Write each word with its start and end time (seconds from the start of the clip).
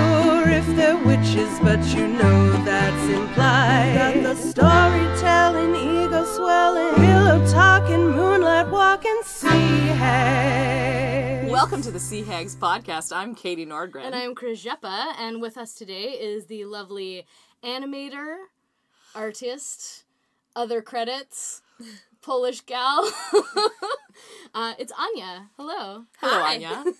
sure 0.00 0.48
if 0.48 0.66
they're 0.76 0.96
witches, 0.96 1.58
but 1.60 1.80
you 1.94 2.08
know 2.08 2.52
that's 2.64 3.08
implied. 3.08 3.94
Got 3.94 4.22
the 4.22 4.34
storytelling, 4.34 5.74
ego 5.74 6.24
swelling, 6.24 6.94
pillow 6.94 7.46
talking, 7.50 8.10
moonlight 8.10 8.68
walking, 8.68 9.20
sea 9.24 9.88
hags. 10.00 11.50
Welcome 11.50 11.82
to 11.82 11.90
the 11.90 12.00
Sea 12.00 12.22
Hags 12.22 12.56
podcast. 12.56 13.14
I'm 13.14 13.34
Katie 13.34 13.66
Nordgren. 13.66 14.04
And 14.04 14.14
I'm 14.14 14.34
Chris 14.34 14.64
Rzepa, 14.64 15.14
and 15.18 15.42
with 15.42 15.58
us 15.58 15.74
today 15.74 16.12
is 16.12 16.46
the 16.46 16.64
lovely 16.64 17.26
animator, 17.62 18.36
artist, 19.14 20.04
other 20.56 20.80
credits, 20.80 21.62
Polish 22.22 22.62
gal. 22.62 23.10
uh, 24.54 24.74
it's 24.78 24.92
Anya. 24.98 25.50
Hello. 25.56 26.04
Hello, 26.18 26.42
Hi. 26.42 26.54
Anya. 26.54 26.84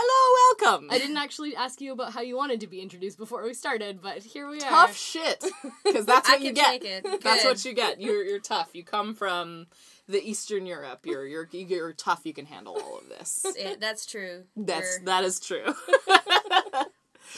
Hello, 0.00 0.68
welcome. 0.70 0.88
I 0.92 0.98
didn't 0.98 1.16
actually 1.16 1.56
ask 1.56 1.80
you 1.80 1.92
about 1.92 2.12
how 2.12 2.20
you 2.20 2.36
wanted 2.36 2.60
to 2.60 2.68
be 2.68 2.80
introduced 2.80 3.18
before 3.18 3.42
we 3.42 3.52
started, 3.52 4.00
but 4.00 4.18
here 4.18 4.48
we 4.48 4.58
are. 4.58 4.68
Tough 4.70 4.96
shit. 4.96 5.44
Because 5.84 6.06
that's 6.06 6.28
I 6.28 6.34
what 6.34 6.40
you 6.42 6.52
can 6.52 6.54
get. 6.54 6.82
take 6.82 6.84
it. 6.84 7.20
That's 7.24 7.44
what 7.44 7.64
you 7.64 7.72
get. 7.72 8.00
You're 8.00 8.22
you're 8.22 8.38
tough. 8.40 8.70
You 8.74 8.84
come 8.84 9.14
from 9.14 9.66
the 10.06 10.22
Eastern 10.22 10.66
Europe. 10.66 11.00
You're 11.04 11.26
you're 11.26 11.48
you're 11.50 11.92
tough. 11.94 12.20
You 12.24 12.34
can 12.34 12.44
handle 12.46 12.74
all 12.80 12.98
of 12.98 13.08
this. 13.08 13.44
Yeah, 13.58 13.74
that's 13.80 14.04
true. 14.06 14.44
That's 14.56 14.98
We're- 14.98 15.04
that 15.06 15.24
is 15.24 15.40
true. 15.40 15.64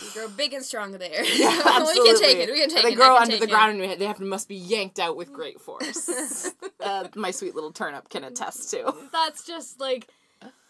we 0.03 0.11
grow 0.15 0.29
big 0.29 0.53
and 0.53 0.65
strong 0.65 0.93
there. 0.93 1.25
Yeah, 1.25 1.63
absolutely. 1.65 2.01
we 2.01 2.07
can 2.09 2.21
take 2.21 2.37
it. 2.39 2.51
We 2.53 2.61
can 2.61 2.69
take 2.71 2.83
they 2.83 2.89
it. 2.89 2.91
They 2.91 2.95
grow 2.97 3.17
under 3.17 3.37
the 3.37 3.45
it. 3.45 3.51
ground 3.51 3.81
and 3.81 4.01
they 4.01 4.05
have 4.07 4.19
to 4.19 4.25
must 4.25 4.49
be 4.49 4.57
yanked 4.57 4.99
out 4.99 5.17
with 5.17 5.33
great 5.33 5.61
force. 5.61 6.51
uh, 6.81 7.09
my 7.15 7.31
sweet 7.31 7.55
little 7.55 7.73
turnip 7.73 8.09
can 8.09 8.25
attest 8.25 8.71
to. 8.73 8.93
That's 9.13 9.45
just 9.47 9.81
like 9.81 10.09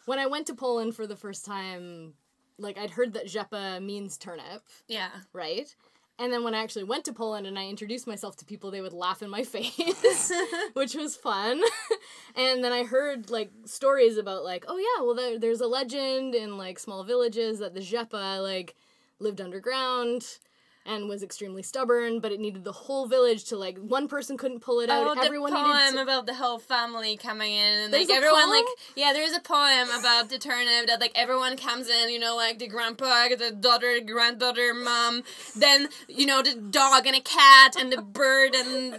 when 0.07 0.19
I 0.19 0.27
went 0.27 0.47
to 0.49 0.55
Poland 0.55 0.95
for 0.95 1.07
the 1.07 1.17
first 1.17 1.45
time, 1.45 2.15
like 2.59 2.79
I'd 2.79 2.91
heard 2.91 3.15
that 3.15 3.27
Rzepa 3.27 3.83
means 3.83 4.17
turnip. 4.17 4.63
Yeah. 4.89 5.11
right? 5.33 5.75
And 6.19 6.31
then 6.31 6.45
when 6.45 6.55
I 6.55 6.63
actually 6.63 6.85
went 6.85 7.07
to 7.07 7.15
Poland 7.15 7.47
and 7.47 7.59
I 7.59 7.67
introduced 7.67 8.07
myself 8.07 8.37
to 8.37 8.45
people, 8.45 8.71
they 8.71 8.83
would 8.83 8.93
laugh 8.93 9.23
in 9.23 9.31
my 9.31 9.43
face, 9.57 10.31
which 10.75 10.95
was 10.95 11.17
fun. 11.17 11.63
and 12.37 12.63
then 12.63 12.73
I 12.73 12.85
heard 12.85 13.31
like 13.31 13.51
stories 13.65 14.19
about 14.19 14.45
like, 14.45 14.67
oh 14.69 14.77
yeah, 14.77 15.03
well 15.03 15.15
there, 15.15 15.39
there's 15.39 15.63
a 15.63 15.67
legend 15.67 16.35
in 16.35 16.59
like 16.59 16.79
small 16.79 17.05
villages 17.05 17.59
that 17.61 17.73
the 17.73 17.81
Rzepa 17.81 18.43
like 18.43 18.77
lived 19.19 19.41
underground 19.41 20.39
and 20.87 21.09
was 21.09 21.23
extremely 21.23 21.63
stubborn, 21.63 22.21
but 22.21 22.33
it 22.33 22.41
needed 22.41 22.65
the 22.65 22.73
whole 22.73 23.07
village 23.07 23.45
to 23.45 23.57
like 23.57 23.79
one 23.79 24.09
person 24.09 24.37
couldn't 24.37 24.61
pull 24.61 24.81
it 24.81 24.91
out. 24.91 25.07
Oh, 25.07 25.15
the 25.15 25.23
Everyone 25.23 25.53
poem 25.53 25.69
needed 25.77 25.97
to, 25.97 26.03
about 26.03 26.27
the 26.27 26.35
whole 26.35 26.59
family 26.59 27.17
coming 27.17 27.53
in, 27.53 27.81
and 27.85 27.93
There's 27.93 28.09
like 28.09 28.17
everyone, 28.17 28.43
poem? 28.45 28.51
like 28.51 28.67
yeah, 28.97 29.13
there 29.13 29.23
is 29.23 29.37
a 29.37 29.41
poem 29.41 29.89
about 29.99 30.29
the 30.31 30.39
turnip 30.39 30.87
that 30.87 31.01
like 31.01 31.13
everyone 31.15 31.57
comes 31.57 31.89
in, 31.89 32.11
you 32.11 32.19
know, 32.19 32.35
like 32.37 32.59
the 32.59 32.69
grandpa, 32.69 33.29
the 33.29 33.51
daughter, 33.51 34.01
granddaughter, 34.01 34.73
mom, 34.75 35.23
then 35.57 35.89
you 36.09 36.27
know 36.27 36.43
the 36.43 36.55
dog 36.55 37.07
and 37.07 37.17
a 37.17 37.21
cat 37.21 37.77
and 37.79 37.93
the 37.93 38.03
bird 38.03 38.55
and 38.55 38.95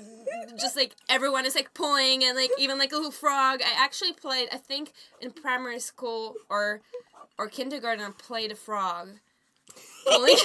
just 0.59 0.75
like 0.75 0.95
everyone 1.09 1.45
is 1.45 1.55
like 1.55 1.73
pulling 1.73 2.23
and 2.23 2.37
like 2.37 2.51
even 2.57 2.77
like 2.77 2.91
a 2.91 2.95
little 2.95 3.11
frog. 3.11 3.61
I 3.61 3.83
actually 3.83 4.13
played, 4.13 4.49
I 4.51 4.57
think 4.57 4.93
in 5.19 5.31
primary 5.31 5.79
school 5.79 6.35
or 6.49 6.81
or 7.37 7.47
kindergarten, 7.47 8.03
I 8.05 8.11
played 8.11 8.51
a 8.51 8.55
frog. 8.55 9.09
Pulling, 10.05 10.35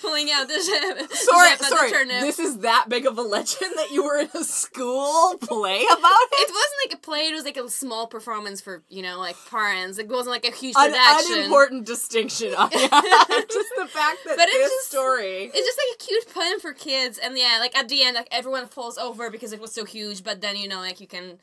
pulling 0.00 0.30
out 0.30 0.48
the 0.48 1.08
Sorry, 1.12 1.56
sorry. 1.56 2.06
This 2.20 2.38
is 2.38 2.58
that 2.58 2.86
big 2.88 3.06
of 3.06 3.18
a 3.18 3.22
legend 3.22 3.72
that 3.76 3.90
you 3.90 4.04
were 4.04 4.18
in 4.18 4.28
a 4.34 4.44
school 4.44 5.36
play 5.38 5.82
about 5.84 6.10
It 6.32 6.48
it. 6.48 6.50
wasn't 6.50 6.80
like 6.86 6.94
a 6.94 7.00
play. 7.02 7.20
It 7.28 7.34
was 7.34 7.44
like 7.44 7.56
a 7.56 7.68
small 7.68 8.06
performance 8.06 8.60
for 8.60 8.82
you 8.88 9.02
know 9.02 9.18
like 9.18 9.36
parents. 9.50 9.98
It 9.98 10.08
wasn't 10.08 10.30
like 10.32 10.46
a 10.46 10.54
huge 10.54 10.74
An 10.78 10.90
production. 10.92 11.38
unimportant 11.38 11.86
distinction. 11.86 12.50
Just 12.52 13.70
the 13.76 13.86
fact 13.88 14.18
that 14.26 14.36
But 14.36 14.48
it's 14.48 14.56
this 14.58 14.70
just- 14.72 14.90
story. 14.90 15.50
It's 15.52 15.66
just 15.66 15.78
like 15.78 15.96
a 15.96 16.04
cute 16.04 16.34
poem 16.34 16.60
for 16.60 16.72
kids, 16.72 17.18
and 17.18 17.36
yeah, 17.36 17.58
like 17.60 17.76
at 17.76 17.88
the 17.88 18.02
end, 18.02 18.14
like 18.16 18.28
everyone 18.30 18.66
falls 18.66 18.98
over 18.98 19.30
because 19.30 19.52
it 19.52 19.60
was 19.60 19.72
so 19.72 19.84
huge. 19.84 20.24
But 20.24 20.40
then 20.40 20.56
you 20.56 20.68
know, 20.68 20.78
like 20.80 21.00
you 21.00 21.06
can 21.06 21.38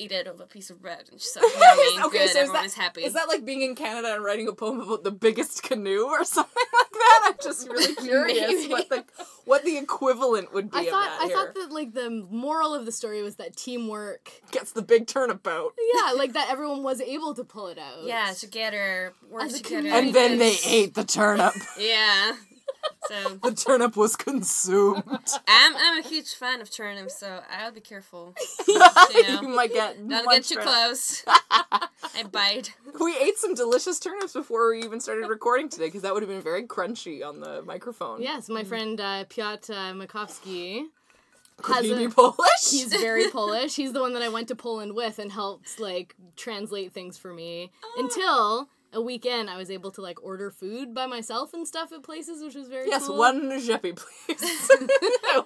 eat 0.00 0.12
it 0.12 0.26
with 0.30 0.40
a 0.40 0.46
piece 0.46 0.70
of 0.70 0.80
bread 0.80 1.04
and 1.10 1.18
just 1.20 1.36
like 1.42 1.44
yummy, 1.58 2.06
okay, 2.06 2.18
good. 2.18 2.30
so 2.30 2.30
is 2.30 2.36
everyone 2.36 2.54
that, 2.54 2.64
is 2.66 2.74
happy. 2.74 3.04
is 3.04 3.12
that 3.12 3.28
like 3.28 3.44
being 3.44 3.62
in 3.62 3.74
Canada 3.74 4.14
and 4.14 4.24
writing 4.24 4.48
a 4.48 4.52
poem 4.52 4.80
about 4.80 5.04
the 5.04 5.10
biggest 5.10 5.62
canoe 5.62 6.04
or 6.06 6.24
something 6.36 6.52
like 6.78 6.90
that? 6.92 7.20
I'm 7.26 7.34
just 7.42 7.68
really 7.70 7.94
curious 7.96 8.50
Maybe. 8.50 8.68
what 8.72 8.88
the 8.88 9.04
what 9.44 9.64
the 9.64 9.76
equivalent 9.78 10.52
would 10.54 10.70
be 10.70 10.78
I 10.78 10.82
of 10.82 10.88
thought 10.88 11.04
that 11.04 11.20
I 11.20 11.26
here. 11.26 11.36
thought 11.36 11.54
that 11.54 11.72
like 11.72 11.92
the 11.94 12.10
moral 12.30 12.74
of 12.74 12.86
the 12.86 12.92
story 12.92 13.22
was 13.22 13.36
that 13.36 13.56
teamwork. 13.56 14.30
Gets 14.52 14.72
the 14.72 14.82
big 14.82 15.06
turnabout. 15.06 15.74
Yeah, 15.94 16.12
like 16.12 16.32
that 16.34 16.48
everyone 16.50 16.82
was 16.82 17.00
able 17.00 17.34
to 17.34 17.44
pull 17.44 17.66
it 17.68 17.78
out. 17.78 18.04
yeah, 18.04 18.32
together, 18.32 19.12
work 19.30 19.44
As 19.44 19.60
together. 19.60 19.88
And 19.88 20.14
then 20.14 20.38
they 20.38 20.56
ate 20.66 20.94
the 20.94 21.04
turnip. 21.04 21.54
Yeah. 21.78 22.32
So 23.08 23.34
The 23.42 23.52
turnip 23.54 23.96
was 23.96 24.16
consumed. 24.16 25.02
I'm 25.48 25.76
I'm 25.76 25.98
a 25.98 26.02
huge 26.06 26.34
fan 26.34 26.60
of 26.60 26.70
turnips, 26.70 27.18
so 27.18 27.40
I'll 27.50 27.72
be 27.72 27.80
careful. 27.80 28.34
you 28.68 28.78
know. 28.78 29.42
might 29.42 29.72
get 29.72 29.96
Don't 29.98 30.08
get 30.08 30.24
munched 30.24 30.50
too 30.50 30.56
right- 30.56 30.64
close. 30.66 31.24
I 31.26 32.22
bite. 32.30 32.74
We 33.00 33.16
ate 33.16 33.38
some 33.38 33.54
delicious 33.54 33.98
turnips 33.98 34.32
before 34.32 34.70
we 34.70 34.82
even 34.82 35.00
started 35.00 35.28
recording 35.28 35.68
today 35.68 35.86
because 35.86 36.02
that 36.02 36.12
would 36.14 36.22
have 36.22 36.30
been 36.30 36.42
very 36.42 36.64
crunchy 36.66 37.24
on 37.26 37.40
the 37.40 37.62
microphone. 37.62 38.20
Yes, 38.22 38.48
my 38.48 38.64
friend 38.64 39.00
uh, 39.00 39.24
Piotr 39.28 39.72
Makowski. 39.94 40.84
Could 41.62 41.76
has 41.76 41.84
he 41.84 41.92
a- 41.92 41.96
be 41.96 42.08
Polish? 42.08 42.70
He's 42.70 42.92
very 42.94 43.28
Polish. 43.28 43.76
He's 43.76 43.92
the 43.92 44.00
one 44.00 44.12
that 44.14 44.22
I 44.22 44.28
went 44.28 44.48
to 44.48 44.54
Poland 44.56 44.94
with 44.94 45.18
and 45.18 45.30
helped 45.32 45.78
like 45.80 46.14
translate 46.36 46.92
things 46.92 47.18
for 47.18 47.32
me. 47.34 47.70
Until 47.98 48.68
a 48.92 49.00
weekend, 49.00 49.48
I 49.50 49.56
was 49.56 49.70
able 49.70 49.90
to 49.92 50.00
like 50.00 50.22
order 50.22 50.50
food 50.50 50.94
by 50.94 51.06
myself 51.06 51.54
and 51.54 51.66
stuff 51.66 51.92
at 51.92 52.02
places, 52.02 52.42
which 52.42 52.54
was 52.54 52.68
very 52.68 52.88
yes, 52.88 53.06
cool. 53.06 53.18
one 53.18 53.50
Jeppy, 53.60 53.94
please. 53.96 54.70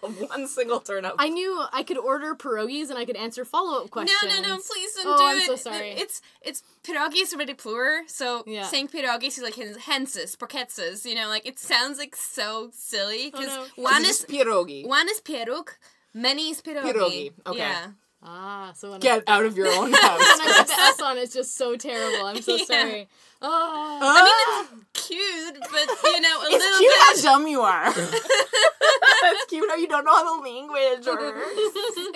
one 0.31 0.47
single 0.49 0.81
turnip. 0.81 1.15
I 1.19 1.29
knew 1.29 1.65
I 1.73 1.83
could 1.83 1.99
order 1.99 2.35
pierogies 2.35 2.91
and 2.91 2.99
I 2.99 3.05
could 3.05 3.17
answer 3.17 3.45
follow 3.45 3.83
up 3.83 3.91
questions. 3.91 4.19
No, 4.25 4.41
no, 4.41 4.49
no! 4.49 4.57
Please 4.57 4.95
don't 4.95 5.07
Oh, 5.07 5.19
do 5.19 5.25
I'm 5.25 5.37
it. 5.39 5.47
so 5.47 5.57
sorry. 5.57 5.91
It's 5.91 6.23
it's 6.41 6.63
pierogi 6.83 7.23
is 7.23 7.35
really 7.35 7.55
plural, 7.55 8.05
so 8.07 8.45
Yeah. 8.47 8.65
saying 8.65 8.89
pierogi 8.89 9.25
is 9.29 9.39
like 9.43 9.55
henses, 9.55 10.37
porketses. 10.37 11.05
You 11.05 11.15
know, 11.15 11.29
like 11.29 11.47
it 11.47 11.59
sounds 11.59 11.99
like 11.99 12.17
so 12.17 12.71
silly 12.73 13.31
oh, 13.35 13.39
because 13.39 13.55
no. 13.77 13.85
one 13.85 14.03
is 14.05 14.21
is 14.21 14.27
pierogi. 14.27 14.87
one 14.87 15.09
is 15.09 15.21
pieróg, 15.21 15.69
many 16.15 16.51
is 16.51 16.61
pierogi. 16.63 16.93
Pierogi, 16.93 17.33
okay. 17.47 17.59
Yeah. 17.59 17.87
Ah, 18.27 18.73
so 18.75 18.91
when 18.91 19.01
Get 19.01 19.23
out 19.27 19.45
of 19.45 19.57
your 19.57 19.69
own 19.69 19.93
house. 19.93 20.19
when 20.19 20.49
I 20.49 20.55
put 20.59 20.67
the 20.69 20.73
S 20.73 21.01
on, 21.03 21.19
it's 21.19 21.35
just 21.35 21.57
so 21.57 21.77
terrible. 21.77 22.25
I'm 22.27 22.41
so 22.41 22.57
Yeah. 22.57 22.65
sorry. 22.65 23.09
Oh. 23.43 23.99
Ah, 24.03 24.67
Cute, 24.95 25.59
but 25.61 25.89
you 26.05 26.21
know, 26.23 26.41
a 26.41 26.45
it's 26.47 26.65
little 26.65 26.79
cute 26.79 26.93
how 27.01 27.15
bit. 27.15 27.23
dumb 27.23 27.47
you 27.47 27.61
are. 27.61 27.93
it's 27.97 29.45
cute 29.51 29.69
how 29.69 29.77
you 29.77 29.87
don't 29.87 30.05
know 30.07 30.15
how 30.15 30.37
the 30.37 30.43
language 30.43 31.07
works. 31.07 31.51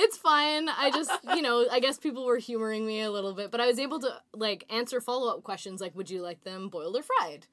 it's 0.00 0.16
fine. 0.16 0.68
I 0.70 0.90
just, 0.90 1.10
you 1.36 1.42
know, 1.42 1.66
I 1.70 1.80
guess 1.80 1.98
people 1.98 2.24
were 2.24 2.38
humoring 2.38 2.86
me 2.86 3.02
a 3.02 3.10
little 3.10 3.34
bit, 3.34 3.50
but 3.50 3.60
I 3.60 3.66
was 3.66 3.78
able 3.78 4.00
to 4.00 4.08
like 4.32 4.64
answer 4.70 5.00
follow 5.02 5.30
up 5.36 5.42
questions 5.42 5.80
like, 5.82 5.94
would 5.94 6.08
you 6.08 6.22
like 6.22 6.44
them 6.44 6.68
boiled 6.70 6.96
or 6.96 7.02
fried? 7.02 7.46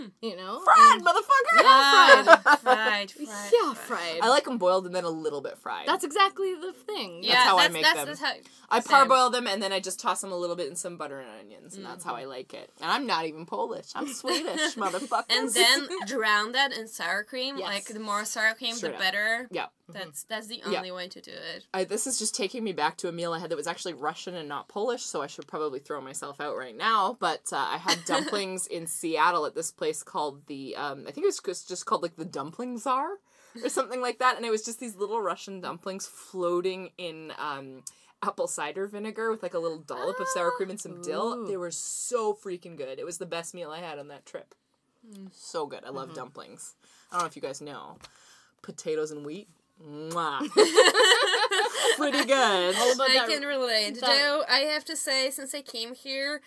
You 0.22 0.36
know, 0.36 0.60
Fried, 0.64 0.92
And- 0.96 1.04
motherfucker! 1.04 1.62
Ah, 1.64 2.58
fried, 2.62 3.10
fried. 3.10 3.52
yeah, 3.52 3.74
fried. 3.74 4.20
I 4.22 4.28
like 4.28 4.44
them 4.44 4.58
boiled 4.58 4.86
and 4.86 4.94
then 4.94 5.04
a 5.04 5.10
little 5.10 5.40
bit 5.40 5.58
fried. 5.58 5.86
That's 5.86 6.04
exactly 6.04 6.54
the 6.54 6.72
thing. 6.72 7.22
Yeah, 7.22 7.34
that's 7.34 7.44
how 7.48 7.58
I 7.58 7.68
make 7.68 7.82
that's, 7.82 7.96
them. 7.96 8.06
That's 8.06 8.20
how, 8.20 8.32
I 8.70 8.80
parboil 8.80 9.30
them 9.30 9.46
and 9.46 9.62
then 9.62 9.72
I 9.72 9.80
just 9.80 9.98
toss 10.00 10.20
them 10.20 10.30
a 10.32 10.36
little 10.36 10.56
bit 10.56 10.68
in 10.68 10.76
some 10.76 10.96
butter 10.96 11.18
and 11.20 11.28
onions, 11.40 11.76
and 11.76 11.84
that's 11.84 12.04
how 12.04 12.10
Mm-hmm. 12.12 12.20
I 12.22 12.24
like 12.26 12.54
it. 12.54 12.70
And 12.82 12.90
I'm 12.90 13.06
not 13.06 13.26
even 13.26 13.46
Polish. 13.46 13.86
I'm 13.94 14.08
Swedish, 14.12 14.74
motherfucker. 14.74 15.24
And 15.30 15.48
then 15.52 15.88
drown 16.06 16.52
that 16.52 16.72
in 16.72 16.86
sour 16.88 17.22
cream. 17.24 17.56
Yes. 17.58 17.66
Like 17.66 17.84
the 17.86 18.00
more 18.00 18.24
sour 18.24 18.54
cream, 18.54 18.74
Straight 18.74 18.90
the 18.90 18.94
up. 18.96 19.00
better. 19.00 19.48
yeah. 19.50 19.66
That's 19.92 20.22
that's 20.24 20.46
the 20.46 20.62
Yeah. 20.66 20.78
only 20.78 20.90
way 20.92 21.08
to 21.08 21.20
do 21.20 21.30
it. 21.30 21.66
I, 21.74 21.84
this 21.84 22.06
is 22.06 22.18
just 22.18 22.34
taking 22.34 22.64
me 22.64 22.72
back 22.72 22.96
to 22.98 23.08
a 23.08 23.12
meal 23.12 23.32
I 23.32 23.38
had 23.38 23.50
that 23.50 23.56
was 23.56 23.66
actually 23.66 23.94
Russian 23.94 24.34
and 24.34 24.48
not 24.48 24.68
Polish, 24.68 25.02
so 25.02 25.22
I 25.22 25.26
should 25.26 25.46
probably 25.46 25.78
throw 25.80 26.00
myself 26.00 26.40
out 26.40 26.56
right 26.56 26.76
now. 26.76 27.16
But 27.20 27.52
uh, 27.52 27.56
I 27.56 27.78
had 27.78 27.98
dumplings 28.06 28.66
in 28.66 28.86
Seattle 28.86 29.46
at 29.46 29.54
this 29.54 29.70
place 29.70 30.02
called 30.02 30.46
the, 30.46 30.76
um, 30.76 31.04
I 31.08 31.12
think 31.12 31.24
it 31.24 31.28
was 31.28 31.40
just, 31.40 31.68
just 31.68 31.86
called 31.86 32.02
like 32.02 32.16
the 32.16 32.24
Dumpling 32.24 32.78
Czar 32.78 33.08
or 33.62 33.68
something 33.68 34.00
like 34.00 34.18
that. 34.18 34.36
And 34.36 34.44
it 34.46 34.50
was 34.50 34.64
just 34.64 34.80
these 34.80 34.96
little 34.96 35.20
Russian 35.20 35.60
dumplings 35.60 36.06
floating 36.06 36.90
in 36.98 37.32
um, 37.38 37.82
apple 38.22 38.46
cider 38.46 38.86
vinegar 38.86 39.30
with 39.30 39.42
like 39.42 39.54
a 39.54 39.58
little 39.58 39.78
dollop 39.78 40.20
of 40.20 40.28
sour 40.28 40.50
cream 40.52 40.70
and 40.70 40.80
some 40.80 41.00
dill. 41.02 41.34
Ooh. 41.34 41.46
They 41.46 41.56
were 41.56 41.70
so 41.70 42.34
freaking 42.34 42.76
good. 42.76 42.98
It 42.98 43.04
was 43.06 43.18
the 43.18 43.26
best 43.26 43.54
meal 43.54 43.70
I 43.70 43.80
had 43.80 43.98
on 43.98 44.08
that 44.08 44.26
trip. 44.26 44.54
So 45.32 45.66
good. 45.66 45.84
I 45.86 45.88
love 45.88 46.14
dumplings. 46.14 46.74
I 47.10 47.14
don't 47.14 47.22
know 47.22 47.26
if 47.28 47.34
you 47.34 47.40
guys 47.42 47.60
know. 47.62 47.96
Potatoes 48.62 49.10
and 49.10 49.24
wheat. 49.24 49.48
Mwah. 49.82 50.40
Pretty 51.96 52.24
good. 52.24 52.74
I 52.76 53.24
can 53.28 53.42
relate. 53.42 54.00
that- 54.00 54.06
Though 54.06 54.42
I 54.48 54.60
have 54.60 54.84
to 54.86 54.96
say, 54.96 55.30
since 55.30 55.54
I 55.54 55.62
came 55.62 55.94
here, 55.94 56.40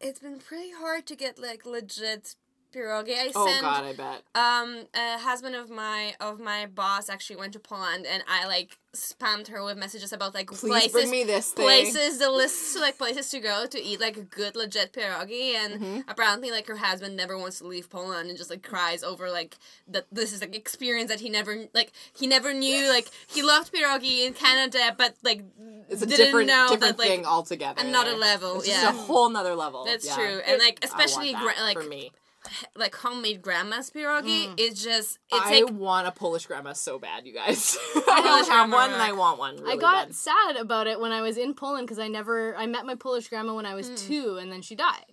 it's 0.00 0.20
been 0.20 0.38
pretty 0.38 0.70
hard 0.72 1.06
to 1.06 1.16
get 1.16 1.38
like 1.38 1.64
legit 1.66 2.34
pierogi. 2.74 3.14
I 3.14 3.30
Oh 3.34 3.46
sent 3.46 3.60
god, 3.62 3.84
I 3.84 3.92
bet. 3.92 4.22
um 4.34 4.86
a 4.94 5.18
husband 5.18 5.54
of 5.56 5.70
my 5.70 6.14
of 6.20 6.38
my 6.40 6.66
boss 6.66 7.08
actually 7.08 7.36
went 7.36 7.52
to 7.54 7.58
Poland 7.60 8.06
and 8.06 8.22
I 8.28 8.46
like 8.46 8.78
spammed 8.96 9.48
her 9.48 9.62
with 9.64 9.76
messages 9.78 10.12
about 10.12 10.34
like 10.34 10.48
Please 10.48 10.60
places 10.70 10.92
bring 10.92 11.10
me 11.10 11.22
this 11.24 11.52
thing. 11.52 11.64
places 11.64 12.18
the 12.18 12.30
list 12.30 12.72
to 12.74 12.80
like 12.80 12.96
places 12.98 13.30
to 13.30 13.38
go 13.40 13.66
to 13.66 13.80
eat 13.80 14.00
like 14.00 14.16
a 14.16 14.22
good 14.22 14.56
legit 14.56 14.92
pierogi 14.92 15.54
and 15.54 15.74
Mm-hmm. 15.78 16.00
apparently 16.08 16.50
like 16.50 16.66
her 16.66 16.76
husband 16.76 17.16
never 17.16 17.38
wants 17.38 17.58
to 17.58 17.66
leave 17.66 17.88
Poland 17.90 18.28
and 18.28 18.36
just 18.38 18.50
like 18.50 18.62
cries 18.62 19.02
over 19.04 19.30
like 19.30 19.56
that 19.88 20.06
this 20.10 20.32
is 20.32 20.40
like 20.40 20.56
experience 20.56 21.10
that 21.10 21.20
he 21.20 21.28
never 21.28 21.66
like 21.74 21.92
he 22.16 22.26
never 22.26 22.52
knew 22.52 22.88
like 22.90 23.08
he 23.28 23.42
loved 23.42 23.72
pierogi 23.72 24.26
in 24.26 24.32
Canada 24.34 24.94
but 24.96 25.14
like 25.22 25.44
It's 25.88 26.02
a 26.02 26.06
didn't 26.06 26.24
different 26.26 26.48
know 26.48 26.66
different 26.70 26.96
that 26.96 26.98
like 26.98 27.08
thing 27.08 27.26
altogether. 27.26 27.80
another 27.80 28.14
level, 28.16 28.56
It's 28.58 28.68
yeah. 28.68 28.88
a 28.88 28.92
whole 28.92 29.28
nother 29.30 29.54
level. 29.54 29.84
that's 29.84 30.06
yeah. 30.06 30.14
true 30.16 30.40
and 30.46 30.58
like 30.58 30.78
especially 30.82 31.32
gra- 31.34 31.54
like 31.60 31.78
for 31.80 31.88
me. 31.88 32.10
like 32.76 32.94
homemade 32.94 33.42
grandma's 33.42 33.90
pierogi 33.90 34.46
mm. 34.46 34.60
is 34.60 34.82
just 34.82 35.18
it's 35.30 35.46
I 35.46 35.60
like 35.60 35.72
want 35.72 36.06
a 36.06 36.12
Polish 36.12 36.46
grandma 36.46 36.72
so 36.72 36.98
bad, 36.98 37.26
you 37.26 37.34
guys. 37.34 37.76
I 37.96 38.20
don't 38.22 38.48
have 38.48 38.72
one, 38.72 38.90
and 38.92 39.02
I 39.02 39.12
want 39.12 39.38
one. 39.38 39.56
Really 39.56 39.72
I 39.72 39.76
got 39.76 40.08
bad. 40.08 40.14
sad 40.14 40.56
about 40.56 40.86
it 40.86 41.00
when 41.00 41.12
I 41.12 41.20
was 41.22 41.36
in 41.36 41.54
Poland 41.54 41.86
because 41.86 41.98
I 41.98 42.08
never 42.08 42.56
I 42.56 42.66
met 42.66 42.86
my 42.86 42.94
Polish 42.94 43.28
grandma 43.28 43.54
when 43.54 43.66
I 43.66 43.74
was 43.74 43.90
mm. 43.90 44.06
two 44.06 44.38
and 44.40 44.50
then 44.52 44.62
she 44.62 44.74
died. 44.74 45.04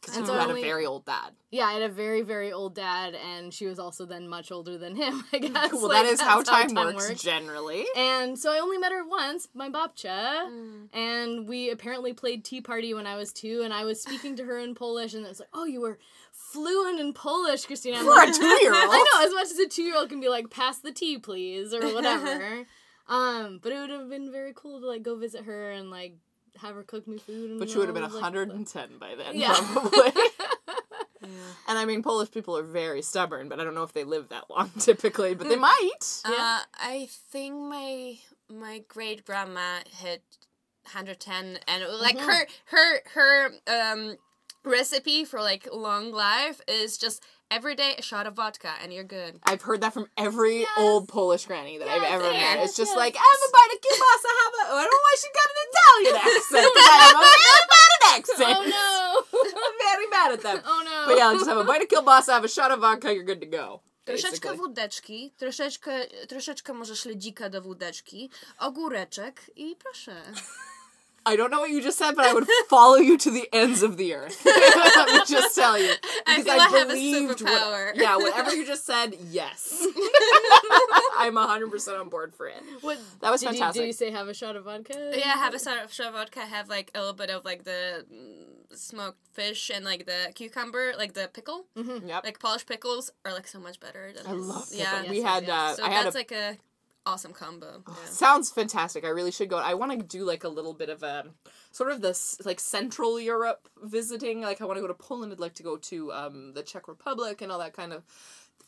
because 0.00 0.16
and 0.16 0.26
you 0.26 0.32
so 0.32 0.38
had 0.38 0.48
only- 0.48 0.62
a 0.62 0.64
very 0.64 0.86
old 0.86 1.04
dad. 1.04 1.32
Yeah, 1.50 1.64
I 1.64 1.74
had 1.74 1.82
a 1.82 1.88
very 1.88 2.22
very 2.22 2.52
old 2.52 2.74
dad 2.74 3.14
and 3.14 3.54
she 3.54 3.66
was 3.66 3.78
also 3.78 4.04
then 4.04 4.28
much 4.28 4.50
older 4.52 4.76
than 4.76 4.94
him. 4.96 5.24
I 5.32 5.38
mm, 5.38 5.52
guess. 5.52 5.72
Well, 5.72 5.88
Like, 5.88 6.04
that 6.04 6.12
is 6.12 6.20
how 6.20 6.42
that's 6.42 6.72
time, 6.72 6.94
works, 6.94 7.22
generally. 7.22 7.86
And 7.96 8.38
so 8.38 8.52
I 8.52 8.58
only 8.58 8.78
met 8.78 8.92
her 8.92 9.06
once, 9.06 9.48
my 9.54 9.70
babcia, 9.70 10.50
Mm. 10.50 10.88
and 10.92 11.48
we 11.48 11.70
apparently 11.70 12.12
played 12.12 12.44
Tea 12.44 12.60
Party 12.60 12.92
when 12.94 13.06
I 13.06 13.16
was 13.16 13.32
two, 13.32 13.62
and 13.62 13.72
I 13.72 13.84
was 13.84 14.02
speaking 14.02 14.36
to 14.36 14.44
her 14.44 14.58
in 14.58 14.74
Polish, 14.74 15.14
and 15.14 15.24
it 15.24 15.28
was 15.28 15.40
like, 15.40 15.48
oh, 15.54 15.64
you 15.64 15.80
were 15.80 15.98
fluent 16.56 16.98
in 17.00 17.12
Polish, 17.12 17.66
Christina. 17.66 17.98
I'm 17.98 18.04
For 18.04 18.22
a 18.22 18.32
two-year-old. 18.32 18.82
I 18.92 19.04
know, 19.14 19.26
as 19.26 19.32
much 19.34 19.50
as 19.50 19.58
a 19.58 19.68
two-year-old 19.68 20.08
can 20.08 20.20
be 20.20 20.28
like, 20.28 20.50
pass 20.50 20.78
the 20.78 20.92
tea, 20.92 21.18
please, 21.18 21.72
or 21.74 21.80
whatever. 21.94 22.66
um, 23.08 23.60
but 23.62 23.72
it 23.72 23.78
would 23.80 23.90
have 23.90 24.08
been 24.08 24.32
very 24.32 24.52
cool 24.54 24.80
to 24.80 24.86
like 24.86 25.02
go 25.02 25.16
visit 25.16 25.44
her 25.44 25.70
and 25.70 25.90
like 25.90 26.14
have 26.60 26.74
her 26.74 26.82
cook 26.82 27.06
me 27.06 27.18
food. 27.18 27.50
And 27.50 27.58
But 27.58 27.68
she 27.68 27.78
would 27.78 27.88
have 27.88 27.94
been 27.94 28.04
all, 28.04 28.08
like, 28.10 28.22
110 28.22 28.98
by 28.98 29.14
then, 29.14 29.36
Yeah. 29.36 29.54
probably. 29.54 30.10
and 31.68 31.78
I 31.78 31.84
mean, 31.84 32.02
Polish 32.02 32.30
people 32.30 32.56
are 32.56 32.62
very 32.62 33.02
stubborn, 33.02 33.48
but 33.48 33.60
I 33.60 33.64
don't 33.64 33.74
know 33.74 33.82
if 33.82 33.92
they 33.92 34.04
live 34.04 34.28
that 34.30 34.48
long 34.48 34.70
typically, 34.78 35.34
but 35.34 35.48
they 35.48 35.56
might. 35.56 36.22
Uh, 36.24 36.60
I 36.74 37.08
think 37.30 37.54
my 37.54 38.18
my 38.48 38.82
great 38.88 39.24
grandma 39.26 39.80
had 40.00 40.20
110, 40.84 41.58
and 41.66 41.84
like 42.00 42.16
Mm-hmm. 42.16 42.28
her 42.28 42.46
her 42.66 43.00
her 43.14 43.50
um 43.66 44.16
recipe 44.66 45.24
for 45.24 45.40
like 45.40 45.68
long 45.72 46.12
life 46.12 46.60
is 46.68 46.98
just 46.98 47.22
every 47.50 47.74
day 47.74 47.94
a 47.98 48.02
shot 48.02 48.26
of 48.26 48.34
vodka, 48.34 48.70
and 48.82 48.92
you're 48.92 49.04
good. 49.04 49.38
I've 49.44 49.62
heard 49.62 49.80
that 49.82 49.94
from 49.94 50.06
every 50.16 50.66
old 50.76 51.08
Polish 51.08 51.46
granny 51.46 51.78
that 51.78 51.88
I've 51.88 52.02
Yes, 52.02 52.12
ever 52.12 52.30
met. 52.32 52.64
It's 52.64 52.76
just 52.76 52.90
yes. 52.90 52.96
like, 52.96 53.14
have 53.14 53.24
a 53.24 53.50
bite 53.52 53.74
of 53.74 53.80
kielbasa, 53.80 54.30
have 54.42 54.54
a... 54.54 54.74
I 54.74 54.82
don't 54.82 54.90
know 54.90 55.02
why 55.06 55.16
she 55.20 55.28
got 55.40 55.48
an 55.52 55.58
Italian 55.70 56.14
accent, 56.36 56.66
because 56.74 56.88
I 56.88 56.96
have 57.06 57.16
a 57.16 57.32
very 57.38 57.64
bad 57.74 58.00
accent. 58.18 58.56
Oh 58.58 58.64
no! 58.76 59.40
I'm 59.66 59.76
very 59.86 60.06
mad 60.08 60.32
at 60.32 60.42
them. 60.42 60.60
oh 60.66 60.82
no! 60.84 61.06
But 61.06 61.18
yeah, 61.18 61.32
just 61.32 61.48
have 61.48 61.58
a 61.58 61.64
bite 61.64 61.82
of 61.82 61.88
kielbasa, 61.88 62.32
have 62.32 62.44
a 62.44 62.48
shot 62.48 62.70
of 62.70 62.80
vodka, 62.80 63.14
you're 63.14 63.24
good 63.24 63.40
to 63.40 63.46
go. 63.46 63.82
Troszeczkę 64.04 64.54
wódeczki, 64.54 65.34
troszeczkę, 65.36 66.06
troszeczkę 66.28 66.72
może 66.72 66.96
śledzika 66.96 67.50
do 67.50 67.62
wódeczki, 67.62 68.30
ogóreczek 68.58 69.42
i 69.56 69.76
proszę. 69.76 70.22
I 71.26 71.36
don't 71.36 71.50
know 71.50 71.60
what 71.60 71.70
you 71.70 71.82
just 71.82 71.98
said, 71.98 72.14
but 72.14 72.24
I 72.24 72.32
would 72.32 72.46
follow 72.70 72.96
you 72.96 73.18
to 73.18 73.30
the 73.30 73.48
ends 73.52 73.82
of 73.82 73.96
the 73.96 74.14
earth. 74.14 74.40
Let 74.46 75.08
me 75.12 75.20
just 75.26 75.54
tell 75.56 75.76
you. 75.78 75.92
I 76.26 76.38
Because 76.38 76.44
feel 76.44 76.52
I 76.62 76.68
have 76.78 76.88
a 76.88 76.92
believed 76.92 77.40
what- 77.42 77.96
yeah, 77.96 78.16
whatever 78.16 78.54
you 78.54 78.64
just 78.64 78.86
said, 78.86 79.16
yes. 79.30 79.84
I'm 81.18 81.34
100% 81.34 82.00
on 82.00 82.08
board 82.08 82.32
for 82.34 82.46
it. 82.46 82.62
What, 82.80 82.98
That 83.20 83.30
was 83.30 83.40
did 83.40 83.46
You, 83.46 83.52
fantastic. 83.58 83.82
did 83.82 83.86
you 83.88 83.92
say 83.92 84.10
have 84.10 84.28
a 84.28 84.34
shot 84.34 84.56
of 84.56 84.64
vodka? 84.64 85.12
Yeah, 85.16 85.34
have 85.36 85.54
a 85.54 85.58
sort 85.58 85.78
of 85.82 85.92
shot 85.92 86.08
of 86.08 86.14
vodka, 86.14 86.40
have 86.40 86.68
like 86.68 86.90
a 86.94 86.98
little 87.00 87.14
bit 87.14 87.30
of 87.30 87.44
like 87.44 87.64
the 87.64 88.04
mm, 88.12 88.76
smoked 88.78 89.18
fish 89.32 89.70
and 89.74 89.84
like 89.84 90.06
the 90.06 90.32
cucumber, 90.34 90.92
like 90.96 91.14
the 91.14 91.28
pickle. 91.32 91.66
Mm-hmm. 91.76 92.08
Yep. 92.08 92.24
Like 92.24 92.38
Polish 92.38 92.66
pickles 92.66 93.10
are 93.24 93.32
like 93.32 93.46
so 93.48 93.58
much 93.58 93.80
better. 93.80 94.12
Than 94.14 94.26
I 94.26 94.32
love 94.32 94.68
pickle. 94.70 94.78
Yeah. 94.84 95.10
we 95.10 95.16
Yes, 95.20 95.26
had, 95.26 95.42
yes, 95.46 95.50
uh. 95.50 95.74
So 95.76 95.84
I 95.84 95.88
had 95.90 96.00
a 96.00 96.04
that's 96.04 96.16
like 96.16 96.32
a 96.32 96.56
awesome 97.06 97.32
combo. 97.32 97.82
Yeah. 97.86 97.94
Sounds 98.06 98.50
fantastic. 98.50 99.04
I 99.04 99.08
really 99.08 99.30
should 99.30 99.48
go. 99.48 99.58
I 99.58 99.74
want 99.74 99.92
to 99.92 99.98
do 99.98 100.24
like 100.24 100.44
a 100.44 100.48
little 100.48 100.74
bit 100.74 100.88
of 100.90 101.02
a 101.02 101.26
sort 101.70 101.92
of 101.92 102.00
this 102.00 102.36
like 102.44 102.60
Central 102.60 103.18
Europe 103.18 103.68
visiting. 103.82 104.42
Like 104.42 104.60
I 104.60 104.64
want 104.64 104.76
to 104.76 104.82
go 104.82 104.88
to 104.88 104.94
Poland. 104.94 105.32
I'd 105.32 105.40
like 105.40 105.54
to 105.54 105.62
go 105.62 105.76
to 105.76 106.12
um, 106.12 106.52
the 106.54 106.62
Czech 106.62 106.88
Republic 106.88 107.40
and 107.40 107.50
all 107.50 107.60
that 107.60 107.72
kind 107.72 107.92
of. 107.92 108.02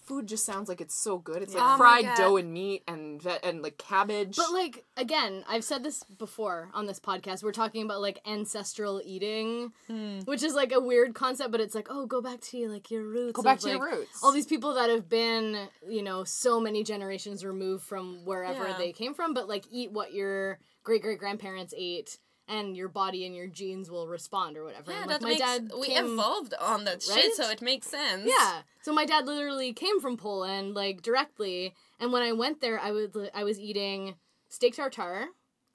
Food 0.08 0.26
just 0.26 0.44
sounds 0.46 0.68
like 0.70 0.80
it's 0.80 0.94
so 0.94 1.18
good. 1.18 1.42
It's 1.42 1.52
like 1.54 1.62
Oh 1.62 1.66
my 1.72 1.76
fried 1.76 2.04
God. 2.06 2.16
dough 2.16 2.36
and 2.38 2.52
meat 2.52 2.82
and 2.88 3.22
ve- 3.22 3.38
and 3.42 3.60
like 3.62 3.76
cabbage. 3.76 4.36
But 4.36 4.52
like 4.52 4.84
again, 4.96 5.44
I've 5.46 5.62
said 5.64 5.82
this 5.84 6.02
before 6.02 6.70
on 6.72 6.86
this 6.86 6.98
podcast. 6.98 7.42
We're 7.42 7.52
talking 7.52 7.84
about 7.84 8.00
like 8.00 8.18
ancestral 8.26 9.02
eating, 9.04 9.72
Hmm. 9.86 10.20
which 10.24 10.42
is 10.42 10.54
like 10.54 10.72
a 10.72 10.80
weird 10.80 11.14
concept, 11.14 11.52
but 11.52 11.60
it's 11.60 11.74
like, 11.74 11.88
oh, 11.90 12.06
go 12.06 12.22
back 12.22 12.40
to 12.40 12.68
like 12.68 12.90
your 12.90 13.04
roots. 13.04 13.34
Go 13.36 13.42
back 13.42 13.58
of, 13.58 13.64
to 13.64 13.68
your 13.70 13.84
roots. 13.84 14.20
All 14.22 14.32
these 14.32 14.46
people 14.46 14.74
that 14.74 14.88
have 14.88 15.08
been, 15.10 15.68
you 15.86 16.02
know, 16.02 16.24
so 16.24 16.58
many 16.58 16.82
generations 16.84 17.44
removed 17.44 17.84
from 17.84 18.24
wherever 18.24 18.66
Yeah. 18.66 18.78
they 18.78 18.92
came 18.92 19.12
from, 19.12 19.34
but 19.34 19.46
like 19.46 19.64
eat 19.70 19.92
what 19.92 20.14
your 20.14 20.58
great 20.84 21.02
great 21.02 21.18
grandparents 21.18 21.74
ate. 21.76 22.16
And 22.48 22.74
your 22.76 22.88
body 22.88 23.26
and 23.26 23.36
your 23.36 23.46
genes 23.46 23.90
will 23.90 24.08
respond 24.08 24.56
or 24.56 24.64
whatever. 24.64 24.90
Yeah, 24.90 25.02
and, 25.02 25.10
like, 25.10 25.20
that 25.20 25.22
my 25.22 25.28
makes 25.30 25.40
dad 25.42 25.70
we 25.78 25.88
came- 25.88 26.12
evolved 26.14 26.54
on 26.54 26.84
that 26.84 27.04
Right? 27.08 27.20
shit, 27.22 27.34
so 27.34 27.50
it 27.50 27.60
makes 27.60 27.86
sense. 27.88 28.24
Yeah. 28.26 28.62
So 28.82 28.92
my 28.92 29.04
dad 29.04 29.26
literally 29.26 29.72
came 29.74 30.00
from 30.00 30.16
Poland, 30.16 30.74
like 30.74 31.02
directly. 31.02 31.74
And 32.00 32.10
when 32.12 32.22
I 32.22 32.32
went 32.32 32.60
there, 32.62 32.80
I 32.80 32.90
would 32.90 33.30
I 33.34 33.44
was 33.44 33.58
eating 33.60 34.14
steak 34.48 34.74
tartare, 34.76 35.26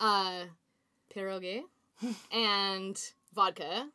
uh, 0.00 0.44
pierogi, 1.14 1.62
and 2.30 2.98
vodka, 3.34 3.88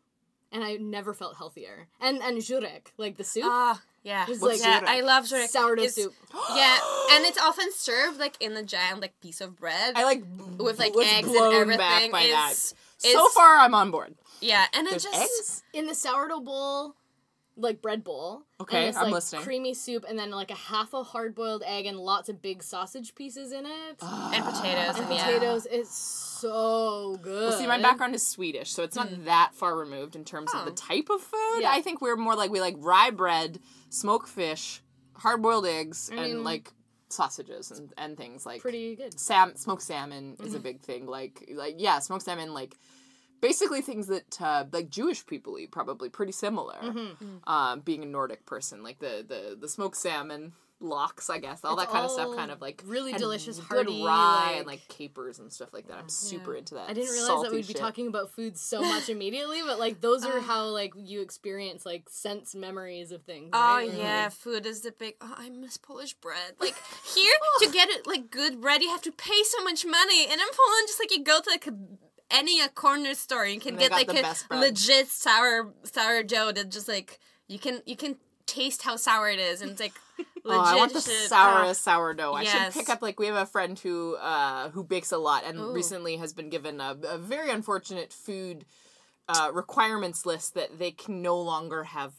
and 0.51 0.63
I 0.63 0.75
never 0.75 1.13
felt 1.13 1.35
healthier. 1.37 1.87
And 1.99 2.21
and 2.21 2.37
żurek, 2.37 2.87
like 2.97 3.17
the 3.17 3.23
soup, 3.23 3.45
Ah, 3.45 3.81
yeah. 4.07 4.25
It's 4.29 4.41
like 4.41 4.59
yeah, 4.59 4.81
I 4.87 5.01
love 5.01 5.25
żurek. 5.25 5.47
sourdough 5.49 5.83
It's- 5.83 5.95
soup. 5.95 6.13
Yeah, 6.55 6.77
and 7.13 7.25
it's 7.25 7.37
often 7.47 7.67
served 7.73 8.17
like 8.19 8.35
in 8.39 8.51
a 8.55 8.63
giant 8.63 9.01
like 9.01 9.19
piece 9.21 9.41
of 9.41 9.55
bread 9.55 9.93
I 9.95 10.03
like 10.03 10.23
with 10.57 10.79
like 10.79 10.95
was 10.95 11.07
eggs 11.17 11.27
and 11.27 11.53
everything. 11.53 11.77
back 11.77 12.11
by 12.11 12.27
that. 12.27 12.51
it's, 12.53 12.73
So 12.97 13.27
far, 13.29 13.57
I'm 13.57 13.75
on 13.75 13.91
board. 13.91 14.15
yeah, 14.41 14.65
and 14.73 14.87
it 14.87 14.93
just 14.99 15.13
eggs. 15.13 15.63
In 15.73 15.85
the 15.87 15.95
sourdough 15.95 16.39
bowl, 16.41 16.95
like 17.57 17.81
bread 17.81 18.03
bowl. 18.03 18.43
Okay, 18.61 18.77
and 18.85 18.87
this, 18.89 18.95
I'm 18.97 19.03
like, 19.05 19.13
listening. 19.13 19.41
Creamy 19.43 19.73
soup, 19.73 20.05
and 20.07 20.17
then 20.17 20.31
like 20.31 20.51
a 20.51 20.55
half 20.71 20.93
a 20.93 21.03
hard 21.03 21.35
boiled 21.35 21.63
egg 21.65 21.85
and 21.85 21.97
lots 21.97 22.29
of 22.29 22.41
big 22.41 22.63
sausage 22.63 23.13
pieces 23.15 23.51
in 23.51 23.65
it. 23.65 23.97
Ah. 24.01 24.31
and 24.33 24.43
potatoes 24.45 24.95
and 24.95 25.05
and 25.05 25.15
yeah. 25.15 25.25
potatoes. 25.25 25.67
It's 25.69 26.26
so 26.39 27.17
good. 27.21 27.49
Well, 27.49 27.59
see, 27.59 27.67
my 27.67 27.81
background 27.81 28.15
is 28.15 28.25
Swedish, 28.27 28.71
so 28.71 28.83
it's 28.83 28.95
not 28.95 29.25
that 29.25 29.51
far 29.53 29.75
removed 29.77 30.15
in 30.15 30.23
terms 30.25 30.53
of 30.53 30.61
Oh. 30.61 30.65
the 30.65 30.71
type 30.71 31.09
of 31.09 31.21
food. 31.21 31.59
Yeah. 31.61 31.71
I 31.71 31.81
think 31.81 32.01
we're 32.01 32.15
more 32.17 32.35
like 32.35 32.51
we 32.51 32.59
like 32.61 32.75
rye 32.79 33.11
bread, 33.11 33.59
smoked 33.89 34.27
fish, 34.29 34.81
hard 35.15 35.41
boiled 35.41 35.65
eggs, 35.65 36.09
and 36.09 36.21
mean- 36.21 36.43
like 36.43 36.73
sausages 37.09 37.71
and, 37.71 37.93
and 37.97 38.17
things 38.17 38.45
like 38.45 38.61
Pretty 38.61 38.95
good. 38.95 39.17
sam 39.17 39.55
smoked 39.55 39.81
salmon 39.81 40.35
is 40.43 40.53
a 40.53 40.59
big 40.59 40.81
thing. 40.81 41.05
Like 41.05 41.45
like 41.53 41.75
yeah, 41.77 41.99
smoked 41.99 42.23
salmon 42.25 42.53
like 42.53 42.77
basically 43.39 43.81
things 43.81 44.07
that 44.07 44.41
uh, 44.41 44.65
like 44.71 44.89
Jewish 44.89 45.25
people 45.25 45.57
eat 45.57 45.71
probably 45.71 46.09
pretty 46.09 46.31
similar. 46.33 46.75
Mm-hmm. 46.83 47.49
Um, 47.49 47.79
being 47.81 48.03
a 48.03 48.05
Nordic 48.05 48.45
person, 48.45 48.83
like 48.83 48.99
the 48.99 49.23
the 49.27 49.57
the 49.59 49.69
smoked 49.69 49.95
salmon 49.97 50.53
lox, 50.79 51.29
I 51.29 51.39
guess, 51.39 51.63
all 51.63 51.73
It's 51.73 51.83
that 51.83 51.91
kind 51.91 52.05
of 52.05 52.11
stuff, 52.11 52.35
kind 52.35 52.51
of 52.51 52.61
like 52.61 52.83
really 52.85 53.11
had 53.11 53.19
delicious, 53.19 53.57
good 53.57 53.87
hearty, 53.87 54.03
rye 54.03 54.55
and 54.57 54.67
like- 54.67 54.79
like 54.79 54.87
capers 54.87 55.39
and 55.39 55.51
stuff 55.51 55.73
like 55.73 55.87
that. 55.87 55.97
I'm 55.97 56.09
super 56.09 56.53
Yeah. 56.53 56.59
into 56.59 56.75
that. 56.75 56.89
I 56.89 56.93
didn't 56.93 57.11
realize 57.11 57.27
salty 57.27 57.49
that 57.49 57.55
we'd 57.55 57.67
be 57.67 57.73
talking 57.73 58.07
about 58.07 58.31
food 58.31 58.57
so 58.57 58.81
much 58.81 59.09
immediately, 59.09 59.61
but 59.65 59.79
like 59.79 60.01
those 60.01 60.23
are 60.25 60.37
uh. 60.37 60.41
how 60.41 60.65
like 60.65 60.93
you 60.95 61.21
experience 61.21 61.85
like 61.85 62.09
sense 62.09 62.53
memories 62.53 63.11
of 63.11 63.23
things. 63.23 63.49
Oh 63.53 63.77
right? 63.77 63.87
Where, 63.87 63.97
yeah, 63.97 64.23
like, 64.25 64.33
food 64.33 64.65
is 64.65 64.81
the 64.81 64.91
big. 64.91 65.15
Oh, 65.21 65.33
I 65.37 65.49
miss 65.49 65.77
Polish 65.77 66.13
bread. 66.13 66.55
Like 66.59 66.75
here, 67.15 67.33
to 67.59 67.67
oh. 67.67 67.71
get 67.71 67.89
it 67.89 68.05
like 68.05 68.29
good 68.29 68.61
bread, 68.61 68.81
you 68.81 68.89
have 68.89 69.01
to 69.03 69.11
pay 69.11 69.43
so 69.43 69.63
much 69.63 69.85
money. 69.85 70.23
And 70.25 70.33
in 70.33 70.39
Poland, 70.39 70.87
just 70.87 70.99
like 70.99 71.11
you 71.11 71.23
go 71.23 71.39
to 71.41 71.49
like 71.49 71.67
a, 71.67 71.73
any 72.29 72.61
a 72.61 72.69
corner 72.69 73.13
store, 73.15 73.45
you 73.45 73.59
can 73.59 73.75
get 73.77 73.91
like 73.91 74.09
a 74.09 74.35
legit 74.55 75.07
sour 75.07 75.73
sourdough 75.83 76.51
that 76.53 76.69
just 76.69 76.87
like 76.87 77.19
you 77.47 77.57
can 77.57 77.81
you 77.85 77.95
can 77.95 78.17
taste 78.45 78.83
how 78.83 78.95
sour 78.95 79.29
it 79.29 79.39
is, 79.39 79.61
and 79.61 79.71
it's 79.71 79.79
like 79.79 79.93
legit 79.93 80.06
Oh, 80.45 80.51
I 80.61 80.75
want 80.75 80.93
the 80.93 81.01
shit. 81.01 81.11
sourest 81.29 81.83
sourdough. 81.83 82.33
I 82.33 82.43
should 82.45 82.71
pick 82.73 82.89
up 82.89 83.01
like 83.01 83.19
we 83.19 83.27
have 83.27 83.35
a 83.35 83.45
friend 83.45 83.77
who 83.77 84.15
uh 84.15 84.69
who 84.69 84.83
bakes 84.83 85.11
a 85.11 85.17
lot 85.17 85.43
and 85.45 85.59
Ooh. 85.59 85.71
recently 85.73 86.17
has 86.17 86.31
been 86.33 86.49
given 86.49 86.79
a, 86.79 86.95
a 87.03 87.17
very 87.17 87.51
unfortunate 87.51 88.13
food 88.13 88.63
uh 89.27 89.51
requirements 89.53 90.25
list 90.25 90.53
that 90.53 90.79
they 90.79 90.91
can 90.91 91.21
no 91.21 91.37
longer 91.39 91.83
have 91.83 92.13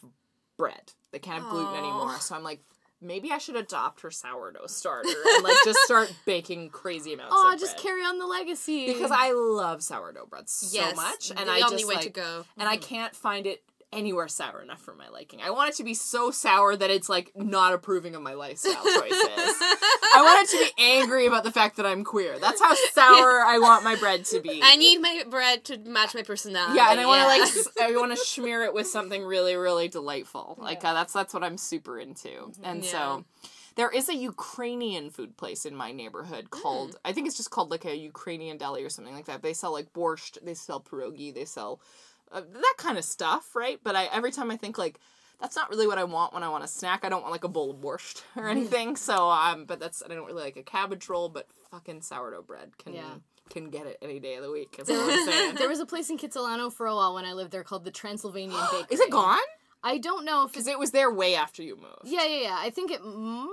bread. 0.58 0.92
They 1.10 1.18
can't 1.18 1.42
have 1.42 1.50
gluten 1.50 1.74
anymore. 1.74 2.18
So 2.20 2.34
I'm 2.34 2.42
like 2.42 2.60
maybe 3.00 3.30
I 3.32 3.38
should 3.38 3.56
adopt 3.56 4.00
her 4.02 4.10
sourdough 4.10 4.66
starter 4.66 5.08
and 5.36 5.44
like 5.44 5.56
just 5.64 5.78
start 5.80 6.12
baking 6.26 6.68
crazy 6.70 7.14
amounts 7.14 7.34
Oh, 7.36 7.52
of 7.54 7.60
just 7.60 7.76
bread. 7.76 7.82
carry 7.84 8.02
on 8.02 8.18
the 8.18 8.26
legacy. 8.26 8.86
because 8.92 9.12
I 9.12 9.30
love 9.32 9.82
sourdough 9.82 10.26
bread 10.26 10.48
so 10.50 10.76
Yes, 10.78 10.96
much 10.96 11.30
and 11.30 11.48
the 11.48 11.52
I 11.52 11.60
only 11.60 11.76
just 11.78 11.86
way 11.88 11.94
like 11.94 12.04
to 12.04 12.10
go. 12.10 12.44
and 12.58 12.68
I 12.68 12.76
can't 12.76 13.14
find 13.14 13.46
it 13.46 13.62
anywhere 13.92 14.28
sour 14.28 14.60
enough 14.60 14.80
for 14.80 14.94
my 14.94 15.08
liking. 15.08 15.40
I 15.42 15.50
want 15.50 15.70
it 15.70 15.76
to 15.76 15.84
be 15.84 15.94
so 15.94 16.30
sour 16.30 16.76
that 16.76 16.90
it's 16.90 17.08
like 17.08 17.32
not 17.34 17.72
approving 17.72 18.14
of 18.14 18.22
my 18.22 18.34
lifestyle 18.34 18.84
choices. 18.84 19.12
I 19.22 20.20
want 20.22 20.48
it 20.48 20.50
to 20.58 20.64
be 20.64 20.82
angry 20.82 21.26
about 21.26 21.44
the 21.44 21.50
fact 21.50 21.76
that 21.78 21.86
I'm 21.86 22.04
queer. 22.04 22.38
That's 22.38 22.60
how 22.60 22.74
sour 22.92 23.40
I 23.40 23.58
want 23.58 23.84
my 23.84 23.96
bread 23.96 24.24
to 24.26 24.40
be. 24.40 24.60
I 24.62 24.76
need 24.76 24.98
my 25.00 25.22
bread 25.28 25.64
to 25.64 25.78
match 25.78 26.14
my 26.14 26.22
personality. 26.22 26.76
yeah, 26.76 26.90
and 26.90 27.00
I 27.00 27.06
want 27.06 27.22
to 27.22 27.26
like 27.28 27.42
s- 27.42 27.68
I 27.80 27.96
want 27.96 28.12
to 28.12 28.16
smear 28.18 28.62
it 28.64 28.74
with 28.74 28.86
something 28.86 29.24
really 29.24 29.56
really 29.56 29.88
delightful. 29.88 30.56
Like 30.60 30.84
uh, 30.84 30.92
that's 30.92 31.12
that's 31.12 31.32
what 31.32 31.42
I'm 31.44 31.56
super 31.56 31.98
into. 31.98 32.52
And 32.62 32.84
Yeah. 32.84 32.90
so 32.90 33.24
there 33.76 33.90
is 33.90 34.08
a 34.08 34.14
Ukrainian 34.16 35.08
food 35.08 35.36
place 35.36 35.64
in 35.64 35.74
my 35.74 35.92
neighborhood 35.92 36.50
called 36.50 36.96
I 37.04 37.12
think 37.12 37.26
it's 37.26 37.36
just 37.36 37.50
called 37.50 37.70
like 37.70 37.84
a 37.86 37.96
Ukrainian 37.96 38.58
deli 38.58 38.84
or 38.84 38.90
something 38.90 39.14
like 39.14 39.26
that. 39.26 39.40
They 39.42 39.54
sell 39.54 39.72
like 39.72 39.92
borscht, 39.94 40.36
they 40.42 40.54
sell 40.54 40.80
pierogi, 40.80 41.32
they 41.34 41.44
sell 41.46 41.80
uh, 42.32 42.40
that 42.52 42.74
kind 42.78 42.98
of 42.98 43.04
stuff, 43.04 43.54
right? 43.56 43.78
But 43.82 43.96
I 43.96 44.06
every 44.12 44.32
time 44.32 44.50
I 44.50 44.56
think 44.56 44.78
like 44.78 44.98
that's 45.40 45.54
not 45.54 45.70
really 45.70 45.86
what 45.86 45.98
I 45.98 46.04
want 46.04 46.34
when 46.34 46.42
I 46.42 46.48
want 46.48 46.64
a 46.64 46.68
snack. 46.68 47.04
I 47.04 47.08
don't 47.08 47.22
want 47.22 47.32
like 47.32 47.44
a 47.44 47.48
bowl 47.48 47.70
of 47.70 47.76
borscht 47.76 48.22
or 48.36 48.48
anything. 48.48 48.96
So 48.96 49.28
um, 49.30 49.64
but 49.66 49.78
that's 49.80 50.02
I 50.04 50.08
don't 50.08 50.26
really 50.26 50.42
like 50.42 50.56
a 50.56 50.62
cabbage 50.62 51.08
roll, 51.08 51.28
but 51.28 51.46
fucking 51.70 52.02
sourdough 52.02 52.42
bread 52.42 52.76
can 52.78 52.94
Yeah. 52.94 53.14
can 53.50 53.70
get 53.70 53.86
it 53.86 53.98
any 54.02 54.18
day 54.20 54.34
of 54.34 54.42
the 54.42 54.50
week. 54.50 54.76
Is 54.78 54.88
I'm 54.92 55.24
saying. 55.26 55.54
There 55.56 55.68
was 55.68 55.80
a 55.80 55.86
place 55.86 56.10
in 56.10 56.18
Kitsilano 56.18 56.72
for 56.72 56.86
a 56.86 56.94
while 56.94 57.14
when 57.14 57.24
I 57.24 57.32
lived 57.34 57.50
there 57.52 57.62
called 57.64 57.84
the 57.84 57.90
Transylvanian 57.90 58.60
Bakery. 58.72 58.86
Is 58.90 59.00
it 59.00 59.10
gone? 59.10 59.38
I 59.84 59.98
don't 59.98 60.24
know 60.24 60.44
if 60.44 60.52
Because 60.52 60.66
it 60.66 60.78
was 60.78 60.90
there 60.90 61.08
way 61.10 61.36
after 61.36 61.62
you 61.62 61.76
moved. 61.76 62.02
Yeah, 62.04 62.24
yeah, 62.26 62.42
yeah. 62.42 62.56
I 62.58 62.70
think 62.70 62.90
it. 62.90 63.00
Mm, 63.00 63.46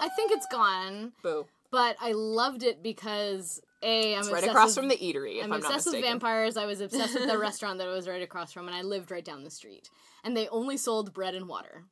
I 0.00 0.08
think 0.14 0.30
it's 0.30 0.46
gone, 0.52 1.12
Boo. 1.22 1.46
but 1.70 1.96
I 2.02 2.12
loved 2.12 2.62
it 2.62 2.82
because 2.82 3.62
a 3.84 4.14
I'm 4.14 4.22
It's 4.22 4.30
right 4.30 4.44
across 4.44 4.68
with, 4.68 4.76
from 4.76 4.88
the 4.88 4.96
eatery, 4.96 5.36
if 5.38 5.44
I'm 5.44 5.52
I'm, 5.52 5.60
not 5.60 5.70
obsessed 5.76 5.94
with 5.94 6.02
vampires. 6.02 6.56
I 6.56 6.66
was 6.66 6.80
obsessed 6.86 7.14
with 7.14 7.28
the 7.28 7.38
restaurant 7.38 7.78
that 7.78 7.86
it 7.88 7.92
was 7.92 8.08
right 8.08 8.22
across 8.22 8.52
from, 8.52 8.66
and 8.66 8.74
I 8.74 8.82
lived 8.82 9.10
right 9.10 9.24
down 9.24 9.44
the 9.44 9.50
street. 9.50 9.88
And 10.24 10.36
they 10.36 10.48
only 10.48 10.76
sold 10.76 11.12
bread 11.12 11.34
and 11.34 11.46
water. 11.48 11.84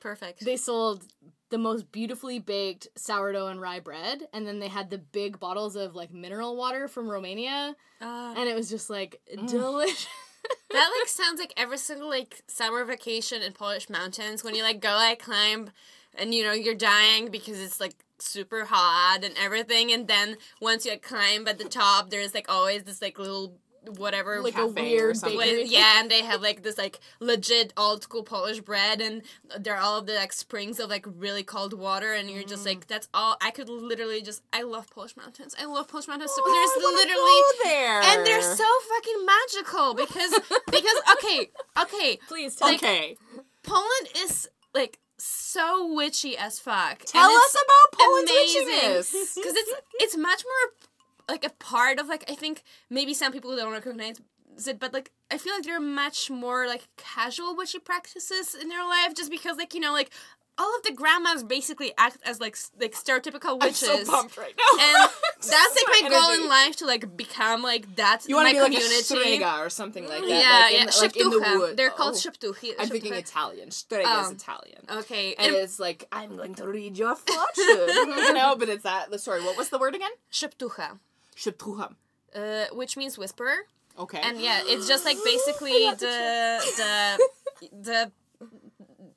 perfect. 0.00 0.44
They 0.44 0.56
sold 0.56 1.04
the 1.50 1.58
most 1.58 1.92
beautifully 1.92 2.38
baked 2.38 2.88
sourdough 2.96 3.48
and 3.48 3.60
rye 3.60 3.80
bread, 3.80 4.22
and 4.32 4.46
then 4.46 4.58
they 4.60 4.68
had 4.68 4.90
the 4.90 4.98
big 4.98 5.38
bottles 5.40 5.76
of 5.76 5.94
like 5.94 6.12
mineral 6.12 6.56
water 6.56 6.88
from 6.88 7.08
Romania, 7.10 7.76
Uh, 8.00 8.34
and 8.36 8.48
it 8.48 8.54
was 8.54 8.70
just 8.70 8.88
like 8.90 9.20
Mm. 9.34 9.48
delicious. 9.48 10.06
that 10.70 10.90
like 10.98 11.08
sounds 11.08 11.40
like 11.40 11.54
every 11.56 11.78
single 11.78 12.08
like 12.08 12.42
summer 12.48 12.84
vacation 12.84 13.40
in 13.42 13.52
Polish 13.52 13.88
mountains 13.88 14.44
when 14.44 14.54
you 14.54 14.62
like 14.62 14.80
go 14.80 14.90
like 14.90 15.22
climb 15.22 15.70
and 16.16 16.34
you 16.34 16.44
know 16.44 16.52
you're 16.52 16.74
dying 16.74 17.30
because 17.30 17.58
it's 17.60 17.80
like 17.80 17.94
super 18.18 18.64
hot 18.66 19.20
and 19.22 19.34
everything 19.38 19.92
and 19.92 20.08
then 20.08 20.36
once 20.60 20.86
you 20.86 20.96
climb 20.98 21.46
at 21.48 21.58
the 21.58 21.64
top 21.64 22.10
there's 22.10 22.34
like 22.34 22.46
always 22.48 22.84
this 22.84 23.02
like 23.02 23.18
little 23.18 23.58
whatever 23.96 24.40
like 24.40 24.56
a 24.56 24.66
weird 24.66 25.16
something. 25.16 25.38
bakery. 25.38 25.64
Yeah, 25.66 26.00
and 26.00 26.10
they 26.10 26.22
have 26.22 26.42
like 26.42 26.62
this 26.62 26.78
like 26.78 27.00
legit 27.20 27.72
old 27.76 28.02
school 28.02 28.22
Polish 28.22 28.60
bread, 28.60 29.00
and 29.00 29.22
there 29.58 29.74
are 29.74 29.80
all 29.80 29.98
of 29.98 30.06
the 30.06 30.14
like 30.14 30.32
springs 30.32 30.80
of 30.80 30.90
like 30.90 31.06
really 31.06 31.42
cold 31.42 31.74
water, 31.74 32.12
and 32.12 32.30
you're 32.30 32.44
just 32.44 32.64
like, 32.66 32.80
mm. 32.80 32.86
that's 32.86 33.08
all. 33.14 33.36
I 33.40 33.50
could 33.50 33.68
literally 33.68 34.22
just, 34.22 34.42
I 34.52 34.62
love 34.62 34.90
Polish 34.90 35.16
mountains. 35.16 35.54
I 35.60 35.66
love 35.66 35.88
Polish 35.88 36.08
mountains. 36.08 36.32
So 36.34 36.42
Oh, 36.44 36.52
there's 36.52 36.94
literally, 36.96 37.74
there. 37.74 38.00
and 38.02 38.26
they're 38.26 38.42
so 38.42 38.64
fucking 38.94 39.26
magical 39.26 39.94
because 39.94 40.32
because 40.66 41.02
okay, 41.12 41.50
okay, 41.82 42.18
Please 42.28 42.56
tell 42.56 42.74
okay. 42.74 43.16
Poland 43.62 44.08
is 44.16 44.48
like 44.74 44.98
so 45.18 45.92
witchy 45.94 46.36
as 46.36 46.58
fuck. 46.58 47.00
Tell 47.04 47.30
and 47.30 47.36
us 47.36 47.54
about 47.54 47.98
Poland's 48.00 48.30
amazing. 48.30 48.66
witchiness. 48.68 49.10
because 49.36 49.54
it's 49.56 49.72
it's 49.94 50.16
much 50.16 50.42
more 50.44 50.88
like 51.28 51.44
a 51.44 51.50
part 51.50 51.98
of 51.98 52.08
like 52.08 52.24
I 52.30 52.34
think 52.34 52.62
maybe 52.90 53.14
some 53.14 53.32
people 53.32 53.56
don't 53.56 53.72
recognize 53.72 54.20
it, 54.66 54.78
but 54.78 54.92
like 54.92 55.10
I 55.30 55.38
feel 55.38 55.54
like 55.54 55.64
there 55.64 55.76
are 55.76 55.80
much 55.80 56.30
more 56.30 56.66
like 56.66 56.88
casual 56.96 57.56
witchy 57.56 57.78
practices 57.78 58.54
in 58.54 58.68
their 58.68 58.84
life 58.84 59.14
just 59.14 59.30
because 59.30 59.56
like 59.56 59.74
you 59.74 59.80
know 59.80 59.92
like 59.92 60.10
all 60.56 60.72
of 60.76 60.82
the 60.84 60.92
grandmas 60.92 61.42
basically 61.42 61.92
act 61.98 62.18
as 62.24 62.40
like 62.40 62.56
like 62.80 62.92
stereotypical 62.92 63.60
witches. 63.60 63.88
I'm 63.88 64.04
so 64.04 64.12
pumped 64.12 64.36
right 64.36 64.54
now. 64.56 64.84
And 64.84 65.10
that's 65.36 65.74
like 65.76 66.02
my 66.02 66.08
my 66.08 66.08
goal 66.08 66.30
in 66.42 66.48
life 66.48 66.76
to 66.76 66.86
like 66.86 67.16
become 67.16 67.62
like 67.62 67.96
that 67.96 68.22
You 68.28 68.36
want 68.36 68.48
to 68.48 68.54
be 68.54 68.60
community. 68.60 68.88
like 68.88 69.00
a 69.00 69.04
strega 69.04 69.56
or 69.58 69.68
something 69.70 70.08
like 70.08 70.20
that. 70.22 70.28
yeah, 70.28 70.60
like 70.70 70.80
in, 70.80 71.02
like 71.02 71.16
in 71.16 71.30
the 71.30 71.58
wood. 71.58 71.76
They're 71.76 71.90
called 71.90 72.14
Oh. 72.14 72.18
szeptuchy. 72.18 72.70
I'm 72.78 72.88
thinking. 72.88 73.12
Italian. 73.14 73.70
Strega 73.70 74.08
Oh. 74.08 74.20
is 74.26 74.30
Italian. 74.32 74.82
Okay, 74.90 75.34
And 75.38 75.46
and 75.48 75.56
it's 75.56 75.78
like, 75.80 76.06
I'm 76.12 76.36
going 76.36 76.54
to 76.56 76.66
read 76.68 76.96
your 76.96 77.16
fortune. 77.16 77.88
you 78.26 78.32
know, 78.32 78.54
but 78.56 78.68
it's 78.68 78.84
that. 78.84 79.18
Sorry, 79.20 79.42
what 79.42 79.56
was 79.56 79.68
the 79.70 79.78
word 79.78 79.94
again? 79.94 80.10
szeptucha, 80.30 80.98
Sheptucha. 81.36 81.94
uh, 82.34 82.64
which 82.72 82.96
means 82.96 83.18
whisperer. 83.18 83.56
Okay. 83.96 84.18
and 84.20 84.40
yeah 84.40 84.60
it's 84.64 84.88
just 84.88 85.04
like 85.04 85.16
basically 85.24 85.88
the 85.90 86.60
the 86.80 87.28
the 87.88 88.12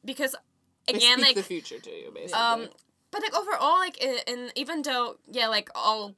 because 0.05 0.35
again 0.87 1.13
speak 1.19 1.25
like 1.25 1.35
the 1.35 1.43
future 1.43 1.79
to 1.79 1.89
you, 1.91 2.11
basically. 2.13 2.33
um 2.41 2.67
but 3.11 3.21
like 3.21 3.33
overall 3.35 3.77
like 3.79 3.97
in, 4.03 4.17
and 4.27 4.51
even 4.55 4.81
though 4.81 5.17
yeah 5.31 5.47
like 5.47 5.69
all 5.75 6.15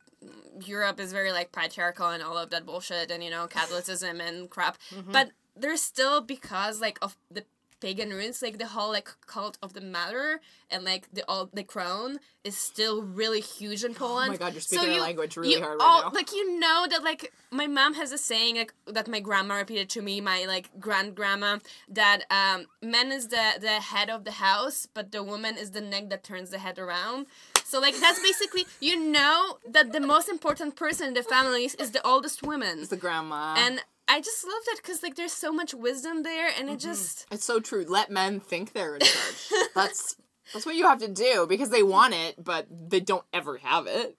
europe 0.66 1.00
is 1.00 1.14
very 1.14 1.32
like 1.32 1.52
patriarchal 1.52 2.10
and 2.10 2.22
all 2.22 2.38
of 2.38 2.50
that 2.50 2.66
bullshit 2.66 3.10
and 3.12 3.24
you 3.24 3.30
know 3.30 3.48
catholicism 3.58 4.20
and 4.20 4.50
crap 4.50 4.78
Mm-hmm. 4.94 5.12
but 5.12 5.32
there's 5.56 5.82
still 5.82 6.22
because 6.22 6.82
like 6.82 6.98
of 7.02 7.18
the 7.32 7.44
pagan 7.80 8.10
roots 8.12 8.42
like 8.42 8.58
the 8.58 8.68
whole 8.68 8.90
like 8.90 9.10
cult 9.26 9.58
of 9.62 9.74
the 9.74 9.82
matter 9.82 10.40
and 10.70 10.84
like 10.84 11.08
the 11.14 11.24
all 11.28 11.50
the 11.54 11.64
crown 11.64 12.20
is 12.44 12.58
still 12.58 13.02
really 13.02 13.42
huge 13.42 13.84
in 13.84 13.94
poland 13.94 14.30
oh 14.30 14.34
my 14.34 14.38
god, 14.38 14.54
you're 14.54 14.62
So 14.62 14.78
speaking 14.78 14.96
you- 14.96 15.02
a 15.02 15.04
language 15.04 15.38
really 15.38 15.54
you 15.54 15.62
hard 15.62 15.80
right 15.80 15.86
all, 15.86 16.02
now. 16.04 16.12
Like 16.14 16.32
you 16.34 16.60
know 16.60 16.86
that 16.90 17.04
like 17.04 17.32
my 17.52 17.68
mom 17.68 17.94
has 17.96 18.12
a 18.12 18.18
saying 18.18 18.56
like 18.58 18.74
that 18.88 19.08
my 19.08 19.20
grandma 19.20 19.56
repeated 19.56 19.90
to 19.96 20.02
me, 20.02 20.22
my 20.22 20.46
like 20.46 20.70
grand 20.80 21.16
grandma, 21.16 21.60
that 21.90 22.20
um 22.30 22.68
man 22.82 23.12
is 23.12 23.28
the 23.30 23.46
the 23.60 23.76
head 23.92 24.10
of 24.10 24.24
the 24.24 24.32
house, 24.50 24.88
but 24.94 25.12
the 25.12 25.24
woman 25.24 25.58
is 25.58 25.72
the 25.72 25.82
neck 25.82 26.10
that 26.10 26.24
turns 26.24 26.50
the 26.52 26.60
head 26.60 26.78
around. 26.80 27.26
So 27.64 27.80
like 27.80 27.96
that's 28.00 28.22
basically 28.22 28.66
you 28.80 28.96
know 29.18 29.58
that 29.76 29.92
the 29.92 30.00
most 30.14 30.28
important 30.30 30.76
person 30.76 31.08
in 31.10 31.14
the 31.14 31.24
families 31.24 31.74
is 31.76 31.92
the 31.92 32.06
oldest 32.06 32.44
woman, 32.44 32.80
it's 32.80 32.90
the 32.90 32.98
grandma. 32.98 33.56
and 33.58 33.82
I 34.10 34.22
just 34.22 34.44
love 34.44 34.62
that 34.66 34.78
because 34.78 35.04
like 35.04 35.16
there's 35.16 35.32
so 35.32 35.52
much 35.52 35.74
wisdom 35.74 36.24
there, 36.24 36.50
and 36.58 36.68
it 36.68 36.80
mm-hmm. 36.80 36.90
just 36.90 37.28
It's 37.32 37.46
so 37.46 37.60
true. 37.60 37.86
Let 37.88 38.10
men 38.10 38.40
think 38.40 38.74
they're 38.74 38.96
in 38.96 39.02
charge. 39.02 39.70
that's 39.76 40.16
that's 40.52 40.66
what 40.66 40.76
you 40.76 40.88
have 40.88 41.00
to 41.00 41.08
do 41.08 41.46
because 41.48 41.70
they 41.70 41.84
want 41.84 42.16
it, 42.16 42.44
but 42.44 42.68
they 42.70 43.00
don't 43.00 43.26
ever 43.32 43.58
have 43.58 43.86
it. 43.88 44.18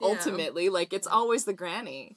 Yeah. 0.00 0.08
Ultimately, 0.08 0.68
like 0.68 0.92
it's 0.92 1.08
always 1.08 1.44
the 1.44 1.52
granny 1.52 2.16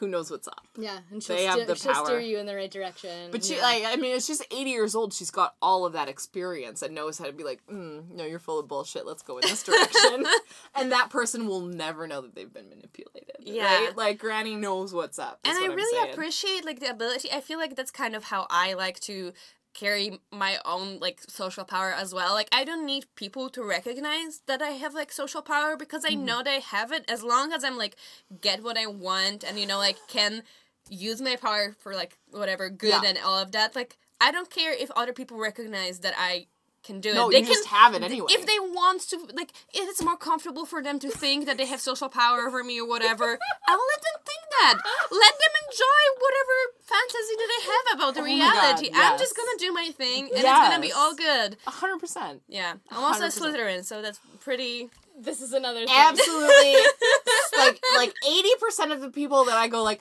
who 0.00 0.08
knows 0.08 0.30
what's 0.30 0.48
up. 0.48 0.66
Yeah, 0.78 0.98
and 1.10 1.22
she'll, 1.22 1.36
They 1.36 1.44
have 1.44 1.54
steer, 1.54 1.66
the 1.66 1.74
she'll 1.76 1.92
power. 1.92 2.06
steer 2.06 2.20
you 2.20 2.38
in 2.38 2.46
the 2.46 2.56
right 2.56 2.70
direction. 2.70 3.30
But 3.30 3.44
she, 3.44 3.56
yeah. 3.56 3.62
like, 3.62 3.82
I 3.86 3.96
mean, 3.96 4.18
she's 4.18 4.42
80 4.50 4.70
years 4.70 4.94
old. 4.94 5.12
She's 5.12 5.30
got 5.30 5.54
all 5.60 5.84
of 5.84 5.92
that 5.92 6.08
experience 6.08 6.80
and 6.82 6.94
knows 6.94 7.18
how 7.18 7.26
to 7.26 7.32
be 7.32 7.44
like, 7.44 7.60
mm, 7.70 8.10
no, 8.10 8.24
you're 8.24 8.38
full 8.38 8.58
of 8.58 8.66
bullshit. 8.66 9.06
Let's 9.06 9.22
go 9.22 9.36
in 9.38 9.42
this 9.42 9.62
direction. 9.62 10.24
and 10.74 10.90
that 10.90 11.10
person 11.10 11.46
will 11.46 11.60
never 11.60 12.06
know 12.06 12.22
that 12.22 12.34
they've 12.34 12.52
been 12.52 12.68
manipulated. 12.70 13.36
Yeah. 13.40 13.64
Right? 13.86 13.96
Like, 13.96 14.18
Granny 14.18 14.56
knows 14.56 14.92
what's 14.94 15.18
up. 15.18 15.38
and 15.44 15.56
I 15.56 15.64
I'm 15.66 15.74
really 15.74 15.98
saying. 16.00 16.12
appreciate 16.14 16.64
like 16.64 16.80
the 16.80 16.90
ability. 16.90 17.30
I 17.30 17.40
feel 17.40 17.58
like 17.58 17.76
that's 17.76 17.90
kind 17.90 18.16
of 18.16 18.24
how 18.24 18.46
I 18.50 18.72
like 18.72 18.98
to 19.00 19.32
carry 19.74 20.18
my 20.30 20.58
own 20.64 20.98
like 20.98 21.20
social 21.28 21.64
power 21.64 21.92
as 21.92 22.12
well. 22.12 22.34
Like 22.34 22.48
I 22.52 22.64
don't 22.64 22.84
need 22.86 23.06
people 23.14 23.48
to 23.50 23.62
recognize 23.62 24.42
that 24.46 24.62
I 24.62 24.70
have 24.70 24.94
like 24.94 25.12
social 25.12 25.42
power 25.42 25.76
because 25.76 26.04
I 26.04 26.10
mm-hmm. 26.10 26.24
know 26.24 26.42
that 26.42 26.50
I 26.50 26.58
have 26.58 26.92
it 26.92 27.04
as 27.08 27.22
long 27.22 27.52
as 27.52 27.64
I'm 27.64 27.78
like 27.78 27.96
get 28.40 28.62
what 28.62 28.76
I 28.76 28.86
want 28.86 29.44
and 29.44 29.58
you 29.58 29.66
know 29.66 29.78
like 29.78 29.96
can 30.08 30.42
use 30.88 31.20
my 31.20 31.36
power 31.36 31.76
for 31.78 31.94
like 31.94 32.18
whatever 32.30 32.68
good 32.68 33.02
Yeah. 33.02 33.08
and 33.08 33.18
all 33.18 33.38
of 33.38 33.52
that. 33.52 33.76
Like 33.76 33.96
I 34.20 34.30
don't 34.30 34.50
care 34.50 34.72
if 34.72 34.90
other 34.92 35.12
people 35.12 35.38
recognize 35.38 36.00
that 36.00 36.14
I 36.16 36.46
can 36.82 37.00
do 37.00 37.10
it. 37.10 37.14
No, 37.14 37.30
they 37.30 37.38
you 37.38 37.44
can 37.44 37.52
just 37.52 37.68
have 37.68 37.94
it 37.94 38.02
anyway. 38.02 38.26
if 38.30 38.46
they 38.46 38.58
want 38.58 39.02
to 39.10 39.16
like 39.34 39.52
if 39.74 39.88
it's 39.88 40.02
more 40.02 40.16
comfortable 40.16 40.64
for 40.64 40.82
them 40.82 40.98
to 41.00 41.10
think 41.10 41.46
that 41.46 41.56
they 41.58 41.66
have 41.66 41.80
social 41.80 42.08
power 42.08 42.46
over 42.46 42.64
me 42.64 42.80
or 42.80 42.88
whatever 42.88 43.38
i 43.68 43.76
will 43.76 43.88
let 43.94 44.02
them 44.02 44.20
think 44.24 44.42
that 44.50 44.74
let 45.10 45.34
them 45.38 45.54
enjoy 45.68 46.02
whatever 46.24 46.56
fantasy 46.80 47.34
that 47.36 47.48
they 47.52 47.62
have 47.72 47.98
about 47.98 48.14
the 48.14 48.20
Oh 48.20 48.24
my 48.24 48.38
God, 48.38 48.80
reality 48.80 48.90
i'm 48.94 49.18
just 49.18 49.36
gonna 49.36 49.58
do 49.58 49.72
my 49.72 49.90
thing 49.96 50.24
and 50.24 50.32
it's 50.32 50.42
gonna 50.44 50.80
be 50.80 50.92
all 50.92 51.14
good 51.14 51.56
100%. 51.66 52.40
yeah 52.48 52.74
i'm 52.90 53.04
also 53.04 53.24
a 53.24 53.28
100%. 53.28 53.40
slytherin 53.40 53.84
so 53.84 54.00
that's 54.02 54.20
pretty 54.40 54.88
this 55.22 55.42
is 55.42 55.52
another 55.52 55.80
thing. 55.80 55.94
Absolutely. 55.94 56.74
like, 57.58 57.78
like 57.96 58.14
80% 58.26 58.92
of 58.92 59.02
the 59.02 59.10
people 59.10 59.44
that 59.44 59.56
I 59.56 59.68
go, 59.68 59.82
like, 59.82 60.00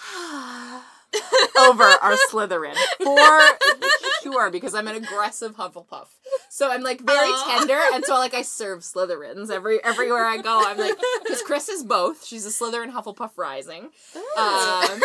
over 1.58 1.84
our 1.84 2.16
Slytherin. 2.30 2.74
For 3.02 3.40
sure, 4.22 4.50
because 4.50 4.74
I'm 4.74 4.88
an 4.88 4.96
aggressive 4.96 5.56
Hufflepuff. 5.56 6.06
So 6.50 6.70
I'm 6.70 6.82
like 6.82 7.00
very 7.00 7.28
Aw. 7.28 7.58
tender, 7.58 7.78
and 7.92 8.04
so 8.04 8.14
like 8.14 8.34
I 8.34 8.42
serve 8.42 8.80
Slytherins 8.80 9.50
every 9.50 9.82
everywhere 9.84 10.24
I 10.24 10.38
go. 10.38 10.62
I'm 10.64 10.78
like 10.78 10.96
because 11.22 11.42
Chris 11.42 11.68
is 11.68 11.82
both. 11.82 12.24
She's 12.24 12.46
a 12.46 12.50
Slytherin 12.50 12.92
Hufflepuff 12.92 13.32
Rising. 13.36 13.90
Um, 14.38 15.00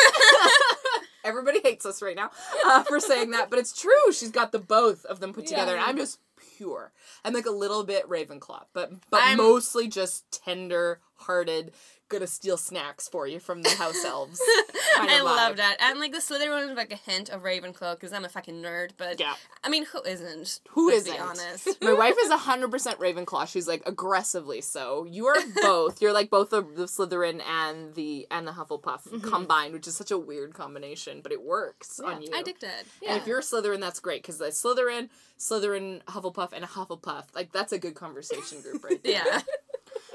everybody 1.23 1.59
hates 1.63 1.85
us 1.85 2.01
right 2.01 2.15
now 2.15 2.31
uh, 2.65 2.83
for 2.83 2.99
saying 2.99 3.31
that, 3.31 3.49
but 3.49 3.59
it's 3.59 3.79
true. 3.79 4.11
She's 4.13 4.31
got 4.31 4.51
the 4.51 4.59
both 4.59 5.05
of 5.05 5.19
them 5.19 5.33
put 5.33 5.47
together, 5.47 5.73
and 5.75 5.83
I'm 5.83 5.97
just 5.97 6.19
pure. 6.57 6.91
I'm 7.25 7.33
like 7.33 7.45
a 7.45 7.51
little 7.51 7.83
bit 7.83 8.07
Ravenclaw, 8.09 8.65
but 8.73 8.91
but 9.09 9.21
I'm- 9.21 9.37
mostly 9.37 9.87
just 9.87 10.31
tender, 10.43 10.99
hearted, 11.15 11.71
gonna 12.09 12.27
steal 12.27 12.57
snacks 12.57 13.07
for 13.07 13.27
you 13.27 13.39
from 13.39 13.61
the 13.61 13.69
house 13.69 14.03
elves. 14.03 14.41
I 14.97 15.21
love 15.21 15.57
that. 15.57 15.77
And 15.79 15.99
like 15.99 16.11
the 16.11 16.17
Slytherin 16.17 16.67
one 16.67 16.75
like 16.75 16.91
a 16.91 16.95
hint 16.95 17.29
of 17.29 17.43
Ravenclaw 17.43 17.95
because 17.95 18.11
I'm 18.11 18.25
a 18.25 18.29
fucking 18.29 18.61
nerd. 18.61 18.91
But 18.97 19.19
Yeah. 19.19 19.33
I 19.63 19.69
mean, 19.69 19.85
who 19.85 20.01
isn't? 20.03 20.59
Who 20.69 20.89
Let's 20.89 21.07
isn't? 21.07 21.19
Honest. 21.19 21.67
My 21.81 21.93
wife 21.93 22.15
is 22.21 22.31
hundred 22.31 22.71
percent 22.71 22.99
Ravenclaw. 22.99 23.47
She's 23.47 23.67
like 23.67 23.83
aggressively 23.85 24.61
so. 24.61 25.05
You 25.05 25.27
are 25.27 25.37
both. 25.61 26.01
You're 26.01 26.13
like 26.13 26.29
both 26.29 26.49
the, 26.49 26.61
the 26.61 26.85
Slytherin 26.85 27.41
and 27.47 27.93
the 27.95 28.27
and 28.31 28.47
the 28.47 28.51
Hufflepuff 28.51 29.07
mm-hmm. 29.07 29.29
combined, 29.29 29.73
which 29.73 29.87
is 29.87 29.95
such 29.95 30.11
a 30.11 30.17
weird 30.17 30.53
combination, 30.53 31.21
but 31.21 31.31
it 31.31 31.41
works 31.41 31.99
on 31.99 32.21
you. 32.21 32.29
I 32.33 32.41
dictated. 32.41 32.85
And 33.07 33.17
if 33.17 33.27
you're 33.27 33.39
a 33.39 33.43
Slytherin, 33.43 33.79
that's 33.79 33.99
great 33.99 34.21
because 34.21 34.37
the 34.37 34.45
Slytherin, 34.45 35.09
Slytherin, 35.37 36.03
Hufflepuff, 36.05 36.53
and 36.53 36.63
a 36.63 36.67
Hufflepuff, 36.67 37.25
like 37.35 37.51
that's 37.51 37.71
a 37.71 37.79
good 37.79 37.95
conversation 37.95 38.61
group 38.61 38.83
right 38.83 39.01
there. 39.03 39.13
Yeah. 39.13 39.41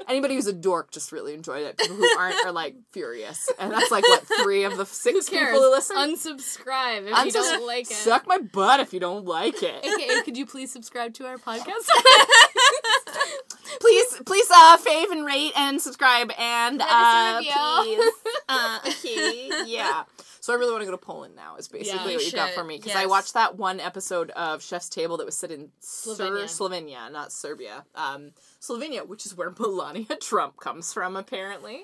Anybody 0.07 0.35
who's 0.35 0.47
a 0.47 0.53
dork 0.53 0.91
just 0.91 1.11
really 1.11 1.33
enjoyed 1.33 1.63
it. 1.63 1.77
People 1.77 1.95
who 1.95 2.17
aren't 2.17 2.45
are 2.45 2.51
like 2.51 2.75
furious, 2.91 3.49
and 3.59 3.71
that's 3.71 3.91
like 3.91 4.07
what 4.07 4.23
three 4.41 4.63
of 4.63 4.77
the 4.77 4.85
six 4.85 5.29
people 5.29 5.47
who 5.47 5.71
listen. 5.71 5.97
Unsubscribe 5.97 7.09
if 7.09 7.25
you 7.25 7.31
don't 7.31 7.65
like 7.65 7.89
it. 7.89 7.95
Suck 7.95 8.27
my 8.27 8.37
butt 8.37 8.79
if 8.79 8.93
you 8.93 8.99
don't 8.99 9.25
like 9.25 9.63
it. 9.63 9.83
AKA, 10.01 10.21
could 10.23 10.37
you 10.37 10.45
please 10.45 10.71
subscribe 10.71 11.13
to 11.15 11.25
our 11.25 11.37
podcast? 11.37 11.65
please 13.79 14.21
please 14.25 14.49
uh 14.51 14.77
fave 14.77 15.11
and 15.11 15.25
rate 15.25 15.51
and 15.55 15.81
subscribe 15.81 16.31
and 16.37 16.81
uh 16.81 17.41
please 17.83 18.11
uh 18.47 18.79
okay 18.87 19.49
yeah 19.65 20.03
so 20.45 20.53
i 20.53 20.55
really 20.57 20.71
want 20.71 20.81
to 20.81 20.85
go 20.85 20.91
to 20.91 20.97
poland 20.97 21.35
now 21.35 21.55
is 21.55 21.67
basically 21.67 22.11
Yeah, 22.11 22.17
what 22.17 22.25
you 22.25 22.31
got 22.31 22.51
for 22.51 22.63
me 22.63 22.77
because 22.77 22.95
i 22.95 23.05
watched 23.07 23.33
that 23.33 23.57
one 23.57 23.79
episode 23.79 24.29
of 24.31 24.61
chef's 24.61 24.89
table 24.89 25.17
that 25.17 25.25
was 25.25 25.35
set 25.35 25.51
in 25.51 25.71
Slovenia, 25.81 26.45
Slovenia. 26.45 27.07
Slovenia 27.07 27.11
not 27.11 27.31
serbia 27.31 27.85
um 27.95 28.31
slovenia 28.61 29.07
which 29.07 29.25
is 29.25 29.35
where 29.35 29.51
melania 29.59 30.15
trump 30.21 30.57
comes 30.57 30.93
from 30.93 31.15
apparently 31.15 31.83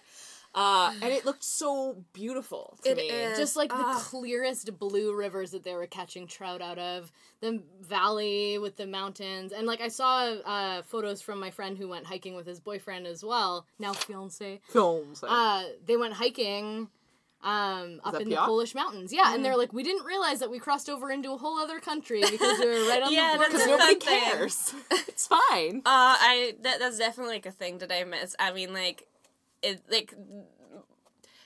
uh 0.54 0.92
and 1.02 1.12
it 1.12 1.26
looked 1.26 1.44
so 1.44 2.04
beautiful 2.14 2.78
to 2.84 2.92
It 2.92 2.98
me 2.98 3.04
is. 3.10 3.38
Just 3.38 3.56
like 3.56 3.70
the 3.70 3.76
Ah. 3.78 4.06
clearest 4.12 4.78
blue 4.78 5.16
rivers 5.16 5.52
that 5.52 5.64
they 5.64 5.74
were 5.74 5.88
catching 5.88 6.28
trout 6.28 6.62
out 6.62 6.78
of, 6.78 7.12
the 7.40 7.64
valley 7.82 8.60
with 8.60 8.76
the 8.76 8.86
mountains, 8.86 9.54
and 9.54 9.66
like 9.66 9.80
I 9.80 9.88
saw 9.88 10.12
uh, 10.46 10.82
photos 10.84 11.22
from 11.22 11.40
my 11.40 11.52
friend 11.52 11.78
who 11.78 11.88
went 11.88 12.06
hiking 12.06 12.36
with 12.36 12.46
his 12.46 12.60
boyfriend 12.60 13.08
as 13.08 13.24
well, 13.24 13.66
now 13.80 13.94
fiance. 13.94 14.60
Fiance. 14.68 15.26
Uh, 15.28 15.64
they 15.86 15.96
went 15.96 16.14
hiking 16.16 16.90
um, 17.44 18.00
up 18.04 18.14
that 18.14 18.22
in 18.22 18.30
the 18.30 18.36
Polish 18.38 18.76
mountains. 18.76 19.12
Yeah, 19.12 19.34
and 19.34 19.44
they're 19.44 19.58
like, 19.58 19.74
we 19.74 19.84
didn't 19.84 20.06
realize 20.06 20.40
that 20.40 20.52
we 20.52 20.60
crossed 20.60 20.90
over 20.90 21.10
into 21.12 21.32
a 21.32 21.38
whole 21.38 21.58
other 21.60 21.80
country 21.80 22.22
because 22.22 22.60
we 22.60 22.66
were 22.68 22.88
right 22.88 23.02
on 23.02 23.12
Yeah, 23.18 23.32
the 23.34 23.38
border. 23.38 23.52
because 23.54 23.68
nobody 23.68 23.96
cares 23.96 24.74
it's 25.08 25.28
fine 25.28 25.78
Uh, 25.86 26.16
I 26.30 26.56
that 26.62 26.80
that's 26.80 26.98
definitely 26.98 27.34
like 27.36 27.46
a 27.46 27.52
thing 27.52 27.80
that 27.80 27.92
I 27.92 28.04
miss. 28.04 28.36
I 28.40 28.52
mean, 28.54 28.74
like, 28.74 29.08
it 29.62 29.82
like 29.90 30.14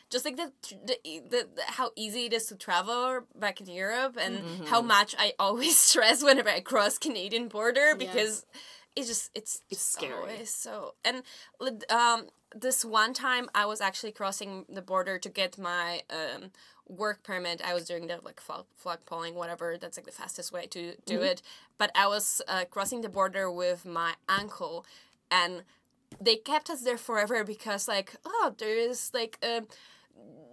just 0.09 0.23
like 0.25 0.37
the, 0.37 0.51
the, 0.85 0.97
the, 1.05 1.47
the 1.55 1.61
how 1.65 1.91
easy 1.95 2.25
it 2.25 2.33
is 2.33 2.45
to 2.47 2.55
travel 2.55 3.21
back 3.37 3.59
in 3.59 3.67
Europe 3.67 4.17
and 4.21 4.43
how 4.67 4.81
much 4.81 5.15
I 5.17 5.33
always 5.39 5.77
stress 5.89 6.23
whenever 6.23 6.49
I 6.49 6.59
cross 6.59 6.97
Canadian 6.97 7.47
border 7.47 7.95
because 7.97 8.45
it's 8.95 9.07
just 9.07 9.31
it's 9.33 9.61
It's 9.69 9.79
just 9.81 9.91
scary. 9.93 10.13
always 10.13 10.53
so 10.53 10.93
and 11.03 11.23
um 11.89 12.27
this 12.55 12.85
one 12.85 13.13
time 13.13 13.49
I 13.53 13.65
was 13.65 13.81
actually 13.81 14.13
crossing 14.13 14.65
the 14.69 14.81
border 14.81 15.19
to 15.19 15.29
get 15.29 15.57
my 15.57 16.01
um 16.09 16.51
work 16.87 17.23
permit. 17.23 17.61
I 17.63 17.73
was 17.73 17.85
doing 17.85 18.07
the 18.07 18.19
like 18.23 18.39
flag, 18.39 18.65
flag 18.75 18.99
polling 19.05 19.35
whatever. 19.35 19.77
That's 19.77 19.97
like 19.97 20.05
the 20.05 20.11
fastest 20.11 20.51
way 20.51 20.67
to 20.67 20.93
do 21.05 21.21
it. 21.21 21.41
But 21.77 21.91
I 21.95 22.07
was 22.07 22.41
uh, 22.47 22.65
crossing 22.69 23.01
the 23.01 23.09
border 23.09 23.51
with 23.51 23.85
my 23.85 24.13
uncle 24.29 24.85
and 25.29 25.63
they 26.21 26.35
kept 26.35 26.69
us 26.69 26.81
there 26.81 26.97
forever 26.97 27.43
because 27.43 27.87
like 27.87 28.15
oh 28.25 28.55
there 28.57 28.77
is 28.77 29.11
like 29.13 29.37
a 29.43 29.63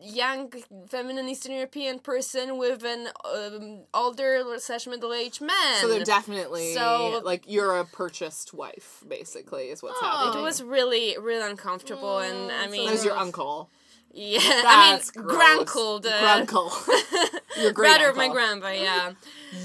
young 0.05 0.51
feminine 0.89 1.29
Eastern 1.29 1.53
European 1.53 2.01
person 2.01 2.59
with 2.59 2.83
an 2.85 3.07
um, 3.25 3.83
older 3.95 4.43
slash 4.59 4.87
middle 4.89 5.13
aged 5.15 5.41
man. 5.41 5.81
so 5.81 5.87
they're 5.89 6.03
definitely 6.05 6.75
So- 6.75 7.21
like 7.25 7.45
you're 7.47 7.79
a 7.79 7.85
purchased 7.85 8.53
wife 8.53 9.05
basically 9.07 9.65
is 9.69 9.81
what's 9.81 9.99
Oh. 10.03 10.05
happening 10.07 10.41
it 10.43 10.45
was 10.45 10.61
really 10.61 11.17
really 11.21 11.49
uncomfortable 11.49 12.19
and 12.19 12.51
I 12.51 12.67
mean 12.67 12.87
That 12.87 12.93
was 12.93 13.05
your 13.05 13.17
uncle. 13.17 13.71
Yeah 14.15 14.41
That's 14.41 15.11
I 15.17 15.21
mean 15.21 15.27
gross. 15.29 15.39
grandcle 15.43 16.03
the 16.03 16.09
Grandcle. 16.11 17.63
Your 17.63 17.73
great 17.73 17.89
brother 17.89 18.09
of 18.11 18.17
my 18.17 18.25
uncle. 18.25 18.35
grandpa 18.35 18.69
yeah 18.71 19.13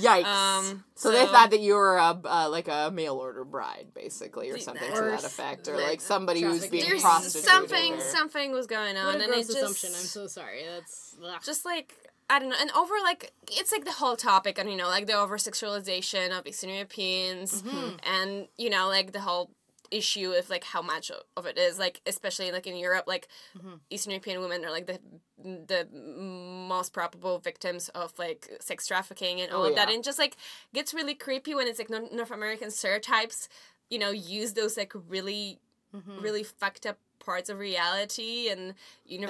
Yikes. 0.02 0.26
Um, 0.26 0.84
so, 0.96 1.12
they 1.12 1.26
thought 1.28 1.52
that 1.52 1.62
you 1.62 1.74
were 1.76 1.96
a, 1.96 2.20
uh, 2.26 2.50
like 2.50 2.68
a 2.68 2.92
mail 2.94 3.16
order 3.16 3.46
bride, 3.46 3.88
basically, 3.96 4.50
or 4.50 4.58
something 4.58 4.86
to 4.94 5.02
that 5.02 5.24
effect, 5.24 5.70
or 5.70 5.76
like 5.78 5.86
like 5.88 6.02
somebody 6.02 6.42
who's 6.42 6.58
trafficking. 6.60 6.80
being 6.80 6.90
there's 6.90 7.02
prostituted. 7.02 7.50
something 7.50 7.94
or- 7.94 8.00
something 8.02 8.52
was 8.52 8.68
going 8.68 8.98
on 8.98 9.06
What 9.06 9.16
a 9.22 9.24
and 9.24 9.32
gross 9.32 9.50
it 9.50 9.54
just. 9.54 9.86
I'm 9.86 9.92
so 9.94 10.28
sorry. 10.28 10.64
That's 10.70 11.16
ugh. 11.26 11.40
just 11.42 11.64
like 11.64 11.94
I 12.30 12.40
don't 12.40 12.50
know, 12.50 12.58
and 12.60 12.70
over 12.72 12.94
like 13.02 13.32
it's 13.50 13.72
like 13.72 13.86
the 13.86 13.94
whole 13.94 14.18
topic, 14.18 14.58
and 14.60 14.70
you 14.70 14.76
know, 14.76 14.90
like 14.90 15.08
the 15.08 15.14
over 15.18 15.38
sexualization 15.38 16.38
of 16.38 16.46
Eastern 16.46 16.72
Europeans, 16.72 17.62
Mm-hmm. 17.62 17.96
and 18.04 18.48
you 18.58 18.70
know, 18.70 18.90
like 18.90 19.14
the 19.14 19.22
whole 19.22 19.52
issue 19.92 20.32
of 20.32 20.50
like 20.50 20.64
how 20.64 20.82
much 20.82 21.12
of 21.36 21.46
it 21.46 21.58
is 21.58 21.80
like, 21.80 22.02
especially 22.06 22.52
like 22.52 22.68
in 22.68 22.76
Europe, 22.76 23.06
like 23.08 23.28
Mm-hmm. 23.58 23.76
Eastern 23.90 24.12
European 24.12 24.42
women 24.42 24.66
are 24.66 24.72
like 24.72 24.86
the 24.88 25.00
the 25.42 25.88
most 25.94 26.94
probable 26.94 27.40
victims 27.40 27.90
of 27.90 28.18
like 28.20 28.50
sex 28.60 28.86
trafficking 28.88 29.40
and 29.42 29.52
all 29.52 29.64
Oh, 29.64 29.70
of 29.70 29.76
that, 29.76 29.90
and 29.90 30.04
just 30.04 30.20
like 30.20 30.36
gets 30.74 30.94
really 30.94 31.16
creepy 31.16 31.56
when 31.56 31.68
it's 31.68 31.80
like 31.80 31.90
North 31.90 32.32
American 32.32 32.70
stereotypes, 32.72 33.48
you 33.90 34.00
know, 34.00 34.12
use 34.12 34.54
those 34.54 34.78
like 34.78 34.94
really 35.10 35.60
Mm-hmm. 35.96 36.22
really 36.22 36.44
fucked 36.44 36.86
up 36.86 36.98
parts 37.20 37.50
of 37.50 37.60
reality 37.60 38.50
and 38.50 38.62
and 38.62 38.74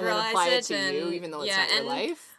universalize 0.02 0.28
apply 0.30 0.46
it 0.48 0.58
it 0.58 0.64
to 0.64 0.74
and 0.74 0.94
you, 0.94 1.12
even 1.12 1.30
though 1.30 1.42
it's 1.42 1.48
yeah, 1.48 1.58
not 1.58 1.70
your 1.70 1.78
and 1.78 1.88
life. 1.88 2.37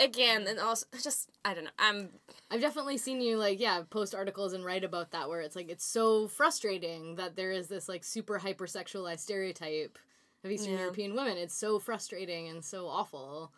Again 0.00 0.46
and 0.48 0.58
also 0.60 0.86
just 1.02 1.28
i 1.44 1.52
don't 1.54 1.64
know 1.64 1.70
i'm 1.78 2.08
I've 2.50 2.60
definitely 2.60 2.98
seen 2.98 3.20
you 3.20 3.36
like 3.36 3.58
yeah 3.60 3.82
post 3.90 4.14
articles 4.14 4.52
and 4.52 4.64
write 4.64 4.84
about 4.84 5.10
that 5.10 5.28
where 5.28 5.40
it's 5.40 5.56
like 5.56 5.68
it's 5.70 5.84
so 5.84 6.28
frustrating 6.28 7.16
that 7.16 7.36
there 7.36 7.50
is 7.50 7.68
this 7.68 7.88
like 7.88 8.04
super 8.04 8.38
hypersexualized 8.38 9.18
stereotype 9.20 9.98
of 10.44 10.50
Eastern 10.50 10.74
Yeah. 10.74 10.80
European 10.80 11.14
women. 11.16 11.36
It's 11.36 11.54
so 11.54 11.78
frustrating 11.80 12.48
and 12.48 12.64
so 12.64 12.86
awful. 12.86 13.50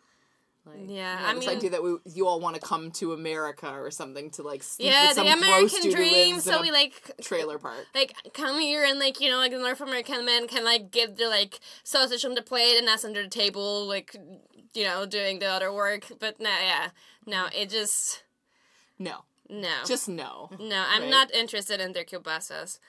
Like, 0.65 0.77
yeah, 0.87 1.19
Yeah, 1.21 1.27
i 1.29 1.33
this 1.33 1.47
mean 1.47 1.57
idea 1.57 1.69
that 1.71 1.81
we, 1.83 1.95
you 2.05 2.27
all 2.27 2.39
want 2.39 2.55
to 2.55 2.61
come 2.61 2.91
to 2.91 3.13
America 3.13 3.67
or 3.71 3.89
something 3.89 4.29
to 4.31 4.43
like 4.43 4.61
sleep 4.61 4.89
yeah 4.91 5.07
with 5.07 5.15
the 5.17 5.23
some 5.31 5.39
gross 5.39 5.73
american 5.73 5.91
dream 5.91 6.39
so 6.39 6.61
we 6.61 6.69
like 6.69 7.11
trailer 7.21 7.57
park. 7.57 7.87
like 7.95 8.13
come 8.35 8.59
here 8.59 8.83
and 8.83 8.99
like 8.99 9.19
you 9.19 9.27
know 9.29 9.37
like 9.37 9.51
the 9.51 9.57
north 9.57 9.81
american 9.81 10.23
men 10.23 10.47
can 10.47 10.63
like 10.63 10.91
give 10.91 11.15
their 11.17 11.29
like 11.29 11.59
sausage 11.83 12.23
on 12.25 12.35
the 12.35 12.43
plate 12.43 12.77
and 12.77 12.87
us 12.87 13.03
under 13.03 13.23
the 13.23 13.29
table 13.29 13.87
like 13.87 14.15
you 14.73 14.83
know 14.83 15.05
doing 15.05 15.39
the 15.39 15.45
other 15.45 15.71
work 15.73 16.05
but 16.19 16.39
no 16.39 16.49
yeah 16.49 16.89
no 17.25 17.47
it 17.55 17.69
just 17.69 18.23
No, 18.99 19.23
no 19.49 19.83
just 19.85 20.07
no. 20.07 20.49
no 20.59 20.85
i'm 20.89 21.01
right. 21.03 21.09
not 21.09 21.31
interested 21.33 21.79
in 21.81 21.93
their 21.93 22.05
kielbasas 22.05 22.79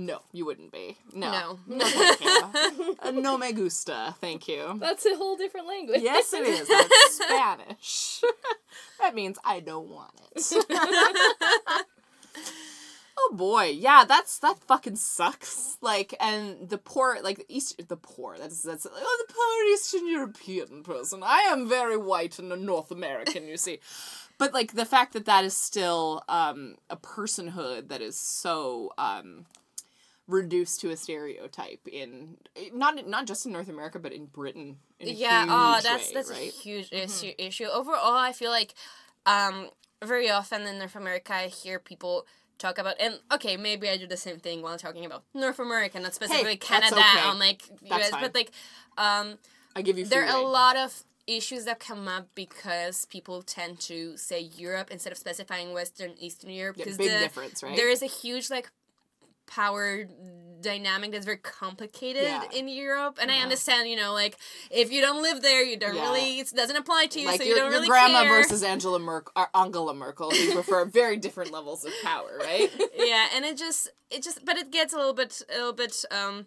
No, 0.00 0.20
you 0.32 0.46
wouldn't 0.46 0.70
be. 0.70 0.96
No, 1.12 1.58
No. 1.66 1.76
no. 1.76 2.52
Uh, 3.02 3.10
no 3.10 3.36
me 3.36 3.52
gusta, 3.52 4.14
thank 4.20 4.46
you. 4.46 4.76
That's 4.78 5.04
a 5.04 5.16
whole 5.16 5.36
different 5.36 5.66
language. 5.66 6.00
Yes, 6.02 6.32
it 6.32 6.46
is. 6.46 6.68
That's 6.68 7.14
Spanish. 7.16 8.20
that 9.00 9.16
means 9.16 9.38
I 9.44 9.58
don't 9.58 9.88
want 9.88 10.12
it. 10.36 10.64
oh 13.18 13.34
boy, 13.34 13.64
yeah, 13.64 14.04
that's 14.06 14.38
that 14.38 14.58
fucking 14.60 14.96
sucks. 14.96 15.76
Like, 15.80 16.14
and 16.20 16.68
the 16.68 16.78
poor, 16.78 17.18
like 17.22 17.38
the 17.38 17.46
East, 17.48 17.80
the 17.88 17.96
poor. 17.96 18.36
That's 18.38 18.62
that's 18.62 18.86
oh, 18.86 19.24
the 19.26 19.32
poor 19.32 19.72
Eastern 19.72 20.08
European 20.08 20.82
person. 20.82 21.22
I 21.22 21.40
am 21.50 21.68
very 21.68 21.96
white 21.96 22.38
and 22.38 22.52
a 22.52 22.56
North 22.56 22.90
American, 22.90 23.46
you 23.46 23.56
see. 23.56 23.80
But 24.38 24.54
like 24.54 24.72
the 24.72 24.84
fact 24.84 25.12
that 25.14 25.24
that 25.26 25.44
is 25.44 25.56
still 25.56 26.22
um, 26.28 26.76
a 26.90 26.96
personhood 26.96 27.88
that 27.88 28.00
is 28.00 28.18
so 28.18 28.92
um, 28.98 29.46
reduced 30.28 30.80
to 30.82 30.90
a 30.90 30.96
stereotype 30.96 31.88
in 31.90 32.36
not 32.72 33.06
not 33.08 33.26
just 33.26 33.46
in 33.46 33.52
North 33.52 33.68
America 33.68 33.98
but 33.98 34.12
in 34.12 34.26
Britain. 34.26 34.76
In 35.00 35.16
yeah 35.16 35.46
oh 35.48 35.80
that's 35.82 36.08
way, 36.08 36.14
that's 36.14 36.30
right? 36.30 36.48
a 36.48 36.52
huge 36.52 36.92
issue 36.92 37.32
issue 37.38 37.66
overall 37.66 38.16
i 38.16 38.32
feel 38.32 38.50
like 38.50 38.74
um 39.26 39.70
very 40.04 40.28
often 40.28 40.62
in 40.62 40.76
north 40.76 40.96
america 40.96 41.32
i 41.32 41.46
hear 41.46 41.78
people 41.78 42.26
talk 42.58 42.78
about 42.78 42.96
and 43.00 43.18
okay 43.32 43.56
maybe 43.56 43.88
i 43.88 43.96
do 43.96 44.06
the 44.06 44.16
same 44.16 44.38
thing 44.38 44.62
while 44.62 44.76
talking 44.76 45.04
about 45.04 45.22
north 45.34 45.58
america 45.58 45.98
not 46.00 46.14
specifically 46.14 46.56
that's 46.56 46.68
canada 46.68 46.96
okay. 46.96 47.26
on 47.26 47.38
like 47.38 47.62
us 47.90 48.10
but 48.10 48.34
like 48.34 48.50
um 48.96 49.38
I 49.78 49.82
give 49.82 49.96
you. 49.96 50.04
There 50.04 50.26
are 50.26 50.36
a 50.36 50.40
lot 50.40 50.76
of 50.76 51.04
issues 51.28 51.66
that 51.66 51.78
come 51.78 52.08
up 52.08 52.26
because 52.34 53.04
people 53.06 53.42
tend 53.42 53.78
to 53.80 54.16
say 54.16 54.40
europe 54.40 54.90
instead 54.90 55.12
of 55.12 55.18
specifying 55.18 55.72
western 55.72 56.14
eastern 56.18 56.50
europe 56.50 56.76
Yeah, 56.78 56.84
because 56.84 56.98
big 56.98 57.10
the, 57.10 57.18
difference, 57.18 57.62
right? 57.62 57.76
there 57.76 57.88
is 57.88 58.02
a 58.02 58.06
huge 58.06 58.50
like 58.50 58.70
power 59.48 60.04
dynamic 60.60 61.12
that's 61.12 61.24
very 61.24 61.36
complicated 61.36 62.24
Yeah. 62.24 62.42
in 62.52 62.66
Europe 62.68 63.18
and 63.22 63.30
I 63.30 63.38
understand 63.38 63.88
you 63.88 63.94
know 63.96 64.12
like 64.12 64.36
if 64.72 64.90
you 64.90 65.00
don't 65.00 65.22
live 65.22 65.40
there 65.40 65.62
you 65.62 65.76
don't 65.76 65.94
Yeah. 65.94 66.02
really 66.10 66.40
it 66.40 66.50
doesn't 66.54 66.74
apply 66.76 67.06
to 67.06 67.20
you 67.20 67.26
like 67.28 67.38
so 67.40 67.44
your, 67.44 67.54
you 67.56 67.62
don't 67.62 67.70
your 67.70 67.78
really 67.80 67.88
grandma 67.88 68.22
care 68.22 68.42
versus 68.42 68.64
Angela 68.64 68.98
Merkel, 68.98 69.32
or 69.36 69.48
Angela 69.54 69.94
Merkel, 69.94 70.30
who 70.32 70.52
prefer 70.52 70.84
very 71.02 71.16
different 71.16 71.52
levels 71.52 71.84
of 71.84 71.92
power, 72.02 72.38
right? 72.40 72.70
yeah 72.96 73.26
and 73.36 73.44
it 73.44 73.56
just 73.56 73.88
it 74.10 74.22
just 74.24 74.44
but 74.44 74.56
it 74.56 74.72
gets 74.72 74.92
a 74.92 74.96
little 74.96 75.14
bit 75.14 75.40
a 75.48 75.56
little 75.58 75.72
bit 75.72 76.04
um 76.10 76.46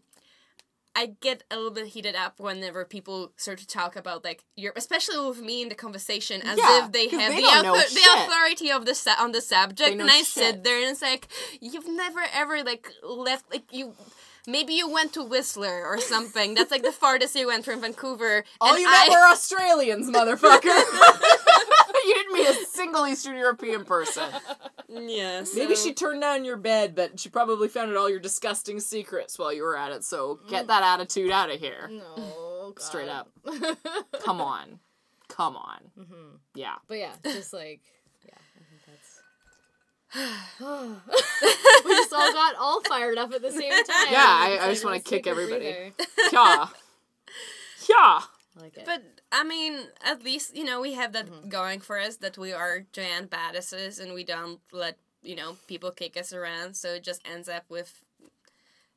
I 0.96 1.14
get 1.22 1.44
a 1.50 1.56
little 1.56 1.72
bit 1.72 1.88
heated 1.88 2.16
up 2.16 2.40
whenever 2.40 2.84
people 2.84 3.32
start 3.38 3.60
to 3.60 3.68
talk 3.68 3.96
about 3.96 4.24
like 4.26 4.44
Europe, 4.58 4.78
especially 4.78 5.26
with 5.28 5.42
me 5.42 5.62
in 5.62 5.70
the 5.70 5.76
conversation, 5.76 6.42
as 6.42 6.58
Yeah, 6.58 6.86
if 6.86 6.92
they 6.92 7.08
have 7.08 7.34
they 7.34 7.42
the, 7.42 7.48
author- 7.48 7.94
the 7.94 8.08
authority 8.24 8.72
of 8.72 8.86
the 8.86 8.94
su- 8.94 9.12
on 9.20 9.32
the 9.32 9.42
subject, 9.42 10.00
and 10.00 10.10
I 10.10 10.18
shit. 10.18 10.26
sit 10.28 10.64
there 10.64 10.82
and 10.82 10.90
it's 10.92 11.02
like 11.02 11.28
you've 11.62 11.88
never 11.88 12.22
ever 12.34 12.64
like 12.64 12.90
left 13.04 13.50
like 13.52 13.72
you. 13.72 13.94
Maybe 14.48 14.74
you 14.74 14.90
went 14.90 15.14
to 15.14 15.24
Whistler 15.24 15.86
or 15.86 16.00
something. 16.00 16.56
That's 16.56 16.72
like 16.72 16.82
the 16.82 16.92
farthest 16.92 17.36
you 17.36 17.46
went 17.48 17.64
from 17.64 17.80
Vancouver. 17.82 18.44
All 18.60 18.72
and 18.74 18.80
you 18.82 18.88
I- 18.90 19.08
met 19.08 19.10
were 19.16 19.28
Australians, 19.32 20.10
motherfucker. 20.10 20.62
meet 22.34 22.48
a 22.48 22.54
single 22.66 23.06
Eastern 23.08 23.36
European 23.38 23.86
person. 23.86 24.30
Yeah. 24.90 25.44
Maybe 25.56 25.76
she 25.76 25.94
turned 25.94 26.22
down 26.22 26.44
your 26.46 26.58
bed, 26.58 26.96
but 26.96 27.20
she 27.20 27.30
probably 27.30 27.68
found 27.68 27.92
out 27.92 27.98
all 27.98 28.10
your 28.10 28.20
disgusting 28.20 28.80
secrets 28.80 29.38
while 29.40 29.54
you 29.54 29.64
were 29.64 29.78
at 29.78 29.92
it. 29.92 30.04
So 30.04 30.40
get 30.50 30.68
that 30.68 30.84
attitude 30.84 31.32
out 31.32 31.50
of 31.50 31.60
here. 31.60 31.90
No, 31.92 32.74
Straight 32.80 33.10
up. 33.10 33.30
Come 34.24 34.42
on. 34.42 34.80
Come 35.30 35.56
on. 35.56 35.80
Mm-hmm. 35.98 36.36
Yeah. 36.56 36.76
But 36.88 36.98
yeah, 36.98 37.14
just 37.24 37.54
like 37.54 37.80
yeah, 38.26 38.34
I 38.58 38.64
think 38.70 38.82
that's. 38.88 39.22
we 41.86 41.92
just 41.96 42.12
all 42.14 42.34
got 42.34 42.56
all 42.60 42.82
fired 42.82 43.18
up 43.18 43.32
at 43.34 43.42
the 43.42 43.52
same 43.52 43.72
time. 43.72 44.08
Yeah, 44.12 44.20
I- 44.20 44.60
I 44.62 44.70
just 44.70 44.84
wanna 44.84 45.00
kick 45.00 45.26
everybody. 45.28 45.94
Yeah. 46.34 46.68
Yeah. 47.90 48.20
I 48.62 48.66
like 48.66 48.78
it. 48.78 48.86
But 48.86 49.02
I 49.32 49.44
mean, 49.44 49.74
at 50.06 50.24
least 50.24 50.56
you 50.56 50.64
know 50.64 50.80
we 50.82 50.94
have 50.94 51.14
that 51.14 51.26
Mm-hmm. 51.28 51.50
going 51.50 51.80
for 51.82 52.00
us 52.00 52.18
that 52.18 52.38
we 52.38 52.54
are 52.54 52.86
giant 52.94 53.30
badasses 53.32 54.00
and 54.00 54.14
we 54.14 54.24
don't 54.24 54.60
let 54.72 54.98
you 55.24 55.36
know 55.36 55.58
people 55.68 55.92
kick 55.92 56.16
us 56.18 56.32
around. 56.34 56.76
So 56.76 56.90
it 56.96 57.04
just 57.04 57.22
ends 57.28 57.48
up 57.50 57.64
with, 57.70 58.04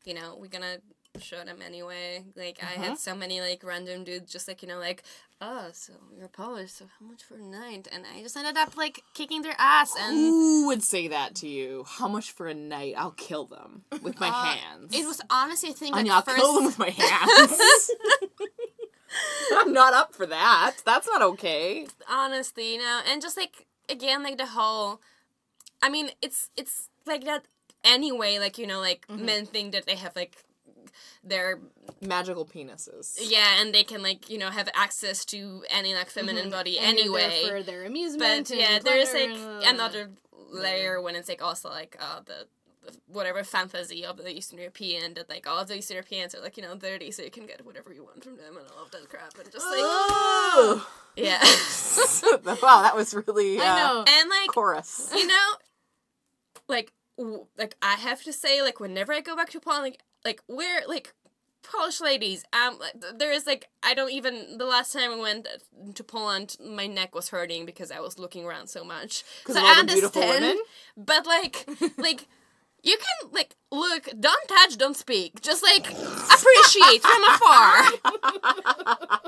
you 0.05 0.15
know, 0.15 0.37
we're 0.39 0.49
gonna 0.49 0.79
show 1.21 1.45
them 1.45 1.59
anyway. 1.65 2.25
Like 2.37 2.59
I 2.63 2.75
Uh-huh. 2.75 2.83
had 2.91 2.99
so 2.99 3.15
many 3.15 3.41
like 3.41 3.63
random 3.65 4.05
dudes 4.05 4.33
just 4.33 4.49
like 4.49 4.63
you 4.63 4.69
know 4.69 4.79
like, 4.79 5.03
oh, 5.41 5.69
so 5.73 5.93
you're 6.19 6.29
Polish, 6.29 6.73
so 6.73 6.87
how 6.99 7.07
much 7.07 7.23
for 7.23 7.37
a 7.37 7.43
night? 7.43 7.87
And 7.93 8.05
I 8.07 8.21
just 8.23 8.37
ended 8.37 8.57
up 8.57 8.77
like 8.77 9.03
kicking 9.15 9.43
their 9.43 9.55
ass 9.59 9.95
and. 9.99 10.17
Who 10.17 10.67
would 10.67 10.83
say 10.83 11.09
that 11.09 11.35
to 11.37 11.49
you? 11.49 11.85
How 11.87 12.09
much 12.09 12.33
for 12.33 12.47
a 12.49 12.55
night? 12.55 12.95
I'll 12.97 13.13
kill 13.29 13.45
them 13.45 13.85
with 14.03 14.19
my 14.19 14.29
Uh, 14.35 14.57
hands. 14.57 14.93
It 14.95 15.07
was 15.07 15.21
honestly, 15.31 15.71
I 15.71 15.73
think, 15.75 15.93
like, 15.95 16.01
Anya, 16.01 16.13
I'll 16.15 16.23
first... 16.23 16.37
kill 16.39 16.55
them 16.55 16.65
with 16.65 16.79
my 16.79 16.91
hands. 17.05 17.91
I'm 19.57 19.73
not 19.73 19.93
up 19.95 20.15
for 20.15 20.27
that. 20.27 20.77
That's 20.85 21.07
not 21.07 21.23
okay. 21.23 21.87
honestly 22.09 22.75
you 22.75 22.79
know 22.79 23.01
and 23.09 23.21
just 23.23 23.37
like 23.37 23.67
again 23.89 24.23
like 24.23 24.39
the 24.39 24.47
whole 24.47 25.01
i 25.83 25.89
mean 25.89 26.11
it's 26.23 26.49
it's 26.57 26.89
like 27.07 27.25
that 27.25 27.45
anyway 27.85 28.39
like 28.39 28.57
you 28.59 28.67
know 28.67 28.81
like 28.81 29.07
Mm-hmm. 29.09 29.25
men 29.27 29.47
think 29.47 29.73
that 29.73 29.85
they 29.87 29.97
have 29.97 30.15
like 30.17 30.37
their 31.23 31.59
Magical 32.01 32.45
penises. 32.47 33.19
yeah 33.21 33.61
and 33.61 33.75
they 33.75 33.85
can 33.85 34.03
like 34.03 34.31
you 34.31 34.39
know 34.39 34.51
have 34.51 34.69
access 34.75 35.25
to 35.27 35.63
any 35.71 35.95
like 35.95 36.09
feminine 36.11 36.51
body 36.51 36.79
And 36.79 36.99
anyway 36.99 37.45
for 37.49 37.63
their 37.63 37.85
amusement. 37.85 38.49
but 38.49 38.57
yeah 38.59 38.79
there's 38.79 39.13
like 39.13 39.37
another 39.67 40.11
layer 40.51 41.01
when 41.03 41.15
it's 41.17 41.29
like 41.29 41.43
also 41.43 41.69
like 41.69 41.97
uh 42.01 42.21
the 42.25 42.47
whatever 43.07 43.43
fantasy 43.45 44.05
of 44.05 44.17
the 44.19 44.31
Eastern 44.31 44.59
European 44.59 45.15
that 45.15 45.29
like 45.29 45.47
all 45.47 45.59
of 45.59 45.69
the 45.69 45.77
Eastern 45.77 45.95
Europeans 45.97 46.35
are 46.35 46.41
like 46.41 46.57
you 46.57 46.63
know 46.63 46.75
dirty 46.75 47.11
so 47.11 47.23
you 47.23 47.31
can 47.31 47.47
get 47.47 47.65
whatever 47.65 47.93
you 47.93 48.05
want 48.05 48.23
from 48.25 48.37
them 48.37 48.57
and 48.57 48.67
all 48.77 48.85
of 48.85 48.91
that 48.91 49.09
crap 49.09 49.35
and 49.39 49.51
just 49.53 49.67
like 49.67 49.81
Oh. 49.81 50.89
yeah 51.17 51.39
wow, 52.63 52.83
that 52.83 52.95
was 52.97 53.15
really 53.15 53.59
uh, 53.59 53.63
I 53.65 53.77
know. 53.77 54.05
and 54.07 54.31
like 54.31 54.49
chorus. 54.49 55.11
you 55.15 55.27
know, 55.27 55.49
like 56.69 56.93
w- 57.17 57.47
like 57.57 57.77
I 57.83 57.95
have 57.95 58.23
to 58.25 58.33
say, 58.33 58.63
like 58.63 58.81
whenever 58.81 59.13
I 59.13 59.21
go 59.21 59.37
back 59.37 59.51
to 59.51 59.61
Poland, 59.61 59.85
like 59.85 60.01
like 60.25 60.43
we're 60.49 60.83
like 60.89 61.15
Polish 61.63 62.01
ladies. 62.01 62.45
Um, 62.53 62.79
like, 62.79 63.19
there 63.19 63.33
is 63.33 63.47
like 63.47 63.69
I 63.83 63.95
don't 63.95 64.11
even 64.13 64.59
the 64.59 64.67
last 64.67 64.93
time 64.93 65.13
I 65.13 65.17
went 65.17 65.47
to 65.95 66.05
Poland, 66.05 66.57
my 66.65 66.87
neck 66.87 67.15
was 67.15 67.29
hurting 67.31 67.65
because 67.67 67.91
I 67.91 68.01
was 68.01 68.19
looking 68.19 68.45
around 68.45 68.69
so 68.69 68.85
much. 68.85 69.23
So 69.47 69.55
I 69.57 69.77
understand, 69.81 70.59
but 70.97 71.27
like 71.27 71.67
like. 71.97 72.27
You 72.85 72.97
can 72.97 73.31
like 73.33 73.57
look, 73.73 74.09
don't 74.19 74.49
touch, 74.49 74.77
don't 74.77 74.97
speak. 74.97 75.41
Just 75.41 75.63
like 75.63 75.87
appreciate 75.91 77.03
from 77.03 77.25
afar. 77.25 77.83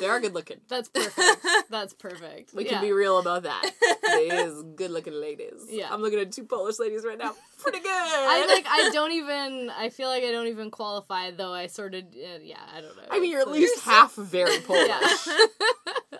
They 0.00 0.06
are 0.06 0.20
good 0.20 0.34
looking. 0.34 0.60
That's 0.68 0.88
perfect. 0.94 1.46
That's 1.70 1.94
perfect. 1.94 2.54
We 2.54 2.64
yeah. 2.64 2.72
can 2.72 2.82
be 2.82 2.92
real 2.92 3.18
about 3.18 3.44
that. 3.44 3.70
These 4.18 4.62
good 4.76 4.90
looking 4.90 5.14
ladies. 5.14 5.66
Yeah. 5.68 5.92
I'm 5.92 6.02
looking 6.02 6.18
at 6.18 6.32
two 6.32 6.44
Polish 6.44 6.78
ladies 6.78 7.04
right 7.04 7.18
now. 7.18 7.34
Pretty 7.58 7.78
good. 7.78 7.90
I 7.90 8.46
like. 8.46 8.66
I 8.68 8.90
don't 8.92 9.12
even. 9.12 9.70
I 9.70 9.88
feel 9.88 10.08
like 10.08 10.22
I 10.24 10.30
don't 10.30 10.48
even 10.48 10.70
qualify, 10.70 11.30
though. 11.30 11.52
I 11.52 11.66
sort 11.68 11.94
of. 11.94 12.04
Uh, 12.04 12.38
yeah, 12.42 12.58
I 12.74 12.80
don't 12.80 12.96
know. 12.96 13.02
I 13.10 13.18
mean, 13.20 13.30
you're 13.30 13.40
at 13.40 13.48
It's 13.48 13.56
least 13.56 13.84
half 13.84 14.14
very 14.14 14.58
Polish. 14.60 14.88
Yeah. 14.88 16.18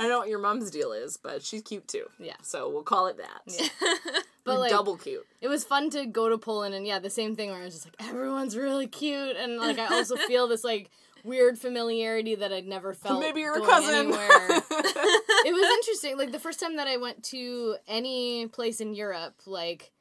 I 0.00 0.04
don't 0.04 0.12
know 0.12 0.18
what 0.20 0.30
your 0.30 0.38
mom's 0.38 0.70
deal 0.70 0.92
is, 0.92 1.18
but 1.18 1.42
she's 1.42 1.60
cute 1.60 1.86
too. 1.86 2.06
Yeah. 2.18 2.36
So 2.42 2.70
we'll 2.70 2.82
call 2.82 3.08
it 3.08 3.18
that. 3.18 3.42
Yeah. 3.46 3.68
But 4.42 4.58
like, 4.58 4.70
double 4.70 4.96
cute. 4.96 5.26
it 5.42 5.48
was 5.48 5.64
fun 5.64 5.90
to 5.90 6.06
go 6.06 6.30
to 6.30 6.38
Poland, 6.38 6.74
and 6.74 6.86
yeah, 6.86 6.98
the 6.98 7.10
same 7.10 7.36
thing 7.36 7.50
where 7.50 7.60
I 7.60 7.64
was 7.64 7.74
just 7.74 7.84
like, 7.84 8.08
everyone's 8.08 8.56
really 8.56 8.86
cute, 8.86 9.36
and 9.36 9.58
like 9.58 9.78
I 9.78 9.94
also 9.94 10.16
feel 10.28 10.48
this 10.48 10.64
like 10.64 10.90
weird 11.22 11.58
familiarity 11.58 12.34
that 12.36 12.50
I'd 12.50 12.66
never 12.66 12.94
felt. 12.94 13.20
Maybe 13.20 13.42
you're 13.42 13.62
a 13.62 13.66
cousin. 13.66 13.94
Anywhere. 13.94 14.40
it 14.48 15.52
was 15.52 15.76
interesting. 15.78 16.16
Like 16.16 16.32
the 16.32 16.38
first 16.38 16.58
time 16.58 16.76
that 16.76 16.88
I 16.88 16.96
went 16.96 17.22
to 17.24 17.76
any 17.86 18.46
place 18.46 18.80
in 18.80 18.94
Europe, 18.94 19.34
like, 19.44 19.92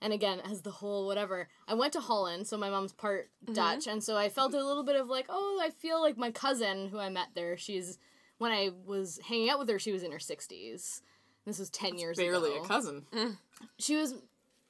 and 0.00 0.12
again 0.12 0.40
as 0.48 0.62
the 0.62 0.70
whole 0.70 1.04
whatever, 1.08 1.48
I 1.66 1.74
went 1.74 1.92
to 1.94 2.00
Holland. 2.00 2.46
So 2.46 2.56
my 2.56 2.70
mom's 2.70 2.92
part 2.92 3.30
mm-hmm. 3.44 3.54
Dutch, 3.54 3.88
and 3.88 4.02
so 4.02 4.16
I 4.16 4.28
felt 4.28 4.54
a 4.54 4.64
little 4.64 4.84
bit 4.84 4.94
of 4.94 5.08
like, 5.08 5.26
oh, 5.28 5.60
I 5.60 5.70
feel 5.70 6.00
like 6.00 6.16
my 6.16 6.30
cousin 6.30 6.88
who 6.88 7.00
I 7.00 7.08
met 7.08 7.30
there. 7.34 7.56
She's 7.56 7.98
when 8.38 8.52
I 8.52 8.70
was 8.86 9.20
hanging 9.28 9.50
out 9.50 9.58
with 9.58 9.68
her, 9.68 9.78
she 9.78 9.92
was 9.92 10.02
in 10.02 10.12
her 10.12 10.18
sixties. 10.18 11.02
This 11.46 11.58
was 11.58 11.70
ten 11.70 11.98
years 11.98 12.18
ago. 12.18 12.26
Barely 12.26 12.50
ago. 12.56 12.62
a 12.62 12.66
cousin. 12.66 13.06
Eh. 13.12 13.30
She 13.78 13.96
was, 13.96 14.14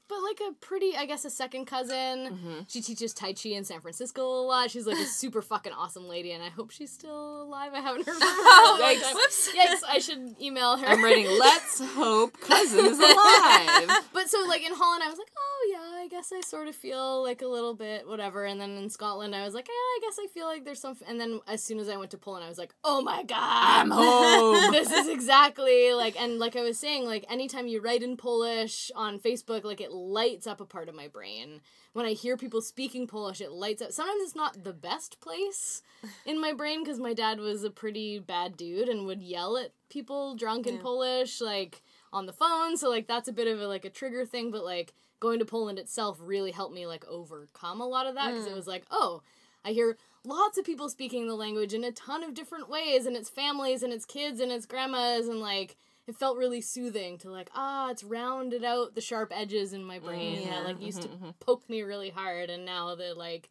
but 0.09 0.19
like 0.23 0.41
a 0.49 0.53
pretty, 0.55 0.97
I 0.97 1.07
guess, 1.07 1.25
a 1.25 1.31
second 1.31 1.67
cousin. 1.67 1.95
Mm-hmm. 1.97 2.55
She 2.67 2.81
teaches 2.81 3.13
Tai 3.13 3.35
Chi 3.35 3.51
in 3.51 3.65
San 3.65 3.81
Francisco 3.81 4.23
a 4.23 4.43
lot. 4.43 4.71
She's 4.71 4.87
like 4.87 4.99
a 4.99 5.05
super 5.07 5.43
fucking 5.43 5.73
awesome 5.73 6.09
lady, 6.09 6.33
and 6.33 6.43
I 6.43 6.49
hope 6.49 6.71
she's 6.71 6.91
still 6.91 7.43
alive. 7.43 7.73
I 7.75 7.81
haven't 7.81 8.07
heard 8.07 8.17
from 8.17 8.29
her. 8.29 8.83
Yikes. 8.83 9.15
Whoops. 9.15 9.51
Yikes! 9.55 9.83
I 9.89 9.99
should 9.99 10.37
email 10.41 10.77
her. 10.77 10.87
I'm 10.87 11.05
writing, 11.05 11.27
let's 11.39 11.81
hope 11.95 12.41
cousin 12.41 12.87
is 12.87 12.99
alive. 12.99 14.05
But 14.13 14.29
so 14.29 14.45
like 14.49 14.65
in 14.65 14.73
Holland, 14.75 15.03
I 15.05 15.09
was 15.09 15.19
like, 15.19 15.31
oh 15.37 15.69
yeah, 15.71 16.03
I 16.03 16.09
guess 16.09 16.33
I 16.35 16.41
sort 16.41 16.69
of 16.69 16.75
feel 16.75 17.23
like 17.23 17.43
a 17.43 17.47
little 17.47 17.75
bit 17.75 18.09
whatever. 18.09 18.45
And 18.45 18.61
then 18.61 18.71
in 18.71 18.89
Scotland, 18.89 19.35
I 19.35 19.45
was 19.45 19.55
like, 19.55 19.69
yeah, 19.69 19.73
I 19.73 19.99
guess 20.03 20.19
I 20.23 20.27
feel 20.29 20.47
like 20.47 20.65
there's 20.65 20.81
some. 20.81 20.97
And 21.07 21.21
then 21.21 21.41
as 21.47 21.63
soon 21.63 21.79
as 21.79 21.89
I 21.89 21.97
went 21.97 22.11
to 22.13 22.19
Poland, 22.19 22.45
I 22.45 22.49
was 22.49 22.59
like, 22.59 22.75
oh 22.83 23.03
my 23.03 23.23
god, 23.25 23.39
I'm 23.39 23.91
home. 23.91 24.73
this 24.73 24.91
is 24.91 25.09
exactly 25.09 25.93
like 25.93 26.21
and 26.21 26.39
like 26.39 26.57
I 26.57 26.63
was 26.63 26.79
saying, 26.79 27.05
like 27.05 27.25
anytime 27.29 27.69
you 27.69 27.81
write 27.81 28.03
in 28.03 28.17
Polish 28.17 28.91
on 28.95 29.19
Facebook, 29.19 29.65
like 29.65 29.81
it 29.81 29.93
lights 29.99 30.47
up 30.47 30.61
a 30.61 30.65
part 30.65 30.89
of 30.89 30.95
my 30.95 31.09
brain. 31.09 31.61
When 31.93 32.07
I 32.07 32.13
hear 32.13 32.37
people 32.37 32.63
speaking 32.63 33.07
Polish, 33.07 33.41
it 33.41 33.53
lights 33.53 33.83
up. 33.83 33.93
Sometimes 33.93 34.23
it's 34.23 34.37
not 34.37 34.65
the 34.65 34.73
best 34.73 35.21
place 35.21 35.83
in 36.25 36.41
my 36.41 36.53
brain 36.53 36.83
because 36.83 36.99
my 36.99 37.15
dad 37.15 37.41
was 37.41 37.65
a 37.65 37.71
pretty 37.71 38.19
bad 38.19 38.57
dude 38.57 38.89
and 38.89 39.07
would 39.07 39.23
yell 39.23 39.57
at 39.57 39.73
people 39.89 40.35
drunk 40.37 40.67
in 40.67 40.77
Yeah. 40.77 40.83
Polish, 40.83 41.41
like 41.41 41.83
on 42.13 42.27
the 42.27 42.33
phone. 42.33 42.77
So 42.77 42.89
like 42.89 43.07
that's 43.07 43.29
a 43.29 43.33
bit 43.33 43.49
of 43.49 43.61
a 43.61 43.67
like 43.67 43.85
a 43.85 43.91
trigger 43.91 44.25
thing, 44.25 44.51
but 44.51 44.65
like 44.65 44.95
going 45.21 45.39
to 45.39 45.45
Poland 45.45 45.79
itself 45.79 46.19
really 46.21 46.53
helped 46.53 46.75
me 46.75 46.87
like 46.87 47.05
overcome 47.07 47.81
a 47.81 47.87
lot 47.87 48.07
of 48.07 48.15
that 48.15 48.31
because 48.31 48.47
it 48.47 48.53
mm. 48.53 48.57
was 48.57 48.67
like, 48.67 48.85
oh, 48.91 49.23
I 49.65 49.73
hear 49.73 49.97
lots 50.25 50.59
of 50.59 50.65
people 50.65 50.89
speaking 50.89 51.27
the 51.27 51.35
language 51.35 51.75
in 51.75 51.85
a 51.85 51.93
ton 51.93 52.23
of 52.23 52.35
different 52.35 52.69
ways 52.69 53.07
and 53.07 53.17
it's 53.17 53.31
families 53.31 53.83
and 53.83 53.93
it's 53.93 54.05
kids 54.05 54.41
and 54.41 54.53
it's 54.53 54.67
grandmas 54.67 55.29
and 55.29 55.41
like 55.41 55.77
it 56.09 56.17
felt 56.17 56.37
really 56.39 56.61
soothing 56.61 57.19
to 57.19 57.31
like 57.31 57.51
ah 57.55 57.91
it's 57.91 58.03
rounded 58.03 58.65
out 58.65 58.95
the 58.97 59.01
sharp 59.01 59.31
edges 59.35 59.73
in 59.73 59.85
my 59.85 59.99
brain 60.01 60.41
Yeah. 60.43 60.51
that 60.51 60.65
like 60.65 60.83
used 60.83 61.03
to 61.03 61.09
poke 61.39 61.69
me 61.71 61.83
really 61.83 62.11
hard 62.11 62.51
and 62.51 62.65
now 62.65 62.95
that 62.97 63.17
like 63.17 63.51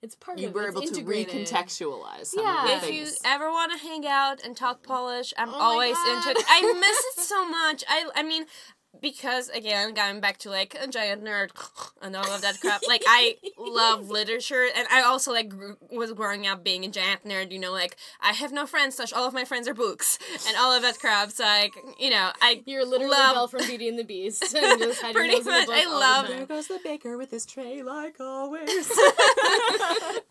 it's 0.00 0.14
part 0.14 0.38
You 0.38 0.48
of 0.48 0.54
were 0.54 0.68
it's 0.68 0.76
able 0.76 0.86
to 0.86 1.02
recontextualize 1.02 2.26
some 2.26 2.44
Yeah. 2.44 2.62
of 2.64 2.68
the 2.70 2.74
If 2.76 2.82
things. 2.82 3.10
you 3.10 3.30
ever 3.30 3.50
want 3.50 3.72
to 3.72 3.78
hang 3.78 4.06
out 4.06 4.40
and 4.44 4.56
talk 4.56 4.82
Polish, 4.82 5.34
I'm 5.36 5.48
Oh 5.50 5.54
always 5.58 5.96
into 5.98 6.30
it. 6.30 6.44
I 6.48 6.72
miss 6.72 6.98
it 7.16 7.20
so 7.26 7.48
much. 7.48 7.82
I 7.88 8.08
I 8.14 8.22
mean, 8.22 8.44
because 9.00 9.48
again, 9.50 9.94
going 9.94 10.20
back 10.20 10.38
to 10.38 10.50
like 10.50 10.76
a 10.80 10.86
giant 10.88 11.22
nerd 11.24 11.50
and 12.02 12.16
all 12.16 12.30
of 12.34 12.40
that 12.42 12.60
crap, 12.60 12.80
like 12.88 13.02
I 13.06 13.36
love 13.58 14.10
literature, 14.10 14.66
and 14.74 14.88
I 14.90 15.02
also 15.02 15.32
like 15.32 15.48
grew, 15.48 15.76
was 15.90 16.12
growing 16.12 16.46
up 16.46 16.64
being 16.64 16.84
a 16.84 16.88
giant 16.88 17.24
nerd. 17.24 17.52
You 17.52 17.58
know, 17.58 17.72
like 17.72 17.96
I 18.20 18.32
have 18.32 18.50
no 18.52 18.66
friends, 18.66 18.94
such 18.96 19.12
all 19.12 19.26
of 19.28 19.34
my 19.34 19.44
friends 19.44 19.68
are 19.68 19.74
books, 19.74 20.18
and 20.48 20.56
all 20.56 20.72
of 20.72 20.82
that 20.82 20.98
crap. 20.98 21.30
So 21.30 21.44
like, 21.44 21.74
you 21.98 22.10
know, 22.10 22.30
I 22.40 22.62
You're 22.66 22.84
literally 22.84 23.12
love- 23.12 23.34
Belle 23.34 23.48
from 23.48 23.66
Beauty 23.66 23.88
and 23.88 23.98
the 23.98 24.04
Beast. 24.04 24.54
and 24.54 24.78
just 24.80 25.00
Pretty 25.02 25.28
nose 25.34 25.38
in 25.40 25.44
the 25.44 25.50
much, 25.50 25.66
book 25.66 25.74
I 25.76 25.84
all 25.84 25.90
the 25.92 25.96
love- 25.98 26.28
There 26.28 26.46
goes 26.46 26.66
the 26.68 26.80
baker 26.82 27.16
with 27.16 27.30
his 27.30 27.46
tray, 27.46 27.82
like 27.82 28.16
always. 28.20 28.90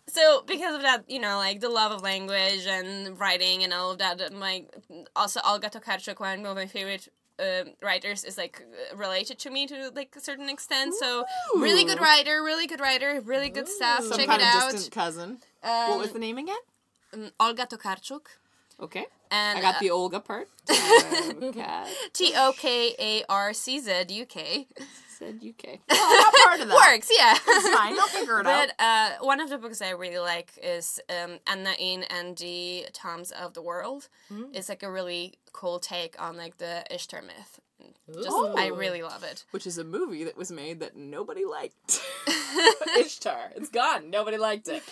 so 0.08 0.42
because 0.46 0.74
of 0.74 0.82
that, 0.82 1.04
you 1.08 1.18
know, 1.20 1.36
like 1.36 1.60
the 1.60 1.68
love 1.68 1.92
of 1.92 2.02
language 2.02 2.66
and 2.66 3.18
writing 3.18 3.62
and 3.62 3.72
all 3.72 3.90
of 3.92 3.98
that, 3.98 4.20
and, 4.20 4.40
like 4.40 4.68
also 5.16 5.40
Olga 5.46 5.70
Tokarczuk, 5.70 6.18
one 6.20 6.44
of 6.44 6.56
my 6.56 6.66
favorite 6.66 7.08
um 7.38 7.74
writers, 7.82 8.24
is 8.24 8.36
like 8.38 8.62
related 8.94 9.38
to 9.40 9.50
me 9.50 9.66
to 9.66 9.90
like 9.94 10.14
a 10.16 10.20
certain 10.20 10.48
extent. 10.48 10.94
So 10.98 11.24
really 11.56 11.84
good 11.84 12.00
writer, 12.00 12.42
really 12.42 12.66
good 12.66 12.80
writer, 12.80 13.20
really 13.24 13.50
good 13.50 13.68
stuff. 13.68 14.02
Some 14.04 14.18
Check 14.18 14.26
kind 14.28 14.42
it 14.42 14.48
of 14.48 14.62
out. 14.62 14.72
distant 14.72 14.92
cousin. 14.94 15.30
Um, 15.62 15.90
what 15.90 15.98
was 15.98 16.12
the 16.12 16.18
name 16.18 16.38
again? 16.38 16.62
um, 17.14 17.30
Olga 17.40 17.66
Tokarczuk. 17.66 18.26
Okay. 18.80 19.06
And 19.30 19.58
I 19.58 19.60
got 19.62 19.76
uh, 19.76 19.80
the 19.80 19.90
Olga 19.90 20.20
part. 20.20 20.48
Okay. 21.42 21.84
T 22.12 22.32
O 22.36 22.52
K 22.56 22.94
A 22.98 23.24
R 23.28 23.52
C 23.52 23.78
Z 23.80 24.04
U 24.08 24.26
K. 24.26 24.66
Said 25.18 25.40
UK. 25.46 25.80
Well, 25.90 26.22
not 26.22 26.34
part 26.44 26.60
of 26.60 26.68
that. 26.68 26.92
Works, 26.92 27.10
yeah. 27.16 27.34
It's 27.36 27.68
fine. 27.76 27.98
I'll 27.98 28.06
figure 28.06 28.40
it 28.40 28.46
out. 28.46 28.68
But 28.78 28.82
uh, 28.84 29.10
one 29.20 29.40
of 29.40 29.50
the 29.50 29.58
books 29.58 29.82
I 29.82 29.90
really 29.90 30.18
like 30.18 30.52
is 30.62 31.00
um, 31.10 31.38
Anna 31.46 31.72
In 31.78 32.04
and 32.04 32.36
the 32.38 32.86
Toms 32.92 33.30
of 33.32 33.54
the 33.54 33.60
World. 33.62 34.08
It's 34.52 34.68
like 34.68 34.82
a 34.82 34.90
really 34.90 35.34
cool 35.52 35.80
take 35.80 36.20
on 36.22 36.36
like 36.36 36.58
the 36.58 36.84
Ishtar 36.94 37.22
myth. 37.22 37.60
Just 38.12 38.28
I 38.56 38.68
really 38.68 39.02
love 39.02 39.22
it. 39.24 39.44
Which 39.50 39.66
is 39.66 39.76
a 39.78 39.84
movie 39.84 40.24
that 40.24 40.36
was 40.36 40.50
made 40.52 40.80
that 40.80 40.96
nobody 40.96 41.44
liked. 41.44 42.00
Ishtar. 42.98 43.52
It's 43.56 43.68
gone. 43.68 44.10
Nobody 44.10 44.36
liked 44.38 44.68
it. 44.68 44.82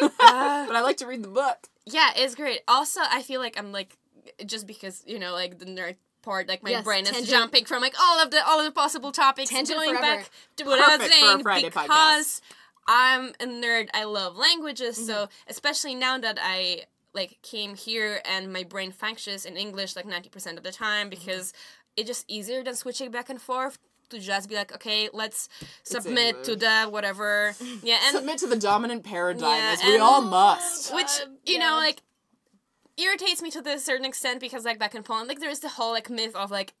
but 0.00 0.12
I 0.20 0.80
like 0.80 0.96
to 0.98 1.06
read 1.06 1.22
the 1.22 1.28
book. 1.28 1.58
Yeah, 1.86 2.10
it's 2.16 2.34
great. 2.34 2.60
Also, 2.68 3.00
I 3.08 3.22
feel 3.22 3.40
like 3.40 3.58
I'm 3.58 3.72
like 3.72 3.96
just 4.46 4.66
because 4.66 5.02
you 5.06 5.18
know 5.18 5.32
like 5.32 5.58
the 5.58 5.66
nerd 5.66 5.96
part, 6.22 6.48
like 6.48 6.62
my 6.62 6.70
Yes, 6.70 6.84
brain 6.84 7.02
is 7.04 7.10
tangent- 7.10 7.28
jumping 7.28 7.64
from 7.64 7.82
like 7.82 7.94
all 8.00 8.20
of 8.22 8.30
the 8.30 8.46
all 8.46 8.58
of 8.60 8.64
the 8.64 8.72
possible 8.72 9.12
topics 9.12 9.50
Tangent 9.50 9.76
going 9.78 9.90
forever. 9.96 10.16
back 10.22 10.30
to 10.56 10.64
what 10.64 10.78
I 10.78 10.96
was 10.96 10.98
Perfect 10.98 11.14
for 11.14 11.24
a 11.24 11.28
saying 11.28 11.42
Friday 11.42 11.68
because 11.70 12.40
I'm 12.86 13.28
a 13.40 13.46
nerd. 13.46 13.88
I 13.94 14.04
love 14.04 14.36
languages, 14.36 14.96
so 15.06 15.14
Mm-hmm. 15.14 15.50
especially 15.50 15.94
now 15.94 16.18
that 16.18 16.38
I 16.40 16.84
like 17.14 17.38
came 17.42 17.74
here 17.74 18.20
and 18.24 18.52
my 18.52 18.62
brain 18.64 18.90
functions 18.92 19.44
in 19.44 19.56
English 19.56 19.96
like 19.96 20.06
ninety 20.06 20.28
percent 20.30 20.58
of 20.58 20.64
the 20.64 20.72
time 20.72 21.10
Mm-hmm. 21.10 21.20
because 21.20 21.52
it's 21.96 22.06
just 22.08 22.24
easier 22.28 22.64
than 22.64 22.74
switching 22.74 23.10
back 23.10 23.28
and 23.28 23.40
forth 23.40 23.78
to 24.08 24.18
just 24.18 24.48
be 24.48 24.54
like, 24.54 24.74
okay, 24.74 25.08
let's 25.12 25.48
submit 25.84 26.44
to 26.44 26.56
the 26.56 26.84
whatever. 26.90 27.54
Yeah, 27.82 27.98
and 28.06 28.16
Submit 28.16 28.38
to 28.38 28.46
the 28.46 28.56
dominant 28.56 29.04
paradigm, 29.04 29.42
Yeah, 29.58 29.70
as 29.74 29.82
we 29.84 29.98
all 29.98 30.20
must. 30.22 30.94
which 30.94 31.06
Uh, 31.22 31.26
you 31.46 31.58
know 31.58 31.76
like 31.76 32.02
irritates 32.96 33.42
me 33.42 33.50
to 33.50 33.62
this 33.62 33.84
certain 33.84 34.04
extent 34.04 34.40
because 34.40 34.64
like 34.64 34.78
back 34.78 34.94
in 34.94 35.02
Poland 35.02 35.28
like 35.28 35.40
there's 35.40 35.60
the 35.60 35.68
whole 35.68 35.92
like 35.92 36.10
myth 36.10 36.34
of 36.34 36.50
like 36.50 36.74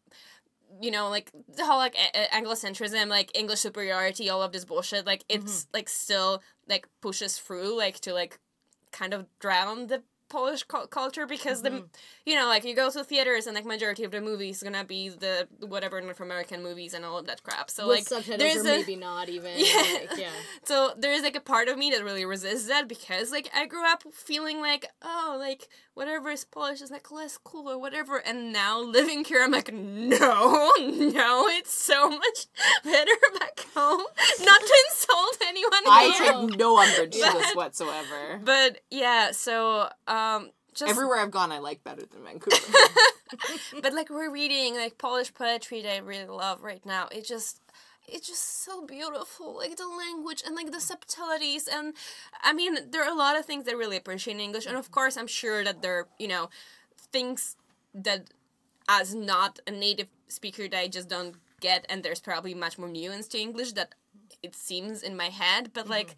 you 0.80 0.90
know 0.90 1.08
like 1.08 1.30
the 1.48 1.64
whole 1.64 1.78
like 1.78 1.96
a- 2.14 2.26
Anglocentrism 2.34 3.08
like 3.08 3.36
English 3.36 3.60
superiority 3.60 4.30
all 4.30 4.42
of 4.42 4.52
this 4.52 4.64
bullshit. 4.64 5.06
Like 5.06 5.24
it's 5.28 5.64
mm-hmm. 5.64 5.76
like 5.76 5.88
still 5.88 6.42
like 6.68 6.88
pushes 7.00 7.38
through 7.38 7.76
like 7.76 8.00
to 8.00 8.12
like 8.12 8.38
kind 8.90 9.14
of 9.14 9.26
drown 9.38 9.88
the 9.88 10.02
Polish 10.32 10.62
cu- 10.62 10.86
culture 10.86 11.26
because 11.26 11.60
the 11.60 11.84
you 12.24 12.34
know 12.34 12.46
like 12.54 12.64
you 12.64 12.74
go 12.74 12.90
to 12.90 13.04
theaters 13.04 13.46
and 13.46 13.54
like 13.54 13.66
majority 13.66 14.02
of 14.04 14.10
the 14.10 14.20
movies 14.30 14.62
gonna 14.62 14.82
be 14.96 15.10
the 15.10 15.46
whatever 15.74 16.00
North 16.00 16.20
American 16.20 16.62
movies 16.62 16.94
and 16.94 17.04
all 17.04 17.18
of 17.18 17.26
that 17.26 17.42
crap 17.42 17.68
so 17.70 17.86
With 17.86 17.98
like 17.98 18.08
subtitles 18.08 18.38
there's 18.38 18.64
a 18.64 18.78
maybe 18.78 18.96
not 18.96 19.28
even. 19.28 19.52
Yeah. 19.72 19.82
Like, 20.00 20.18
yeah. 20.18 20.30
so 20.64 20.92
there 21.02 21.12
is 21.12 21.22
like 21.22 21.36
a 21.36 21.40
part 21.54 21.68
of 21.68 21.76
me 21.76 21.90
that 21.90 22.02
really 22.02 22.24
resists 22.24 22.66
that 22.68 22.88
because 22.88 23.30
like 23.30 23.48
I 23.54 23.66
grew 23.66 23.84
up 23.86 24.02
feeling 24.12 24.58
like 24.60 24.86
oh 25.02 25.36
like 25.38 25.68
whatever 25.94 26.30
is 26.30 26.44
Polish 26.44 26.80
is 26.80 26.90
like 26.90 27.12
less 27.12 27.36
cool 27.36 27.68
or 27.70 27.78
whatever 27.78 28.16
and 28.16 28.52
now 28.52 28.80
living 28.80 29.24
here 29.24 29.42
I'm 29.44 29.52
like 29.52 29.70
no 29.72 30.72
no 30.80 31.46
it's 31.58 31.74
so 31.74 32.08
much 32.08 32.38
better 32.84 33.16
back 33.38 33.56
home 33.74 34.04
not 34.50 34.60
to 34.70 34.74
insult 34.88 35.36
anyone 35.46 35.82
I 35.86 36.14
here 36.18 36.32
take 36.32 36.58
no 36.58 36.78
umbrage 36.78 37.12
to 37.12 37.30
this 37.38 37.54
whatsoever. 37.54 38.40
but 38.42 38.80
yeah 38.90 39.32
so 39.32 39.88
um 40.08 40.21
Um, 40.22 40.50
just 40.74 40.90
Everywhere 40.90 41.18
I've 41.18 41.30
gone, 41.30 41.52
I 41.52 41.58
like 41.58 41.84
better 41.84 42.02
than 42.06 42.24
Vancouver. 42.24 42.56
but 43.82 43.92
like 43.92 44.10
we're 44.10 44.30
reading 44.30 44.74
like 44.74 44.98
Polish 44.98 45.32
poetry 45.32 45.82
that 45.82 45.94
I 45.94 45.98
really 45.98 46.26
love 46.26 46.62
right 46.62 46.84
now. 46.84 47.08
It 47.10 47.26
just 47.26 47.60
it's 48.08 48.26
just 48.26 48.64
so 48.64 48.84
beautiful, 48.84 49.56
like 49.56 49.76
the 49.76 49.86
language 49.86 50.42
and 50.44 50.54
like 50.56 50.72
the 50.72 50.80
subtleties 50.80 51.68
and 51.68 51.94
I 52.42 52.52
mean 52.52 52.90
there 52.90 53.04
are 53.04 53.12
a 53.12 53.16
lot 53.16 53.38
of 53.38 53.44
things 53.44 53.64
that 53.64 53.72
I 53.72 53.76
really 53.76 53.96
appreciate 53.96 54.34
in 54.34 54.40
English 54.40 54.66
and 54.66 54.76
of 54.76 54.90
course 54.90 55.16
I'm 55.16 55.26
sure 55.26 55.62
that 55.64 55.82
there 55.82 55.98
are, 56.00 56.08
you 56.18 56.28
know, 56.28 56.48
things 56.96 57.56
that 57.94 58.30
as 58.88 59.14
not 59.14 59.60
a 59.66 59.70
native 59.70 60.08
speaker 60.28 60.68
that 60.68 60.78
I 60.78 60.88
just 60.88 61.08
don't 61.08 61.36
get 61.60 61.86
and 61.88 62.02
there's 62.02 62.20
probably 62.20 62.54
much 62.54 62.78
more 62.78 62.88
nuance 62.88 63.28
to 63.28 63.38
English 63.38 63.72
that 63.72 63.94
it 64.42 64.56
seems 64.56 65.02
in 65.02 65.16
my 65.16 65.28
head, 65.28 65.72
but 65.72 65.82
mm-hmm. 65.82 65.92
like 65.92 66.16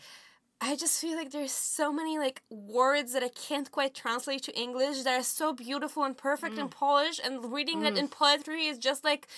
I 0.60 0.76
just 0.76 1.00
feel 1.00 1.16
like 1.16 1.30
there's 1.30 1.52
so 1.52 1.92
many 1.92 2.18
like 2.18 2.42
words 2.48 3.12
that 3.12 3.22
I 3.22 3.28
can't 3.28 3.70
quite 3.70 3.94
translate 3.94 4.42
to 4.44 4.58
English 4.58 5.02
that 5.02 5.20
are 5.20 5.22
so 5.22 5.52
beautiful 5.52 6.04
and 6.04 6.16
perfect 6.16 6.58
in 6.58 6.68
mm. 6.68 6.70
Polish, 6.70 7.20
and 7.22 7.52
reading 7.52 7.84
it 7.84 7.94
mm. 7.94 7.98
in 7.98 8.08
poetry 8.08 8.66
is 8.66 8.78
just 8.78 9.04
like 9.04 9.28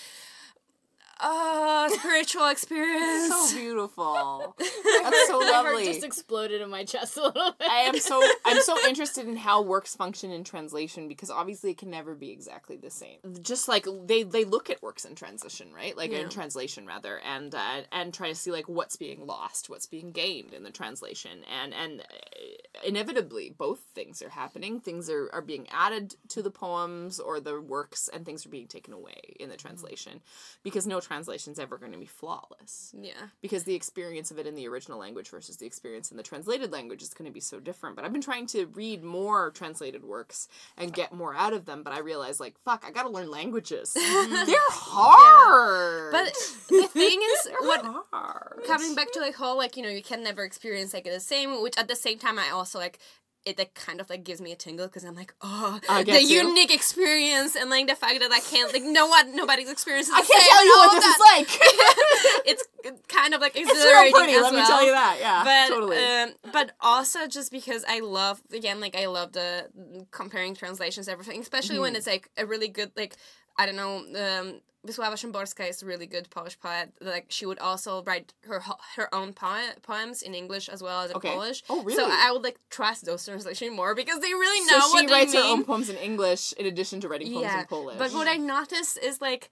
a 1.19 1.89
spiritual 1.91 2.47
experience. 2.49 3.33
so 3.51 3.55
beautiful. 3.57 4.55
That's 4.59 5.27
so 5.27 5.39
My 5.39 5.45
heart 5.47 5.65
lovely. 5.65 5.85
just 5.85 6.03
exploded 6.03 6.61
in 6.61 6.69
my 6.69 6.83
chest 6.85 7.17
a 7.17 7.23
little 7.23 7.53
bit. 7.59 7.69
I 7.69 7.79
am 7.81 7.99
so 7.99 8.21
I'm 8.45 8.61
so 8.61 8.77
interested 8.87 9.27
in 9.27 9.35
how 9.35 9.61
works 9.61 9.95
function 9.95 10.31
in 10.31 10.43
translation 10.43 11.07
because 11.07 11.29
obviously 11.29 11.71
it 11.71 11.77
can 11.77 11.89
never 11.89 12.15
be 12.15 12.31
exactly 12.31 12.77
the 12.77 12.89
same. 12.91 13.17
Just 13.41 13.67
like 13.67 13.87
they 14.05 14.23
they 14.23 14.45
look 14.45 14.69
at 14.69 14.81
works 14.81 15.05
in 15.05 15.15
transition, 15.15 15.73
right? 15.73 15.95
Like 15.97 16.11
Yeah. 16.11 16.19
in 16.19 16.29
translation 16.29 16.85
rather, 16.85 17.19
and 17.19 17.53
uh, 17.53 17.81
and 17.91 18.13
try 18.13 18.29
to 18.29 18.35
see 18.35 18.51
like 18.51 18.67
what's 18.69 18.95
being 18.97 19.25
lost, 19.25 19.69
what's 19.69 19.87
being 19.87 20.11
gained 20.11 20.53
in 20.53 20.63
the 20.63 20.71
translation, 20.71 21.39
and 21.61 21.73
and 21.73 22.01
uh, 22.01 22.83
inevitably 22.85 23.53
both 23.57 23.79
things 23.95 24.21
are 24.21 24.29
happening. 24.29 24.79
Things 24.79 25.09
are 25.09 25.29
are 25.33 25.41
being 25.41 25.67
added 25.71 26.15
to 26.29 26.41
the 26.41 26.51
poems 26.51 27.19
or 27.19 27.39
the 27.39 27.59
works, 27.59 28.09
and 28.11 28.25
things 28.25 28.45
are 28.45 28.49
being 28.49 28.67
taken 28.67 28.93
away 28.93 29.35
in 29.39 29.49
the 29.49 29.57
translation 29.57 30.21
because 30.63 30.85
no 30.87 30.99
translation 31.07 31.53
is 31.53 31.59
ever 31.59 31.77
going 31.77 31.93
to 31.93 31.97
be 31.97 32.05
flawless 32.05 32.93
yeah. 32.99 33.13
because 33.41 33.63
the 33.63 33.75
experience 33.75 34.29
of 34.29 34.37
it 34.37 34.45
in 34.45 34.55
the 34.55 34.67
original 34.67 34.99
language 34.99 35.29
versus 35.29 35.57
the 35.57 35.65
experience 35.65 36.11
in 36.11 36.17
the 36.17 36.23
translated 36.23 36.71
language 36.71 37.01
is 37.01 37.13
going 37.13 37.29
to 37.29 37.33
be 37.33 37.39
so 37.39 37.59
different. 37.59 37.95
But 37.95 38.03
I've 38.03 38.11
been 38.11 38.21
trying 38.21 38.45
to 38.47 38.65
read 38.67 39.03
more 39.03 39.51
translated 39.51 40.03
works 40.03 40.47
and 40.77 40.91
get 40.91 41.13
more 41.13 41.33
out 41.33 41.53
of 41.53 41.65
them, 41.65 41.81
but 41.83 41.93
I 41.93 41.99
realize 41.99 42.39
like 42.39 42.55
fuck, 42.65 42.83
I 42.85 42.91
got 42.91 43.03
to 43.03 43.09
learn 43.09 43.31
languages. 43.31 43.95
Mm-hmm. 43.97 44.45
They're 44.45 44.57
hard. 44.69 46.11
But 46.11 46.33
the 46.69 46.87
thing 46.87 47.19
is, 47.21 47.51
what 47.61 47.85
hard. 48.11 48.63
coming 48.65 48.95
back 48.95 49.11
to 49.13 49.19
like 49.19 49.35
whole 49.35 49.57
like 49.57 49.77
you 49.77 49.83
know 49.83 49.89
you 49.89 50.03
can 50.03 50.23
never 50.23 50.43
experience 50.43 50.93
like 50.93 51.05
the 51.05 51.19
same, 51.19 51.61
which 51.61 51.77
at 51.77 51.87
the 51.87 51.95
same 51.95 52.19
time 52.19 52.37
I 52.37 52.49
also 52.49 52.79
like 52.79 52.99
it 53.45 53.57
like 53.57 53.73
kind 53.73 54.01
of 54.01 54.09
like 54.09 54.23
gives 54.23 54.41
me 54.41 54.51
a 54.51 54.55
tingle 54.55 54.87
because 54.87 55.03
I'm 55.05 55.15
like 55.15 55.33
oh 55.41 55.79
the 56.05 56.21
you. 56.21 56.47
unique 56.47 56.73
experience 56.73 57.55
and 57.55 57.69
like 57.69 57.87
the 57.87 57.95
fact 57.95 58.19
that 58.19 58.31
I 58.31 58.39
can't 58.41 58.73
like 58.73 58.83
know 58.83 59.07
what 59.07 59.27
nobody's 59.29 59.69
experience 59.69 60.07
is 60.07 60.13
I 60.13 60.17
can't 60.17 60.27
same 60.27 60.49
tell 60.49 60.65
you 60.65 60.71
what 60.71 60.91
this 60.95 61.05
is 61.05 61.17
that. 61.17 61.35
like. 61.37 61.47
it's 62.45 62.63
kind 63.07 63.33
of 63.33 63.41
like 63.41 63.55
it's 63.55 63.67
real 63.67 63.75
exhilarating 63.75 64.13
pretty, 64.13 64.39
let 64.41 64.53
me 64.53 64.65
tell 64.65 64.83
you 64.85 64.91
that. 64.91 65.17
Yeah, 65.19 65.43
but 65.43 65.73
totally. 65.73 65.97
um, 65.97 66.51
but 66.51 66.71
also 66.81 67.27
just 67.27 67.51
because 67.51 67.83
I 67.87 67.99
love 68.01 68.41
again 68.53 68.79
like 68.79 68.95
I 68.95 69.05
love 69.07 69.31
the 69.33 69.67
comparing 70.11 70.53
translations 70.55 71.07
everything 71.07 71.39
especially 71.41 71.79
when 71.79 71.93
Mhm. 71.93 71.97
it's 71.97 72.07
like 72.07 72.29
a 72.37 72.45
really 72.45 72.67
good 72.67 72.91
like 72.97 73.15
I 73.57 73.65
don't 73.65 73.75
know 73.75 73.97
um 74.39 74.61
Wisława 74.87 75.17
Szymborska 75.17 75.67
is 75.69 75.83
a 75.83 75.85
really 75.85 76.07
good 76.07 76.29
Polish 76.29 76.57
poet 76.59 76.89
like 77.01 77.25
she 77.29 77.45
would 77.45 77.59
also 77.59 78.03
write 78.03 78.33
her 78.49 78.59
her 78.95 79.07
own 79.13 79.33
poe- 79.33 79.75
poems 79.81 80.21
in 80.21 80.33
English 80.33 80.69
as 80.69 80.81
well 80.81 81.01
as 81.03 81.09
in 81.11 81.17
Okay. 81.17 81.33
Polish 81.33 81.63
Oh, 81.69 81.83
really? 81.83 81.95
so 81.97 82.05
I 82.09 82.31
would 82.31 82.43
like 82.43 82.59
trust 82.69 83.05
those 83.05 83.25
translations 83.25 83.75
more 83.75 83.93
because 83.95 84.19
they 84.21 84.33
really 84.33 84.61
know 84.71 84.79
so 84.79 84.89
what 84.93 85.07
she 85.09 85.13
writes 85.13 85.33
mean 85.33 85.43
her 85.43 85.49
own 85.49 85.63
poems 85.65 85.89
in 85.89 85.97
English 85.97 86.53
in 86.53 86.65
addition 86.65 87.01
to 87.01 87.07
writing 87.09 87.27
poems 87.33 87.41
Yeah, 87.43 87.61
in 87.61 87.67
Polish. 87.67 87.97
but 87.97 88.11
what 88.13 88.27
I 88.27 88.37
notice 88.37 88.97
is 88.97 89.21
like 89.21 89.49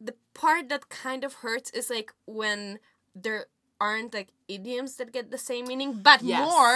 the 0.00 0.14
part 0.34 0.68
that 0.68 0.88
kind 0.88 1.24
of 1.24 1.34
hurts 1.44 1.70
is 1.70 1.88
like 1.90 2.12
when 2.26 2.78
there 3.14 3.46
aren't 3.84 4.12
like 4.18 4.28
idioms 4.56 4.90
that 4.98 5.08
get 5.18 5.26
the 5.36 5.42
same 5.50 5.64
meaning, 5.70 5.90
but 6.10 6.18
more 6.22 6.74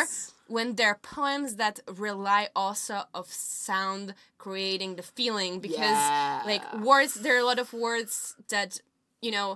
when 0.54 0.68
there 0.78 0.88
are 0.94 1.00
poems 1.18 1.50
that 1.62 1.76
rely 2.06 2.42
also 2.64 2.96
of 3.20 3.26
sound 3.66 4.06
creating 4.44 4.90
the 5.00 5.06
feeling 5.18 5.52
because 5.66 6.00
like 6.52 6.64
words 6.90 7.12
there 7.24 7.34
are 7.36 7.44
a 7.46 7.48
lot 7.52 7.60
of 7.64 7.68
words 7.86 8.12
that 8.54 8.70
you 9.26 9.32
know 9.36 9.48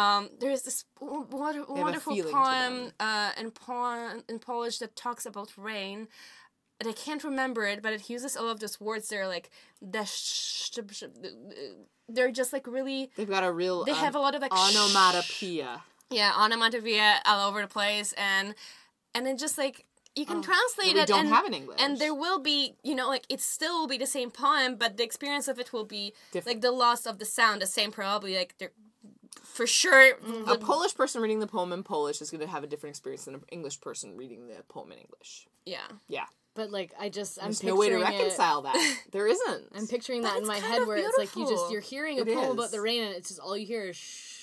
um, 0.00 0.22
there's 0.40 0.62
this 0.68 0.78
w- 1.00 1.26
wonder- 1.30 1.64
a 1.68 1.72
wonderful 1.84 2.14
poem 2.38 2.74
uh, 3.08 3.30
in, 3.40 3.48
po- 3.64 4.20
in 4.30 4.36
Polish 4.50 4.76
that 4.82 4.92
talks 5.06 5.24
about 5.30 5.48
rain 5.70 5.98
and 6.80 6.88
I 6.88 6.92
can't 7.06 7.22
remember 7.22 7.62
it, 7.72 7.78
but 7.84 7.92
it 7.92 8.10
uses 8.10 8.36
all 8.36 8.50
of 8.54 8.58
those 8.58 8.76
words. 8.80 9.04
They're 9.08 9.28
like 9.36 9.46
they're 12.08 12.30
just 12.30 12.52
like 12.52 12.66
really 12.66 13.10
They've 13.16 13.28
got 13.28 13.44
a 13.44 13.52
real. 13.52 13.84
they 13.84 13.92
um, 13.92 13.98
have 13.98 14.14
a 14.14 14.18
lot 14.18 14.34
of 14.34 14.42
like 14.42 14.52
onomatopoeia. 14.52 15.82
Yeah 16.10 16.32
onomatopoeia 16.38 17.20
all 17.26 17.48
over 17.48 17.60
the 17.62 17.68
place 17.68 18.12
and 18.16 18.54
and 19.14 19.26
then 19.26 19.36
just 19.36 19.56
like 19.58 19.84
you 20.16 20.24
can 20.26 20.38
oh, 20.38 20.42
translate 20.42 20.94
we 20.94 21.00
it 21.00 21.08
don't 21.08 21.20
and, 21.20 21.28
have 21.28 21.44
in 21.44 21.54
English. 21.54 21.80
and 21.80 21.98
there 21.98 22.14
will 22.14 22.38
be 22.38 22.74
you 22.84 22.94
know 22.94 23.08
like 23.08 23.24
it 23.28 23.40
still 23.40 23.80
will 23.80 23.88
be 23.88 23.98
the 23.98 24.06
same 24.06 24.30
poem 24.30 24.76
but 24.76 24.96
the 24.96 25.02
experience 25.04 25.48
of 25.48 25.58
it 25.58 25.72
will 25.72 25.84
be 25.84 26.12
Different. 26.32 26.46
like 26.56 26.62
the 26.62 26.70
loss 26.70 27.04
of 27.06 27.18
the 27.18 27.24
sound 27.24 27.60
the 27.62 27.66
same 27.66 27.90
probably 27.90 28.36
like 28.36 28.54
they're 28.58 28.72
for 29.42 29.66
sure 29.66 30.14
mm-hmm. 30.16 30.48
A 30.48 30.56
Polish 30.58 30.94
person 30.94 31.20
reading 31.22 31.38
the 31.40 31.46
poem 31.46 31.72
in 31.72 31.82
Polish 31.82 32.20
is 32.20 32.30
going 32.30 32.40
to 32.40 32.46
have 32.46 32.64
a 32.64 32.66
different 32.66 32.92
experience 32.94 33.24
than 33.24 33.34
an 33.34 33.42
English 33.50 33.80
person 33.80 34.16
reading 34.16 34.46
the 34.48 34.62
poem 34.68 34.90
in 34.92 34.98
English. 34.98 35.46
yeah 35.64 35.86
Yeah. 36.08 36.26
But 36.54 36.70
like 36.70 36.92
I 36.98 37.08
just 37.08 37.38
I'm 37.38 37.46
There's 37.46 37.58
picturing 37.60 37.74
no 37.74 37.80
way 37.80 37.88
to 37.90 37.96
it- 37.96 38.02
reconcile 38.02 38.62
that. 38.62 38.96
There 39.12 39.26
isn't. 39.26 39.64
I'm 39.74 39.86
picturing 39.88 40.22
that 40.22 40.34
But 40.34 40.42
in 40.42 40.46
my 40.48 40.58
head 40.58 40.82
of 40.82 40.88
where 40.88 40.96
it's 40.96 41.18
like 41.18 41.34
you 41.36 41.48
just 41.48 41.70
you're 41.72 41.80
hearing 41.80 42.18
a 42.18 42.22
It 42.22 42.28
poem 42.34 42.50
is. 42.50 42.54
about 42.54 42.70
the 42.70 42.80
rain 42.80 43.02
and 43.04 43.14
it's 43.14 43.28
just 43.28 43.40
all 43.40 43.56
you 43.56 43.66
hear 43.66 43.84
is 43.88 43.96
shh. 43.96 44.33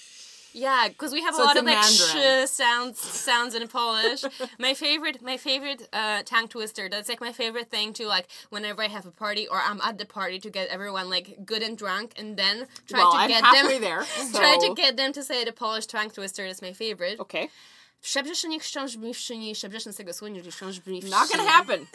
Yeah 0.53 0.87
because 0.87 1.13
we 1.13 1.21
have 1.21 1.35
So 1.35 1.43
a 1.43 1.45
lot 1.45 1.57
of 1.57 1.65
in 1.65 1.73
like 1.73 1.83
sh 1.83 2.49
sounds 2.49 2.99
sounds 2.99 3.55
in 3.55 3.67
polish 3.67 4.23
my 4.59 4.73
favorite 4.73 5.21
my 5.21 5.37
favorite 5.37 5.87
uh 5.93 6.23
tongue 6.23 6.47
twister 6.47 6.89
that's 6.89 7.09
like 7.09 7.21
my 7.21 7.31
favorite 7.31 7.69
thing 7.69 7.93
to 7.93 8.05
like 8.07 8.27
whenever 8.49 8.81
i 8.81 8.87
have 8.87 9.05
a 9.05 9.11
party 9.11 9.47
or 9.47 9.61
i'm 9.65 9.81
at 9.81 9.97
the 9.97 10.05
party 10.05 10.39
to 10.39 10.49
get 10.49 10.67
everyone 10.69 11.09
like 11.09 11.45
good 11.45 11.61
and 11.61 11.77
drunk 11.77 12.13
and 12.17 12.37
then 12.37 12.67
try 12.87 12.99
well, 12.99 13.11
to 13.11 13.17
I'm 13.17 13.29
get 13.29 13.43
them 13.43 13.81
there. 13.81 14.03
try 14.33 14.57
to 14.61 14.73
get 14.75 14.97
them 14.97 15.13
to 15.13 15.23
say 15.23 15.43
the 15.43 15.51
Polish 15.51 15.85
tongue 15.85 16.09
twister 16.09 16.45
is 16.45 16.61
my 16.61 16.73
favorite. 16.73 17.19
Okay. 17.19 17.49
Szczebrzeszyn 18.01 18.49
niech 18.49 18.63
książ 18.63 18.91
brzmi 18.97 19.13
w 19.13 19.17
szyni, 19.17 19.55
szczebrzeszyn 19.55 19.93
z 19.93 19.97
tego 19.97 20.13
słonia, 20.13 20.43
że 20.43 20.51
książ 20.51 20.79
brzmi 20.79 21.01
w 21.01 21.09
Not 21.09 21.29
gonna 21.29 21.51
happen. 21.51 21.85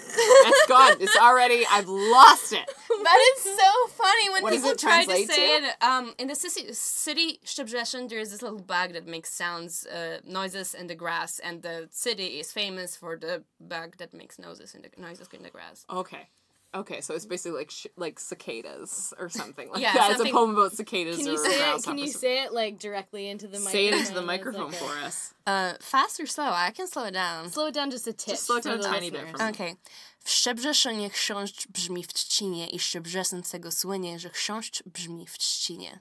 That's 0.44 0.68
gone. 0.68 0.92
It's 0.96 1.16
already. 1.20 1.64
I've 1.64 1.88
lost 1.88 2.52
it. 2.52 2.66
But 2.88 3.18
it's 3.32 3.42
so 3.42 3.88
funny 3.88 4.30
when 4.32 4.42
What 4.42 4.52
people 4.54 4.76
try 4.76 5.04
to 5.06 5.12
say 5.12 5.26
to? 5.26 5.66
it. 5.66 5.74
Um, 5.82 6.14
in 6.18 6.28
the 6.28 6.36
city, 6.36 6.74
city 6.74 7.40
Szczebrzeszyn, 7.44 8.08
there's 8.08 8.30
this 8.30 8.42
little 8.42 8.60
bug 8.60 8.92
that 8.92 9.06
makes 9.06 9.30
sounds, 9.34 9.86
uh, 9.86 10.20
noises 10.24 10.74
in 10.74 10.86
the 10.86 10.94
grass, 10.96 11.40
and 11.40 11.62
the 11.62 11.88
city 11.90 12.38
is 12.40 12.52
famous 12.52 12.96
for 12.96 13.18
the 13.18 13.42
bug 13.60 13.96
that 13.98 14.12
makes 14.14 14.38
noises 14.38 14.74
in 14.74 14.82
the 14.82 14.90
noises 14.96 15.28
in 15.32 15.42
the 15.42 15.50
grass. 15.50 15.84
Okay. 15.90 16.28
Okay, 16.76 17.00
so 17.00 17.14
it's 17.14 17.24
basically 17.26 17.58
like 17.58 17.70
sh- 17.70 17.86
like 17.96 18.20
cicadas 18.20 19.14
or 19.18 19.28
something 19.28 19.70
like 19.70 19.80
Yeah, 19.82 19.94
that. 19.94 20.10
It's 20.12 20.20
a 20.20 20.32
poem 20.32 20.50
about 20.50 20.72
cicadas 20.72 21.16
Can 21.16 21.28
or 21.28 21.30
you 21.32 21.38
say 21.38 21.74
it? 21.74 21.82
Can 21.84 21.98
you 21.98 22.06
say 22.08 22.44
it 22.44 22.52
like 22.52 22.78
directly 22.78 23.28
into 23.28 23.46
the 23.46 23.58
microphone? 23.58 23.72
Say 23.72 23.86
it 23.88 23.94
into 23.94 24.14
the 24.14 24.22
microphone 24.22 24.70
like 24.70 24.74
for 24.74 24.96
a- 24.98 25.06
us. 25.06 25.34
Uh, 25.46 25.72
fast 25.80 26.20
or 26.20 26.26
slow? 26.26 26.44
I 26.44 26.70
can 26.72 26.86
slow 26.86 27.04
it 27.04 27.12
down. 27.14 27.50
Slow 27.50 27.66
it 27.68 27.74
down 27.74 27.90
just 27.90 28.06
a 28.06 28.12
tip. 28.12 28.36
slow 28.36 28.56
it 28.56 28.64
down 28.64 28.80
a 28.80 28.82
tiny 28.82 29.10
bit 29.10 29.22
listeners. 29.22 29.40
for 29.40 29.44
me. 29.46 29.50
Okej. 29.50 29.76
W 30.24 30.30
Szczebrzeszynie 30.30 31.10
książcz 31.10 31.66
brzmi 31.68 32.04
w 32.04 32.12
trzcinie 32.12 32.66
i 32.66 32.78
Szczebrzeszyn 32.78 33.44
z 33.44 33.50
tego 33.50 33.72
słynie, 33.72 34.18
że 34.18 34.30
książcz 34.30 34.82
brzmi 34.86 35.26
w 35.26 35.38
trzcinie. 35.38 36.00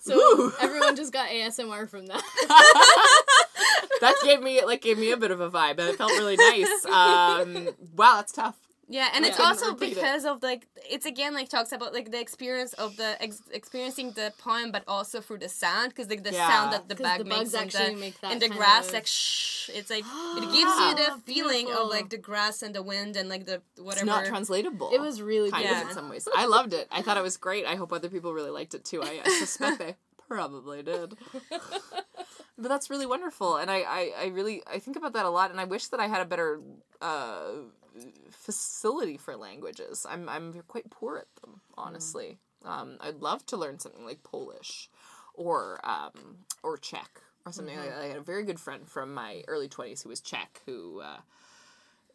So 0.00 0.14
everyone 0.60 0.96
just 0.96 1.12
got 1.12 1.26
ASMR 1.30 1.86
from 1.88 2.06
that. 2.06 2.22
That 4.00 4.14
gave 4.24 4.40
me 4.40 4.62
like 4.66 4.80
gave 4.82 4.98
me 4.98 5.12
a 5.12 5.16
bit 5.16 5.30
of 5.30 5.40
a 5.40 5.50
vibe, 5.50 5.78
and 5.78 5.90
it 5.90 5.96
felt 5.96 6.12
really 6.12 6.36
nice. 6.36 6.84
Um, 6.86 7.68
wow, 7.96 8.16
that's 8.16 8.32
tough. 8.32 8.54
Yeah, 8.92 9.08
and 9.14 9.24
I 9.24 9.28
it's 9.28 9.38
also 9.38 9.66
repeat 9.70 9.92
it. 9.92 9.94
because 9.94 10.24
of 10.24 10.42
like 10.42 10.66
it's 10.94 11.06
again 11.06 11.32
like 11.32 11.48
talks 11.48 11.70
about 11.70 11.94
like 11.94 12.10
the 12.10 12.18
experience 12.20 12.72
of 12.74 12.96
the 12.96 13.10
ex- 13.22 13.40
experiencing 13.52 14.10
the 14.16 14.32
poem, 14.38 14.72
but 14.72 14.82
also 14.88 15.20
through 15.20 15.38
the 15.38 15.48
sound 15.48 15.90
because 15.90 16.08
like 16.10 16.24
the 16.24 16.32
Yeah. 16.32 16.48
sound 16.50 16.72
that 16.72 16.88
the 16.88 16.96
bag 16.96 17.18
the 17.20 17.24
makes 17.24 17.54
and 17.54 17.70
the, 17.70 17.94
make 17.96 18.20
that 18.20 18.32
in 18.32 18.38
the 18.40 18.48
grass, 18.48 18.88
of- 18.88 18.94
like 18.94 19.06
shh. 19.06 19.70
It's 19.72 19.90
like 19.90 20.04
it 20.38 20.40
gives 20.58 20.74
you 20.84 20.90
the 21.02 21.08
Oh, 21.12 21.20
feeling 21.24 21.70
of 21.70 21.88
like 21.88 22.08
the 22.10 22.18
grass 22.18 22.62
and 22.62 22.74
the 22.74 22.82
wind 22.82 23.16
and 23.16 23.28
like 23.28 23.44
the 23.46 23.62
whatever. 23.76 23.76
It's 23.76 23.86
whatever. 23.86 24.06
not 24.06 24.26
translatable. 24.26 24.90
It 24.92 25.00
was 25.00 25.22
really 25.22 25.52
kind 25.52 25.68
good. 25.68 25.82
of 25.82 25.88
in 25.88 25.94
some 25.94 26.08
ways. 26.10 26.26
I 26.36 26.46
loved 26.46 26.72
it. 26.74 26.88
I 26.90 27.00
thought 27.02 27.16
it 27.16 27.22
was 27.22 27.36
great. 27.36 27.64
I 27.66 27.76
hope 27.76 27.92
other 27.92 28.08
people 28.08 28.34
really 28.34 28.50
liked 28.50 28.74
it 28.74 28.84
too. 28.84 29.02
I, 29.04 29.20
I 29.24 29.28
suspect 29.38 29.78
they 29.78 29.94
probably 30.28 30.82
did. 30.82 31.16
But 32.62 32.68
that's 32.68 32.90
really 32.90 33.06
wonderful, 33.06 33.56
and 33.56 33.70
I, 33.70 33.78
I, 34.00 34.12
I 34.20 34.26
really 34.26 34.62
I 34.70 34.80
think 34.80 34.98
about 34.98 35.14
that 35.14 35.24
a 35.24 35.30
lot, 35.30 35.50
and 35.50 35.58
I 35.58 35.64
wish 35.64 35.86
that 35.88 35.98
I 36.00 36.08
had 36.08 36.20
a 36.20 36.26
better 36.26 36.60
uh, 37.00 37.52
facility 38.30 39.16
for 39.16 39.36
languages. 39.36 40.06
I'm 40.08 40.28
I'm 40.28 40.62
quite 40.68 40.90
poor 40.90 41.18
at 41.18 41.42
them, 41.42 41.60
honestly. 41.76 42.38
Um, 42.64 42.98
I'd 43.00 43.22
love 43.22 43.44
to 43.46 43.56
learn 43.56 43.78
something 43.78 44.04
like 44.04 44.22
Polish, 44.22 44.90
or 45.34 45.80
um, 45.84 46.38
or 46.62 46.76
Czech, 46.76 47.20
or 47.46 47.52
something 47.52 47.76
like 47.76 47.88
that. 47.88 48.02
I 48.02 48.06
had 48.06 48.16
a 48.16 48.22
very 48.22 48.44
good 48.44 48.60
friend 48.60 48.86
from 48.88 49.14
my 49.14 49.42
early 49.48 49.68
twenties 49.68 50.02
who 50.02 50.08
was 50.08 50.20
Czech, 50.20 50.60
who. 50.66 51.00
Uh, 51.00 51.20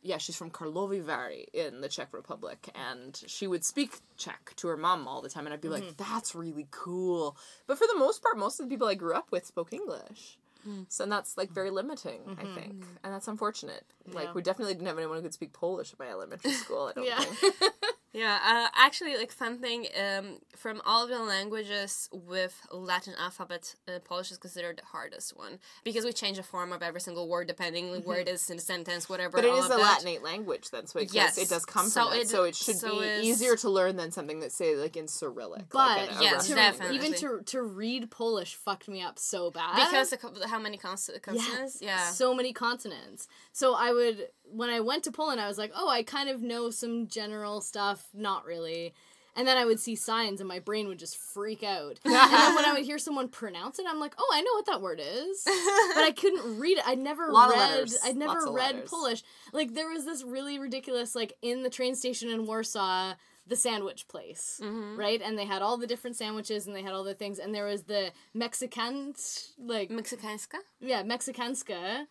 yeah, 0.01 0.19
she's 0.19 0.35
from 0.35 0.51
Karlovy 0.51 1.01
Vary 1.01 1.47
in 1.51 1.81
the 1.81 1.89
Czech 1.89 2.13
Republic, 2.13 2.69
and 2.75 3.19
she 3.25 3.47
would 3.47 3.65
speak 3.65 4.01
Czech 4.17 4.53
to 4.57 4.67
her 4.67 4.77
mom 4.77 5.07
all 5.07 5.19
the 5.23 5.29
time, 5.29 5.47
and 5.47 5.53
I'd 5.53 5.61
be 5.61 5.67
like, 5.67 5.97
"That's 5.97 6.35
really 6.35 6.67
cool." 6.69 7.35
But 7.65 7.79
for 7.79 7.87
the 7.87 7.97
most 7.97 8.21
part, 8.21 8.37
most 8.37 8.59
of 8.59 8.67
the 8.67 8.69
people 8.69 8.87
I 8.87 8.93
grew 8.93 9.15
up 9.15 9.31
with 9.31 9.47
spoke 9.47 9.73
English, 9.73 10.37
Mm. 10.67 10.85
so 10.89 11.03
and 11.03 11.11
that's 11.11 11.37
like 11.37 11.51
very 11.51 11.67
mm-hmm. 11.67 11.75
limiting, 11.75 12.21
I 12.27 12.43
mm-hmm. 12.43 12.55
think, 12.55 12.73
mm. 12.73 12.97
and 13.03 13.13
that's 13.13 13.27
unfortunate. 13.27 13.83
Like 14.11 14.25
Yeah. 14.25 14.33
we 14.33 14.41
definitely 14.41 14.73
didn't 14.73 14.87
have 14.87 14.97
anyone 14.97 15.17
who 15.17 15.23
could 15.23 15.33
speak 15.33 15.53
Polish 15.53 15.93
at 15.93 15.99
my 15.99 16.09
elementary 16.09 16.51
school. 16.63 16.87
I 16.89 16.93
don't 16.93 17.05
Yeah. 17.05 17.19
think. 17.19 17.55
Yeah, 18.15 18.39
uh, 18.45 18.67
actually, 18.75 19.17
like 19.17 19.31
fun 19.33 19.59
thing, 19.59 19.87
um, 19.99 20.37
from 20.55 20.81
all 20.85 21.03
of 21.03 21.09
the 21.09 21.19
languages 21.19 22.07
with 22.13 22.55
Latin 22.71 23.13
alphabet, 23.19 23.75
uh, 23.89 23.99
Polish 24.05 24.31
is 24.31 24.37
considered 24.37 24.77
the 24.77 24.85
hardest 24.85 25.35
one 25.35 25.59
because 25.83 26.05
we 26.05 26.13
change 26.13 26.37
the 26.37 26.43
form 26.43 26.71
of 26.71 26.81
every 26.81 27.01
single 27.01 27.27
word 27.27 27.47
depending 27.47 27.91
on 27.93 28.01
where 28.03 28.19
it 28.19 28.29
is 28.29 28.49
in 28.49 28.55
the 28.55 28.61
sentence, 28.61 29.09
whatever. 29.09 29.33
But 29.37 29.43
it 29.43 29.51
all 29.51 29.59
is 29.59 29.65
of 29.65 29.71
a 29.71 29.75
that. 29.75 29.99
Latinate 30.01 30.23
language, 30.23 30.69
then, 30.71 30.87
so 30.87 30.99
it, 30.99 31.13
Yes. 31.13 31.35
does, 31.35 31.43
it 31.43 31.49
does 31.49 31.65
come 31.65 31.87
So 31.89 32.05
from 32.07 32.13
it. 32.17 32.21
it- 32.21 32.29
So 32.29 32.43
it 32.43 32.55
should 32.55 32.77
so 32.77 33.01
be 33.01 33.27
easier 33.27 33.57
to 33.57 33.69
learn 33.69 33.97
than 33.97 34.11
something 34.13 34.39
that 34.39 34.53
say 34.53 34.75
like 34.77 34.95
in 34.95 35.09
Cyrillic. 35.09 35.67
But 35.69 35.97
like 35.97 36.11
an- 36.15 36.21
Yes, 36.21 36.47
definitely. 36.47 36.95
even 36.95 37.13
to 37.15 37.41
to 37.45 37.61
read 37.63 38.09
Polish 38.11 38.55
fucked 38.55 38.87
me 38.87 39.01
up 39.01 39.19
so 39.19 39.51
bad 39.51 39.75
because 39.75 40.13
of 40.13 40.21
how 40.49 40.59
many 40.59 40.77
cons- 40.77 41.09
consonants? 41.21 41.81
Yeah. 41.81 42.09
so 42.11 42.33
many 42.33 42.53
consonants. 42.53 43.27
So 43.51 43.75
I 43.75 43.91
would 43.91 44.29
when 44.47 44.69
I 44.69 44.79
went 44.79 45.03
to 45.03 45.11
Poland, 45.11 45.41
I 45.41 45.47
was 45.47 45.57
like, 45.57 45.71
oh, 45.75 45.89
I 45.89 46.03
kind 46.03 46.29
of 46.29 46.41
know 46.41 46.69
some 46.69 47.07
general 47.07 47.61
stuff, 47.61 48.04
not 48.13 48.45
really. 48.45 48.93
And 49.37 49.45
then 49.45 49.57
I 49.57 49.65
would 49.65 49.81
see 49.81 49.95
signs, 49.97 50.39
and 50.39 50.47
my 50.47 50.59
brain 50.59 50.87
would 50.87 50.97
just 50.97 51.17
freak 51.17 51.61
out. 51.61 51.99
and 52.05 52.13
then 52.13 52.55
when 52.55 52.63
I 52.63 52.71
would 52.73 52.85
hear 52.85 52.97
someone 52.97 53.27
pronounce 53.27 53.79
it, 53.79 53.85
I'm 53.85 53.99
like, 53.99 54.13
oh, 54.17 54.31
I 54.33 54.39
know 54.41 54.53
what 54.53 54.65
that 54.67 54.81
word 54.81 55.01
is, 55.03 55.43
but 55.43 56.03
I 56.03 56.13
couldn't 56.15 56.57
read 56.57 56.77
it. 56.77 56.87
I'd 56.87 56.99
never 56.99 57.29
read. 57.49 57.89
I'd 58.05 58.15
never 58.15 58.39
read. 58.53 58.85
Polish. 58.85 59.23
Like 59.51 59.73
there 59.73 59.89
was 59.89 60.05
this 60.05 60.23
really 60.23 60.57
ridiculous, 60.57 61.15
like 61.15 61.33
in 61.41 61.63
the 61.63 61.69
train 61.69 61.95
station 61.95 62.29
in 62.29 62.45
Warsaw. 62.45 63.15
The 63.47 63.55
sandwich 63.55 64.07
place, 64.07 64.59
right? 64.97 65.21
And 65.23 65.37
they 65.37 65.45
had 65.45 65.61
all 65.61 65.77
the 65.77 65.85
different 65.85 66.15
sandwiches, 66.15 66.65
and 66.65 66.75
they 66.75 66.81
had 66.81 66.93
all 66.93 67.03
the 67.03 67.13
things. 67.13 67.37
And 67.37 67.53
there 67.53 67.65
was 67.65 67.83
the 67.83 68.11
Mexican, 68.33 69.13
like 69.59 69.91
Meksykańska? 69.91 70.55
yeah, 70.79 71.03
Mexicanska 71.03 72.07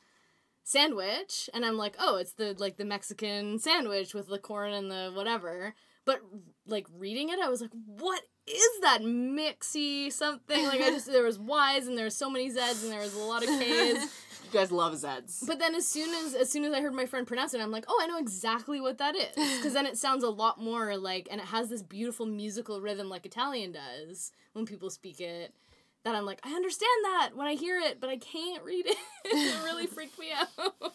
sandwich, 0.64 1.48
and 1.54 1.64
I'm 1.64 1.76
like, 1.76 1.94
oh, 1.98 2.16
it's 2.16 2.32
the 2.32 2.56
like 2.58 2.76
the 2.76 2.84
Mexican 2.84 3.58
sandwich 3.58 4.14
with 4.14 4.26
the 4.26 4.38
corn 4.38 4.72
and 4.72 4.90
the 4.90 5.12
whatever. 5.14 5.74
But 6.04 6.20
like 6.66 6.86
reading 6.98 7.28
it, 7.28 7.38
I 7.38 7.48
was 7.48 7.60
like, 7.60 7.70
what 7.86 8.22
is 8.46 8.80
that 8.82 9.00
mixy 9.02 10.12
something? 10.12 10.66
Like 10.66 10.80
I 10.80 10.90
just 10.90 11.06
there 11.12 11.22
was 11.22 11.38
Y's 11.38 11.86
and 11.86 11.96
there 11.96 12.06
was 12.06 12.16
so 12.16 12.28
many 12.28 12.50
Z's 12.50 12.82
and 12.82 12.92
there 12.92 13.00
was 13.00 13.14
a 13.14 13.20
lot 13.20 13.42
of 13.42 13.48
K's. 13.48 13.96
you 14.44 14.50
guys 14.52 14.70
love 14.72 14.96
z's 14.96 15.44
But 15.46 15.58
then 15.58 15.74
as 15.74 15.86
soon 15.86 16.12
as 16.24 16.34
as 16.34 16.50
soon 16.50 16.64
as 16.64 16.72
I 16.72 16.80
heard 16.80 16.94
my 16.94 17.06
friend 17.06 17.26
pronounce 17.26 17.54
it, 17.54 17.60
I'm 17.60 17.70
like, 17.70 17.84
oh, 17.88 18.00
I 18.02 18.06
know 18.06 18.18
exactly 18.18 18.80
what 18.80 18.98
that 18.98 19.14
is. 19.14 19.34
Because 19.56 19.72
then 19.72 19.86
it 19.86 19.96
sounds 19.96 20.24
a 20.24 20.30
lot 20.30 20.60
more 20.60 20.96
like, 20.96 21.28
and 21.30 21.40
it 21.40 21.46
has 21.46 21.68
this 21.68 21.82
beautiful 21.82 22.26
musical 22.26 22.80
rhythm 22.80 23.08
like 23.08 23.24
Italian 23.24 23.72
does 23.72 24.32
when 24.52 24.66
people 24.66 24.90
speak 24.90 25.20
it. 25.20 25.54
That 26.04 26.14
I'm 26.14 26.26
like, 26.26 26.40
I 26.44 26.52
understand 26.52 27.04
that 27.04 27.30
when 27.34 27.46
I 27.46 27.54
hear 27.54 27.80
it, 27.80 28.00
but 28.00 28.10
I 28.10 28.18
can't 28.18 28.62
read 28.62 28.86
it. 28.86 28.96
it 29.24 29.64
really 29.64 29.86
freaked 29.94 30.18
me 30.18 30.28
out. 30.32 30.92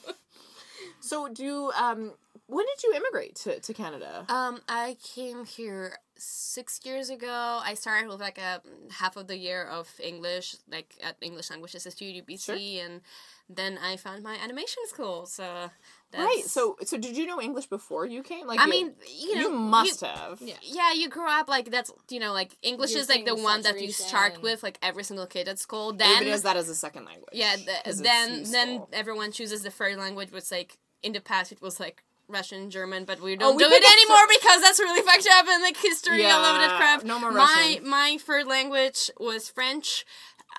So 0.99 1.27
do 1.27 1.43
you, 1.43 1.71
um 1.79 2.13
when 2.49 2.65
did 2.65 2.83
you 2.83 2.93
immigrate 2.95 3.35
to, 3.35 3.59
to 3.59 3.73
Canada? 3.75 4.25
Um, 4.27 4.61
I 4.67 4.97
came 5.03 5.45
here 5.45 5.99
six 6.17 6.79
years 6.83 7.11
ago. 7.11 7.61
I 7.63 7.75
started 7.75 8.09
with 8.09 8.19
like 8.19 8.39
a 8.39 8.61
half 8.89 9.17
of 9.17 9.27
the 9.27 9.37
year 9.37 9.63
of 9.63 9.87
English, 10.03 10.55
like 10.69 10.95
at 11.03 11.15
English 11.21 11.51
Language 11.51 11.75
Institute 11.75 12.25
UBC, 12.25 12.83
and 12.83 13.01
then 13.49 13.79
I 13.83 13.97
found 13.97 14.21
my 14.23 14.35
animation 14.35 14.83
school. 14.87 15.25
So 15.25 15.71
that's, 16.11 16.23
right. 16.23 16.43
So 16.45 16.77
so 16.83 16.97
did 16.97 17.17
you 17.17 17.25
know 17.25 17.41
English 17.41 17.65
before 17.67 18.05
you 18.05 18.21
came? 18.23 18.45
Like 18.47 18.59
I 18.59 18.65
you- 18.65 18.69
mean, 18.69 18.93
you 19.17 19.35
know, 19.35 19.41
you 19.41 19.49
must 19.51 20.01
have. 20.01 20.39
Yeah. 20.41 20.55
Yeah, 20.61 20.93
you 20.93 21.09
grew 21.09 21.27
up 21.27 21.49
like 21.49 21.71
that's 21.71 21.91
you 22.09 22.19
know 22.19 22.31
like 22.33 22.51
English 22.61 22.91
You're 22.91 23.01
is 23.01 23.09
like 23.09 23.25
the 23.25 23.35
one 23.35 23.61
that 23.63 23.81
you 23.81 23.91
start 23.91 24.41
with 24.41 24.61
like 24.63 24.77
every 24.81 25.03
single 25.03 25.25
kid 25.25 25.47
at 25.47 25.57
school. 25.59 25.89
Everybody 25.89 26.13
Then 26.25 26.31
has 26.31 26.43
that 26.43 26.57
as 26.57 26.69
a 26.69 26.75
second 26.75 27.05
language. 27.05 27.31
yeah, 27.33 27.55
th- 27.55 27.67
'cause 27.83 27.99
it's 27.99 28.01
then 28.01 28.43
then 28.51 28.83
everyone 28.93 29.31
chooses 29.31 29.63
the 29.63 29.71
third 29.71 29.97
language, 29.97 30.31
which 30.31 30.51
like 30.51 30.77
in 31.01 31.13
the 31.13 31.21
past 31.21 31.51
it 31.51 31.61
was 31.61 31.79
like 31.79 32.03
Russian, 32.27 32.69
German, 32.69 33.05
but 33.05 33.19
we 33.21 33.33
Oh, 33.33 33.37
don't 33.37 33.55
we 33.55 33.63
do 33.63 33.71
it 33.71 33.83
up 33.83 33.91
anymore 33.91 34.25
because 34.29 34.61
that's 34.61 34.79
really 34.79 35.01
fucked 35.01 35.27
up 35.31 35.47
and 35.47 35.63
like 35.63 35.75
history, 35.77 36.23
all 36.25 36.45
of 36.45 36.57
that 36.61 36.69
Yeah, 36.69 36.77
crap. 36.77 37.03
no 37.03 37.17
more 37.19 37.31
my 37.31 37.39
Russian. 37.39 37.89
my 37.89 38.17
third 38.21 38.45
language 38.45 39.09
was 39.19 39.49
French. 39.49 40.05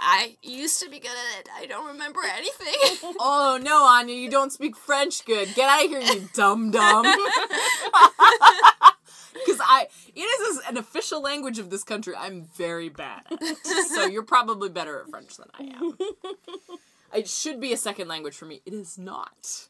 I 0.02 0.36
used 0.42 0.80
to 0.82 0.88
be 0.90 0.98
good 0.98 1.10
at 1.10 1.40
it. 1.40 1.48
I 1.54 1.66
don't 1.66 1.86
remember 1.88 2.20
anything. 2.36 3.14
Oh 3.20 3.58
no, 3.62 3.84
Anya, 3.84 4.14
you 4.14 4.30
don't 4.30 4.50
speak 4.52 4.76
French 4.76 5.24
good. 5.24 5.54
Get 5.54 5.68
out 5.68 5.84
of 5.84 5.90
here, 5.90 6.00
you 6.00 6.28
dumb 6.34 6.70
dumb. 6.70 7.04
Because 9.32 9.60
I, 9.64 9.86
it 10.14 10.20
is 10.20 10.60
an 10.68 10.76
official 10.76 11.22
language 11.22 11.58
of 11.58 11.70
this 11.70 11.84
country. 11.84 12.14
I'm 12.18 12.42
very 12.56 12.88
bad 12.88 13.22
at. 13.30 13.40
it. 13.40 13.86
So 13.88 14.04
you're 14.06 14.24
probably 14.24 14.68
better 14.68 15.00
at 15.00 15.08
French 15.08 15.36
than 15.36 15.46
I 15.58 15.62
am. 15.64 15.96
It 17.12 17.28
should 17.28 17.60
be 17.60 17.72
a 17.72 17.76
second 17.76 18.06
language 18.06 18.36
for 18.36 18.44
me. 18.44 18.62
It 18.64 18.72
is 18.72 18.96
not. 18.96 19.68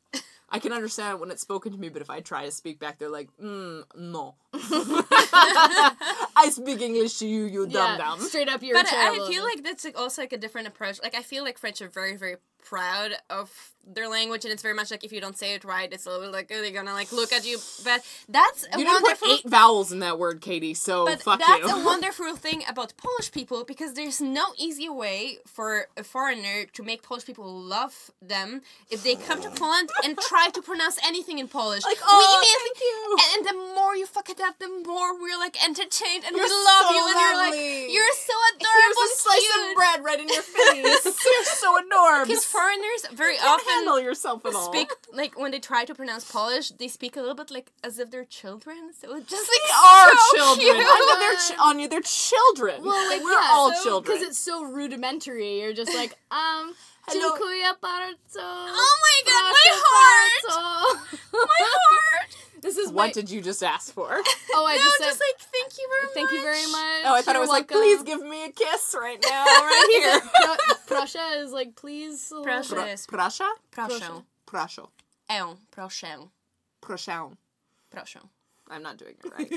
I 0.51 0.59
can 0.59 0.73
understand 0.73 1.21
when 1.21 1.31
it's 1.31 1.43
spoken 1.43 1.73
to 1.73 1.79
me, 1.79 1.89
but 1.89 2.03
if 2.03 2.11
I 2.11 2.21
try 2.21 2.45
to 2.45 2.51
speak 2.51 2.81
back, 2.81 2.99
they're 2.99 3.09
like, 3.09 3.29
mm, 3.41 3.85
no. 3.97 4.35
I 4.53 6.51
speak 6.51 6.81
English 6.81 7.19
to 7.21 7.27
you, 7.27 7.45
you 7.45 7.67
dumb 7.67 7.73
yeah, 7.73 7.97
dumb. 7.99 8.21
straight 8.21 8.49
up 8.49 8.63
your 8.63 8.75
but 8.75 8.87
child. 8.87 9.19
I 9.21 9.29
feel 9.29 9.45
like 9.45 9.63
that's 9.63 9.85
like 9.85 9.99
also 9.99 10.23
like 10.23 10.33
a 10.33 10.39
different 10.39 10.67
approach. 10.67 11.01
Like 11.03 11.15
I 11.15 11.23
feel 11.23 11.45
like 11.45 11.59
French 11.59 11.81
are 11.81 11.89
very 11.89 12.17
very 12.17 12.37
proud 12.65 13.13
of 13.29 13.73
their 13.93 14.09
language, 14.09 14.45
and 14.45 14.53
it's 14.53 14.63
very 14.63 14.75
much 14.75 14.91
like 14.91 15.03
if 15.05 15.11
you 15.13 15.21
don't 15.21 15.37
say 15.39 15.55
it 15.55 15.65
right, 15.65 15.91
it's 15.93 16.07
a 16.07 16.11
little 16.11 16.31
like 16.31 16.51
oh, 16.55 16.61
they're 16.61 16.71
gonna 16.71 16.93
like 16.93 17.11
look 17.13 17.33
at 17.33 17.47
you. 17.47 17.59
But 17.83 18.05
that's 18.29 18.65
a 18.73 18.79
You 18.79 18.85
didn't 18.85 19.01
put 19.01 19.03
wonderful. 19.03 19.29
eight 19.33 19.49
vowels 19.49 19.91
in 19.91 19.99
that 20.01 20.19
word, 20.19 20.41
Katie, 20.41 20.75
so 20.75 21.07
but 21.07 21.23
fuck 21.23 21.41
that's 21.41 21.67
you. 21.67 21.81
a 21.83 21.85
wonderful 21.85 22.37
thing 22.37 22.63
about 22.69 22.93
Polish 22.97 23.33
people 23.33 23.65
because 23.65 23.95
there's 23.95 24.21
no 24.21 24.45
easy 24.59 24.89
way 24.89 25.39
for 25.47 25.89
a 25.97 26.05
foreigner 26.05 26.67
to 26.75 26.83
make 26.83 27.03
Polish 27.03 27.25
people 27.25 27.51
love 27.51 28.11
them 28.21 28.61
if 28.91 29.03
they 29.03 29.15
come 29.17 29.41
to 29.43 29.51
Poland 29.51 29.89
and 30.05 30.17
try 30.19 30.49
to 30.53 30.61
pronounce 30.63 30.99
anything 31.05 31.39
in 31.39 31.49
Polish. 31.49 31.83
Like, 31.85 31.99
oh, 32.05 32.41
thank 32.45 32.81
you. 32.81 33.17
And, 33.35 33.47
the 33.51 33.75
more 33.75 33.97
you 33.97 34.05
fuck 34.07 34.29
it 34.29 34.41
up, 34.41 34.59
the 34.59 34.69
more 34.87 35.19
we're 35.19 35.39
like 35.39 35.57
entertained 35.65 36.25
and 36.27 36.37
You're 36.37 36.45
we 36.45 36.51
love 36.53 36.85
so 36.87 36.93
you 36.93 37.03
and 37.09 37.21
you're 37.21 37.37
like 37.37 37.55
you're 37.95 38.13
so 38.15 38.35
adorable 38.55 38.71
Here's 38.77 38.93
adorable. 38.93 39.03
a 39.03 39.17
slice 39.17 39.53
cute. 39.53 39.71
of 39.71 39.77
bread 39.77 40.05
right 40.05 40.21
in 40.21 40.29
your 40.29 40.43
face. 40.43 41.05
You're 41.25 41.45
so 41.45 41.79
enormous. 41.85 42.29
Foreigners 42.53 43.03
very 43.13 43.37
can't 43.37 43.61
often 43.61 43.73
handle 43.75 43.99
yourself 44.01 44.45
at 44.47 44.55
all. 44.55 44.73
speak 44.73 44.91
like 45.21 45.39
when 45.39 45.51
they 45.53 45.61
try 45.61 45.85
to 45.85 45.95
pronounce 45.95 46.25
Polish, 46.33 46.67
they 46.81 46.89
speak 46.89 47.17
a 47.17 47.21
little 47.21 47.35
bit 47.43 47.51
like 47.51 47.69
as 47.85 47.99
if 47.99 48.11
they're 48.11 48.25
children. 48.41 48.93
So 49.01 49.07
it's 49.17 49.31
just 49.31 49.49
like 49.53 49.65
They 49.67 49.75
are 49.91 50.11
so 50.17 50.37
children. 50.37 50.77
cute. 50.77 50.87
I 50.91 50.99
know 51.07 51.17
they're 51.23 51.41
ch- 51.47 51.59
Anya. 51.69 51.89
They're 51.89 52.09
children. 52.29 52.77
well, 52.85 53.09
like 53.13 53.23
we're 53.25 53.33
yeah, 53.43 53.53
all 53.57 53.73
so, 53.73 53.83
children. 53.85 54.03
because 54.17 54.23
it's 54.29 54.39
so 54.51 54.65
rudimentary. 54.65 55.61
You're 55.61 55.73
just 55.83 55.95
like, 55.95 56.13
um, 56.31 56.75
Hello. 57.07 57.21
dziękuję 57.21 57.75
bardzo. 57.81 58.41
Oh 58.43 58.95
my 59.07 59.17
god, 59.31 59.45
my 59.59 59.71
heart! 59.85 60.45
My 61.33 61.63
heart! 61.77 62.31
This 62.63 62.77
is 62.77 62.91
what 62.93 63.07
my. 63.09 63.13
did 63.13 63.31
you 63.31 63.41
just 63.41 63.63
ask 63.63 63.93
for? 63.93 64.09
oh, 64.55 64.67
I 64.67 64.77
no, 64.77 64.83
just 64.83 64.99
just, 65.01 65.21
like 65.21 65.39
thank 65.53 65.79
you 65.79 65.89
very 65.91 66.05
much. 66.07 66.15
Thank 66.15 66.33
you 66.33 66.43
very 66.43 66.67
much. 66.67 67.03
Oh, 67.07 67.15
I 67.15 67.23
thought 67.23 67.35
it 67.35 67.39
You're 67.39 67.41
was 67.41 67.49
like, 67.51 67.69
please 67.69 68.03
give 68.03 68.23
me 68.23 68.45
a 68.45 68.51
kiss 68.53 68.95
right 68.99 69.19
now, 69.29 69.45
right 69.47 69.89
here. 69.91 70.21
Pro- 70.87 70.97
Prussia 70.97 71.43
is 71.43 71.53
like, 71.53 71.75
please. 71.77 72.31
a 72.31 72.35
little 72.37 72.47
Proszę. 72.53 72.69
bit. 72.71 72.77
Pra- 72.79 72.87
Yes. 72.87 73.07
Prasha? 73.07 73.49
Proszę. 73.73 74.23
Proszę. 74.47 74.89
Proszę. 76.81 77.37
Proszę. 77.91 78.21
I'm 78.71 78.83
not 78.83 78.97
doing 78.99 79.17
it 79.25 79.33
right. 79.39 79.53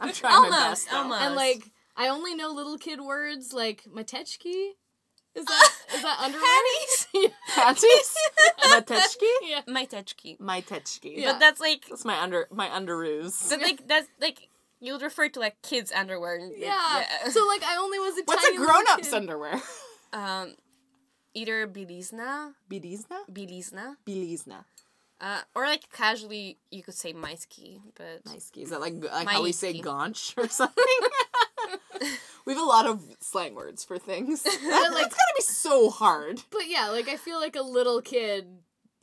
I'm 0.00 0.12
trying 0.12 0.32
my 0.50 0.56
Almost, 0.56 0.70
best. 0.84 0.90
though. 0.90 0.96
almost. 0.98 1.20
And 1.22 1.34
like, 1.34 1.62
I 1.96 2.08
only 2.08 2.34
know 2.34 2.50
little 2.52 2.76
kid 2.78 3.00
words 3.00 3.52
like 3.54 3.84
matechki. 3.90 4.72
Is 5.34 5.44
that 5.44 5.68
is 5.94 6.02
that 6.02 6.18
underwear? 6.24 7.30
Panties? 7.54 8.14
Matechki? 8.64 9.32
yeah. 9.42 9.60
Majteczki. 9.68 10.38
Majtechki. 10.38 11.16
Yeah. 11.18 11.32
But 11.32 11.40
that's 11.40 11.60
like 11.60 11.86
That's 11.88 12.04
my 12.04 12.20
under 12.20 12.46
my 12.52 12.68
underoos. 12.68 13.48
but 13.50 13.60
like 13.60 13.86
that's 13.88 14.08
like 14.20 14.48
you'll 14.80 15.00
refer 15.00 15.28
to 15.28 15.40
like 15.40 15.60
kids 15.62 15.92
underwear. 15.92 16.36
and 16.36 16.52
it- 16.52 16.58
yeah. 16.60 17.04
So 17.30 17.46
like, 17.46 17.62
I 17.64 17.76
only 17.76 17.98
was 17.98 18.18
a 18.18 18.22
What's 18.24 18.42
a 18.44 18.46
tiny 18.46 18.58
little 18.58 18.72
grown 18.74 18.84
up's 18.90 19.08
kid. 19.08 19.14
underwear? 19.16 19.60
um 20.12 20.54
either 21.34 21.66
bilizna, 21.66 22.52
Bilizna? 22.70 23.18
bilizna. 23.32 23.96
Bilizna. 24.06 24.64
Uh, 25.20 25.40
or 25.54 25.64
like 25.66 25.90
casually 25.92 26.58
you 26.70 26.82
could 26.82 26.94
say 26.94 27.12
majski, 27.14 27.80
but 27.96 28.22
Majski. 28.24 28.62
Is 28.64 28.70
that 28.70 28.80
like 28.80 28.94
like 29.02 29.26
how 29.28 29.42
we 29.42 29.52
say 29.52 29.80
gaunch 29.80 30.34
or 30.36 30.48
something? 30.48 30.84
we 32.46 32.52
have 32.54 32.62
a 32.62 32.66
lot 32.66 32.86
of 32.86 33.02
slang 33.20 33.54
words 33.54 33.84
for 33.84 33.98
things. 33.98 34.42
That, 34.44 34.90
like- 34.92 35.06
it's 35.06 35.14
gotta 35.14 35.34
be 35.36 35.42
so 35.42 35.90
hard. 35.90 36.42
But 36.50 36.68
yeah, 36.68 36.88
like 36.90 37.08
I 37.08 37.16
feel 37.16 37.38
like 37.40 37.56
a 37.56 37.62
little 37.62 38.00
kid, 38.02 38.46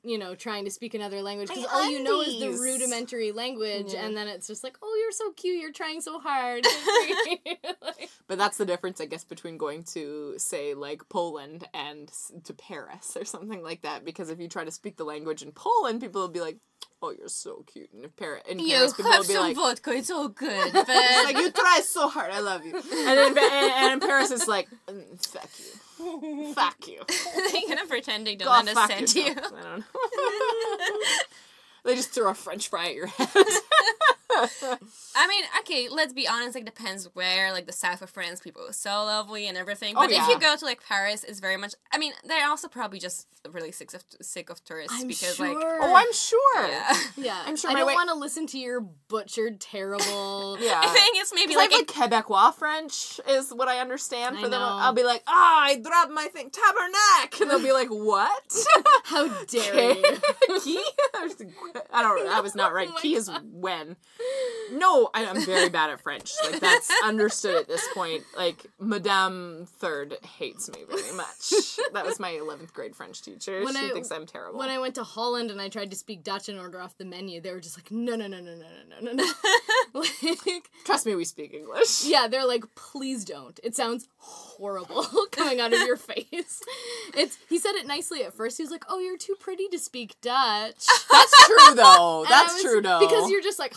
you 0.04 0.18
know, 0.18 0.34
trying 0.36 0.66
to 0.66 0.72
speak 0.72 0.94
another 0.94 1.22
language 1.22 1.48
because 1.50 1.66
all 1.72 1.90
you 1.90 2.04
know 2.04 2.22
is 2.22 2.40
the 2.40 2.48
undies. 2.48 2.60
rudimentary 2.60 3.32
language, 3.32 3.94
and 3.94 4.18
then 4.18 4.28
it's 4.28 4.48
just 4.48 4.64
like, 4.64 4.76
oh, 4.82 4.98
you're 5.02 5.12
so 5.12 5.32
cute, 5.34 5.62
you're 5.62 5.72
trying 5.72 6.02
so 6.02 6.20
hard. 6.20 6.66
Like, 6.66 8.10
But 8.28 8.38
that's 8.38 8.58
the 8.58 8.66
difference, 8.66 9.00
I 9.02 9.06
guess, 9.06 9.24
between 9.24 9.58
going 9.58 9.84
to 9.94 10.36
say 10.38 10.74
like 10.74 11.08
Poland 11.10 11.68
and 11.74 12.10
s- 12.10 12.32
to 12.46 12.54
Paris 12.54 13.16
or 13.20 13.26
something 13.26 13.62
like 13.62 13.82
that. 13.82 14.06
Because 14.06 14.30
if 14.30 14.40
you 14.40 14.48
try 14.48 14.64
to 14.64 14.72
speak 14.72 14.98
the 14.98 15.04
language 15.04 15.42
in 15.44 15.52
Poland, 15.52 16.00
people 16.02 16.22
will 16.22 16.30
be 16.30 16.40
like, 16.42 16.58
"Oh, 17.02 17.12
you're 17.12 17.28
so 17.28 17.64
cute," 17.72 17.92
and 17.94 18.06
if 18.06 18.16
Paris, 18.16 18.44
in 18.48 18.60
you 18.60 18.76
Paris, 18.76 18.94
people 18.94 19.12
have 19.12 19.28
will 19.28 19.34
be 19.34 19.40
like. 19.40 19.56
vodka. 19.56 19.92
It's 19.92 20.12
all 20.12 20.28
good, 20.28 20.74
but 20.74 20.88
like 20.88 21.38
you 21.38 21.52
try 21.52 21.82
so 21.84 22.08
hard, 22.10 22.32
I 22.32 22.40
love 22.40 22.66
you. 22.66 22.76
And 22.76 22.84
then 22.86 23.38
and, 23.38 23.92
and 23.92 24.02
Paris, 24.02 24.32
it's 24.32 24.48
like, 24.48 24.68
mm, 24.88 25.28
fuck 25.28 25.50
you, 25.60 26.54
fuck 26.54 26.88
you. 26.88 27.02
they're 27.52 27.62
gonna 27.76 27.88
pretend 27.88 28.28
they 28.28 28.36
don't 28.36 28.48
Go 28.66 28.72
fuck 28.74 28.92
understand 28.92 29.16
you. 29.16 29.32
I 29.32 29.34
don't 29.36 29.54
know. 29.64 29.84
they 31.86 31.96
just 31.96 32.12
throw 32.12 32.30
a 32.30 32.34
French 32.34 32.68
fry 32.70 32.88
at 32.88 32.96
your 32.96 33.08
head. 33.08 33.28
I 35.16 35.28
mean, 35.28 35.44
okay, 35.60 35.88
let's 35.90 36.14
be 36.14 36.28
honest. 36.28 36.56
Like, 36.56 36.66
depends 36.66 37.10
where. 37.14 37.52
Like 37.52 37.66
the 37.68 37.74
south 37.74 38.02
of 38.02 38.10
France, 38.10 38.40
people 38.40 38.64
are 38.68 38.74
so 38.74 38.90
lovely 39.04 39.48
and 39.48 39.58
everything. 39.58 39.96
Oh, 39.98 40.02
But 40.02 40.12
if 40.12 40.28
you 40.28 40.40
go 40.40 40.56
to 40.56 40.66
like 40.66 40.82
Paris, 40.88 41.24
it's 41.24 41.40
very 41.40 41.58
much. 41.58 41.74
I 41.92 41.98
mean, 41.98 42.14
they're 42.26 42.48
also 42.48 42.68
probably 42.68 43.00
just 43.00 43.28
really 43.50 43.72
sick 43.72 43.94
of 43.94 44.04
sick 44.22 44.50
of 44.50 44.64
tourists 44.64 45.02
I'm 45.02 45.08
because 45.08 45.36
sure. 45.36 45.48
like. 45.48 45.58
oh, 45.82 45.94
I'm 45.96 46.14
sure. 46.14 46.68
Yeah. 46.68 46.98
yeah, 47.18 47.42
I'm 47.46 47.56
sure 47.56 47.70
I 47.72 47.74
my 47.74 47.80
don't 47.80 47.88
way- 47.88 47.94
want 47.96 48.10
to 48.10 48.16
listen 48.16 48.48
to 48.48 48.58
your 48.60 48.82
butchered, 48.82 49.60
terrible. 49.60 50.58
Yeah. 50.62 50.80
I 50.84 50.88
think 50.88 51.18
it's 51.18 51.34
maybe 51.34 51.48
Because 51.48 51.58
like, 51.58 51.72
I 51.72 52.02
have 52.02 52.12
like 52.12 52.26
Quebecois 52.26 52.54
French 52.56 53.20
is 53.28 53.50
what 53.52 53.68
I 53.68 53.80
understand 53.80 54.38
I 54.38 54.42
for 54.42 54.50
them. 54.50 54.62
I'll 54.62 54.94
be 54.94 55.04
like, 55.04 55.24
ah, 55.28 55.62
I 55.64 55.78
dropped 55.78 56.12
my 56.12 56.26
thing, 56.28 56.50
tabernacle, 56.52 57.42
and 57.42 57.52
they'll 57.52 57.62
be 57.68 57.74
like, 57.74 57.90
what? 57.90 58.54
How 59.06 59.28
dare 59.46 59.94
you? 59.94 60.60
Key? 60.64 60.84
I 61.92 62.02
don't. 62.02 62.28
I 62.28 62.42
was 62.42 62.54
not 62.56 62.74
right. 62.74 62.88
Oh 62.90 62.94
my 62.94 63.02
Key 63.02 63.16
is 63.16 63.30
when. 63.52 63.96
No, 64.74 65.10
I, 65.14 65.26
I'm 65.26 65.42
very 65.46 65.68
bad 65.70 65.90
at 65.90 66.00
French. 66.00 66.32
Like 66.46 66.62
that's 66.62 66.90
understood 67.04 67.56
at 67.56 67.68
this 67.68 67.86
point. 67.94 68.24
Like 68.38 68.66
Madame 68.80 69.68
Third 69.80 70.16
hates 70.38 70.70
me 70.70 70.80
very 70.90 71.12
much. 71.12 71.54
That 71.94 72.06
was 72.06 72.20
my 72.22 72.32
11th 72.32 72.72
grade 72.72 72.96
French 72.96 73.22
teacher. 73.22 73.64
When 73.66 73.76
she 73.76 73.88
I- 73.88 73.90
thinks 73.90 74.12
I'm 74.12 74.26
terrible. 74.26 74.60
When 74.60 74.70
I 74.70 74.80
went 74.80 74.96
to 74.96 75.04
Holland 75.04 75.52
and 75.52 75.60
I 75.62 75.68
tried 75.68 75.92
to 75.92 75.98
speak 75.98 76.24
Dutch 76.24 76.48
and 76.48 76.58
order 76.58 76.80
off 76.80 76.98
the 76.98 77.04
menu, 77.06 77.42
they 77.42 77.52
were 77.52 77.60
just 77.60 77.78
like, 77.78 77.92
no, 77.92 78.16
no, 78.16 78.28
no, 78.28 78.40
no, 78.40 78.54
no, 78.56 78.66
no, 79.02 79.02
no, 79.02 79.12
no, 79.12 79.24
no. 79.94 80.00
like, 80.46 80.70
Trust 80.86 81.06
me, 81.06 81.16
we 81.16 81.26
speak 81.26 81.54
English. 81.54 82.06
yeah, 82.06 82.28
they're 82.30 82.46
like, 82.48 82.64
please 82.76 83.26
don't. 83.26 83.60
It 83.64 83.76
sounds 83.76 84.08
horrible 84.18 85.06
coming 85.32 85.60
out 85.60 85.74
of 85.74 85.80
your 85.82 85.98
face. 85.98 86.62
It's 87.14 87.38
he 87.50 87.58
said 87.60 87.74
it 87.76 87.86
nicely 87.88 88.24
at 88.24 88.34
first. 88.34 88.56
He 88.58 88.64
was 88.64 88.72
like, 88.72 88.86
oh, 88.88 89.00
you're 89.00 89.18
too 89.18 89.36
pretty 89.40 89.68
to 89.70 89.80
speak 89.80 90.16
Dutch. 90.22 90.86
That's 91.12 91.46
true 91.46 91.76
though. 91.76 92.26
That's 92.30 92.54
was- 92.54 92.64
true 92.64 92.82
though. 92.82 93.00
Because 93.00 93.30
you're 93.30 93.42
just 93.42 93.60
like 93.60 93.74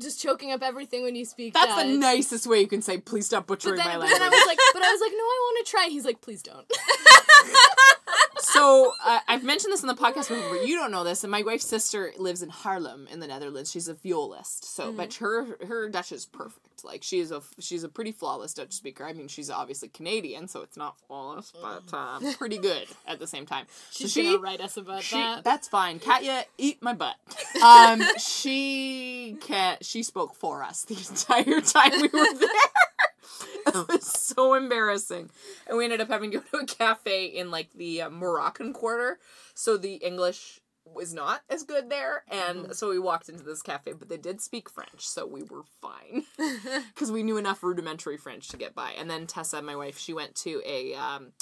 just 0.00 0.20
choking 0.20 0.52
up 0.52 0.62
everything 0.62 1.02
when 1.02 1.14
you 1.14 1.24
speak 1.24 1.54
That's 1.54 1.66
Dutch. 1.66 1.86
the 1.86 1.92
nicest 1.98 2.46
way 2.46 2.60
you 2.60 2.66
can 2.66 2.82
say, 2.82 2.98
please 2.98 3.26
stop 3.26 3.46
But 3.46 3.60
butchering 3.60 3.76
then, 3.76 3.86
my 3.86 3.92
but 3.94 4.00
language. 4.00 4.18
then 4.18 4.22
I 4.22 4.28
was 4.30 4.46
like, 4.46 4.58
but 4.72 4.82
I 4.82 4.90
was 4.92 5.00
like, 5.00 5.12
no, 5.12 5.24
I 5.24 5.38
want 5.54 5.66
to 5.66 5.70
try. 5.70 5.86
He's 5.88 6.04
like, 6.04 6.20
please 6.20 6.42
don't. 6.42 6.66
so 8.42 8.92
uh, 9.04 9.20
I've 9.28 9.44
mentioned 9.44 9.72
this 9.72 9.82
in 9.82 9.86
the 9.88 9.94
podcast 9.94 10.28
before. 10.28 10.50
but 10.58 10.66
You 10.66 10.76
don't 10.76 10.90
know 10.90 11.04
this, 11.04 11.24
and 11.24 11.30
my 11.30 11.42
wife's 11.42 11.66
sister 11.66 12.12
lives 12.18 12.42
in 12.42 12.50
Haarlem 12.50 13.10
in 13.10 13.20
the 13.20 13.26
Netherlands. 13.26 13.70
She's 13.70 13.88
a 13.88 13.94
violist, 13.94 14.64
so 14.64 14.92
but 14.92 15.14
her 15.14 15.56
her 15.66 15.88
Dutch 15.88 16.12
is 16.12 16.26
perfect. 16.26 16.84
Like 16.84 17.02
she 17.04 17.20
is 17.20 17.30
a 17.30 17.42
she's 17.60 17.84
a 17.84 17.88
pretty 17.88 18.12
flawless 18.12 18.54
Dutch 18.54 18.72
speaker. 18.72 19.04
I 19.04 19.12
mean, 19.12 19.28
she's 19.28 19.50
obviously 19.50 19.88
Canadian, 19.88 20.48
so 20.48 20.62
it's 20.62 20.76
not 20.76 20.96
flawless, 21.06 21.52
but 21.60 21.82
uh, 21.92 22.18
pretty 22.38 22.58
good 22.58 22.88
at 23.06 23.18
the 23.20 23.26
same 23.26 23.46
time. 23.46 23.66
So 23.90 24.02
She's 24.04 24.12
she 24.12 24.24
gonna 24.24 24.38
write 24.38 24.60
us 24.60 24.76
about 24.76 25.02
she, 25.02 25.16
that. 25.16 25.44
that's 25.44 25.68
fine. 25.68 26.00
Katya, 26.00 26.44
eat 26.58 26.82
my 26.82 26.92
butt. 26.94 27.16
Um, 27.62 28.02
she 28.18 29.36
can 29.40 29.76
She 29.82 30.02
spoke 30.02 30.34
for 30.34 30.64
us 30.64 30.84
the 30.84 30.94
entire 30.96 31.60
time 31.60 31.92
we 32.00 32.08
were 32.08 32.34
there. 32.38 32.48
it 33.66 33.88
was 33.88 34.06
so 34.06 34.54
embarrassing, 34.54 35.30
and 35.66 35.76
we 35.76 35.84
ended 35.84 36.00
up 36.00 36.08
having 36.08 36.30
to 36.32 36.38
go 36.38 36.44
to 36.58 36.64
a 36.64 36.66
cafe 36.66 37.26
in 37.26 37.50
like 37.50 37.72
the 37.74 38.02
uh, 38.02 38.10
Moroccan 38.10 38.72
quarter, 38.72 39.18
so 39.54 39.76
the 39.76 39.94
English 39.94 40.60
was 40.84 41.14
not 41.14 41.42
as 41.48 41.62
good 41.62 41.90
there, 41.90 42.24
and 42.28 42.74
so 42.74 42.90
we 42.90 42.98
walked 42.98 43.28
into 43.28 43.44
this 43.44 43.62
cafe, 43.62 43.92
but 43.92 44.08
they 44.08 44.16
did 44.16 44.40
speak 44.40 44.68
French, 44.68 45.06
so 45.06 45.26
we 45.26 45.42
were 45.42 45.62
fine 45.80 46.24
because 46.94 47.12
we 47.12 47.22
knew 47.22 47.36
enough 47.36 47.62
rudimentary 47.62 48.16
French 48.16 48.48
to 48.48 48.56
get 48.56 48.74
by. 48.74 48.92
And 48.98 49.08
then 49.08 49.26
Tessa, 49.26 49.62
my 49.62 49.76
wife, 49.76 49.98
she 49.98 50.12
went 50.12 50.34
to 50.36 50.62
a. 50.66 50.94
Um, 50.94 51.32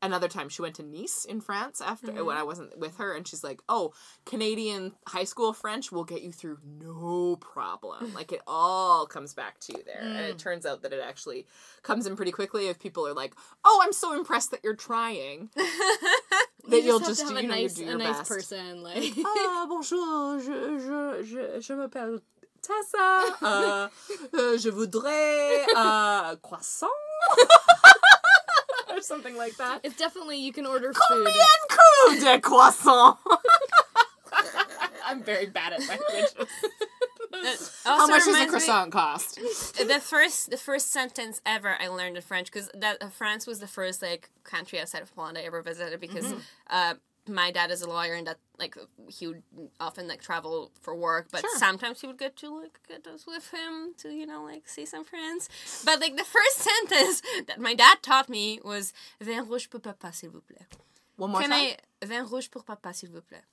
another 0.00 0.28
time 0.28 0.48
she 0.48 0.62
went 0.62 0.76
to 0.76 0.82
Nice 0.82 1.24
in 1.24 1.40
France 1.40 1.80
after 1.80 2.08
when 2.08 2.16
mm-hmm. 2.16 2.38
I 2.38 2.42
wasn't 2.42 2.78
with 2.78 2.96
her 2.98 3.14
and 3.14 3.26
she's 3.26 3.44
like, 3.44 3.60
"Oh, 3.68 3.92
Canadian 4.24 4.92
high 5.06 5.24
school 5.24 5.52
French 5.52 5.90
will 5.90 6.04
get 6.04 6.22
you 6.22 6.32
through 6.32 6.58
no 6.64 7.36
problem. 7.36 8.12
Like 8.18 8.32
it 8.32 8.40
all 8.46 9.06
comes 9.06 9.34
back 9.34 9.60
to 9.60 9.72
you 9.76 9.84
there." 9.84 10.00
And 10.00 10.26
it 10.26 10.36
mm. 10.36 10.38
turns 10.38 10.66
out 10.66 10.82
that 10.82 10.92
it 10.92 11.00
actually 11.04 11.46
comes 11.82 12.06
in 12.06 12.16
pretty 12.16 12.32
quickly 12.32 12.68
if 12.68 12.78
people 12.78 13.06
are 13.06 13.14
like, 13.14 13.34
"Oh, 13.64 13.80
I'm 13.84 13.92
so 13.92 14.16
impressed 14.16 14.50
that 14.50 14.60
you're 14.64 14.74
trying." 14.74 15.50
that 15.56 16.78
you 16.78 16.82
you'll 16.82 16.98
just, 16.98 17.10
just 17.10 17.22
have 17.22 17.30
to 17.30 17.34
have 17.36 17.44
you 17.44 17.50
a 17.50 17.52
know, 17.52 17.56
you 17.56 17.62
nice, 17.62 17.78
a 17.78 17.96
nice 17.96 18.18
best. 18.18 18.28
person. 18.28 18.82
Like, 18.88 19.12
Ah, 19.24 19.66
bonjour, 19.68 20.38
je, 20.40 20.78
je, 20.78 21.24
je, 21.24 21.60
je 21.60 21.72
m'appelle 21.74 22.20
Tessa. 22.60 23.22
Euh, 23.42 23.88
euh, 24.34 24.58
je 24.58 24.68
voudrais 24.68 25.64
euh, 25.76 26.36
croissant. 26.42 26.86
Or 28.98 29.02
something 29.02 29.36
like 29.36 29.56
that. 29.56 29.80
it's 29.84 29.96
definitely 29.96 30.38
you 30.38 30.52
can 30.52 30.66
order 30.66 30.92
food. 30.92 31.00
Combien 31.08 31.68
coup 31.70 32.20
de 32.20 32.40
croissant? 32.40 33.18
I'm 35.06 35.22
very 35.22 35.46
bad 35.46 35.72
at 35.72 35.80
languages. 35.88 36.34
How 37.84 38.06
much 38.06 38.24
does 38.24 38.26
a 38.28 38.30
reminds 38.32 38.52
me- 38.52 38.58
croissant 38.58 38.92
cost? 38.92 39.36
the 39.76 40.00
first 40.00 40.50
the 40.50 40.56
first 40.56 40.90
sentence 40.90 41.40
ever 41.46 41.76
I 41.80 41.88
learned 41.88 42.16
in 42.16 42.22
French 42.22 42.50
because 42.50 42.68
that 42.74 43.02
uh, 43.02 43.08
France 43.08 43.46
was 43.46 43.60
the 43.60 43.66
first 43.66 44.02
like 44.02 44.28
country 44.44 44.80
outside 44.80 45.02
of 45.02 45.14
Poland 45.14 45.38
I 45.38 45.42
ever 45.42 45.62
visited 45.62 46.00
because 46.00 46.24
Mm-hmm. 46.26 46.38
uh, 46.68 46.94
my 47.28 47.50
dad 47.50 47.70
is 47.70 47.82
a 47.82 47.88
lawyer 47.88 48.14
and 48.14 48.26
that 48.26 48.38
like 48.58 48.76
he 49.08 49.26
would 49.26 49.42
often 49.80 50.08
like 50.08 50.20
travel 50.20 50.70
for 50.80 50.94
work 50.94 51.28
but 51.30 51.40
Sure. 51.40 51.58
sometimes 51.58 52.00
he 52.00 52.06
would 52.06 52.18
get 52.18 52.36
to 52.36 52.48
like 52.62 52.80
get 52.88 53.06
us 53.06 53.26
with 53.26 53.50
him 53.52 53.94
to 53.98 54.08
you 54.10 54.26
know 54.26 54.42
like 54.44 54.68
see 54.68 54.86
some 54.86 55.04
friends 55.04 55.48
but 55.84 56.00
like 56.00 56.16
the 56.16 56.24
first 56.24 56.58
sentence 56.70 57.22
that 57.46 57.60
my 57.60 57.74
dad 57.74 57.98
taught 58.02 58.28
me 58.28 58.60
was 58.64 58.92
vin 59.20 59.46
rouge 59.48 59.68
pour 59.70 59.80
papa 59.80 60.12
s'il 60.12 60.30
vous 60.30 60.42
plaît 60.42 60.66
One 61.16 61.30
more 61.32 61.40
can 61.42 61.50
time. 61.50 61.74
I 62.02 62.06
vin 62.06 62.24
rouge 62.24 62.48
pour 62.50 62.62
papa 62.64 62.92
s'il 62.94 63.10
vous 63.10 63.22
plaît 63.22 63.44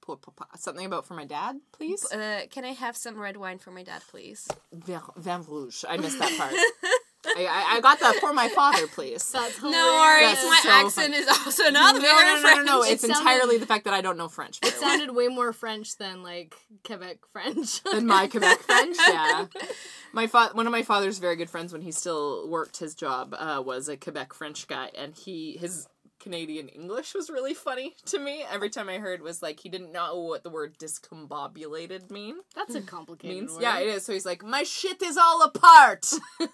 Pour 0.00 0.16
papa. 0.18 0.46
Something 0.56 0.86
about 0.86 1.04
for 1.06 1.14
my 1.14 1.26
dad, 1.26 1.60
please. 1.70 2.02
uh, 2.12 2.46
can 2.50 2.64
I 2.64 2.72
have 2.72 2.96
some 2.96 3.18
red 3.20 3.36
wine 3.36 3.58
for 3.58 3.70
my 3.70 3.82
dad 3.82 4.02
please 4.10 4.48
Vin, 4.72 5.00
vin 5.16 5.42
rouge. 5.46 5.84
I 5.88 5.96
missed 5.98 6.18
that 6.18 6.32
part. 6.38 6.54
I, 7.26 7.46
I, 7.46 7.76
I 7.76 7.80
got 7.80 7.98
that 8.00 8.16
for 8.16 8.32
my 8.32 8.48
father, 8.48 8.86
please. 8.86 9.28
That's 9.32 9.60
no 9.62 9.70
worries 9.70 10.34
That's 10.36 10.44
my 10.44 10.60
so 10.62 10.70
accent 10.70 11.14
fun. 11.14 11.22
is 11.22 11.28
also 11.28 11.70
not 11.70 11.96
no, 11.96 12.00
very 12.00 12.24
no, 12.26 12.34
no, 12.36 12.40
French 12.40 12.56
no, 12.58 12.62
no. 12.78 12.82
It's 12.82 13.04
It 13.04 13.10
sounded- 13.12 13.18
entirely 13.30 13.58
the 13.58 13.66
fact 13.66 13.84
that 13.86 13.94
I 13.94 14.00
don't 14.00 14.16
know 14.16 14.28
French. 14.28 14.60
by 14.60 14.68
It 14.68 14.74
the 14.74 14.80
sounded 14.80 15.14
way 15.14 15.28
more 15.28 15.52
French 15.52 15.96
than 15.98 16.22
like 16.22 16.54
Quebec 16.84 17.18
French. 17.32 17.82
than 17.92 18.06
my 18.06 18.26
Quebec 18.28 18.58
French. 18.60 18.96
Yeah, 19.08 19.46
my 20.12 20.26
fa- 20.26 20.50
one 20.52 20.66
of 20.66 20.72
my 20.72 20.82
father's 20.82 21.18
very 21.18 21.36
good 21.36 21.50
friends 21.50 21.72
when 21.72 21.82
he 21.82 21.90
still 21.92 22.48
worked 22.48 22.78
his 22.78 22.94
job 22.94 23.34
uh, 23.38 23.62
was 23.64 23.88
a 23.88 23.96
Quebec 23.96 24.32
French 24.32 24.66
guy, 24.68 24.90
and 24.96 25.14
he 25.14 25.56
his 25.58 25.86
Canadian 26.28 26.68
English 26.68 27.14
was 27.14 27.30
really 27.30 27.54
funny 27.54 27.96
to 28.04 28.18
me. 28.18 28.44
Every 28.52 28.68
time 28.68 28.90
I 28.90 28.98
heard 28.98 29.22
was 29.22 29.40
like 29.40 29.60
he 29.60 29.70
didn't 29.70 29.92
know 29.92 30.20
what 30.20 30.42
the 30.42 30.50
word 30.50 30.76
discombobulated 30.78 32.10
mean 32.10 32.36
That's 32.54 32.74
a 32.74 32.80
hmm. 32.80 32.86
complicated 32.86 33.34
means. 33.34 33.52
word. 33.52 33.62
Yeah, 33.62 33.78
it 33.78 33.86
is. 33.86 34.04
So 34.04 34.12
he's 34.12 34.26
like, 34.26 34.44
my 34.44 34.62
shit 34.62 35.00
is 35.02 35.16
all 35.16 35.42
apart, 35.42 36.04
which 36.38 36.50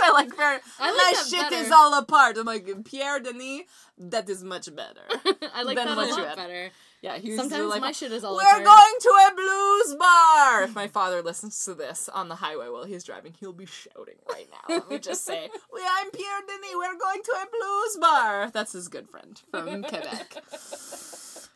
I 0.00 0.12
like 0.12 0.36
very. 0.36 0.60
I 0.78 0.90
like 0.92 0.96
my 0.96 1.12
that 1.16 1.26
shit 1.28 1.50
better. 1.50 1.56
is 1.56 1.72
all 1.72 1.98
apart. 1.98 2.38
I'm 2.38 2.46
like 2.46 2.84
Pierre 2.84 3.18
Denis. 3.18 3.62
That 3.98 4.30
is 4.30 4.44
much 4.44 4.72
better. 4.72 5.02
I 5.52 5.64
like 5.64 5.76
Then 5.76 5.88
that 5.88 5.98
a 5.98 6.00
lot 6.00 6.28
had. 6.28 6.36
better. 6.36 6.70
Yeah, 7.02 7.18
he 7.18 7.30
was 7.30 7.38
Sometimes 7.40 7.66
like, 7.68 7.80
my 7.80 7.90
shit 7.90 8.12
is 8.12 8.22
all 8.22 8.36
We're 8.36 8.64
going 8.64 8.94
to 9.00 9.08
a 9.08 9.34
blues 9.34 9.96
bar. 9.98 10.62
If 10.62 10.74
my 10.76 10.86
father 10.86 11.20
listens 11.20 11.64
to 11.64 11.74
this 11.74 12.08
on 12.08 12.28
the 12.28 12.36
highway 12.36 12.68
while 12.68 12.84
he's 12.84 13.02
driving, 13.02 13.34
he'll 13.40 13.52
be 13.52 13.66
shouting 13.66 14.14
right 14.30 14.48
now. 14.50 14.76
Let 14.76 14.88
me 14.88 14.98
just 15.00 15.24
say, 15.24 15.50
"We, 15.72 15.80
I'm 15.84 16.10
Pierre 16.12 16.40
Denis. 16.46 16.70
We're 16.76 16.96
going 16.98 17.22
to 17.24 17.32
a 17.32 17.46
blues 17.50 17.96
bar." 18.00 18.50
That's 18.52 18.72
his 18.72 18.86
good 18.88 19.08
friend 19.10 19.40
from 19.50 19.82
Quebec. 19.82 20.36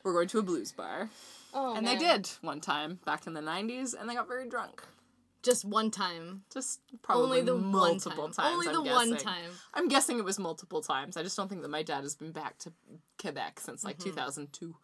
We're 0.02 0.12
going 0.14 0.28
to 0.28 0.38
a 0.40 0.42
blues 0.42 0.72
bar, 0.72 1.10
Oh, 1.54 1.76
and 1.76 1.84
man. 1.86 1.96
they 1.98 2.04
did 2.04 2.28
one 2.40 2.60
time 2.60 2.98
back 3.04 3.26
in 3.28 3.32
the 3.34 3.40
'90s, 3.40 3.94
and 3.98 4.10
they 4.10 4.14
got 4.14 4.26
very 4.28 4.48
drunk. 4.48 4.82
Just 5.44 5.64
one 5.64 5.92
time. 5.92 6.42
Just 6.52 6.80
probably 7.02 7.38
Only 7.38 7.42
the 7.42 7.54
multiple 7.56 8.24
one 8.24 8.32
time. 8.32 8.44
times. 8.46 8.52
Only 8.54 8.66
I'm 8.66 8.72
the 8.84 8.90
one 8.90 9.16
time. 9.16 9.50
I'm 9.74 9.86
guessing 9.86 10.18
it 10.18 10.24
was 10.24 10.40
multiple 10.40 10.80
times. 10.82 11.16
I 11.16 11.22
just 11.22 11.36
don't 11.36 11.46
think 11.48 11.62
that 11.62 11.68
my 11.70 11.84
dad 11.84 12.02
has 12.02 12.16
been 12.16 12.32
back 12.32 12.58
to 12.58 12.72
Quebec 13.20 13.60
since 13.60 13.84
like 13.84 13.98
Mm-hmm. 13.98 14.10
2002. 14.10 14.74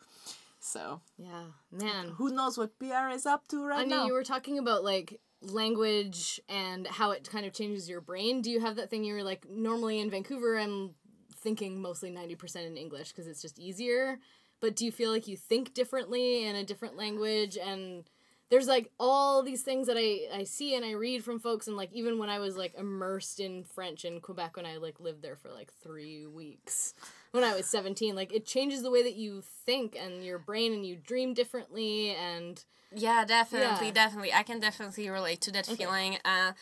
So 0.63 1.01
Yeah, 1.19 1.47
man. 1.73 2.11
who 2.11 2.31
knows 2.31 2.57
what 2.57 2.79
Pierre 2.79 3.11
is 3.11 3.27
up 3.27 3.49
to 3.49 3.65
right 3.65 3.81
I 3.81 3.83
mean, 3.83 3.91
now? 3.91 4.07
you 4.07 4.13
were 4.13 4.23
talking 4.23 4.59
about 4.59 4.85
like 4.85 5.21
language 5.41 6.41
and 6.49 6.87
how 6.87 7.11
it 7.11 7.29
kind 7.29 7.45
of 7.45 7.53
changes 7.53 7.89
your 7.89 8.01
brain. 8.01 8.43
Do 8.43 8.51
you 8.51 8.61
have 8.61 8.77
that 8.77 8.89
thing 8.89 9.03
you 9.05 9.15
were 9.15 9.25
like, 9.25 9.45
normally 9.51 9.99
in 9.99 10.09
Vancouver, 10.09 10.57
I'm 10.57 10.95
thinking 11.35 11.83
mostly 11.83 12.13
90% 12.13 12.65
in 12.65 12.77
English 12.77 13.09
because 13.09 13.27
it's 13.27 13.43
just 13.43 13.59
easier. 13.59 14.21
But 14.61 14.77
do 14.77 14.85
you 14.85 14.93
feel 14.93 15.11
like 15.11 15.27
you 15.27 15.37
think 15.37 15.75
differently 15.75 16.47
in 16.47 16.55
a 16.55 16.65
different 16.65 16.97
language? 16.97 17.59
And 17.59 18.05
there's 18.49 18.69
like 18.69 18.93
all 19.01 19.43
these 19.43 19.63
things 19.63 19.89
that 19.89 19.97
I, 19.99 20.29
I 20.33 20.45
see 20.45 20.77
and 20.77 20.85
I 20.85 20.93
read 20.93 21.25
from 21.25 21.41
folks. 21.41 21.67
And 21.67 21.77
like, 21.77 21.93
even 21.93 22.19
when 22.21 22.31
I 22.31 22.39
was 22.39 22.57
like 22.57 22.75
immersed 22.79 23.41
in 23.41 23.65
French 23.65 24.05
in 24.05 24.21
Quebec 24.21 24.57
when 24.57 24.67
I 24.67 24.77
like 24.77 25.01
lived 25.01 25.23
there 25.23 25.35
for 25.35 25.51
like 25.51 25.73
three 25.83 26.25
weeks 26.29 26.95
when 27.33 27.45
I 27.45 27.55
was 27.55 27.67
17, 27.67 28.15
like 28.15 28.33
it 28.33 28.47
changes 28.47 28.83
the 28.83 28.91
way 28.91 29.03
that 29.03 29.17
you 29.17 29.43
think 29.67 29.97
and 29.99 30.25
your 30.25 30.39
brain 30.39 30.73
and 30.73 30.87
you 30.87 30.97
dream 30.97 31.35
differently. 31.35 32.11
And 32.11 32.63
Yeah, 32.95 33.25
definitely, 33.25 33.89
Yeah. 33.89 33.93
definitely. 33.93 34.33
I 34.33 34.43
can 34.43 34.61
definitely 34.61 35.09
relate 35.09 35.41
to 35.43 35.51
that 35.53 35.67
feeling. 35.67 36.19
Uh, 36.25 36.53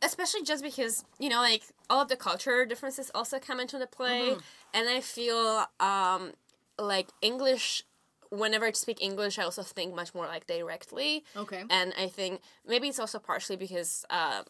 especially 0.00 0.42
just 0.42 0.62
because 0.62 1.04
you 1.18 1.28
know, 1.28 1.40
like 1.40 1.62
all 1.90 2.00
of 2.02 2.08
the 2.08 2.16
culture 2.16 2.64
differences 2.64 3.10
also 3.14 3.38
come 3.38 3.60
into 3.60 3.78
the 3.78 3.86
play, 3.86 4.36
and 4.72 4.88
I 4.88 5.00
feel 5.00 5.66
um, 5.80 6.32
like 6.78 7.08
English. 7.20 7.84
Whenever 8.30 8.64
I 8.64 8.72
speak 8.72 9.02
English, 9.02 9.38
I 9.38 9.42
also 9.42 9.62
think 9.62 9.94
much 9.94 10.14
more 10.14 10.26
like 10.26 10.46
directly, 10.46 11.22
okay. 11.36 11.64
and 11.68 11.92
I 11.98 12.08
think 12.08 12.40
maybe 12.66 12.88
it's 12.88 12.98
also 12.98 13.18
partially 13.18 13.56
because. 13.56 14.06
Uh, 14.08 14.44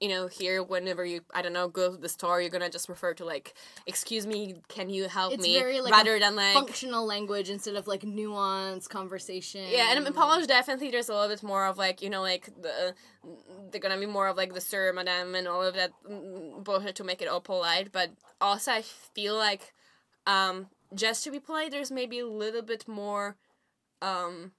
you 0.00 0.08
know, 0.08 0.26
here, 0.26 0.62
whenever 0.62 1.04
you, 1.04 1.22
I 1.34 1.40
don't 1.40 1.54
know, 1.54 1.68
go 1.68 1.92
to 1.92 1.96
the 1.96 2.08
store, 2.08 2.40
you're 2.40 2.50
gonna 2.50 2.68
just 2.68 2.88
refer 2.88 3.14
to 3.14 3.24
like, 3.24 3.54
"Excuse 3.86 4.26
me, 4.26 4.56
can 4.68 4.90
you 4.90 5.08
help 5.08 5.32
It's 5.32 5.42
me?" 5.42 5.58
very 5.58 5.80
like 5.80 5.92
rather 5.92 6.18
than 6.18 6.36
like 6.36 6.54
functional 6.54 7.06
language 7.06 7.48
instead 7.48 7.76
of 7.76 7.86
like 7.86 8.02
nuanced 8.02 8.88
conversation. 8.90 9.64
Yeah, 9.70 9.94
and 9.94 10.06
in 10.06 10.12
Polish, 10.12 10.46
definitely 10.46 10.90
there's 10.90 11.08
a 11.08 11.14
little 11.14 11.28
bit 11.28 11.42
more 11.42 11.66
of 11.66 11.78
like 11.78 12.02
you 12.02 12.10
know 12.10 12.20
like 12.20 12.46
the 12.60 12.94
they're 13.70 13.80
gonna 13.80 13.98
be 13.98 14.06
more 14.06 14.28
of 14.28 14.36
like 14.36 14.52
the 14.52 14.60
sir, 14.60 14.92
madam, 14.92 15.34
and 15.34 15.48
all 15.48 15.62
of 15.62 15.74
that 15.74 15.92
bullshit 16.62 16.96
to 16.96 17.04
make 17.04 17.22
it 17.22 17.28
all 17.28 17.40
polite. 17.40 17.90
But 17.90 18.10
also, 18.40 18.72
I 18.72 18.82
feel 18.82 19.36
like 19.36 19.72
um, 20.26 20.66
just 20.94 21.24
to 21.24 21.30
be 21.30 21.40
polite, 21.40 21.70
there's 21.70 21.90
maybe 21.90 22.18
a 22.18 22.26
little 22.26 22.62
bit 22.62 22.86
more 22.86 23.36
um, 24.02 24.52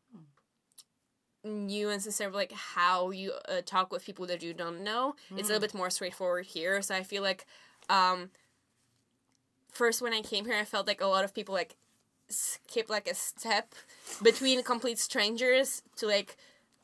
nuances 1.48 2.20
of 2.22 2.34
like 2.34 2.52
how 2.52 3.12
you 3.12 3.32
uh, 3.50 3.62
talk 3.66 3.92
with 3.92 4.06
people 4.06 4.26
that 4.28 4.42
you 4.44 4.54
don't 4.54 4.82
know. 4.84 5.16
It's 5.36 5.50
a 5.50 5.54
little 5.54 5.68
bit 5.68 5.74
more 5.74 5.90
straightforward 5.90 6.46
here. 6.46 6.82
So 6.82 6.94
I 6.96 7.04
feel 7.04 7.24
like 7.24 7.46
um, 7.90 8.30
first 9.72 10.02
when 10.02 10.14
I 10.14 10.22
came 10.22 10.46
here, 10.46 10.56
I 10.56 10.66
felt 10.66 10.88
like 10.88 11.02
a 11.02 11.08
lot 11.08 11.24
of 11.24 11.34
people 11.34 11.54
like 11.54 11.76
skip 12.30 12.90
like 12.90 13.08
a 13.08 13.14
step 13.16 13.74
between 14.22 14.62
complete 14.64 15.00
strangers 15.00 15.82
to 15.96 16.06
like 16.08 16.36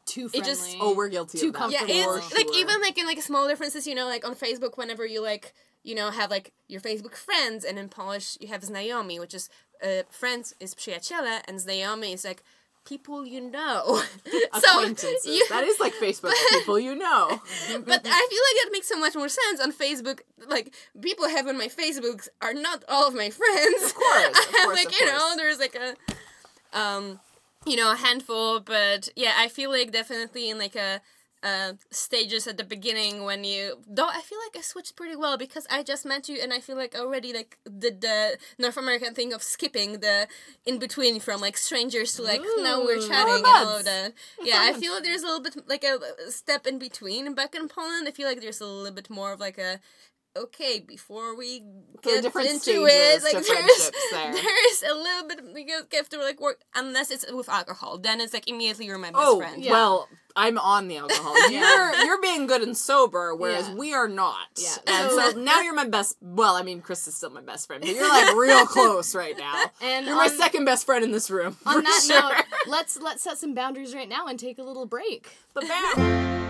too 0.06 0.30
it 0.34 0.44
just- 0.46 0.78
Oh, 0.80 0.94
we're 0.96 1.10
guilty 1.10 1.38
Too 1.40 1.48
of 1.50 1.54
that. 1.54 1.72
yeah 1.72 1.82
it's 1.88 2.28
for 2.30 2.36
like 2.36 2.56
even 2.56 2.82
like 2.82 2.98
in 2.98 3.06
like 3.06 3.22
small 3.22 3.48
differences 3.48 3.86
you 3.86 3.96
know 3.96 4.06
like 4.06 4.26
on 4.26 4.36
facebook 4.36 4.78
whenever 4.78 5.06
you 5.06 5.22
like 5.22 5.54
you 5.84 5.96
know 5.96 6.12
have 6.12 6.30
like 6.32 6.54
your 6.70 6.80
facebook 6.82 7.16
friends 7.16 7.66
and 7.66 7.78
in 7.78 7.90
polish 7.90 8.38
you 8.40 8.48
have 8.48 8.62
znajomi 8.62 9.20
which 9.20 9.34
is 9.34 9.50
uh, 9.84 10.04
friends 10.10 10.54
is 10.62 10.74
przyjaciele 10.76 11.42
and 11.48 11.60
znajomi 11.60 12.14
is 12.14 12.24
like 12.24 12.42
people 12.86 13.26
you 13.26 13.40
know 13.40 14.02
so 14.60 14.80
acquaintances. 14.80 15.26
you, 15.26 15.46
that 15.50 15.64
is 15.64 15.80
like 15.80 15.94
Facebook 15.96 16.34
people 16.50 16.80
you 16.80 16.96
know. 16.96 17.28
but 17.86 18.02
I 18.06 18.28
feel 18.30 18.44
like 18.48 18.64
that 18.64 18.70
makes 18.72 18.88
so 18.88 19.00
much 19.00 19.16
more 19.16 19.30
sense 19.30 19.60
on 19.62 19.72
Facebook. 19.72 20.20
Like 20.48 20.74
people 21.02 21.26
I 21.26 21.30
have 21.30 21.48
on 21.48 21.58
my 21.58 21.68
Facebooks 21.68 22.28
are 22.42 22.54
not 22.54 22.84
all 22.90 23.08
of 23.08 23.14
my 23.14 23.30
friends. 23.30 23.84
Of 23.84 23.96
course, 23.96 24.40
of 24.40 24.52
course, 24.52 24.78
like 24.78 24.88
of 24.88 25.00
you 25.00 25.06
know, 25.06 25.34
there's 25.38 25.60
like 25.60 25.76
a, 25.76 26.78
um, 26.78 27.20
you 27.66 27.76
know, 27.76 27.92
a 27.92 27.96
handful. 27.96 28.60
But 28.60 29.10
yeah, 29.16 29.34
I 29.38 29.48
feel 29.48 29.72
like 29.72 29.92
definitely 29.92 30.50
in 30.50 30.58
like 30.58 30.76
a. 30.76 31.02
Uh, 31.44 31.74
stages 31.92 32.48
at 32.48 32.56
the 32.56 32.64
beginning 32.64 33.26
when 33.26 33.44
you 33.44 33.76
though 33.86 34.08
I 34.08 34.22
feel 34.22 34.40
like 34.46 34.56
I 34.58 34.62
switched 34.62 34.96
pretty 34.96 35.18
well 35.18 35.36
because 35.38 35.68
I 35.70 35.84
just 35.84 36.06
met 36.06 36.30
you 36.30 36.38
and 36.42 36.54
I 36.54 36.62
feel 36.62 36.78
like 36.78 36.96
already 36.96 37.34
like 37.34 37.58
did 37.84 38.00
the 38.00 38.38
North 38.58 38.78
American 38.78 39.14
thing 39.14 39.34
of 39.34 39.44
skipping 39.44 40.00
the 40.00 40.28
in 40.66 40.80
between 40.80 41.20
from 41.20 41.42
like 41.42 41.58
strangers 41.58 42.14
to 42.14 42.22
like 42.22 42.42
now 42.60 42.80
we're 42.86 43.06
chatting 43.06 43.44
and 43.44 43.46
all 43.46 43.76
of 43.76 43.84
that 43.84 44.14
yeah 44.42 44.60
I 44.62 44.72
feel 44.72 44.94
like 44.94 45.04
there's 45.04 45.24
a 45.24 45.26
little 45.26 45.42
bit 45.42 45.68
like 45.68 45.84
a 45.84 46.00
a 46.26 46.32
step 46.32 46.66
in 46.66 46.80
between 46.80 47.34
back 47.36 47.56
in 47.56 47.68
Poland. 47.68 48.08
I 48.08 48.12
feel 48.12 48.28
like 48.28 48.40
there's 48.40 48.62
a 48.62 48.66
little 48.66 48.96
bit 48.96 49.10
more 49.10 49.34
of 49.34 49.40
like 49.42 49.58
a 49.58 49.82
okay, 50.36 50.80
before 50.80 51.36
we 51.36 51.62
There 52.04 52.20
are 52.20 52.22
get 52.22 52.36
into 52.36 52.60
stages 52.60 52.90
it, 52.92 53.24
like 53.24 53.34
there's 53.34 53.92
there. 54.12 54.34
there's 54.34 54.84
a 54.90 54.94
little 54.96 55.28
bit 55.28 55.68
you 55.68 55.82
have 55.94 56.10
to 56.10 56.18
like 56.20 56.40
work 56.42 56.62
unless 56.76 57.12
it's 57.12 57.30
with 57.32 57.50
alcohol. 57.50 57.98
Then 57.98 58.20
it's 58.22 58.34
like 58.34 58.48
immediately 58.50 58.86
you're 58.88 58.98
my 58.98 59.12
best 59.12 59.24
Oh 59.24 59.40
friend. 59.40 59.64
Yeah. 59.64 59.72
well, 59.72 60.08
I'm 60.36 60.58
on 60.58 60.88
the 60.88 60.98
alcohol. 60.98 61.36
You're 61.52 61.94
you're 62.06 62.20
being 62.20 62.48
good 62.48 62.64
and 62.64 62.76
sober, 62.76 63.36
whereas 63.36 63.70
Yeah. 63.70 63.76
we 63.76 63.94
are 63.94 64.08
not. 64.08 64.48
Yeah. 64.58 64.76
And 64.88 65.12
So- 65.12 65.30
so 65.30 65.40
now 65.40 65.62
you're 65.62 65.76
my 65.76 65.88
best. 65.88 66.18
Well, 66.22 66.56
I 66.56 66.64
mean, 66.64 66.82
Chris 66.82 67.08
is 67.08 67.14
still 67.14 67.30
my 67.30 67.42
best 67.42 67.68
friend, 67.68 67.84
but 67.84 67.94
you're 67.94 68.10
like 68.10 68.36
real 68.36 68.66
close 68.66 69.14
right 69.14 69.38
now. 69.38 69.66
And 69.80 70.08
You're 70.08 70.16
my 70.16 70.30
second 70.30 70.66
best 70.66 70.88
friend 70.88 71.06
in 71.06 71.12
this 71.12 71.30
room. 71.30 71.56
On 71.68 71.76
for 71.76 71.82
that 71.84 72.04
sure. 72.08 72.20
note, 72.36 72.46
let's 72.66 72.98
let's 73.00 73.22
set 73.22 73.38
some 73.38 73.54
boundaries 73.54 73.94
right 73.94 74.10
now 74.10 74.26
and 74.26 74.40
take 74.40 74.58
a 74.58 74.64
little 74.64 74.88
break. 74.88 75.30
But 75.54 75.68
back. 75.68 76.43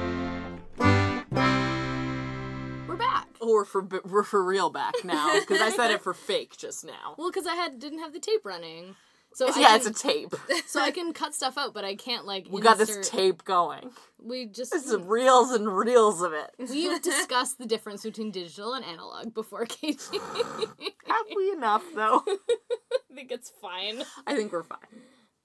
Oh, 3.43 3.51
we're 3.51 3.65
for 3.65 3.85
we're 4.05 4.23
for 4.23 4.41
real 4.41 4.69
back 4.69 4.93
now 5.03 5.37
because 5.37 5.59
I 5.59 5.69
said 5.69 5.91
it 5.91 6.01
for 6.01 6.13
fake 6.13 6.55
just 6.55 6.85
now. 6.85 7.15
Well, 7.17 7.29
because 7.29 7.45
I 7.45 7.55
had 7.55 7.77
didn't 7.77 7.99
have 7.99 8.13
the 8.13 8.19
tape 8.19 8.45
running, 8.45 8.95
so 9.33 9.47
yeah, 9.47 9.67
can, 9.67 9.75
it's 9.75 9.85
a 9.85 9.93
tape. 9.93 10.33
so 10.65 10.79
I 10.79 10.91
can 10.91 11.11
cut 11.11 11.35
stuff 11.35 11.57
out, 11.57 11.73
but 11.73 11.83
I 11.83 11.95
can't 11.95 12.25
like. 12.25 12.47
We 12.49 12.61
got 12.61 12.77
this 12.77 13.09
tape 13.09 13.43
going. 13.43 13.91
We 14.17 14.45
just 14.45 14.71
This 14.71 14.85
is 14.85 14.95
reels 15.01 15.51
and 15.51 15.67
reels 15.67 16.21
of 16.21 16.31
it. 16.31 16.51
we've 16.69 17.01
discussed 17.01 17.57
the 17.57 17.65
difference 17.65 18.03
between 18.03 18.31
digital 18.31 18.75
and 18.75 18.85
analog 18.85 19.33
before, 19.33 19.65
Katie. 19.65 20.19
Have 20.19 21.25
we 21.35 21.51
enough 21.51 21.83
though? 21.93 22.23
I 22.25 23.15
think 23.15 23.29
it's 23.29 23.51
fine. 23.61 24.03
I 24.25 24.37
think 24.37 24.53
we're 24.53 24.63
fine. 24.63 24.79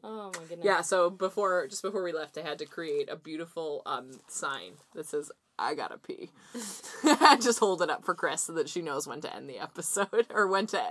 Oh 0.04 0.30
my 0.36 0.44
goodness. 0.44 0.64
Yeah, 0.64 0.82
so 0.82 1.10
before 1.10 1.66
just 1.66 1.82
before 1.82 2.04
we 2.04 2.12
left, 2.12 2.38
I 2.38 2.42
had 2.42 2.60
to 2.60 2.64
create 2.64 3.10
a 3.10 3.16
beautiful 3.16 3.82
um 3.86 4.12
sign 4.28 4.74
that 4.94 5.06
says 5.06 5.32
"I 5.58 5.74
gotta 5.74 5.98
pee." 5.98 6.30
just 7.40 7.58
hold 7.58 7.82
it 7.82 7.90
up 7.90 8.04
for 8.04 8.14
Chris 8.14 8.44
so 8.44 8.52
that 8.54 8.68
she 8.68 8.82
knows 8.82 9.06
when 9.06 9.20
to 9.22 9.34
end 9.34 9.48
the 9.48 9.58
episode 9.58 10.26
or 10.34 10.46
when 10.46 10.66
to 10.68 10.82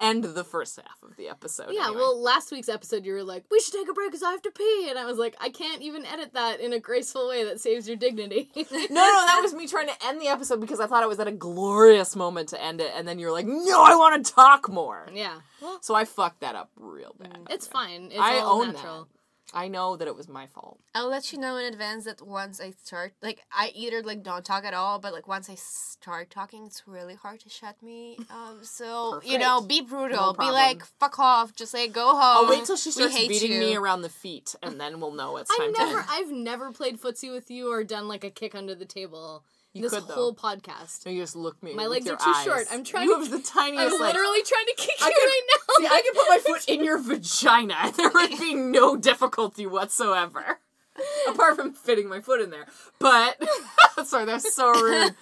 end 0.00 0.24
the 0.24 0.44
first 0.44 0.76
half 0.76 1.02
of 1.02 1.16
the 1.16 1.28
episode. 1.28 1.68
Yeah, 1.70 1.86
anyway. 1.86 1.98
well, 2.00 2.20
last 2.20 2.50
week's 2.52 2.68
episode, 2.68 3.04
you 3.04 3.12
were 3.12 3.22
like, 3.22 3.44
"We 3.50 3.60
should 3.60 3.74
take 3.74 3.88
a 3.88 3.92
break 3.92 4.10
because 4.10 4.22
I 4.22 4.30
have 4.30 4.42
to 4.42 4.50
pee," 4.50 4.86
and 4.88 4.98
I 4.98 5.04
was 5.06 5.18
like, 5.18 5.36
"I 5.40 5.48
can't 5.50 5.82
even 5.82 6.04
edit 6.06 6.34
that 6.34 6.60
in 6.60 6.72
a 6.72 6.80
graceful 6.80 7.28
way 7.28 7.44
that 7.44 7.60
saves 7.60 7.86
your 7.86 7.96
dignity." 7.96 8.50
no, 8.56 8.62
no, 8.64 8.86
that 8.90 9.40
was 9.42 9.54
me 9.54 9.66
trying 9.66 9.88
to 9.88 10.06
end 10.06 10.20
the 10.20 10.28
episode 10.28 10.60
because 10.60 10.80
I 10.80 10.86
thought 10.86 11.02
it 11.02 11.08
was 11.08 11.20
at 11.20 11.28
a 11.28 11.32
glorious 11.32 12.16
moment 12.16 12.48
to 12.50 12.62
end 12.62 12.80
it, 12.80 12.92
and 12.94 13.06
then 13.06 13.18
you're 13.18 13.32
like, 13.32 13.46
"No, 13.46 13.82
I 13.82 13.94
want 13.94 14.24
to 14.24 14.32
talk 14.32 14.68
more." 14.68 15.08
yeah, 15.12 15.40
So 15.80 15.94
I 15.94 16.04
fucked 16.04 16.40
that 16.40 16.54
up 16.54 16.70
real 16.76 17.14
bad. 17.18 17.38
it's 17.50 17.66
fine. 17.66 18.06
It's 18.10 18.18
I 18.18 18.38
all 18.38 18.62
own 18.62 18.72
natural. 18.72 19.08
I 19.52 19.68
know 19.68 19.96
that 19.96 20.08
it 20.08 20.16
was 20.16 20.28
my 20.28 20.46
fault. 20.46 20.80
I'll 20.94 21.08
let 21.08 21.32
you 21.32 21.38
know 21.38 21.56
in 21.56 21.66
advance 21.72 22.04
that 22.04 22.26
once 22.26 22.60
I 22.60 22.72
start, 22.82 23.12
like, 23.22 23.44
I 23.52 23.70
either 23.74 24.02
like 24.02 24.22
don't 24.22 24.44
talk 24.44 24.64
at 24.64 24.74
all, 24.74 24.98
but 24.98 25.12
like 25.12 25.28
once 25.28 25.50
I 25.50 25.54
start 25.56 26.30
talking, 26.30 26.66
it's 26.66 26.88
really 26.88 27.14
hard 27.14 27.40
to 27.40 27.48
shut 27.48 27.80
me. 27.82 28.16
Um, 28.30 28.58
so 28.62 29.20
you 29.24 29.38
know, 29.38 29.60
be 29.60 29.80
brutal, 29.82 30.16
No 30.16 30.32
be 30.32 30.50
like, 30.50 30.84
fuck 30.98 31.18
off, 31.18 31.54
just 31.54 31.74
like 31.74 31.92
go 31.92 32.08
home. 32.10 32.44
I'll 32.46 32.48
wait 32.48 32.64
till 32.64 32.76
she 32.76 32.88
We 32.88 32.92
starts 32.92 33.16
hate 33.16 33.28
beating 33.28 33.52
you. 33.52 33.60
me 33.60 33.76
around 33.76 34.02
the 34.02 34.08
feet, 34.08 34.54
and 34.62 34.80
then 34.80 35.00
we'll 35.00 35.12
know 35.12 35.36
it's 35.36 35.50
I 35.50 35.56
time 35.58 35.74
to 35.74 35.78
never, 35.78 35.98
end. 35.98 36.08
I've 36.10 36.30
never 36.30 36.72
played 36.72 37.00
footsie 37.00 37.32
with 37.32 37.50
you 37.50 37.70
or 37.70 37.84
done 37.84 38.08
like 38.08 38.24
a 38.24 38.30
kick 38.30 38.54
under 38.54 38.74
the 38.74 38.84
table. 38.86 39.44
You 39.74 39.82
this 39.82 39.92
could, 39.92 40.06
though. 40.08 40.14
whole 40.14 40.34
podcast. 40.34 41.04
No, 41.04 41.12
you 41.12 41.20
just 41.22 41.34
look 41.36 41.60
me. 41.62 41.74
My 41.74 41.86
legs 41.86 42.06
are 42.08 42.16
too 42.16 42.22
eyes. 42.26 42.44
short. 42.44 42.66
I'm 42.70 42.84
trying 42.84 43.04
You 43.08 43.14
to- 43.16 43.20
have 43.22 43.30
the 43.30 43.40
tiniest. 43.46 43.94
I'm 43.94 44.00
literally 44.00 44.42
trying 44.44 44.66
to 44.66 44.74
kick 44.76 44.94
I 45.02 45.08
you 45.08 45.14
can- 45.14 45.28
right 45.28 45.42
now. 45.50 45.74
See, 45.78 45.86
I 45.94 46.02
can 46.02 46.14
put 46.14 46.28
my 46.28 46.38
foot 46.38 46.68
in 46.68 46.84
your 46.88 46.98
vagina. 46.98 47.92
There 47.96 48.10
would 48.14 48.38
be 48.38 48.54
no 48.54 48.96
difficulty 48.96 49.66
whatsoever. 49.66 50.60
Apart 51.28 51.56
from 51.56 51.72
fitting 51.72 52.08
my 52.08 52.20
foot 52.20 52.40
in 52.40 52.50
there. 52.50 52.66
But 52.98 53.42
sorry, 54.04 54.26
that's 54.26 54.54
so 54.54 54.70
rude. 54.72 55.14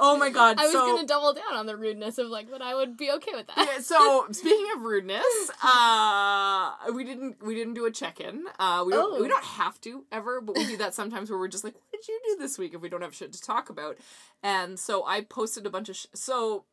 Oh 0.00 0.16
my 0.18 0.30
god. 0.30 0.58
I 0.58 0.64
was 0.64 0.72
so, 0.72 0.86
gonna 0.94 1.06
double 1.06 1.32
down 1.32 1.54
on 1.54 1.66
the 1.66 1.76
rudeness 1.76 2.18
of 2.18 2.28
like, 2.28 2.50
but 2.50 2.60
I 2.62 2.74
would 2.74 2.96
be 2.96 3.10
okay 3.12 3.32
with 3.34 3.46
that. 3.48 3.56
Yeah, 3.58 3.80
so 3.80 4.26
speaking 4.32 4.66
of 4.76 4.82
rudeness, 4.82 5.50
uh, 5.62 6.72
we 6.92 7.04
didn't 7.04 7.42
we 7.44 7.54
didn't 7.54 7.74
do 7.74 7.84
a 7.86 7.90
check 7.90 8.20
in. 8.20 8.44
Uh, 8.58 8.82
we 8.86 8.92
don't 8.92 9.18
Oh. 9.18 9.22
we 9.22 9.28
don't 9.28 9.44
have 9.44 9.80
to 9.82 10.04
ever, 10.12 10.40
but 10.40 10.56
we 10.56 10.66
do 10.66 10.76
that 10.78 10.94
sometimes 10.94 11.30
where 11.30 11.38
we're 11.38 11.48
just 11.48 11.64
like, 11.64 11.74
what 11.74 11.92
did 11.92 12.08
you 12.08 12.20
do 12.24 12.36
this 12.38 12.58
week 12.58 12.74
if 12.74 12.80
we 12.80 12.88
don't 12.88 13.02
have 13.02 13.14
shit 13.14 13.32
to 13.32 13.40
talk 13.40 13.68
about? 13.70 13.98
And 14.42 14.78
so 14.78 15.04
I 15.04 15.20
posted 15.22 15.66
a 15.66 15.70
bunch 15.70 15.88
of 15.88 15.96
sh- 15.96 16.06
so. 16.14 16.64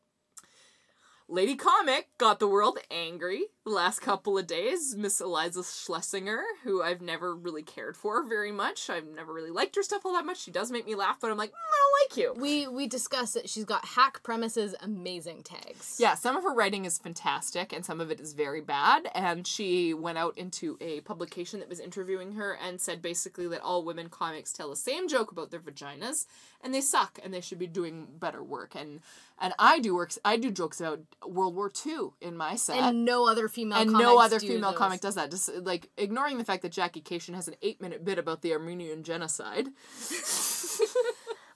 Lady 1.32 1.56
Comic 1.56 2.10
got 2.18 2.40
the 2.40 2.48
world 2.48 2.80
angry 2.90 3.46
the 3.64 3.70
last 3.70 4.00
couple 4.00 4.36
of 4.36 4.48
days. 4.48 4.96
Miss 4.98 5.22
Iliza 5.22 5.62
Shlesinger, 5.62 6.42
who 6.64 6.82
I've 6.82 7.02
never 7.02 7.36
really 7.36 7.62
cared 7.62 7.96
for 7.96 8.28
very 8.28 8.52
much. 8.52 8.90
I've 8.90 9.06
never 9.06 9.32
really 9.32 9.52
liked 9.52 9.76
her 9.76 9.84
stuff 9.84 10.08
all 10.08 10.14
that 10.14 10.26
much. 10.26 10.42
She 10.42 10.50
does 10.50 10.72
make 10.72 10.88
me 10.88 10.96
laugh, 10.96 11.18
but 11.22 11.30
I'm 11.30 11.38
like, 11.38 11.52
mm, 11.52 11.79
like 12.04 12.18
you. 12.18 12.34
We 12.36 12.68
we 12.68 12.88
discussed 12.88 13.34
that 13.34 13.50
she's 13.50 13.66
got 13.66 13.86
hack 13.86 14.22
premises, 14.24 14.76
amazing 14.82 15.44
tags. 15.44 15.98
Yeah, 16.00 16.16
some 16.16 16.36
of 16.36 16.44
her 16.44 16.54
writing 16.54 16.86
is 16.86 16.98
fantastic 16.98 17.74
and 17.74 17.86
some 17.86 18.00
of 18.02 18.12
it 18.12 18.20
is 18.20 18.34
very 18.34 18.62
bad. 18.62 19.10
And 19.14 19.46
she 19.46 19.94
went 19.94 20.18
out 20.18 20.38
into 20.38 20.78
a 20.82 21.02
publication 21.02 21.60
that 21.60 21.70
was 21.70 21.80
interviewing 21.80 22.34
her 22.34 22.58
and 22.64 22.80
said 22.80 23.02
basically 23.02 23.48
that 23.48 23.62
all 23.62 23.84
women 23.84 24.10
comics 24.10 24.52
tell 24.52 24.70
the 24.70 24.76
same 24.76 25.08
joke 25.08 25.32
about 25.32 25.52
their 25.52 25.60
vaginas 25.60 26.26
and 26.62 26.74
they 26.74 26.82
suck 26.82 27.20
and 27.24 27.34
they 27.34 27.42
should 27.42 27.60
be 27.60 27.68
doing 27.68 28.08
better 28.20 28.44
work. 28.44 28.76
And 28.76 29.02
and 29.42 29.54
I 29.58 29.80
do 29.80 29.96
works 29.96 30.20
I 30.26 30.38
do 30.38 30.52
jokes 30.52 30.80
about 30.82 31.00
World 31.26 31.56
War 31.56 31.72
II 31.86 32.10
in 32.22 32.36
my 32.36 32.56
set. 32.56 32.78
and 32.78 33.06
no 33.06 33.28
other 33.28 33.48
female 33.48 33.80
and 33.80 33.92
no 33.92 34.20
other 34.20 34.40
female 34.40 34.72
those. 34.72 34.78
comic 34.78 35.02
does 35.02 35.16
that. 35.16 35.32
Just 35.32 35.54
like 35.56 35.90
ignoring 35.98 36.38
the 36.38 36.46
fact 36.46 36.62
that 36.64 36.72
Jackie 36.72 37.02
Kashian 37.02 37.36
has 37.36 37.48
an 37.48 37.56
eight 37.62 37.82
minute 37.82 38.04
bit 38.04 38.20
about 38.20 38.42
the 38.42 38.54
Armenian 38.54 39.04
genocide. 39.04 39.68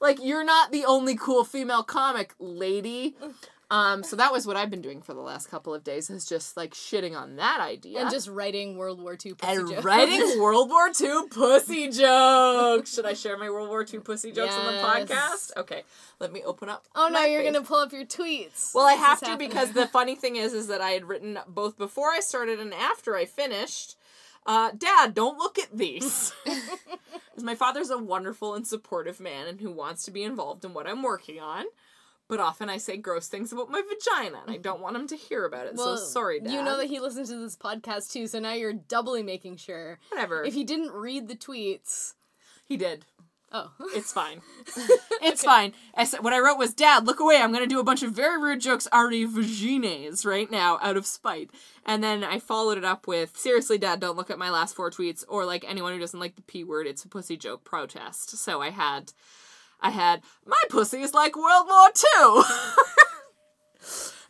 like 0.04 0.24
you're 0.24 0.43
not 0.43 0.72
the 0.72 0.86
only 0.86 1.16
cool 1.16 1.43
female 1.43 1.82
comic, 1.84 2.36
lady. 2.38 3.16
Um, 3.72 4.04
so 4.04 4.16
that 4.18 4.32
was 4.32 4.45
what 4.45 4.56
I've 4.56 4.70
been 4.70 4.84
doing 4.84 5.01
for 5.01 5.16
the 5.16 5.22
last 5.22 5.49
couple 5.49 5.74
of 5.74 5.84
days 5.84 6.12
is 6.12 6.26
just 6.26 6.56
like 6.56 6.76
shitting 6.76 7.18
on 7.18 7.38
that 7.38 7.60
idea. 7.60 8.01
and 8.01 8.12
just 8.12 8.28
writing 8.28 8.78
World 8.78 9.01
War 9.01 9.14
II 9.14 9.34
pussy 9.34 9.51
and 9.56 9.70
jokes. 9.70 9.84
writing 9.84 10.22
World 10.39 10.70
War 10.70 10.91
II 11.01 11.28
pussy 11.32 11.89
jokes. 11.89 12.93
Should 12.93 13.08
I 13.08 13.14
share 13.14 13.36
my 13.36 13.49
World 13.49 13.70
War 13.70 13.84
II 13.91 13.99
pussy 14.01 14.32
jokes 14.32 14.54
on 14.54 14.76
the 14.76 14.80
podcast? 14.80 15.58
Okay, 15.58 15.84
let 16.20 16.32
me 16.32 16.43
open 16.43 16.70
up. 16.70 16.86
Oh 16.93 17.10
no, 17.12 17.24
you're 17.26 17.41
face. 17.41 17.51
gonna 17.54 17.66
pull 17.66 17.80
up 17.80 17.91
your 17.91 18.06
tweets. 18.06 18.76
Well, 18.76 18.86
I 18.86 18.93
have 18.93 19.20
to 19.22 19.26
happening. 19.26 19.49
because 19.49 19.72
the 19.72 19.88
funny 19.97 20.16
thing 20.16 20.36
is, 20.36 20.54
is 20.54 20.68
that 20.68 20.82
I 20.82 20.91
had 20.91 21.06
written 21.06 21.39
both 21.47 21.76
before 21.76 22.12
I 22.12 22.20
started 22.20 22.60
and 22.60 22.76
after 22.76 23.16
I 23.16 23.26
finished. 23.26 23.95
Uh, 24.46 24.72
Dad, 24.78 25.14
don't 25.14 25.38
look 25.38 25.58
at 25.60 25.76
these. 25.78 26.34
'Cause 26.46 27.44
my 27.44 27.56
father's 27.56 27.89
a 27.89 27.98
wonderful 27.98 28.54
and 28.54 28.68
supportive 28.68 29.20
man 29.20 29.48
and 29.48 29.60
who 29.62 29.72
wants 29.72 30.04
to 30.06 30.12
be 30.12 30.24
involved 30.24 30.64
in 30.66 30.74
what 30.74 30.86
I'm 30.88 31.02
working 31.02 31.39
on. 31.39 31.66
But 32.28 32.39
often 32.39 32.70
I 32.70 32.78
say 32.78 32.98
gross 32.98 33.28
things 33.28 33.52
about 33.52 33.70
my 33.70 33.82
vagina 33.82 34.41
and 34.46 34.52
I 34.52 34.58
don't 34.58 34.80
want 34.82 34.96
him 34.96 35.08
to 35.08 35.16
hear 35.16 35.46
about 35.46 35.68
it. 35.68 35.76
Well, 35.76 35.98
so 35.98 36.04
sorry, 36.06 36.39
Dad. 36.39 36.54
You 36.54 36.64
know 36.64 36.78
that 36.78 36.88
he 36.88 37.00
listens 37.00 37.30
to 37.30 37.38
this 37.38 37.58
podcast 37.58 38.12
too, 38.12 38.28
so 38.28 38.39
now 38.39 38.54
you're 38.54 38.74
doubly 38.74 39.24
making 39.24 39.58
sure. 39.58 40.00
Whatever. 40.10 40.44
If 40.44 40.54
he 40.54 40.64
didn't 40.64 40.91
read 40.91 41.28
the 41.28 41.36
tweets, 41.36 42.14
he 42.66 42.78
did. 42.78 43.06
Oh, 43.54 43.72
It's 43.95 44.12
fine. 44.12 44.41
It's 45.26 45.43
fine. 45.43 45.72
I 45.95 46.04
said 46.04 46.22
what 46.22 46.34
I 46.34 46.39
wrote 46.39 46.58
was, 46.58 46.74
Dad, 46.74 47.06
look 47.06 47.22
away. 47.22 47.38
I'm 47.38 47.54
gonna 47.54 47.66
do 47.66 47.80
a 47.80 47.84
bunch 47.84 48.04
of 48.04 48.12
very 48.12 48.41
rude 48.41 48.60
jokes 48.60 48.89
already 48.91 49.26
vagines 49.26 50.26
right 50.26 50.51
now 50.51 50.80
out 50.82 50.97
of 50.97 51.06
spite. 51.06 51.49
And 51.86 52.04
then 52.04 52.26
I 52.26 52.39
followed 52.39 52.78
it 52.78 52.84
up 52.84 53.08
with, 53.08 53.38
seriously, 53.38 53.78
Dad, 53.78 54.01
don't 54.01 54.18
look 54.18 54.30
at 54.30 54.38
my 54.38 54.49
last 54.49 54.76
four 54.76 54.91
tweets 54.91 55.24
or 55.30 55.45
like 55.45 55.64
anyone 55.66 55.93
who 55.93 55.99
doesn't 55.99 56.20
like 56.20 56.36
the 56.36 56.41
P 56.41 56.66
word, 56.66 56.88
it's 56.88 57.06
a 57.06 57.08
pussy 57.08 57.38
joke 57.38 57.64
protest. 57.64 58.38
So 58.38 58.62
I 58.62 58.70
had 58.70 59.14
I 59.80 59.89
had 59.89 60.22
my 60.45 60.62
pussy 60.70 61.01
is 61.01 61.14
like 61.14 61.36
World 61.36 61.68
War 61.68 61.89
Two. 61.93 62.43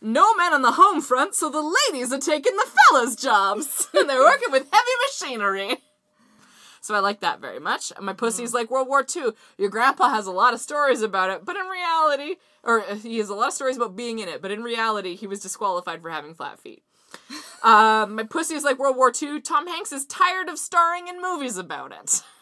no 0.00 0.34
men 0.34 0.52
on 0.52 0.62
the 0.62 0.72
home 0.72 1.00
front, 1.00 1.34
so 1.34 1.48
the 1.48 1.74
ladies 1.88 2.12
are 2.12 2.18
taking 2.18 2.56
the 2.56 2.66
fellas' 2.90 3.16
jobs. 3.16 3.88
and 3.94 4.08
they're 4.08 4.20
working 4.20 4.50
with 4.52 4.68
heavy 4.70 4.90
machinery. 5.08 5.78
So 6.84 6.94
I 6.94 6.98
like 6.98 7.20
that 7.20 7.40
very 7.40 7.58
much. 7.58 7.94
My 7.98 8.12
pussy's 8.12 8.52
like 8.52 8.70
World 8.70 8.88
War 8.88 9.06
II. 9.16 9.30
Your 9.56 9.70
grandpa 9.70 10.10
has 10.10 10.26
a 10.26 10.30
lot 10.30 10.52
of 10.52 10.60
stories 10.60 11.00
about 11.00 11.30
it, 11.30 11.42
but 11.42 11.56
in 11.56 11.64
reality, 11.64 12.34
or 12.62 12.82
uh, 12.82 12.96
he 12.96 13.16
has 13.16 13.30
a 13.30 13.34
lot 13.34 13.48
of 13.48 13.54
stories 13.54 13.78
about 13.78 13.96
being 13.96 14.18
in 14.18 14.28
it, 14.28 14.42
but 14.42 14.50
in 14.50 14.62
reality, 14.62 15.14
he 15.14 15.26
was 15.26 15.40
disqualified 15.40 16.02
for 16.02 16.10
having 16.10 16.34
flat 16.34 16.60
feet. 16.60 16.82
Um, 17.64 18.16
my 18.16 18.24
pussy 18.24 18.56
is 18.56 18.62
like 18.62 18.78
World 18.78 18.98
War 18.98 19.10
II. 19.10 19.40
Tom 19.40 19.66
Hanks 19.66 19.90
is 19.90 20.04
tired 20.04 20.50
of 20.50 20.58
starring 20.58 21.08
in 21.08 21.22
movies 21.22 21.56
about 21.56 21.92
it. 21.92 22.22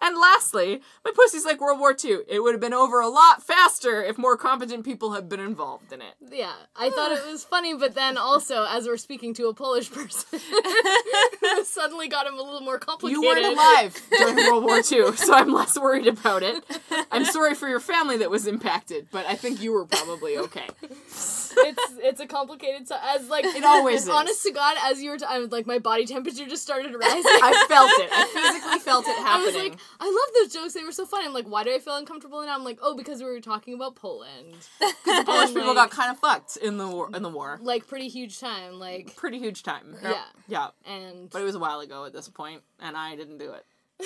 And 0.00 0.16
lastly, 0.16 0.80
my 1.04 1.10
pussy's 1.12 1.44
like 1.44 1.60
World 1.60 1.80
War 1.80 1.92
II. 1.92 2.18
It 2.28 2.40
would 2.40 2.52
have 2.54 2.60
been 2.60 2.74
over 2.74 3.00
a 3.00 3.08
lot 3.08 3.42
faster 3.42 4.02
if 4.02 4.16
more 4.16 4.36
competent 4.36 4.84
people 4.84 5.12
had 5.12 5.28
been 5.28 5.40
involved 5.40 5.92
in 5.92 6.00
it. 6.00 6.14
yeah. 6.30 6.52
I 6.76 6.90
thought 6.90 7.10
it 7.10 7.26
was 7.26 7.42
funny, 7.42 7.74
but 7.74 7.96
then 7.96 8.16
also, 8.16 8.64
as 8.64 8.86
we're 8.86 8.96
speaking 8.96 9.34
to 9.34 9.48
a 9.48 9.54
Polish 9.54 9.90
person, 9.90 10.38
suddenly 11.64 12.08
got 12.08 12.26
him 12.26 12.34
a 12.34 12.42
little 12.42 12.60
more 12.60 12.78
complicated. 12.78 13.22
You 13.22 13.28
weren't 13.28 13.46
alive 13.46 14.00
during 14.18 14.36
World 14.36 14.64
War 14.64 14.78
II, 14.78 15.12
so 15.16 15.34
I'm 15.34 15.52
less 15.52 15.78
worried 15.78 16.06
about 16.06 16.42
it. 16.42 16.62
I'm 17.10 17.24
sorry 17.24 17.54
for 17.54 17.68
your 17.68 17.80
family 17.80 18.16
that 18.18 18.30
was 18.30 18.46
impacted, 18.46 19.08
but 19.10 19.26
I 19.26 19.34
think 19.34 19.60
you 19.62 19.72
were 19.72 19.84
probably 19.86 20.38
okay. 20.38 20.66
it's 20.82 21.82
it's 22.02 22.20
a 22.20 22.26
complicated 22.26 22.86
so 22.86 22.96
as 23.02 23.28
like 23.28 23.44
It 23.44 23.64
always 23.64 24.02
is. 24.04 24.08
honest 24.08 24.42
to 24.44 24.52
god 24.52 24.76
as 24.84 25.02
you 25.02 25.10
were 25.10 25.18
t- 25.18 25.24
I 25.28 25.38
was 25.38 25.50
like 25.50 25.66
my 25.66 25.78
body 25.78 26.06
temperature 26.06 26.46
just 26.46 26.62
started 26.62 26.94
rising 26.94 27.22
I 27.24 27.64
felt 27.68 27.90
it. 27.94 28.10
I 28.12 28.24
physically 28.26 28.78
felt 28.78 29.06
it 29.06 29.18
I 29.18 29.38
was 29.42 29.54
happening. 29.54 29.70
like, 29.72 29.80
I 30.00 30.04
love 30.04 30.34
those 30.44 30.52
jokes. 30.52 30.74
They 30.74 30.84
were 30.84 30.92
so 30.92 31.06
funny. 31.06 31.26
I'm 31.26 31.32
like, 31.32 31.46
why 31.48 31.64
do 31.64 31.74
I 31.74 31.78
feel 31.78 31.96
uncomfortable 31.96 32.40
now? 32.42 32.54
I'm 32.54 32.64
like, 32.64 32.78
oh, 32.82 32.96
because 32.96 33.20
we 33.20 33.26
were 33.26 33.40
talking 33.40 33.74
about 33.74 33.94
Poland. 33.96 34.54
Because 34.78 34.94
the 35.04 35.24
Polish 35.24 35.48
and, 35.50 35.56
people 35.56 35.74
got 35.74 35.90
kind 35.90 36.10
of 36.10 36.18
fucked 36.18 36.56
in 36.58 36.76
the 36.78 36.86
war. 36.88 37.08
In 37.14 37.22
the 37.22 37.28
war, 37.28 37.58
Like, 37.62 37.86
pretty 37.86 38.08
huge 38.08 38.38
time. 38.38 38.78
Like, 38.78 39.16
pretty 39.16 39.38
huge 39.38 39.62
time. 39.62 39.96
Yeah. 40.02 40.24
yeah. 40.46 40.68
and. 40.86 41.30
But 41.30 41.37
it 41.40 41.44
was 41.44 41.54
a 41.54 41.58
while 41.58 41.80
ago 41.80 42.04
at 42.04 42.12
this 42.12 42.28
point, 42.28 42.62
and 42.80 42.96
I 42.96 43.16
didn't 43.16 43.38
do 43.38 43.52
it. 43.52 43.64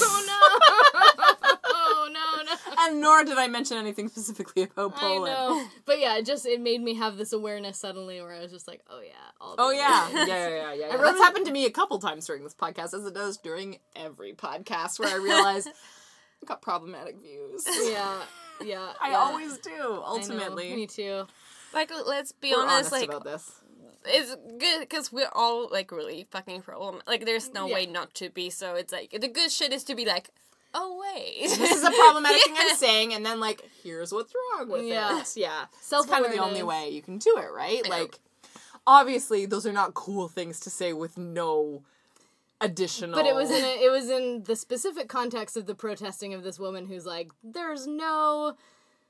oh 0.00 0.24
no! 0.26 1.58
oh 1.64 2.08
no, 2.12 2.42
no. 2.42 2.52
And 2.80 3.00
nor 3.00 3.22
did 3.24 3.38
I 3.38 3.46
mention 3.46 3.76
anything 3.76 4.08
specifically 4.08 4.64
about 4.64 4.94
I 4.96 5.00
Poland. 5.00 5.32
know. 5.32 5.64
But 5.84 6.00
yeah, 6.00 6.16
it 6.16 6.26
just 6.26 6.44
it 6.44 6.60
made 6.60 6.82
me 6.82 6.94
have 6.94 7.16
this 7.16 7.32
awareness 7.32 7.78
suddenly 7.78 8.20
where 8.20 8.32
I 8.32 8.40
was 8.40 8.50
just 8.50 8.66
like, 8.66 8.80
oh 8.90 9.00
yeah, 9.00 9.12
all 9.40 9.54
Oh 9.58 9.70
yeah, 9.70 10.08
yeah, 10.10 10.26
yeah, 10.26 10.48
yeah. 10.48 10.72
yeah. 10.74 10.84
remember- 10.86 11.04
That's 11.04 11.20
happened 11.20 11.46
to 11.46 11.52
me 11.52 11.66
a 11.66 11.70
couple 11.70 11.98
times 12.00 12.26
during 12.26 12.42
this 12.42 12.54
podcast, 12.54 12.94
as 12.94 13.06
it 13.06 13.14
does 13.14 13.36
during 13.36 13.78
every 13.94 14.32
podcast, 14.32 14.98
where 14.98 15.08
I 15.08 15.16
realize 15.22 15.66
I've 15.66 16.48
got 16.48 16.60
problematic 16.60 17.20
views. 17.20 17.64
yeah, 17.66 18.22
yeah. 18.64 18.92
I 19.00 19.10
yeah. 19.10 19.16
always 19.18 19.58
do. 19.58 19.70
I 19.70 20.02
Ultimately, 20.04 20.74
me 20.74 20.86
too. 20.88 21.26
Like, 21.72 21.92
let's 22.06 22.32
be 22.32 22.50
we're 22.50 22.62
honest, 22.62 22.92
honest 22.92 22.92
like, 22.92 23.08
about 23.08 23.24
this. 23.24 23.57
It's 24.08 24.34
good 24.58 24.80
because 24.80 25.12
we're 25.12 25.30
all 25.32 25.68
like 25.70 25.90
really 25.92 26.26
fucking 26.30 26.62
problem. 26.62 27.00
Like, 27.06 27.24
there's 27.24 27.52
no 27.52 27.66
Yeah. 27.66 27.74
way 27.74 27.86
not 27.86 28.14
to 28.14 28.30
be. 28.30 28.50
So 28.50 28.74
it's 28.74 28.92
like 28.92 29.10
the 29.18 29.28
good 29.28 29.50
shit 29.50 29.72
is 29.72 29.84
to 29.84 29.94
be 29.94 30.04
like, 30.04 30.30
oh 30.74 31.02
wait, 31.14 31.48
This 31.48 31.58
is 31.76 31.82
a 31.82 31.90
problematic 31.90 32.42
thing 32.44 32.54
I'm 32.58 32.76
saying, 32.76 33.14
and 33.14 33.24
then 33.24 33.40
like, 33.40 33.62
here's 33.82 34.12
what's 34.12 34.32
wrong 34.34 34.68
with 34.68 34.84
Yeah. 34.84 35.20
it. 35.20 35.32
Yeah, 35.36 35.64
it's 35.72 36.06
kind 36.06 36.24
of 36.26 36.32
the 36.32 36.38
only 36.38 36.62
way 36.62 36.90
you 36.90 37.02
can 37.02 37.18
do 37.18 37.36
it, 37.38 37.50
right? 37.52 37.80
Yeah. 37.84 37.90
Like, 37.90 38.18
obviously, 38.86 39.46
those 39.46 39.66
are 39.66 39.72
not 39.72 39.94
cool 39.94 40.28
things 40.28 40.60
to 40.60 40.70
say 40.70 40.92
with 40.92 41.16
no 41.16 41.82
additional. 42.60 43.14
But 43.14 43.26
it 43.26 43.34
was 43.34 43.50
in 43.50 43.64
a, 43.64 43.84
it 43.84 43.90
was 43.90 44.10
in 44.10 44.42
the 44.44 44.56
specific 44.56 45.08
context 45.08 45.56
of 45.56 45.66
the 45.66 45.74
protesting 45.74 46.34
of 46.34 46.42
this 46.42 46.58
woman 46.58 46.86
who's 46.86 47.06
like, 47.06 47.30
there's 47.42 47.86
no. 47.86 48.56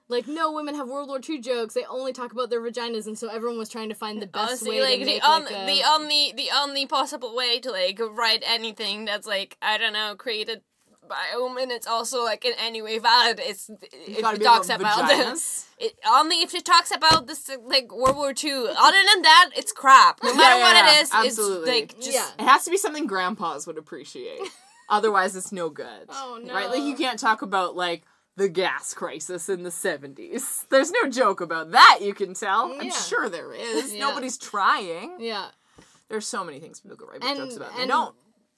Like 0.08 0.26
no 0.26 0.52
women 0.52 0.74
have 0.74 0.88
World 0.88 1.08
War 1.08 1.20
II 1.26 1.40
jokes. 1.40 1.74
They 1.74 1.84
only 1.84 2.12
talk 2.12 2.32
about 2.32 2.48
their 2.48 2.60
vaginas, 2.60 3.06
and 3.06 3.18
so 3.18 3.28
everyone 3.28 3.58
was 3.58 3.68
trying 3.68 3.90
to 3.90 3.94
find 3.94 4.22
the 4.22 4.26
best 4.26 4.48
Honestly, 4.48 4.70
way 4.70 4.80
like 4.80 4.98
to 5.00 5.04
the 5.04 5.12
make 5.12 5.28
on, 5.28 5.44
like 5.44 5.54
a, 5.54 5.66
the 5.66 5.82
only 5.86 6.32
the 6.34 6.48
only 6.54 6.86
possible 6.86 7.36
way 7.36 7.60
to 7.60 7.70
like 7.70 8.00
write 8.12 8.42
anything 8.46 9.04
that's 9.04 9.26
like 9.26 9.58
I 9.60 9.76
don't 9.76 9.92
know 9.92 10.14
created 10.16 10.62
by 11.08 11.24
a 11.34 11.40
woman, 11.40 11.70
it's 11.70 11.86
also 11.86 12.24
like 12.24 12.44
in 12.44 12.52
any 12.58 12.80
way 12.82 12.98
valid. 12.98 13.40
It's 13.42 13.70
if 13.92 14.20
gotta 14.20 14.36
it 14.36 14.42
talks 14.42 14.68
about 14.68 14.80
about 14.80 15.10
vaginas. 15.10 15.66
it 15.78 15.94
only 16.06 16.36
if 16.36 16.54
it 16.54 16.64
talks 16.64 16.90
about 16.94 17.26
this 17.26 17.50
like 17.66 17.94
World 17.94 18.16
War 18.16 18.32
Two. 18.32 18.68
Other 18.78 18.96
than 19.12 19.22
that, 19.22 19.50
it's 19.56 19.72
crap. 19.72 20.20
No 20.22 20.34
matter 20.36 20.58
yeah, 20.58 20.62
what 20.62 20.76
yeah, 20.76 20.98
it 20.98 21.02
is, 21.02 21.10
absolutely. 21.12 21.70
it's 21.70 21.92
like 21.92 21.96
just 22.00 22.14
Yeah. 22.14 22.44
It 22.44 22.48
has 22.48 22.64
to 22.64 22.70
be 22.70 22.76
something 22.76 23.06
grandpas 23.06 23.66
would 23.66 23.78
appreciate. 23.78 24.40
Otherwise, 24.88 25.36
it's 25.36 25.52
no 25.52 25.68
good. 25.68 26.06
Oh, 26.08 26.40
no! 26.42 26.54
Right? 26.54 26.70
Like, 26.70 26.82
you 26.82 26.96
can't 26.96 27.18
talk 27.18 27.42
about, 27.42 27.76
like, 27.76 28.04
the 28.38 28.48
gas 28.48 28.94
crisis 28.94 29.48
in 29.48 29.62
the 29.64 29.70
70s. 29.70 30.66
There's 30.70 30.90
no 30.90 31.08
joke 31.10 31.40
about 31.40 31.72
that, 31.72 31.98
you 32.00 32.14
can 32.14 32.34
tell. 32.34 32.72
I'm 32.80 32.90
sure 32.90 33.28
there 33.28 33.52
is. 33.52 33.92
Yeah. 33.98 34.08
Nobody's 34.08 34.38
trying. 34.38 35.16
yeah. 35.20 35.48
There's 36.08 36.26
so 36.26 36.42
many 36.42 36.58
things 36.58 36.80
people 36.80 36.96
could 36.96 37.08
write 37.08 37.22
And- 37.22 37.36
jokes 37.38 37.56
about. 37.56 37.74
They 37.76 37.82
and- 37.82 37.88
don't. 37.90 38.14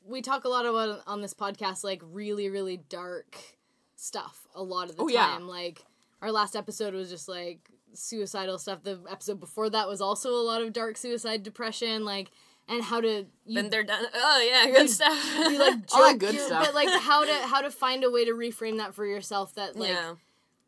we 0.06 0.22
talk 0.22 0.44
a 0.44 0.48
lot 0.48 0.66
about 0.66 1.00
on 1.06 1.20
this 1.20 1.34
podcast 1.34 1.82
like 1.84 2.00
really 2.04 2.48
really 2.48 2.76
dark 2.76 3.36
stuff 3.96 4.46
a 4.54 4.62
lot 4.62 4.88
of 4.88 4.96
the 4.96 5.02
Oh, 5.02 5.08
yeah. 5.08 5.26
time 5.26 5.46
like 5.46 5.84
our 6.22 6.32
last 6.32 6.56
episode 6.56 6.94
was 6.94 7.10
just 7.10 7.28
like 7.28 7.58
suicidal 7.92 8.58
stuff 8.58 8.82
the 8.82 8.98
episode 9.10 9.40
before 9.40 9.68
that 9.70 9.88
was 9.88 10.00
also 10.00 10.30
a 10.30 10.44
lot 10.46 10.62
of 10.62 10.72
dark 10.72 10.96
suicide 10.96 11.42
depression 11.42 12.04
like 12.04 12.30
and 12.70 12.82
how 12.82 13.00
to 13.00 13.26
you, 13.44 13.54
then 13.54 13.68
they're 13.68 13.82
done. 13.82 14.06
Oh 14.14 14.48
yeah, 14.48 14.70
good 14.70 14.88
stuff. 14.88 15.34
you 15.36 15.58
like 15.58 15.74
All 15.92 16.08
that 16.08 16.18
good 16.18 16.38
stuff. 16.38 16.64
but 16.64 16.74
like 16.74 16.88
how 16.88 17.24
to 17.24 17.32
how 17.46 17.60
to 17.60 17.70
find 17.70 18.04
a 18.04 18.10
way 18.10 18.24
to 18.24 18.32
reframe 18.32 18.78
that 18.78 18.94
for 18.94 19.04
yourself 19.04 19.54
that 19.56 19.76
like 19.76 19.90
yeah. 19.90 20.14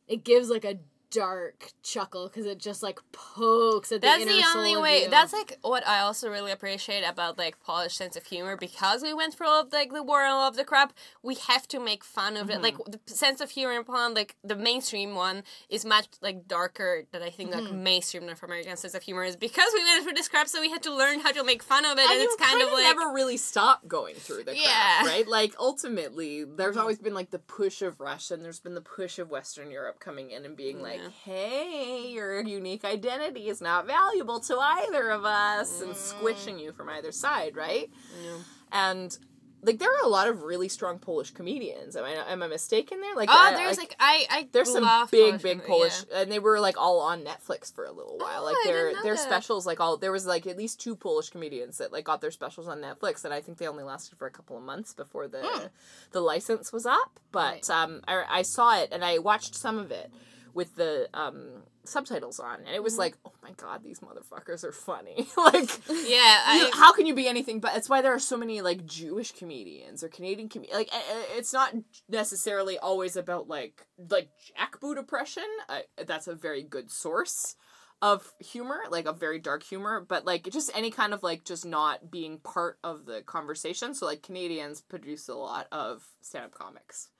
it 0.08 0.24
gives 0.24 0.50
like 0.50 0.64
a 0.64 0.78
dark 1.12 1.72
chuckle 1.82 2.26
because 2.26 2.46
it 2.46 2.58
just 2.58 2.82
like 2.82 2.98
pokes 3.12 3.92
at 3.92 4.00
the 4.00 4.06
That's 4.06 4.22
inner 4.22 4.32
the 4.32 4.44
only 4.56 4.76
way. 4.76 5.06
That's 5.08 5.32
like 5.32 5.58
what 5.60 5.86
I 5.86 6.00
also 6.00 6.30
really 6.30 6.50
appreciate 6.50 7.02
about 7.02 7.36
like 7.36 7.60
Polish 7.60 7.94
sense 7.94 8.16
of 8.16 8.24
humor 8.24 8.56
because 8.56 9.02
we 9.02 9.12
went 9.12 9.34
through 9.34 9.46
all 9.46 9.60
of 9.60 9.72
like 9.72 9.92
the 9.92 10.02
war 10.02 10.22
and 10.22 10.32
all 10.32 10.48
of 10.48 10.56
the 10.56 10.64
crap. 10.64 10.94
We 11.22 11.34
have 11.34 11.68
to 11.68 11.78
make 11.78 12.02
fun 12.02 12.36
of 12.36 12.50
it. 12.50 12.62
Like 12.62 12.74
mm-hmm. 12.74 12.92
the 12.92 13.14
sense 13.14 13.40
of 13.40 13.50
humor 13.50 13.74
in 13.74 13.84
Poland, 13.84 14.14
like 14.14 14.36
the 14.42 14.56
mainstream 14.56 15.14
one, 15.14 15.44
is 15.68 15.84
much 15.84 16.06
like 16.22 16.48
darker 16.48 17.04
than 17.12 17.22
I 17.22 17.30
think 17.30 17.54
like 17.54 17.64
mm-hmm. 17.64 17.82
mainstream 17.82 18.24
North 18.24 18.42
American 18.42 18.76
sense 18.76 18.94
of 18.94 19.02
humor 19.02 19.24
is 19.24 19.36
because 19.36 19.68
we 19.74 19.84
went 19.84 20.04
through 20.04 20.14
this 20.14 20.28
crap. 20.28 20.48
So 20.48 20.62
we 20.62 20.70
had 20.70 20.82
to 20.84 20.94
learn 20.94 21.20
how 21.20 21.32
to 21.32 21.44
make 21.44 21.62
fun 21.62 21.84
of 21.84 21.98
it, 21.98 22.02
and, 22.02 22.10
And 22.10 22.22
it's 22.22 22.36
kind, 22.36 22.62
of 22.62 22.72
like 22.72 22.84
never 22.84 23.12
really 23.12 23.36
stop 23.36 23.86
going 23.86 24.14
through 24.14 24.44
the 24.44 24.52
crap, 24.52 24.56
Yeah. 24.56 25.06
right? 25.06 25.28
Like 25.28 25.54
ultimately, 25.58 26.44
there's 26.44 26.72
mm-hmm. 26.72 26.80
always 26.80 26.98
been 26.98 27.14
like 27.14 27.30
the 27.30 27.38
push 27.38 27.82
of 27.82 28.00
Russia, 28.00 28.32
and 28.34 28.42
there's 28.42 28.60
been 28.60 28.74
the 28.74 28.80
push 28.80 29.18
of 29.18 29.30
Western 29.30 29.70
Europe 29.70 30.00
coming 30.00 30.30
in 30.30 30.46
and 30.46 30.56
being 30.56 30.80
like, 30.80 31.01
"Hey, 31.24 32.08
your 32.10 32.40
unique 32.42 32.84
identity 32.84 33.48
is 33.48 33.60
not 33.60 33.86
valuable 33.86 34.40
to 34.40 34.56
either 34.58 35.10
of 35.10 35.24
us," 35.24 35.80
and 35.80 35.96
squishing 35.96 36.58
you 36.58 36.72
from 36.72 36.88
either 36.88 37.12
side, 37.12 37.56
right? 37.56 37.90
Yeah. 38.24 38.38
And 38.72 39.18
like 39.64 39.78
there 39.78 39.90
are 39.90 40.04
a 40.04 40.08
lot 40.08 40.26
of 40.26 40.42
really 40.42 40.68
strong 40.68 40.98
Polish 40.98 41.30
comedians. 41.30 41.94
Am 41.94 42.02
I 42.04 42.14
am 42.32 42.42
I 42.42 42.48
mistaken 42.48 43.00
there? 43.00 43.14
Like 43.14 43.28
oh, 43.30 43.52
there's 43.54 43.78
I- 43.78 43.82
like 43.82 43.94
I 44.00 44.26
I 44.28 44.48
there's 44.50 44.72
some 44.72 44.82
big 45.08 45.20
Polish 45.38 45.42
big 45.42 45.64
polish 45.64 46.04
yeah. 46.10 46.22
and 46.22 46.32
they 46.32 46.40
were 46.40 46.58
like 46.58 46.76
all 46.76 46.98
on 46.98 47.22
netflix 47.22 47.72
for 47.72 47.84
a 47.84 47.92
little 47.92 48.18
while 48.18 48.40
Oh, 48.40 48.44
like 48.46 48.56
their 48.64 48.92
their 49.04 49.14
that. 49.14 49.20
specials 49.22 49.64
like 49.64 49.78
all 49.78 49.96
there 49.96 50.10
was 50.10 50.26
like 50.26 50.48
at 50.48 50.56
least 50.58 50.80
two 50.80 50.96
polish 50.96 51.30
comedians 51.30 51.78
that 51.78 51.92
like 51.92 52.04
got 52.04 52.20
their 52.20 52.32
specials 52.32 52.66
on 52.66 52.80
netflix 52.80 53.24
and 53.24 53.32
i 53.32 53.40
think 53.40 53.58
they 53.58 53.68
only 53.68 53.84
lasted 53.84 54.18
for 54.18 54.26
a 54.26 54.32
couple 54.32 54.56
of 54.56 54.64
months 54.64 54.94
before 54.94 55.28
the 55.28 55.40
Hmm. 55.44 55.66
the 56.10 56.20
license 56.20 56.72
was 56.72 56.84
up 56.84 57.20
but 57.30 57.68
Right. 57.68 57.70
um 57.70 58.00
I, 58.08 58.24
I 58.28 58.42
saw 58.42 58.76
it 58.80 58.88
and 58.90 59.04
i 59.04 59.18
watched 59.18 59.54
some 59.54 59.78
of 59.78 59.92
it 59.92 60.10
with 60.54 60.74
the 60.76 61.08
um 61.14 61.62
subtitles 61.84 62.38
on 62.38 62.56
and 62.60 62.66
Mm-hmm. 62.66 62.74
it 62.76 62.82
was 62.82 62.96
like 62.98 63.16
oh 63.24 63.32
my 63.42 63.50
god 63.56 63.82
these 63.82 64.00
motherfuckers 64.00 64.62
are 64.64 64.72
funny. 64.72 65.26
Like 65.36 65.70
Yeah, 65.88 66.54
you- 66.56 66.66
I, 66.66 66.70
how 66.74 66.92
can 66.92 67.06
you 67.06 67.14
be 67.14 67.26
anything 67.28 67.58
but 67.60 67.76
it's 67.76 67.88
why 67.88 68.02
there 68.02 68.14
are 68.14 68.18
so 68.20 68.36
many 68.36 68.60
like 68.60 68.84
jewish 68.86 69.32
comedians 69.32 70.02
or 70.04 70.08
canadian 70.08 70.48
com- 70.48 70.64
like 70.72 70.90
it's 71.36 71.52
not 71.52 71.74
necessarily 72.08 72.78
always 72.78 73.16
about 73.16 73.48
like 73.48 73.86
like 74.10 74.28
jackboot 74.58 74.98
oppression 74.98 75.44
uh, 75.68 75.80
that's 76.06 76.28
a 76.28 76.34
very 76.34 76.62
good 76.62 76.90
source 76.90 77.56
of 78.00 78.32
humor 78.40 78.80
like 78.90 79.06
a 79.06 79.12
very 79.12 79.38
dark 79.38 79.62
humor 79.62 80.04
but 80.06 80.24
like 80.24 80.48
just 80.50 80.70
any 80.74 80.90
kind 80.90 81.14
of 81.14 81.22
like 81.22 81.44
just 81.44 81.64
not 81.64 82.10
being 82.10 82.38
part 82.38 82.76
of 82.82 83.06
the 83.06 83.22
conversation. 83.22 83.94
So 83.94 84.06
like 84.06 84.22
canadians 84.24 84.80
produce 84.80 85.28
a 85.28 85.34
lot 85.34 85.68
of 85.70 86.02
stand-up 86.20 86.52
comics 86.52 87.10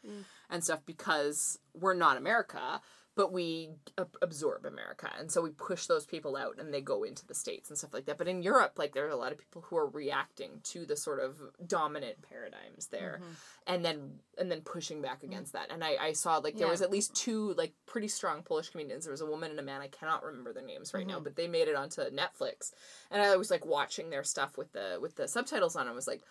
and 0.50 0.62
stuff 0.64 0.80
because 0.84 1.58
we're 1.74 1.94
not 1.94 2.16
america 2.16 2.80
but 3.14 3.32
we 3.32 3.70
ab- 3.98 4.16
absorb 4.22 4.64
America, 4.64 5.10
and 5.18 5.30
so 5.30 5.42
we 5.42 5.50
push 5.50 5.86
those 5.86 6.06
people 6.06 6.36
out, 6.36 6.58
and 6.58 6.72
they 6.72 6.80
go 6.80 7.02
into 7.02 7.26
the 7.26 7.34
states 7.34 7.68
and 7.68 7.78
stuff 7.78 7.92
like 7.92 8.06
that. 8.06 8.18
But 8.18 8.28
in 8.28 8.42
Europe, 8.42 8.74
like 8.76 8.94
there 8.94 9.06
are 9.06 9.10
a 9.10 9.16
lot 9.16 9.32
of 9.32 9.38
people 9.38 9.62
who 9.62 9.76
are 9.76 9.86
reacting 9.86 10.60
to 10.64 10.86
the 10.86 10.96
sort 10.96 11.20
of 11.20 11.38
dominant 11.66 12.22
paradigms 12.22 12.86
there, 12.88 13.20
mm-hmm. 13.22 13.32
and 13.74 13.84
then 13.84 14.18
and 14.38 14.50
then 14.50 14.62
pushing 14.62 15.02
back 15.02 15.20
mm. 15.20 15.24
against 15.24 15.52
that. 15.52 15.70
And 15.70 15.84
I, 15.84 15.96
I 16.00 16.12
saw 16.12 16.38
like 16.38 16.56
there 16.56 16.66
Yeah. 16.66 16.72
was 16.72 16.82
at 16.82 16.90
least 16.90 17.14
two 17.14 17.52
like 17.54 17.74
pretty 17.86 18.08
strong 18.08 18.42
Polish 18.42 18.70
comedians. 18.70 19.04
There 19.04 19.12
was 19.12 19.20
a 19.20 19.26
woman 19.26 19.50
and 19.50 19.60
a 19.60 19.62
man. 19.62 19.82
I 19.82 19.88
cannot 19.88 20.24
remember 20.24 20.52
their 20.52 20.64
names 20.64 20.94
right 20.94 21.06
now, 21.06 21.16
mm-hmm. 21.16 21.24
but 21.24 21.36
they 21.36 21.48
made 21.48 21.68
it 21.68 21.76
onto 21.76 22.02
Netflix, 22.02 22.72
and 23.10 23.20
I 23.20 23.36
was 23.36 23.50
like 23.50 23.66
watching 23.66 24.10
their 24.10 24.24
stuff 24.24 24.56
with 24.56 24.72
the 24.72 24.98
with 25.00 25.16
the 25.16 25.28
subtitles 25.28 25.76
on. 25.76 25.86
I 25.86 25.92
was 25.92 26.06
like 26.06 26.22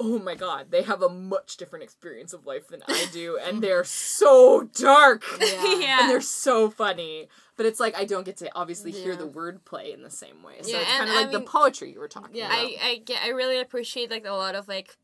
oh 0.00 0.18
my 0.18 0.34
god, 0.34 0.70
they 0.70 0.82
have 0.82 1.02
a 1.02 1.08
much 1.08 1.56
different 1.56 1.82
experience 1.84 2.32
of 2.32 2.46
life 2.46 2.68
than 2.68 2.82
I 2.88 3.06
do, 3.12 3.38
and 3.38 3.62
they're 3.62 3.84
so 3.84 4.68
dark. 4.74 5.24
Yeah. 5.40 6.00
And 6.02 6.10
they're 6.10 6.20
so 6.20 6.70
funny. 6.70 7.28
But 7.56 7.66
it's 7.66 7.78
like 7.80 7.96
I 7.96 8.04
don't 8.04 8.24
get 8.24 8.36
to 8.38 8.50
obviously 8.54 8.90
hear 8.92 9.12
Yeah. 9.12 9.18
the 9.18 9.28
wordplay 9.28 9.92
in 9.92 10.02
the 10.02 10.10
same 10.10 10.42
way. 10.42 10.54
So 10.62 10.70
Yeah, 10.70 10.80
it's 10.80 10.90
kind 10.90 11.10
of 11.10 11.16
I 11.16 11.20
like 11.22 11.32
the 11.32 11.40
poetry 11.40 11.92
you 11.92 11.98
were 12.00 12.08
talking 12.08 12.34
Yeah. 12.36 12.46
about. 12.46 12.58
I 12.58 12.76
I 12.82 12.96
get 13.04 13.22
I 13.22 13.28
really 13.30 13.60
appreciate 13.60 14.10
like 14.10 14.24
a 14.26 14.32
lot 14.32 14.54
of 14.54 14.68
like 14.68 14.96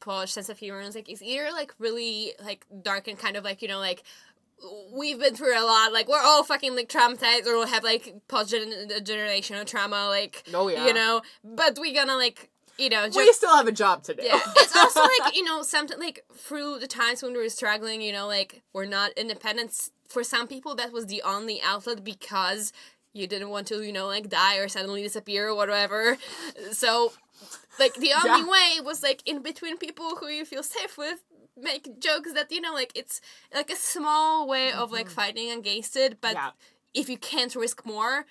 Polish 0.00 0.32
sense 0.32 0.48
of 0.48 0.58
humor. 0.58 0.78
And 0.78 0.86
it's 0.86 0.94
like 0.96 1.08
it's 1.08 1.22
either 1.22 1.50
like 1.52 1.74
really 1.78 2.32
like 2.44 2.66
dark 2.82 3.08
and 3.08 3.18
kind 3.18 3.36
of 3.36 3.44
like 3.44 3.62
you 3.62 3.68
know 3.68 3.78
like 3.78 4.02
we've 4.92 5.18
been 5.18 5.34
through 5.34 5.58
a 5.58 5.64
lot. 5.64 5.92
Like 5.92 6.08
we're 6.08 6.22
all 6.22 6.44
fucking 6.44 6.76
like 6.76 6.88
traumatized 6.88 7.46
or 7.46 7.56
we'll 7.56 7.66
have 7.66 7.82
like 7.82 8.14
post 8.28 8.54
uh, 8.54 8.58
generational 9.00 9.66
trauma. 9.66 10.06
Like 10.08 10.44
Oh, 10.54 10.68
yeah. 10.68 10.86
you 10.86 10.94
know. 10.94 11.22
But 11.42 11.78
we 11.80 11.92
gonna 11.92 12.16
like 12.16 12.50
you 12.78 12.88
know 12.88 13.04
we 13.14 13.26
just 13.26 13.38
still 13.38 13.56
have 13.56 13.66
a 13.66 13.72
job 13.72 14.02
to 14.04 14.14
do. 14.14 14.22
yeah, 14.24 14.40
it's 14.56 14.76
also 14.76 15.00
like 15.24 15.36
you 15.36 15.44
know 15.44 15.62
something 15.62 15.98
like 15.98 16.24
through 16.34 16.78
the 16.78 16.86
times 16.86 17.22
when 17.22 17.32
we 17.32 17.38
were 17.38 17.48
struggling, 17.48 18.00
you 18.00 18.12
know, 18.12 18.26
like 18.26 18.62
we're 18.72 18.86
not 18.86 19.12
independent. 19.12 19.90
For 20.08 20.22
some 20.22 20.46
people, 20.46 20.74
that 20.74 20.92
was 20.92 21.06
the 21.06 21.22
only 21.22 21.60
outlet 21.62 22.04
because 22.04 22.72
you 23.14 23.26
didn't 23.26 23.50
want 23.50 23.66
to, 23.68 23.82
you 23.82 23.92
know, 23.92 24.06
like 24.06 24.28
die 24.28 24.56
or 24.58 24.68
suddenly 24.68 25.02
disappear 25.02 25.48
or 25.48 25.54
whatever. 25.54 26.18
So, 26.72 27.12
like 27.78 27.94
the 27.94 28.12
only 28.12 28.42
Yeah. 28.42 28.48
way 28.48 28.80
was 28.82 29.02
like 29.02 29.22
in 29.26 29.42
between 29.42 29.76
people 29.78 30.16
who 30.16 30.28
you 30.28 30.44
feel 30.44 30.62
safe 30.62 30.96
with. 30.98 31.20
Make 31.54 31.98
jokes 32.00 32.32
that 32.32 32.50
you 32.50 32.60
know, 32.62 32.72
like 32.72 32.92
it's 32.94 33.20
like 33.54 33.70
a 33.70 33.76
small 33.76 34.48
way 34.48 34.72
of 34.72 34.90
like 34.90 35.06
mm-hmm. 35.06 35.14
fighting 35.14 35.50
against 35.50 35.96
it, 35.96 36.18
but 36.20 36.32
Yeah. 36.34 36.50
if 36.94 37.08
you 37.10 37.18
can't 37.18 37.54
risk 37.54 37.84
more, 37.84 38.24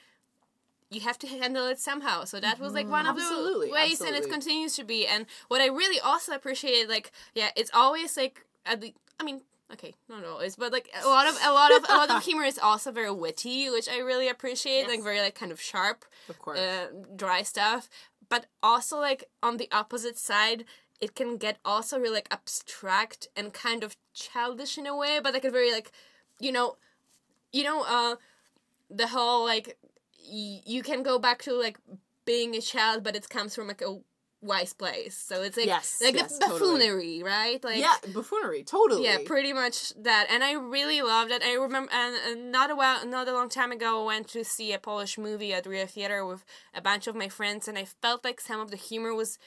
you 0.91 1.01
have 1.01 1.17
to 1.19 1.27
handle 1.27 1.65
it 1.67 1.79
somehow. 1.79 2.25
So 2.25 2.39
that 2.41 2.59
was 2.59 2.73
like 2.73 2.87
one 2.89 3.07
of 3.07 3.15
Absolutely, 3.17 3.67
the 3.67 3.73
ways, 3.73 4.01
and 4.01 4.15
it 4.15 4.29
continues 4.29 4.75
to 4.75 4.83
be. 4.83 5.07
And 5.07 5.25
what 5.47 5.61
I 5.61 5.67
really 5.67 5.99
also 5.99 6.33
appreciate, 6.33 6.89
like, 6.89 7.11
yeah, 7.33 7.49
it's 7.55 7.71
always 7.73 8.15
like 8.17 8.45
at 8.65 8.81
the. 8.81 8.93
I 9.19 9.23
mean, 9.23 9.41
okay, 9.71 9.93
not 10.09 10.25
always, 10.25 10.57
but 10.57 10.71
like 10.73 10.89
a 11.01 11.07
lot 11.07 11.27
of 11.27 11.37
a 11.43 11.51
lot 11.53 11.71
of 11.71 11.85
a 11.89 11.95
lot 11.95 12.09
of 12.11 12.23
humor 12.27 12.43
is 12.43 12.59
also 12.59 12.91
very 12.91 13.09
witty, 13.11 13.69
which 13.69 13.87
I 13.87 13.99
really 13.99 14.27
appreciate. 14.27 14.87
Like 14.87 15.01
very 15.01 15.21
like 15.21 15.33
kind 15.33 15.51
of 15.51 15.61
sharp, 15.61 16.03
Of 16.29 16.37
course. 16.39 16.59
uh, 16.59 16.87
dry 17.15 17.41
stuff. 17.43 17.89
But 18.27 18.45
also 18.61 18.99
like 18.99 19.29
on 19.41 19.57
the 19.57 19.69
opposite 19.71 20.17
side, 20.17 20.65
it 20.99 21.15
can 21.15 21.37
get 21.37 21.57
also 21.63 21.97
really 21.99 22.15
like 22.15 22.27
abstract 22.31 23.29
and 23.35 23.53
kind 23.53 23.83
of 23.83 23.95
childish 24.13 24.77
in 24.77 24.85
a 24.87 24.95
way, 24.95 25.19
but 25.23 25.33
like 25.33 25.45
a 25.45 25.51
very 25.51 25.71
like, 25.71 25.91
you 26.39 26.51
know, 26.51 26.75
you 27.53 27.63
know, 27.63 27.83
uh, 27.87 28.15
the 28.89 29.07
whole 29.07 29.43
like 29.45 29.77
y- 30.29 30.61
you 30.65 30.83
can 30.83 31.03
go 31.03 31.19
back 31.19 31.41
to 31.43 31.53
like 31.53 31.77
being 32.25 32.55
a 32.55 32.61
child, 32.61 33.03
but 33.03 33.15
it 33.15 33.29
comes 33.29 33.55
from 33.55 33.67
like 33.67 33.81
a 33.81 33.97
wise 34.43 34.73
place. 34.73 35.15
So 35.15 35.43
it's 35.43 35.55
like 35.57 35.67
Yes, 35.67 35.99
like 36.03 36.15
yes, 36.15 36.37
the 36.37 36.45
totally. 36.45 36.71
buffoonery, 36.79 37.23
right? 37.23 37.63
Like 37.63 37.79
yeah, 37.79 37.95
buffoonery, 38.11 38.63
totally. 38.63 39.03
yeah, 39.03 39.17
pretty 39.25 39.53
much 39.53 39.93
that. 40.01 40.27
And 40.29 40.43
I 40.43 40.53
really 40.53 41.01
loved 41.01 41.31
it. 41.31 41.43
I 41.43 41.53
remember, 41.53 41.91
and, 41.93 42.15
and 42.27 42.51
not 42.51 42.71
a 42.71 42.75
while, 42.75 43.05
not 43.05 43.27
a 43.27 43.33
long 43.33 43.49
time 43.49 43.71
ago, 43.71 44.03
I 44.03 44.05
went 44.07 44.27
to 44.29 44.43
see 44.43 44.73
a 44.73 44.79
Polish 44.79 45.17
movie 45.17 45.53
at 45.53 45.65
Rio 45.65 45.85
Theater 45.85 46.25
with 46.25 46.43
a 46.73 46.81
bunch 46.81 47.07
of 47.07 47.15
my 47.15 47.29
friends, 47.29 47.67
and 47.67 47.77
I 47.77 47.85
felt 47.85 48.23
like 48.23 48.41
some 48.41 48.59
of 48.59 48.71
the 48.71 48.77
humor 48.77 49.13
was 49.13 49.37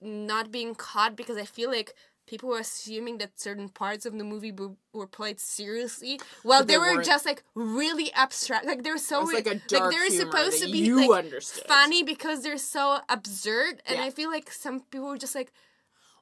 not 0.00 0.50
being 0.50 0.74
caught 0.74 1.16
because 1.16 1.36
I 1.36 1.44
feel 1.44 1.70
like 1.70 1.94
people 2.26 2.48
were 2.48 2.58
assuming 2.58 3.18
that 3.18 3.38
certain 3.38 3.68
parts 3.68 4.06
of 4.06 4.16
the 4.16 4.24
movie 4.24 4.50
were, 4.52 4.72
were 4.92 5.06
played 5.06 5.38
seriously 5.40 6.18
while 6.42 6.60
But 6.60 6.68
they, 6.68 6.74
they 6.74 6.78
were 6.78 6.94
weren't. 6.94 7.06
just 7.06 7.26
like 7.26 7.42
really 7.54 8.12
abstract 8.14 8.64
like 8.66 8.82
they're 8.82 8.98
so 8.98 9.20
like 9.22 9.46
a 9.46 9.56
dark 9.68 9.92
they're 9.92 10.10
supposed 10.10 10.62
to 10.62 10.70
be 10.72 10.78
you 10.78 11.08
like 11.08 11.24
understood. 11.24 11.64
funny 11.66 12.02
because 12.02 12.42
they're 12.42 12.58
so 12.58 12.98
absurd 13.08 13.82
and 13.86 13.98
Yeah. 13.98 14.04
i 14.04 14.10
feel 14.10 14.30
like 14.30 14.50
some 14.50 14.80
people 14.80 15.08
were 15.08 15.18
just 15.18 15.34
like 15.34 15.52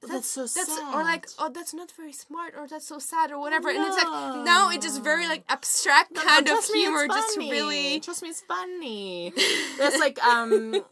that's 0.09 0.27
so 0.27 0.43
that's 0.43 0.79
or 0.93 1.05
like 1.05 1.27
oh 1.39 1.49
that's 1.49 1.73
not 1.73 1.91
very 1.93 2.13
smart 2.13 2.55
or 2.57 2.67
that's 2.67 2.87
so 2.87 2.99
sad 2.99 3.31
or 3.31 3.39
whatever. 3.39 3.69
And 3.69 3.79
it's 3.79 3.97
like 3.97 4.45
now 4.45 4.71
it's 4.71 4.85
just 4.85 5.03
very 5.03 5.27
like 5.29 5.45
abstract 5.49 6.15
kind 6.15 6.47
of 6.47 6.53
Trust 6.53 6.73
me, 6.73 6.81
it's 6.81 6.89
humor 6.89 7.07
just 7.07 7.35
funny. 7.37 7.51
really 7.51 8.01
trust 8.01 8.23
me 8.23 8.29
it's 8.31 8.41
funny. 8.41 9.33
That's 9.79 9.99
like 9.99 10.23
um 10.25 10.83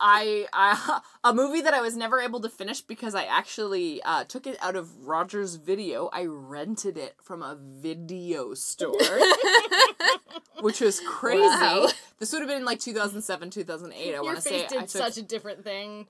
I, 0.00 0.46
I 0.52 1.00
a 1.24 1.32
movie 1.32 1.60
that 1.60 1.74
i 1.74 1.80
was 1.80 1.96
never 1.96 2.20
able 2.20 2.40
to 2.40 2.48
finish 2.48 2.80
because 2.80 3.14
i 3.14 3.24
actually 3.24 4.02
uh, 4.02 4.24
took 4.24 4.46
it 4.46 4.58
out 4.60 4.74
of 4.76 5.06
Rogers 5.06 5.56
Video. 5.56 6.08
I 6.12 6.24
rented 6.26 6.98
it 6.98 7.14
from 7.22 7.42
a 7.42 7.56
video 7.56 8.54
store 8.54 8.92
which 10.60 10.80
was 10.80 11.00
crazy. 11.06 11.42
Wow. 11.42 11.88
this 12.18 12.32
would 12.32 12.40
have 12.40 12.48
been 12.48 12.58
in 12.58 12.64
like 12.64 12.80
2007 12.80 13.50
2008 13.50 14.14
i 14.14 14.20
want 14.20 14.36
to 14.36 14.42
say. 14.42 14.66
did 14.66 14.78
I 14.78 14.80
took 14.80 14.88
such 14.90 15.16
a 15.18 15.22
different 15.22 15.62
thing. 15.64 16.06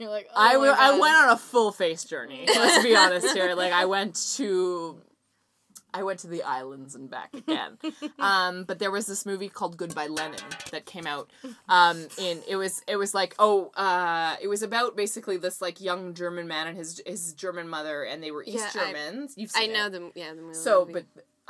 You're 0.00 0.10
like, 0.10 0.26
oh 0.30 0.34
I, 0.36 0.46
my 0.48 0.52
w- 0.54 0.72
I 0.72 0.90
God. 0.92 1.00
went 1.00 1.14
on 1.14 1.28
a 1.30 1.36
full 1.36 1.70
face 1.72 2.02
journey. 2.04 2.44
Let's 2.48 2.82
be 2.82 2.96
honest 2.96 3.32
here. 3.36 3.54
Like 3.54 3.72
I 3.72 3.84
went 3.84 4.16
to 4.36 5.00
I 5.92 6.04
went 6.04 6.20
to 6.20 6.28
the 6.28 6.44
islands 6.44 6.94
and 6.94 7.10
back 7.10 7.34
again. 7.34 7.76
Um, 8.18 8.64
but 8.64 8.78
there 8.78 8.90
was 8.90 9.06
this 9.06 9.24
movie 9.26 9.48
called 9.48 9.76
Goodbye 9.78 10.06
Lenin 10.08 10.38
that 10.72 10.84
came 10.86 11.06
out. 11.06 11.30
Um, 11.68 12.06
in 12.18 12.40
it 12.46 12.56
was 12.56 12.82
it 12.86 12.96
was 12.96 13.14
like 13.14 13.34
oh 13.38 13.70
uh, 13.76 14.36
it 14.42 14.48
was 14.48 14.62
about 14.62 14.94
basically 14.96 15.36
this 15.36 15.60
like 15.62 15.80
young 15.80 16.14
German 16.14 16.46
man 16.48 16.66
and 16.68 16.76
his 16.76 17.00
his 17.06 17.32
German 17.34 17.68
mother 17.68 18.02
and 18.04 18.22
they 18.22 18.30
were 18.30 18.42
East 18.44 18.56
Yeah, 18.74 18.82
I- 18.82 18.92
Germans. 18.92 19.34
You've 19.36 19.50
i 19.54 19.66
know 19.66 19.86
it. 19.86 19.92
the 19.92 20.12
yeah 20.14 20.34
the 20.34 20.42
movie 20.42 20.54
So, 20.54 20.86
but 20.92 21.04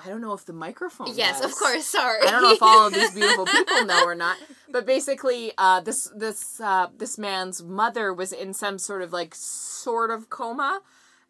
I 0.04 0.08
don't 0.08 0.20
know 0.20 0.32
if 0.32 0.44
the 0.44 0.52
microphone. 0.52 1.08
yes 1.14 1.42
of 1.44 1.54
course 1.54 1.86
sorry 1.86 2.26
I 2.26 2.30
don't 2.30 2.42
know 2.42 2.52
if 2.52 2.62
all 2.62 2.86
of 2.86 2.94
these 2.94 3.10
beautiful 3.14 3.46
people 3.46 3.84
know 3.84 4.04
or 4.04 4.14
not, 4.14 4.36
but 4.70 4.86
basically, 4.86 5.52
uh, 5.58 5.80
this 5.80 6.10
this 6.14 6.60
uh, 6.60 6.88
this 6.96 7.18
man's 7.18 7.62
mother 7.62 8.12
was 8.12 8.32
in 8.32 8.54
some 8.54 8.78
sort 8.78 9.02
of 9.02 9.12
like 9.12 9.34
sort 9.34 10.10
of 10.10 10.30
coma 10.30 10.80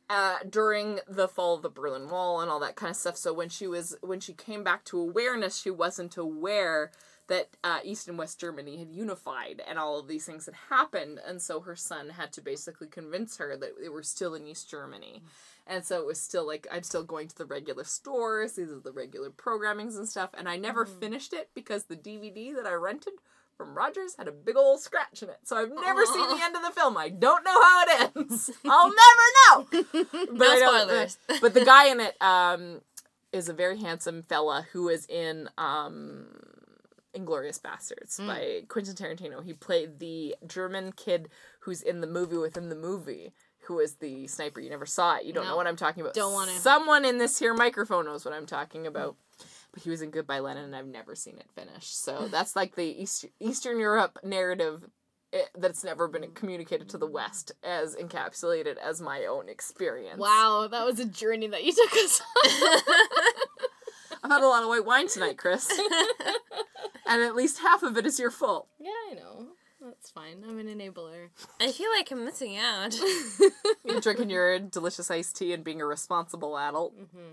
uh, 0.08 0.38
during 0.48 1.00
the 1.08 1.28
fall 1.28 1.54
of 1.54 1.62
the 1.62 1.70
Berlin 1.70 2.08
Wall 2.08 2.40
and 2.40 2.50
all 2.50 2.60
that 2.60 2.76
kind 2.76 2.90
of 2.90 2.96
stuff. 2.96 3.16
So 3.16 3.32
when 3.32 3.48
she 3.48 3.66
was 3.66 3.96
when 4.00 4.20
she 4.20 4.32
came 4.32 4.62
back 4.64 4.84
to 4.86 4.98
awareness, 4.98 5.60
she 5.60 5.70
wasn't 5.70 6.16
aware 6.16 6.90
that 7.28 7.48
uh, 7.62 7.78
East 7.84 8.08
and 8.08 8.18
West 8.18 8.40
Germany 8.40 8.78
had 8.78 8.90
unified 8.90 9.62
and 9.68 9.78
all 9.78 10.00
of 10.00 10.08
these 10.08 10.26
things 10.26 10.46
had 10.46 10.54
happened, 10.68 11.20
and 11.24 11.40
so 11.40 11.60
her 11.60 11.76
son 11.76 12.10
had 12.10 12.32
to 12.32 12.40
basically 12.40 12.88
convince 12.88 13.36
her 13.38 13.56
that 13.56 13.80
they 13.80 13.88
were 13.88 14.02
still 14.02 14.34
in 14.34 14.46
East 14.46 14.68
Germany. 14.68 15.22
And 15.70 15.84
so 15.84 16.00
it 16.00 16.06
was 16.06 16.20
still 16.20 16.44
like 16.46 16.66
I'm 16.70 16.82
still 16.82 17.04
going 17.04 17.28
to 17.28 17.38
the 17.38 17.46
regular 17.46 17.84
stores. 17.84 18.54
These 18.54 18.70
are 18.72 18.80
the 18.80 18.92
regular 18.92 19.30
programmings 19.30 19.96
and 19.96 20.08
stuff. 20.08 20.30
And 20.36 20.48
I 20.48 20.56
never 20.56 20.84
finished 20.84 21.32
it 21.32 21.50
because 21.54 21.84
the 21.84 21.96
DVD 21.96 22.52
that 22.56 22.66
I 22.66 22.72
rented 22.72 23.12
from 23.56 23.76
Rogers 23.76 24.16
had 24.18 24.26
a 24.26 24.32
big 24.32 24.56
old 24.56 24.80
scratch 24.80 25.22
in 25.22 25.28
it. 25.28 25.38
So 25.44 25.56
I've 25.56 25.70
never 25.70 26.04
seen 26.06 26.26
the 26.28 26.42
end 26.42 26.56
of 26.56 26.62
the 26.62 26.72
film. 26.72 26.96
I 26.96 27.08
don't 27.08 27.44
know 27.44 27.60
how 27.62 27.84
it 27.86 28.10
ends. 28.16 28.50
I'll 28.64 28.90
never 28.90 29.26
know. 29.46 30.04
But 30.32 30.38
No 30.38 30.58
spoilers. 30.58 31.18
but 31.40 31.54
the 31.54 31.64
guy 31.64 31.88
in 31.88 32.00
it 32.00 32.16
um, 32.20 32.80
is 33.32 33.48
a 33.48 33.52
very 33.52 33.78
handsome 33.78 34.22
fella 34.24 34.66
who 34.72 34.88
is 34.88 35.06
in 35.08 35.48
um, 35.58 36.26
Inglourious 37.14 37.60
Basterds 37.60 38.16
Hmm. 38.16 38.26
by 38.26 38.62
Quentin 38.68 38.94
Tarantino. 38.94 39.44
He 39.44 39.52
played 39.52 39.98
the 39.98 40.34
German 40.46 40.92
kid 40.92 41.28
who's 41.60 41.82
in 41.82 42.00
the 42.00 42.06
movie 42.06 42.38
within 42.38 42.70
the 42.70 42.74
movie. 42.74 43.32
Who 43.70 43.78
is 43.78 43.94
the 43.94 44.26
sniper? 44.26 44.58
You 44.58 44.68
never 44.68 44.84
saw 44.84 45.18
it. 45.18 45.24
You 45.26 45.32
don't 45.32 45.44
No. 45.44 45.50
know 45.50 45.56
what 45.56 45.68
I'm 45.68 45.76
talking 45.76 46.00
about. 46.00 46.14
Don't 46.14 46.32
wanna. 46.32 46.50
Someone 46.58 47.04
in 47.04 47.18
this 47.18 47.38
here 47.38 47.54
microphone 47.54 48.04
knows 48.04 48.24
what 48.24 48.34
I'm 48.34 48.44
talking 48.44 48.84
about. 48.84 49.14
But 49.70 49.84
he 49.84 49.90
was 49.90 50.02
in 50.02 50.10
Goodbye 50.10 50.40
Lenin, 50.40 50.64
and 50.64 50.74
I've 50.74 50.88
never 50.88 51.14
seen 51.14 51.38
it 51.38 51.46
finish. 51.54 51.86
So 51.86 52.26
that's 52.32 52.56
like 52.56 52.74
the 52.74 52.82
East, 53.02 53.26
Eastern 53.38 53.78
Europe 53.78 54.18
narrative 54.24 54.90
eh, 55.32 55.42
that's 55.56 55.84
never 55.84 56.08
been 56.08 56.32
communicated 56.32 56.88
to 56.88 56.98
the 56.98 57.06
West 57.06 57.52
as 57.62 57.94
encapsulated 57.94 58.76
as 58.78 59.00
my 59.00 59.24
own 59.26 59.48
experience. 59.48 60.18
Wow, 60.18 60.66
that 60.68 60.84
was 60.84 60.98
a 60.98 61.04
journey 61.04 61.46
that 61.46 61.62
you 61.62 61.72
took 61.72 61.92
us 61.92 62.20
on. 62.44 62.80
I've 64.24 64.30
had 64.32 64.42
a 64.42 64.48
lot 64.48 64.64
of 64.64 64.68
white 64.68 64.84
wine 64.84 65.06
tonight, 65.06 65.38
Chris. 65.38 65.70
and 67.06 67.22
at 67.22 67.36
least 67.36 67.60
half 67.60 67.84
of 67.84 67.96
it 67.96 68.04
is 68.04 68.18
your 68.18 68.32
fault. 68.32 68.66
yeah, 68.80 68.90
I 69.12 69.14
know. 69.14 69.46
That's 69.90 70.10
fine. 70.10 70.44
I'm 70.48 70.58
an 70.58 70.66
enabler. 70.68 71.28
i 71.60 71.70
feel 71.72 71.90
like 71.90 72.10
i'm 72.10 72.24
missing 72.24 72.56
out 72.56 72.94
You're 73.84 74.00
drinking 74.00 74.30
your 74.30 74.58
delicious 74.58 75.10
iced 75.10 75.36
tea 75.36 75.52
and 75.52 75.64
being 75.64 75.80
a 75.80 75.86
responsible 75.86 76.56
adult. 76.58 76.96
Mm-hmm. 76.98 77.32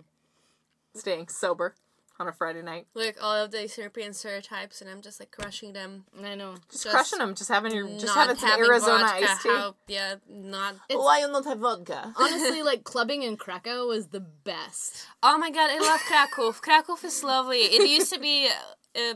Staying 0.95 1.27
sober 1.27 1.75
on 2.19 2.27
a 2.27 2.31
Friday 2.33 2.63
night. 2.63 2.87
like 2.95 3.15
all 3.21 3.35
of 3.35 3.51
the 3.51 3.71
european 3.77 4.11
stereotypes 4.11 4.81
and 4.81 4.89
i'm 4.89 5.01
just 5.03 5.19
like 5.19 5.29
crushing 5.29 5.73
them 5.73 6.03
I 6.23 6.33
know. 6.33 6.55
Just, 6.71 6.83
Just 6.85 6.95
crushing 6.95 7.19
them. 7.19 7.35
Just 7.35 7.49
having 7.49 7.75
your, 7.75 7.87
just 7.89 8.07
not 8.07 8.17
having 8.17 8.35
some 8.37 8.49
having 8.49 8.65
Arizona 8.65 9.03
vodka, 9.03 9.25
iced 9.29 9.41
tea. 9.43 9.49
how, 9.49 9.75
yeah 9.87 10.15
not 10.27 10.75
Why 10.89 11.19
you 11.19 11.31
not 11.31 11.45
have 11.45 11.59
vodka? 11.59 12.13
Honestly, 12.17 12.63
like 12.71 12.83
clubbing 12.83 13.21
in 13.21 13.37
Krakow 13.37 13.85
was 13.87 14.07
the 14.07 14.19
best. 14.19 15.05
Oh 15.21 15.37
my 15.37 15.51
god, 15.51 15.69
I 15.69 15.77
love 15.79 15.99
Krakow. 16.07 16.51
Krakow 16.53 16.95
is 17.03 17.23
lovely. 17.23 17.59
It 17.59 17.87
used 17.87 18.11
to 18.13 18.19
be, 18.19 18.49
uh, 18.95 19.13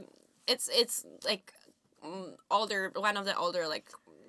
it's 0.47 0.69
it's 0.71 1.03
like 1.25 1.53
older, 2.49 2.91
one 2.95 3.17
of 3.17 3.25
the 3.25 3.35
older 3.37 3.67
like 3.67 3.85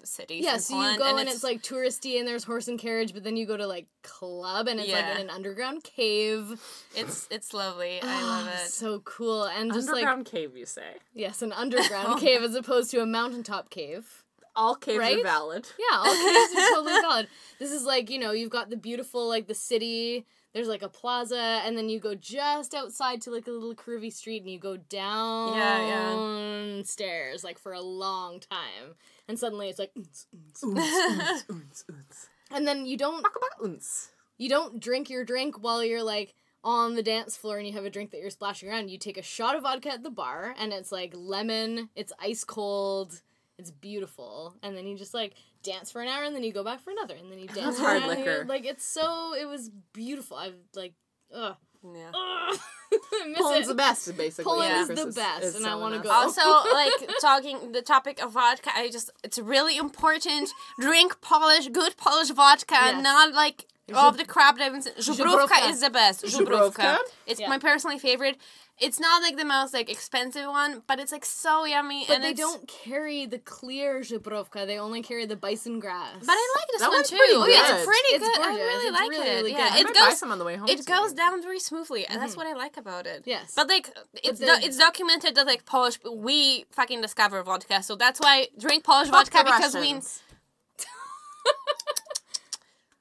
cities. 0.07 0.45
Yeah, 0.45 0.55
in 0.55 0.61
so 0.61 0.81
you 0.81 0.99
go 0.99 1.17
and, 1.17 1.29
it's, 1.29 1.43
like 1.43 1.63
touristy 1.63 2.19
and 2.19 2.27
there's 2.27 2.45
horse 2.45 2.69
and 2.69 2.79
carriage, 2.79 3.15
but 3.15 3.25
then 3.25 3.37
you 3.37 3.47
go 3.47 3.57
to 3.57 3.67
like 3.67 3.87
club 4.03 4.69
and 4.69 4.81
it's 4.81 4.93
like 4.93 5.05
in 5.05 5.23
an 5.23 5.31
underground 5.31 5.85
cave. 5.85 6.61
it's 6.95 7.29
it's 7.31 7.55
lovely. 7.55 8.01
I 8.03 8.23
love 8.23 8.49
ah, 8.49 8.63
it. 8.65 8.71
So 8.71 9.01
cool 9.01 9.45
and 9.45 9.73
just 9.73 9.89
like 9.89 9.97
Underground 10.05 10.27
cave, 10.27 10.57
you 10.57 10.67
say? 10.67 10.97
yes, 11.15 11.43
an 11.43 11.53
underground 11.57 12.09
oh. 12.11 12.17
cave 12.17 12.43
as 12.43 12.55
opposed 12.55 12.91
to 12.93 13.01
a 13.01 13.07
mountaintop 13.07 13.71
cave. 13.71 14.25
All 14.55 14.75
caves 14.75 14.99
Right? 14.99 15.19
are 15.19 15.23
valid. 15.23 15.67
Yeah, 15.79 15.97
all 15.97 16.15
caves 16.15 16.53
are 16.55 16.69
totally 16.75 17.01
valid. 17.01 17.29
This 17.59 17.73
is 17.73 17.85
like, 17.85 18.11
you 18.11 18.19
know, 18.19 18.33
you've 18.33 18.51
got 18.51 18.69
the 18.69 18.77
beautiful, 18.77 19.27
like 19.27 19.47
the 19.47 19.55
city, 19.55 20.27
there's 20.53 20.69
like 20.69 20.83
a 20.83 20.89
plaza, 20.89 21.63
and 21.65 21.77
then 21.77 21.89
you 21.89 21.99
go 21.99 22.15
just 22.15 22.75
outside 22.75 23.23
to 23.23 23.31
like 23.31 23.47
a 23.47 23.51
little 23.51 23.75
curvy 23.75 24.13
street 24.13 24.43
and 24.43 24.51
you 24.51 24.59
go 24.59 24.77
down 24.77 25.57
yeah. 25.57 26.83
stairs 26.85 27.43
like 27.43 27.59
for 27.59 27.73
a 27.73 27.81
long 27.81 28.41
time. 28.41 28.95
And 29.29 29.39
suddenly 29.39 29.69
it's 29.69 29.79
like. 29.79 29.93
Unts, 29.95 30.27
unts, 30.63 31.85
unts. 31.87 32.27
and 32.51 32.67
then 32.67 32.87
you 32.87 32.97
don't 32.97 33.23
Baka 33.23 33.39
baka 33.41 33.69
unts. 33.69 34.09
you 34.37 34.49
don't 34.49 34.81
drink 34.81 35.09
your 35.09 35.25
drink 35.25 35.63
while 35.63 35.83
you're 35.83 36.03
like 36.03 36.35
on 36.65 36.95
the 36.95 37.03
dance 37.03 37.37
floor 37.37 37.59
and 37.59 37.67
you 37.67 37.73
have 37.73 37.85
a 37.85 37.91
drink 37.91 38.11
that 38.11 38.21
you're 38.21 38.31
splashing 38.31 38.69
around. 38.69 38.91
You 38.91 38.99
take 38.99 39.17
a 39.17 39.23
shot 39.23 39.57
of 39.57 39.63
vodka 39.63 39.91
at 39.91 40.03
the 40.03 40.11
bar 40.11 40.55
and 40.59 40.73
it's 40.73 40.93
like 40.93 41.13
lemon, 41.17 41.89
it's 41.97 42.13
ice 42.21 42.45
cold, 42.45 43.23
it's 43.63 43.71
beautiful. 43.71 44.55
And 44.63 44.77
then 44.77 44.87
you 44.87 44.97
just 44.99 45.15
like 45.15 45.35
dance 45.63 45.91
for 45.91 46.03
an 46.03 46.09
hour 46.09 46.25
and 46.25 46.35
then 46.35 46.43
you 46.45 46.53
go 46.53 46.65
back 46.65 46.81
for 46.81 46.91
another 46.91 47.15
and 47.15 47.31
then 47.31 47.39
you 47.39 47.49
dance 47.49 47.79
for 47.79 47.85
hard 47.85 47.99
an 47.99 48.03
hour. 48.03 48.17
liquor. 48.17 48.45
Like 48.49 48.65
it's 48.67 48.85
so 48.85 49.35
it 49.35 49.47
was 49.47 49.71
beautiful. 49.93 50.37
I've 50.37 50.55
like 50.75 50.95
ugh. 51.35 51.57
Yeah. 51.85 52.11
ugh. 52.15 52.59
Poland's 53.37 53.69
it. 53.69 53.73
the 53.73 53.75
best, 53.75 54.17
basically. 54.17 54.45
Poland 54.45 54.71
yeah. 54.71 54.83
is 54.83 54.89
the 54.89 54.95
Chris 54.95 55.15
best, 55.15 55.45
is 55.45 55.55
and 55.57 55.67
I 55.67 55.75
wanna 55.77 55.99
go. 56.01 56.11
Also, 56.11 56.43
like 56.73 56.93
talking 57.21 57.73
the 57.73 57.83
topic 57.83 58.23
of 58.23 58.33
vodka, 58.33 58.71
I 58.75 58.91
just 58.91 59.11
it's 59.25 59.39
really 59.39 59.77
important. 59.79 60.51
Drink 60.79 61.21
Polish, 61.21 61.69
good 61.69 61.97
Polish 61.97 62.31
vodka, 62.31 62.75
Yes. 62.75 63.03
not 63.03 63.33
like 63.35 63.67
all 63.95 64.09
of 64.11 64.17
the 64.17 64.25
crap 64.25 64.59
that 64.59 64.67
I've 64.67 64.73
been. 64.73 64.83
Żubrówka 64.83 65.57
Żubrówka. 65.57 65.71
is 65.71 65.81
the 65.81 65.91
best. 65.91 66.21
Żubrówka? 66.27 66.39
Żubrówka. 66.39 66.99
It's 67.27 67.41
Yeah. 67.41 67.51
my 67.51 67.59
personally 67.59 67.99
favorite. 67.99 68.37
It's 68.79 68.99
not 68.99 69.23
like 69.23 69.37
the 69.37 69.45
most 69.45 69.73
like 69.75 69.89
expensive 69.91 70.47
one, 70.47 70.83
but 70.87 70.99
it's 70.99 71.13
like 71.13 71.25
so 71.25 71.65
yummy. 71.65 72.05
But 72.09 72.15
and 72.17 72.25
they 72.25 72.31
it's- 72.31 72.39
don't 72.47 72.67
carry 72.67 73.27
the 73.27 73.39
clear 73.39 74.01
Zhubrovka. 74.01 74.67
They 74.67 74.79
only 74.79 75.03
carry 75.03 75.25
the 75.27 75.37
bison 75.37 75.79
grass. 75.79 76.17
But 76.21 76.33
I 76.33 76.55
like 76.57 76.67
this 76.73 76.81
That 76.81 76.89
one 76.89 76.97
one's 76.99 77.11
too. 77.11 77.17
pretty 77.17 77.35
Oh, 77.37 77.47
yeah, 77.47 77.77
it's 77.77 77.85
pretty 77.87 78.09
It's 78.15 78.25
good. 78.27 78.41
I 78.41 78.55
really 78.55 78.87
It's 78.89 78.99
like 78.99 79.11
really, 79.11 79.29
it. 79.29 79.35
really 79.35 79.51
yeah, 79.53 79.57
good. 79.69 79.73
I 79.73 79.79
it 79.81 79.85
might 79.85 79.95
buy 79.95 80.01
goes. 80.11 80.19
some 80.19 80.33
on 80.33 80.39
the 80.39 80.45
way 80.45 80.57
home. 80.57 80.69
It 80.69 80.81
tonight. 80.85 80.99
goes 81.01 81.13
down 81.13 81.43
very 81.43 81.61
smoothly, 81.61 82.07
and 82.07 82.21
that's 82.21 82.35
mhm. 82.35 82.39
what 82.39 82.47
I 82.49 82.55
like 82.55 82.77
about 82.77 83.07
it. 83.07 83.23
Yes. 83.25 83.53
But 83.55 83.69
like, 83.69 83.91
it's 84.25 84.41
the- 84.41 84.47
do- 84.47 84.59
it's 84.67 84.79
documented 84.79 85.35
that 85.37 85.47
like 85.47 85.65
Polish 85.65 85.99
we 86.11 86.65
fucking 86.73 87.01
discover 87.03 87.43
vodka, 87.43 87.83
so 87.83 87.95
that's 87.95 88.19
why 88.21 88.49
drink 88.59 88.85
Polish 88.85 89.09
Fuck 89.11 89.31
vodka 89.31 89.39
the 89.39 89.55
because 89.57 89.75
we. 89.77 89.95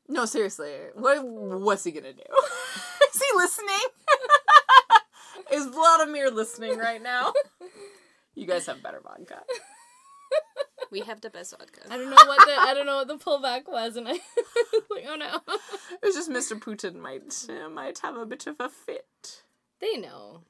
No, 0.09 0.25
seriously. 0.25 0.73
What 0.95 1.23
what's 1.25 1.85
he 1.85 1.91
gonna 1.91 2.11
do? 2.11 2.19
Is 3.15 3.21
he 3.21 3.37
listening? 3.37 3.77
Is 5.51 5.67
Vladimir 5.67 6.31
listening 6.31 6.77
right 6.77 7.01
now? 7.01 7.33
You 8.33 8.47
guys 8.47 8.65
have 8.67 8.81
better 8.81 9.01
vodka. 9.03 9.41
We 10.89 11.01
have 11.01 11.19
the 11.19 11.29
best 11.29 11.51
vodka. 11.51 11.81
I 11.89 11.97
don't 11.97 12.09
know 12.09 12.15
what 12.15 12.47
the 12.47 12.53
I 12.57 12.73
don't 12.73 12.85
know 12.85 12.95
what 13.03 13.07
the 13.09 13.17
pullback 13.17 13.67
was, 13.67 13.97
and 13.97 14.07
I 14.07 14.13
was 14.13 14.21
like, 14.89 15.03
oh 15.05 15.15
no. 15.17 15.39
It's 16.01 16.15
just 16.15 16.29
Mr. 16.29 16.57
Putin 16.57 16.95
might 16.95 17.23
uh, 17.49 17.69
might 17.69 17.99
have 17.99 18.15
a 18.15 18.25
bit 18.25 18.47
of 18.47 18.55
a 18.61 18.69
fit. 18.69 19.43
They 19.81 19.97
know. 19.97 20.43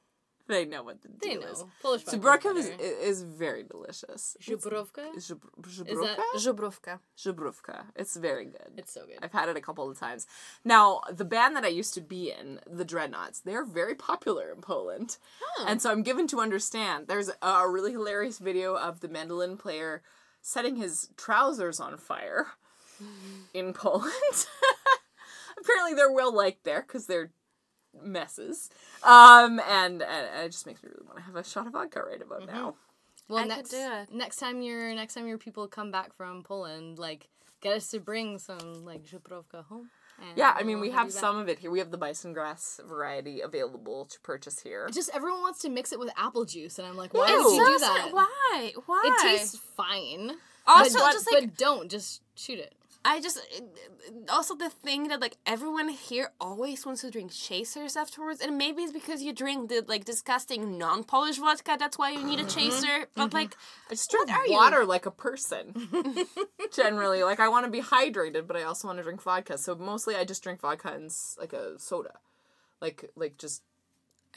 They 0.48 0.64
know 0.64 0.82
what 0.82 1.00
the 1.02 1.08
They 1.20 1.34
deal 1.34 1.42
is. 1.42 1.60
know. 1.60 1.70
Polish 1.82 2.04
So 2.04 2.18
vodka's 2.18 2.66
is, 2.66 2.80
is 2.80 3.22
very 3.22 3.62
delicious. 3.62 4.36
Is 4.40 4.46
Zhubrowka? 4.46 5.12
that- 5.14 6.34
Żubrówka. 6.36 6.98
Zhubrowka. 7.16 7.84
It's 7.96 8.16
very 8.16 8.44
good. 8.46 8.72
It's 8.76 8.92
so 8.92 9.06
good. 9.06 9.18
I've 9.22 9.32
had 9.32 9.48
it 9.48 9.56
a 9.56 9.60
couple 9.60 9.88
of 9.90 9.98
times. 9.98 10.26
Now, 10.64 11.00
the 11.10 11.24
band 11.24 11.56
that 11.56 11.64
I 11.64 11.68
used 11.68 11.94
to 11.94 12.00
be 12.00 12.30
in, 12.30 12.60
the 12.66 12.84
Dreadnoughts, 12.84 13.40
they're 13.40 13.64
very 13.64 13.94
popular 13.94 14.50
in 14.52 14.60
Poland. 14.60 15.16
And 15.66 15.80
so 15.80 15.90
I'm 15.90 16.02
given 16.02 16.26
to 16.28 16.40
understand 16.40 17.06
there's 17.08 17.30
a 17.40 17.68
really 17.68 17.92
hilarious 17.92 18.38
video 18.38 18.76
of 18.76 19.00
the 19.00 19.08
mandolin 19.08 19.56
player 19.56 20.02
setting 20.40 20.76
his 20.76 21.08
trousers 21.16 21.78
on 21.80 21.96
fire 21.96 22.48
in 23.54 23.72
Poland. 23.72 24.12
Apparently, 25.58 25.94
they're 25.94 26.10
well 26.12 26.34
liked 26.34 26.64
there 26.64 26.82
because 26.82 27.06
they're 27.06 27.30
messes. 28.02 28.70
Um, 29.02 29.60
and, 29.68 30.02
and 30.02 30.44
it 30.44 30.52
just 30.52 30.66
makes 30.66 30.82
me 30.82 30.90
really 30.90 31.04
want 31.06 31.18
to 31.18 31.24
have 31.24 31.36
a 31.36 31.44
shot 31.44 31.66
of 31.66 31.72
vodka 31.72 32.02
right 32.02 32.22
about 32.22 32.46
now. 32.46 32.74
Well, 33.28 33.44
I 33.44 33.46
next 33.46 33.70
do 33.70 33.76
it. 33.78 34.12
next 34.12 34.36
time 34.36 34.62
your 34.62 34.94
next 34.94 35.14
time 35.14 35.26
your 35.26 35.38
people 35.38 35.66
come 35.68 35.90
back 35.90 36.14
from 36.14 36.42
Poland, 36.42 36.98
like 36.98 37.28
get 37.60 37.74
us 37.76 37.88
to 37.90 38.00
bring 38.00 38.38
some 38.38 38.84
like 38.84 39.04
Zhubrovka 39.04 39.64
home. 39.66 39.88
and 40.20 40.36
Yeah, 40.36 40.54
I 40.58 40.64
mean, 40.64 40.80
we'll 40.80 40.90
have 40.90 40.98
have 40.98 41.06
you 41.08 41.12
back. 41.14 41.20
some 41.20 41.38
of 41.38 41.48
it 41.48 41.58
here. 41.60 41.70
We 41.70 41.78
have 41.78 41.90
the 41.90 41.96
bison 41.98 42.32
grass 42.32 42.80
variety 42.86 43.40
available 43.40 44.04
to 44.06 44.20
purchase 44.20 44.60
here. 44.60 44.88
Just 44.92 45.10
everyone 45.14 45.40
wants 45.40 45.60
to 45.60 45.68
mix 45.70 45.92
it 45.92 45.98
with 46.00 46.10
apple 46.16 46.44
juice, 46.44 46.78
and 46.78 46.86
I'm 46.86 46.96
like, 46.96 47.14
why 47.14 47.28
Ew. 47.30 47.42
would 47.44 47.56
you 47.56 47.64
do 47.66 47.78
that? 47.78 48.08
Why? 48.12 48.72
Why? 48.86 49.02
It 49.06 49.22
tastes 49.38 49.56
fine. 49.76 50.32
Also, 50.66 50.98
but, 50.98 51.12
just 51.12 51.32
like 51.32 51.44
but 51.44 51.56
don't 51.56 51.90
just 51.90 52.22
shoot 52.34 52.58
it. 52.58 52.74
I 53.04 53.20
just 53.20 53.40
also 54.28 54.54
the 54.54 54.70
thing 54.70 55.08
that 55.08 55.20
like 55.20 55.36
everyone 55.44 55.88
here 55.88 56.30
always 56.40 56.86
wants 56.86 57.00
to 57.00 57.10
drink 57.10 57.32
chasers 57.32 57.96
afterwards, 57.96 58.40
and 58.40 58.56
maybe 58.56 58.82
it's 58.82 58.92
because 58.92 59.22
you 59.22 59.32
drink 59.32 59.68
the 59.68 59.84
like 59.86 60.04
disgusting 60.04 60.78
non-Polish 60.78 61.38
vodka. 61.38 61.76
That's 61.78 61.98
why 61.98 62.10
you 62.10 62.24
need 62.24 62.38
a 62.38 62.44
mm-hmm. 62.44 62.58
chaser. 62.58 63.08
But 63.14 63.28
mm-hmm. 63.28 63.36
like, 63.36 63.56
I 63.90 63.94
just 63.94 64.10
drink 64.10 64.30
are 64.30 64.46
you? 64.46 64.52
water 64.52 64.84
like 64.84 65.06
a 65.06 65.10
person. 65.10 65.88
Generally, 66.72 67.24
like 67.24 67.40
I 67.40 67.48
want 67.48 67.64
to 67.66 67.70
be 67.70 67.80
hydrated, 67.80 68.46
but 68.46 68.56
I 68.56 68.62
also 68.62 68.88
want 68.88 68.98
to 68.98 69.02
drink 69.02 69.22
vodka. 69.22 69.58
So 69.58 69.74
mostly, 69.74 70.14
I 70.14 70.24
just 70.24 70.42
drink 70.42 70.60
vodka 70.60 70.92
and 70.92 71.10
like 71.38 71.52
a 71.52 71.78
soda, 71.78 72.14
like 72.80 73.10
like 73.16 73.36
just 73.38 73.62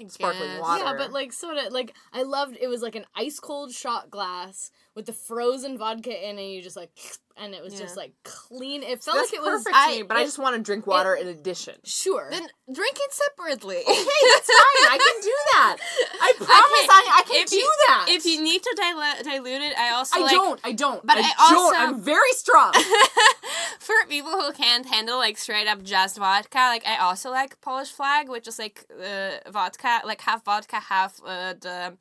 Sparkling 0.08 0.60
water. 0.60 0.84
Yeah, 0.84 0.94
but 0.98 1.14
like 1.14 1.32
soda, 1.32 1.70
like 1.70 1.94
I 2.12 2.24
loved 2.24 2.58
it 2.60 2.68
was 2.68 2.82
like 2.82 2.96
an 2.96 3.06
ice 3.16 3.40
cold 3.40 3.72
shot 3.72 4.12
glass 4.12 4.70
with 4.94 5.06
the 5.06 5.14
frozen 5.14 5.78
vodka 5.78 6.12
in, 6.12 6.38
and 6.38 6.52
you 6.52 6.62
just 6.62 6.76
like, 6.76 6.92
and 7.38 7.54
it 7.54 7.62
was 7.62 7.78
just 7.78 7.98
like 7.98 8.14
clean. 8.24 8.82
It 8.82 9.04
felt 9.04 9.18
that's 9.18 9.32
like 9.32 9.40
it 9.40 9.44
was. 9.44 9.64
perfect 9.64 9.76
I- 9.76 9.96
me. 9.98 10.02
But 10.04 10.18
I 10.18 10.24
just 10.24 10.40
want 10.40 10.56
to 10.56 10.62
drink 10.62 10.88
water 10.88 11.16
in 11.16 11.28
addition. 11.28 11.76
Sure. 11.84 12.28
Then 12.32 12.48
drink 12.74 12.98
it 12.98 13.14
separately. 13.14 13.78
Hey, 13.78 13.84
that's 13.86 14.48
fine. 14.48 14.92
I 14.92 14.98
can 14.98 15.22
do 15.22 15.36
that. 15.54 15.78
I 16.22 16.34
promise 16.38 16.88
I, 16.90 17.20
I 17.20 17.24
can 17.28 17.44
if 17.44 17.50
do 17.50 17.58
you, 17.58 17.74
that. 17.88 18.06
If 18.10 18.26
you 18.26 18.42
need 18.42 18.64
to 18.64 18.76
dilute, 18.78 19.24
dilute 19.24 19.62
it, 19.62 19.78
I 19.78 19.92
also 19.92 20.20
I 20.20 20.24
like 20.24 20.32
don't. 20.32 20.60
I 20.64 20.72
don't. 20.72 21.06
but 21.06 21.18
I, 21.18 21.22
I 21.22 21.52
don't. 21.52 21.58
also- 21.66 21.78
I'm 21.78 22.02
very 22.02 22.32
strong. 22.34 22.74
for 23.80 23.96
people 24.08 24.32
who 24.32 24.52
can't 24.54 24.86
handle 24.86 25.18
like 25.18 25.38
straight 25.38 25.68
up 25.68 25.84
just 25.84 26.18
vodka. 26.18 26.58
Like 26.58 26.86
I 26.88 26.98
also 26.98 27.32
like 27.32 27.60
Polish 27.62 27.92
Flag, 27.92 28.30
which 28.30 28.48
is 28.48 28.58
like 28.60 28.86
uh, 28.92 29.50
vodka, 29.52 30.02
like 30.06 30.22
half 30.22 30.44
vodka, 30.46 30.80
half 30.80 31.20
uh, 31.26 31.54
the. 31.60 31.98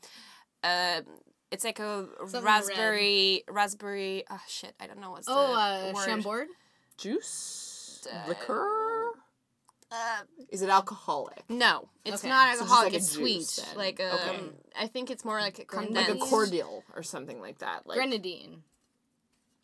Uh, 0.63 1.03
it's 1.55 1.65
like 1.65 1.79
a 1.79 2.07
Something 2.19 2.43
raspberry, 2.45 3.45
raspberry. 3.49 4.25
Oh 4.31 4.41
shit! 4.49 4.75
I 4.81 4.87
don't 4.87 5.01
know 5.01 5.11
what's 5.13 5.27
oh, 5.31 5.35
the 5.35 5.91
uh, 5.91 5.93
word. 5.95 6.07
Chambord. 6.07 6.47
Juice, 6.99 8.07
Uh, 8.13 8.29
liquor. 8.29 9.07
Uh, 9.91 10.23
Is 10.51 10.63
it 10.63 10.69
alcoholic? 10.69 11.45
no, 11.49 11.89
it's 12.05 12.17
Okay. 12.25 12.29
not 12.29 12.55
So 12.57 12.61
just 12.61 12.63
alcoholic. 12.63 12.85
like 12.87 12.93
a 12.95 12.97
it's 12.97 13.15
juice 13.17 13.51
sweet. 13.51 13.67
then. 13.67 13.77
Like 13.77 14.01
um, 14.01 14.19
Okay. 14.19 14.41
I 14.77 14.87
think 14.89 15.11
it's 15.11 15.25
more 15.25 15.41
like 15.41 15.59
a 15.61 15.65
Grenadine? 15.65 15.95
Like 15.95 16.09
a 16.09 16.17
cordial 16.19 16.83
or 16.97 17.03
something 17.05 17.41
like 17.41 17.59
that. 17.59 17.87
Like 17.87 17.97
Grenadine. 17.97 18.63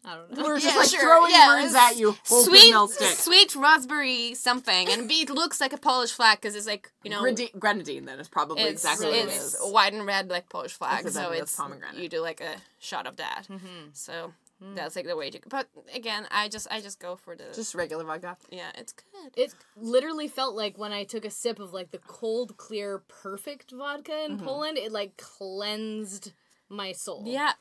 I 0.05 0.17
don't 0.17 0.37
know. 0.37 0.45
we're 0.45 0.59
just 0.59 0.75
Yeah, 0.75 0.81
like 0.81 0.89
sure, 0.89 1.01
throwing 1.01 1.31
yeah, 1.31 1.63
words 1.63 1.75
at 1.75 1.99
you. 1.99 2.13
Hope 2.27 2.45
Sweet, 2.47 2.75
stick. 2.91 3.19
sweet 3.19 3.55
raspberry 3.57 4.35
something, 4.35 4.89
and 4.89 5.07
B, 5.09 5.23
it 5.23 5.31
looks 5.31 5.61
like 5.61 5.73
a 5.73 5.77
Polish 5.77 6.13
flag 6.13 6.41
because 6.41 6.55
it's 6.55 6.67
like 6.67 6.91
you 7.03 7.11
know 7.11 7.21
Grenadine, 7.21 7.51
grenadine 7.59 8.05
then 8.07 8.19
is 8.19 8.29
probably 8.29 8.63
it's 8.63 8.85
exactly 8.85 9.09
what 9.09 9.29
it's 9.29 9.59
white 9.61 9.93
and 9.93 10.07
red 10.07 10.31
like 10.31 10.49
Polish 10.49 10.73
flag, 10.73 10.99
Because 10.99 11.15
so 11.15 11.31
it's 11.33 11.55
pomegranate. 11.55 12.01
you 12.03 12.09
do 12.09 12.21
like 12.21 12.41
a 12.41 12.57
shot 12.79 13.07
of 13.07 13.17
that. 13.17 13.47
Mm-hmm. 13.51 13.91
So 13.93 14.33
mm-hmm. 14.63 14.75
that's 14.75 14.97
like 14.97 15.07
the 15.07 15.17
way 15.17 15.29
to. 15.31 15.41
But 15.49 15.69
again, 15.95 16.27
I 16.31 16.49
just 16.49 16.67
I 16.71 16.81
just 16.81 16.99
go 16.99 17.17
for 17.17 17.37
the 17.37 17.45
Just 17.55 17.75
regular 17.75 18.05
vodka. 18.05 18.39
yeah, 18.51 18.71
it's 18.79 18.95
good. 18.95 19.33
It 19.37 19.55
literally 19.77 20.29
felt 20.29 20.57
like 20.57 20.79
when 20.79 20.93
I 20.93 21.05
took 21.05 21.27
a 21.27 21.31
sip 21.31 21.59
of 21.61 21.75
like 21.75 21.91
the 21.91 21.99
cold, 21.99 22.57
clear, 22.57 23.03
perfect 23.07 23.71
vodka 23.71 24.25
in 24.25 24.39
mm-hmm. 24.39 24.47
Poland, 24.47 24.79
it 24.79 24.93
like 24.93 25.19
cleansed 25.19 26.33
my 26.71 26.93
soul. 26.93 27.25
yeah. 27.27 27.53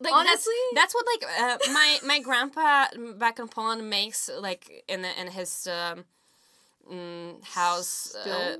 Like 0.00 0.12
Honestly- 0.12 0.52
that's, 0.74 0.92
that's 0.92 0.94
what 0.94 1.06
like 1.06 1.24
uh, 1.40 1.58
my 1.72 1.98
my 2.06 2.20
grandpa 2.20 2.86
back 3.16 3.38
in 3.38 3.48
Poland 3.48 3.88
makes 3.90 4.30
like 4.40 4.84
in 4.88 5.02
the, 5.02 5.20
in 5.20 5.26
his 5.28 5.66
um, 5.66 6.04
mm, 6.90 7.42
house. 7.42 8.14
Uh, 8.14 8.56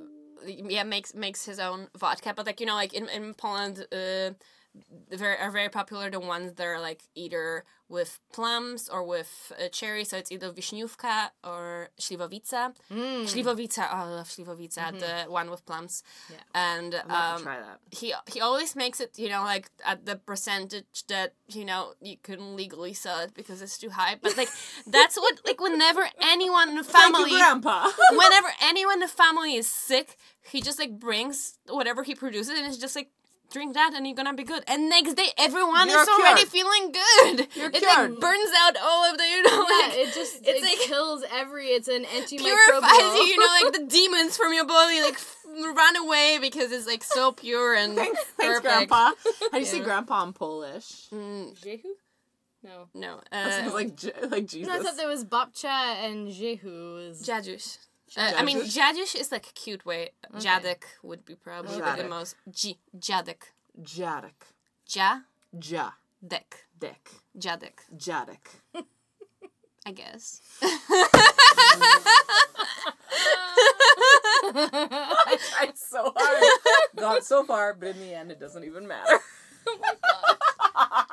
yeah, 0.46 0.82
makes 0.84 1.14
makes 1.14 1.44
his 1.44 1.58
own 1.58 1.88
vodka, 1.96 2.32
but 2.34 2.46
like 2.46 2.60
you 2.60 2.66
know, 2.66 2.74
like 2.74 2.92
in 2.92 3.08
in 3.08 3.34
Poland, 3.34 3.86
uh, 3.92 4.30
very 5.10 5.36
are 5.38 5.50
very 5.50 5.68
popular 5.68 6.10
the 6.10 6.20
ones 6.20 6.52
that 6.54 6.66
are 6.66 6.80
like 6.80 7.02
either 7.14 7.64
with 7.88 8.20
plums 8.32 8.88
or 8.88 9.02
with 9.02 9.52
uh, 9.58 9.68
cherries. 9.68 10.10
So 10.10 10.18
it's 10.18 10.30
either 10.30 10.52
Wiśniówka 10.52 11.30
or 11.42 11.88
Śliwowica. 11.98 12.72
Mm. 12.90 13.26
Śliwowica, 13.28 13.88
oh, 13.90 13.96
I 13.96 14.10
love 14.10 14.30
Śliwowica, 14.30 14.92
the 14.98 15.26
one 15.28 15.50
with 15.50 15.64
plums. 15.64 16.02
Yeah. 16.30 16.38
And 16.54 16.94
um, 16.94 17.42
try 17.42 17.56
that. 17.60 17.78
he 17.90 18.12
he 18.26 18.40
always 18.40 18.76
makes 18.76 19.00
it, 19.00 19.18
you 19.18 19.28
know, 19.28 19.42
like 19.42 19.70
at 19.84 20.04
the 20.04 20.16
percentage 20.16 21.06
that 21.08 21.32
you 21.48 21.64
know 21.64 21.94
you 22.02 22.16
couldn't 22.22 22.56
legally 22.56 22.92
sell 22.92 23.20
it 23.20 23.32
because 23.34 23.62
it's 23.62 23.78
too 23.78 23.90
high. 23.90 24.16
But 24.20 24.36
like 24.36 24.50
that's 24.86 25.16
what 25.16 25.40
like 25.46 25.60
whenever 25.60 26.06
anyone 26.20 26.68
in 26.70 26.76
the 26.76 26.84
family, 26.84 27.30
you, 27.30 27.38
Grandpa. 27.38 27.88
whenever 28.10 28.48
anyone 28.62 28.94
in 28.94 29.00
the 29.00 29.08
family 29.08 29.54
is 29.54 29.66
sick, 29.68 30.18
he 30.50 30.60
just 30.60 30.78
like 30.78 30.98
brings 30.98 31.58
whatever 31.68 32.02
he 32.02 32.14
produces 32.14 32.58
and 32.58 32.66
it's 32.66 32.78
just 32.78 32.96
like. 32.96 33.10
Drink 33.50 33.72
that 33.74 33.94
and 33.94 34.06
you're 34.06 34.14
gonna 34.14 34.34
be 34.34 34.44
good. 34.44 34.62
And 34.66 34.90
next 34.90 35.14
day, 35.14 35.28
everyone 35.38 35.88
You're 35.88 36.02
is 36.02 36.08
already 36.08 36.44
feeling 36.44 36.92
good. 36.92 37.48
You're 37.54 37.70
it 37.70 37.76
cured. 37.82 38.10
like 38.12 38.20
burns 38.20 38.50
out 38.58 38.76
all 38.82 39.10
of 39.10 39.16
the, 39.16 39.24
you 39.24 39.42
know, 39.42 39.50
Yeah, 39.70 39.86
like 39.88 39.96
it 39.96 40.14
just 40.14 40.36
it's 40.44 40.48
it 40.48 40.62
like- 40.62 40.78
kills 40.80 41.24
every. 41.32 41.68
It's 41.68 41.88
an 41.88 42.04
antimicrobial. 42.04 42.38
purifies 42.40 42.98
you. 42.98 43.22
You 43.22 43.38
know, 43.38 43.46
like 43.62 43.72
the 43.72 43.86
demons 43.86 44.36
from 44.36 44.52
your 44.52 44.66
body 44.66 45.00
like 45.00 45.18
run 45.74 45.96
away 45.96 46.38
because 46.42 46.72
it's 46.72 46.86
like 46.86 47.02
so 47.02 47.32
pure 47.32 47.74
and 47.74 47.94
Thanks, 47.96 48.22
thanks. 48.36 48.60
Grandpa. 48.60 49.12
How 49.40 49.48
do 49.52 49.58
you 49.58 49.64
say 49.64 49.80
Grandpa 49.80 50.24
in 50.24 50.34
Polish? 50.34 51.08
Mm, 51.10 51.58
Jehu? 51.62 51.88
No. 52.62 52.88
no, 52.92 53.20
uh, 53.32 53.70
like 53.72 53.98
like 54.30 54.46
Jesus. 54.46 54.68
No, 54.68 54.74
I 54.78 54.82
thought 54.82 54.96
there 54.98 55.08
was 55.08 55.24
Babcha 55.24 55.68
and 56.04 56.30
Jehu. 56.30 56.96
Was... 56.96 57.22
Jadush. 57.26 57.78
Uh, 58.16 58.32
I 58.36 58.42
mean, 58.44 58.62
Jadush? 58.62 58.94
Jadush 58.96 59.14
is 59.20 59.32
like 59.32 59.46
a 59.48 59.52
cute 59.52 59.84
way. 59.84 60.10
Jadek 60.36 60.84
would 61.02 61.24
be 61.24 61.34
probably 61.34 61.78
Jadek. 61.80 61.96
the 61.98 62.08
most. 62.08 62.36
J- 62.50 62.78
Jadek. 62.98 63.42
Jadek. 63.80 64.32
Jadek. 64.88 65.22
Ja. 65.62 65.90
Dick. 66.26 67.10
Jadek. 67.38 67.80
Jadek. 67.96 68.84
I 69.86 69.92
guess. 69.92 70.40
I 74.50 75.38
tried 75.50 75.76
so 75.78 76.12
hard. 76.16 76.42
Got 76.96 77.24
so 77.24 77.44
far, 77.44 77.74
but 77.74 77.88
in 77.90 78.00
the 78.00 78.14
end, 78.14 78.30
it 78.30 78.40
doesn't 78.40 78.64
even 78.64 78.86
matter. 78.86 79.18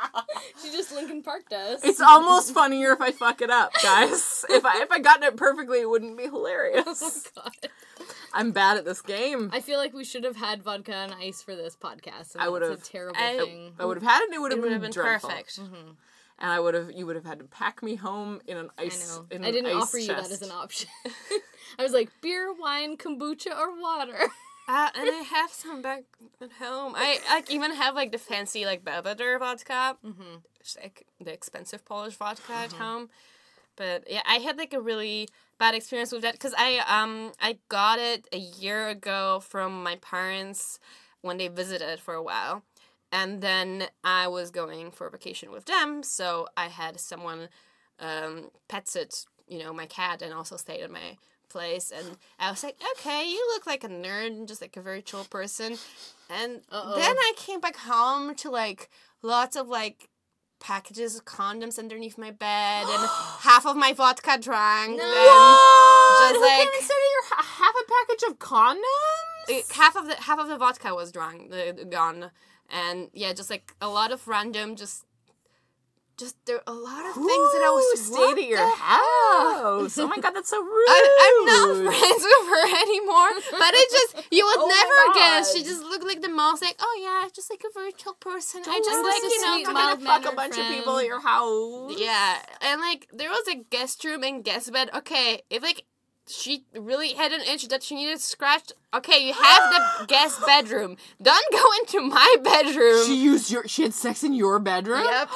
She 0.62 0.72
just 0.72 0.92
Linkin 0.94 1.22
Park 1.24 1.50
does. 1.50 1.84
It's 1.84 2.02
almost 2.02 2.54
funnier 2.54 2.94
if 2.94 3.02
I 3.02 3.12
fuck 3.12 3.42
it 3.42 3.50
up, 3.50 3.72
guys. 3.82 4.46
If 4.50 4.66
I 4.66 4.82
if 4.82 4.92
I 4.92 5.00
gotten 5.00 5.24
it 5.24 5.38
perfectly, 5.38 5.82
it 5.82 5.90
wouldn't 5.90 6.18
be 6.18 6.24
hilarious. 6.26 7.30
Oh 7.38 7.42
God. 7.44 8.06
I'm 8.34 8.52
bad 8.52 8.78
at 8.78 8.86
this 8.86 9.02
game. 9.02 9.50
I 9.54 9.62
feel 9.62 9.78
like 9.80 9.94
we 9.94 10.04
should 10.04 10.24
have 10.26 10.36
had 10.36 10.62
vodka 10.64 10.94
and 10.94 11.14
ice 11.14 11.42
for 11.42 11.56
this 11.56 11.76
podcast. 11.76 12.36
I 12.38 12.50
would 12.50 12.62
have- 12.62 12.84
terrible 12.84 13.18
I- 13.20 13.38
thing. 13.38 13.74
I 13.80 13.86
would 13.86 13.98
have 13.98 14.04
had 14.04 14.22
it. 14.22 14.26
and 14.26 14.34
It 14.36 14.42
would 14.42 14.52
have 14.52 14.60
would 14.60 14.66
been, 14.66 14.74
have 14.74 14.82
been 14.82 14.92
dreadful. 14.92 15.30
perfect. 15.30 15.60
Mm-hmm. 15.60 15.92
And 16.40 16.52
I 16.52 16.60
would 16.60 16.74
have. 16.74 16.92
You 16.92 17.06
would 17.06 17.16
have 17.16 17.26
had 17.26 17.40
to 17.40 17.46
pack 17.46 17.82
me 17.82 17.96
home 17.96 18.42
in 18.46 18.58
an 18.58 18.70
I 18.78 18.84
ice. 18.84 19.18
know. 19.18 19.26
In 19.32 19.46
I 19.46 19.52
didn't 19.52 19.76
ice 19.76 19.84
offer 19.84 19.98
you 19.98 20.08
chest. 20.08 20.30
that 20.30 20.34
as 20.34 20.42
an 20.42 20.52
option. 20.52 20.90
I 21.80 21.84
was 21.84 21.94
like 21.94 22.10
beer, 22.22 22.54
wine, 22.54 22.98
kombucha, 22.98 23.58
or 23.58 23.80
water. 23.82 24.18
Uh, 24.68 24.90
and 24.96 25.10
I 25.10 25.24
have 25.30 25.52
some 25.52 25.82
back 25.82 26.04
at 26.42 26.52
home. 26.54 26.94
I 26.96 27.20
like 27.30 27.52
even 27.52 27.74
have 27.76 27.94
like 27.94 28.12
the 28.12 28.18
fancy 28.18 28.66
like 28.66 28.84
Belvedere 28.84 29.38
vodka, 29.38 29.98
mm-hmm. 30.04 30.38
like 30.82 31.06
the 31.22 31.32
expensive 31.32 31.86
Polish 31.86 32.16
vodka 32.16 32.54
at 32.54 32.74
home. 32.74 33.10
But 33.76 34.10
yeah, 34.10 34.22
I 34.28 34.36
had 34.36 34.58
like 34.58 34.74
a 34.74 34.82
really 34.82 35.30
bad 35.60 35.76
experience 35.76 36.12
with 36.12 36.24
that 36.24 36.34
because 36.34 36.56
I 36.58 36.78
um 36.88 37.34
I 37.40 37.60
got 37.70 38.00
it 38.00 38.28
a 38.32 38.38
year 38.38 38.88
ago 38.90 39.42
from 39.42 39.84
my 39.84 39.98
parents 39.98 40.80
when 41.22 41.38
they 41.38 41.48
visited 41.48 42.00
for 42.00 42.16
a 42.16 42.24
while, 42.24 42.64
and 43.12 43.42
then 43.42 43.86
I 44.04 44.28
was 44.28 44.50
going 44.50 44.90
for 44.92 45.10
vacation 45.10 45.52
with 45.52 45.66
them, 45.66 46.02
so 46.02 46.48
I 46.58 46.68
had 46.70 47.00
someone 47.00 47.50
um 48.00 48.50
pet 48.68 48.88
sit 48.88 49.26
you 49.48 49.60
know 49.60 49.74
my 49.74 49.86
cat 49.86 50.22
and 50.24 50.34
also 50.34 50.58
stayed 50.58 50.82
at 50.82 50.92
my 50.92 51.18
place 51.56 51.92
and 51.98 52.18
I 52.38 52.52
was 52.52 52.64
like, 52.64 52.78
okay, 52.98 53.24
you 53.34 53.42
look 53.54 53.66
like 53.66 53.84
a 53.86 53.88
nerd 53.88 54.28
and 54.28 54.48
just 54.48 54.62
like 54.62 54.76
a 54.76 54.82
very 54.82 55.02
chill 55.02 55.24
person. 55.38 55.78
And 56.30 56.52
Uh-oh. 56.72 56.96
then 57.00 57.16
I 57.18 57.32
came 57.38 57.62
back 57.62 57.78
home 57.78 58.36
to 58.36 58.50
like 58.50 58.90
lots 59.22 59.56
of 59.56 59.68
like 59.70 60.10
packages 60.60 61.16
of 61.16 61.24
condoms 61.26 61.78
underneath 61.80 62.18
my 62.18 62.32
bed 62.32 62.84
and 62.94 63.04
half 63.50 63.66
of 63.66 63.76
my 63.78 63.94
vodka 63.94 64.38
drank. 64.42 64.98
What? 64.98 66.20
Just 66.22 66.36
Who 66.36 66.42
like- 66.42 66.82
said 66.82 67.04
you're 67.14 67.28
ha- 67.32 67.48
half 67.62 67.76
a 67.84 67.86
package 67.96 68.24
of 68.30 68.40
condoms. 68.40 69.72
Half 69.72 69.96
of 69.96 70.08
the 70.08 70.16
half 70.28 70.40
of 70.40 70.48
the 70.50 70.58
vodka 70.58 70.94
was 70.94 71.12
drunk, 71.12 71.52
the 71.52 71.88
gone. 71.90 72.32
And 72.70 73.10
yeah, 73.14 73.32
just 73.34 73.50
like 73.50 73.76
a 73.80 73.88
lot 73.88 74.12
of 74.12 74.28
random 74.28 74.76
just 74.76 75.06
just 76.18 76.36
there 76.46 76.58
are 76.58 76.64
a 76.68 76.74
lot 76.74 77.06
of 77.06 77.14
things 77.14 77.50
that 77.54 77.64
I 77.64 77.70
was 77.70 78.00
stayed 78.06 78.44
at 78.44 78.50
your 78.50 78.76
house. 78.78 79.98
Oh 79.98 80.08
my 80.08 80.18
god, 80.18 80.32
that's 80.32 80.50
so 80.50 80.62
rude. 80.62 80.88
I, 80.90 81.00
I'm 81.26 81.38
not 81.46 81.68
friends 81.94 82.24
with 82.24 82.46
her 82.50 82.66
anymore, 82.84 83.32
but 83.52 83.72
it 83.74 83.88
just 83.92 84.32
you 84.32 84.46
would 84.46 84.60
Oh 84.64 84.68
never 84.68 85.14
guess. 85.20 85.54
She 85.54 85.64
just 85.64 85.82
looked 85.84 86.06
like 86.06 86.22
the 86.22 86.30
most 86.30 86.62
like, 86.62 86.76
oh 86.80 87.00
yeah, 87.02 87.28
just 87.34 87.50
like 87.50 87.64
a 87.64 87.74
very 87.74 87.92
chill 87.92 88.14
person. 88.14 88.62
I 88.68 88.80
just 88.84 89.04
like 89.04 89.22
you 89.24 89.42
know, 89.42 89.74
mild 89.74 90.00
in 90.00 90.06
fuck 90.06 90.26
a 90.32 90.36
bunch 90.36 90.58
of 90.58 90.66
people 90.68 90.98
at 90.98 91.06
your 91.06 91.22
house. 91.22 91.96
yeah, 91.98 92.38
and 92.62 92.82
like 92.82 93.08
there 93.14 93.30
was 93.30 93.48
a 93.48 93.56
guest 93.56 94.04
room 94.04 94.24
and 94.24 94.44
guest 94.44 94.72
bed. 94.72 94.90
Okay, 94.96 95.42
if 95.50 95.62
like 95.64 95.84
she 96.28 96.66
really 96.76 97.14
had 97.14 97.32
an 97.32 97.42
itch 97.42 97.68
that 97.68 97.84
she 97.84 97.96
needed 97.96 98.20
scratched, 98.20 98.74
okay, 98.94 99.28
you 99.28 99.34
have 99.34 99.72
the 99.72 100.06
guest 100.08 100.44
bedroom. 100.46 100.98
Don't 101.22 101.52
go 101.52 101.64
into 101.80 102.02
my 102.02 102.36
bedroom. 102.44 103.06
She 103.06 103.16
used 103.16 103.52
your. 103.52 103.68
She 103.68 103.84
had 103.84 103.94
sex 103.94 104.24
in 104.24 104.34
your 104.34 104.60
bedroom. 104.60 105.04
Yep. 105.04 105.30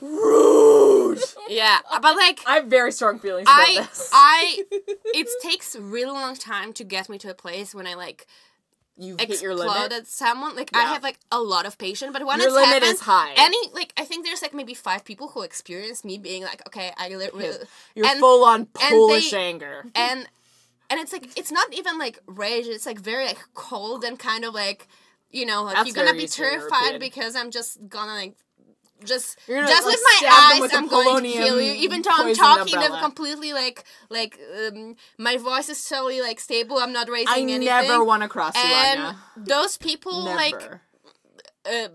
Rude. 0.00 1.20
yeah, 1.48 1.78
but 2.00 2.16
like 2.16 2.40
I 2.46 2.56
have 2.56 2.66
very 2.66 2.92
strong 2.92 3.18
feelings 3.18 3.46
about 3.48 3.68
I 3.68 3.74
this. 3.74 4.10
I 4.12 4.64
it 4.70 5.28
takes 5.42 5.76
really 5.76 6.12
long 6.12 6.34
time 6.36 6.72
to 6.74 6.84
get 6.84 7.08
me 7.08 7.18
to 7.18 7.30
a 7.30 7.34
place 7.34 7.74
when 7.74 7.86
I 7.86 7.94
like 7.94 8.26
You've 8.96 9.18
hit 9.20 9.40
your 9.42 9.54
limit. 9.54 10.06
someone. 10.06 10.54
Like 10.54 10.70
I 10.74 10.82
have 10.84 11.02
like 11.02 11.18
a 11.30 11.40
lot 11.40 11.64
of 11.66 11.78
patience, 11.78 12.12
but 12.12 12.24
when 12.26 12.38
Your 12.38 12.48
it's 12.48 12.54
limit 12.54 12.68
happened, 12.74 12.92
is 12.92 13.00
high. 13.00 13.32
Any 13.36 13.56
like 13.72 13.92
I 13.96 14.04
think 14.04 14.24
there's 14.26 14.42
like 14.42 14.52
maybe 14.54 14.74
five 14.74 15.04
people 15.04 15.28
who 15.28 15.42
experience 15.42 16.04
me 16.04 16.18
being 16.18 16.42
like, 16.42 16.62
okay, 16.66 16.92
I 16.96 17.08
li- 17.08 17.30
really, 17.32 17.56
You're 17.94 18.06
and- 18.06 18.20
full 18.20 18.44
on 18.44 18.66
Polish 18.66 19.30
they- 19.30 19.38
anger. 19.38 19.86
and 19.94 20.28
and 20.90 21.00
it's 21.00 21.12
like 21.12 21.36
it's 21.38 21.50
not 21.50 21.72
even 21.72 21.98
like 21.98 22.18
rage. 22.26 22.66
It's 22.66 22.84
like 22.86 23.00
very 23.00 23.24
like 23.26 23.40
cold 23.54 24.04
and 24.04 24.18
kind 24.18 24.44
of 24.44 24.52
like 24.54 24.86
you 25.30 25.46
know 25.46 25.62
like 25.62 25.76
That's 25.76 25.86
you're 25.96 26.04
gonna 26.04 26.16
be 26.16 26.26
terrified 26.26 26.80
European. 26.92 27.00
because 27.00 27.34
I'm 27.34 27.50
just 27.50 27.88
gonna 27.88 28.12
like. 28.12 28.34
Just, 29.04 29.38
gonna, 29.46 29.66
just 29.66 29.86
like, 29.86 29.96
with 29.96 30.02
my 30.22 30.50
eyes, 30.52 30.60
with 30.60 30.74
I'm 30.74 30.88
going 30.88 31.24
to 31.24 31.30
kill 31.30 31.60
you. 31.60 31.72
Even 31.72 32.02
though 32.02 32.10
I'm 32.12 32.34
talking, 32.34 32.74
umbrella. 32.74 33.00
completely 33.00 33.52
like, 33.52 33.84
like, 34.10 34.38
um, 34.68 34.96
my 35.18 35.36
voice 35.36 35.68
is 35.68 35.84
totally 35.88 36.20
like 36.20 36.40
stable. 36.40 36.78
I'm 36.78 36.92
not 36.92 37.08
raising 37.08 37.28
I 37.28 37.38
anything. 37.38 37.64
never 37.64 38.04
want 38.04 38.22
to 38.22 38.28
cross 38.28 38.54
you, 38.54 38.62
and 38.62 39.00
Anya. 39.00 39.18
those 39.36 39.76
people 39.76 40.24
Never. 40.24 40.36
like 40.36 40.70
uh, 41.66 41.88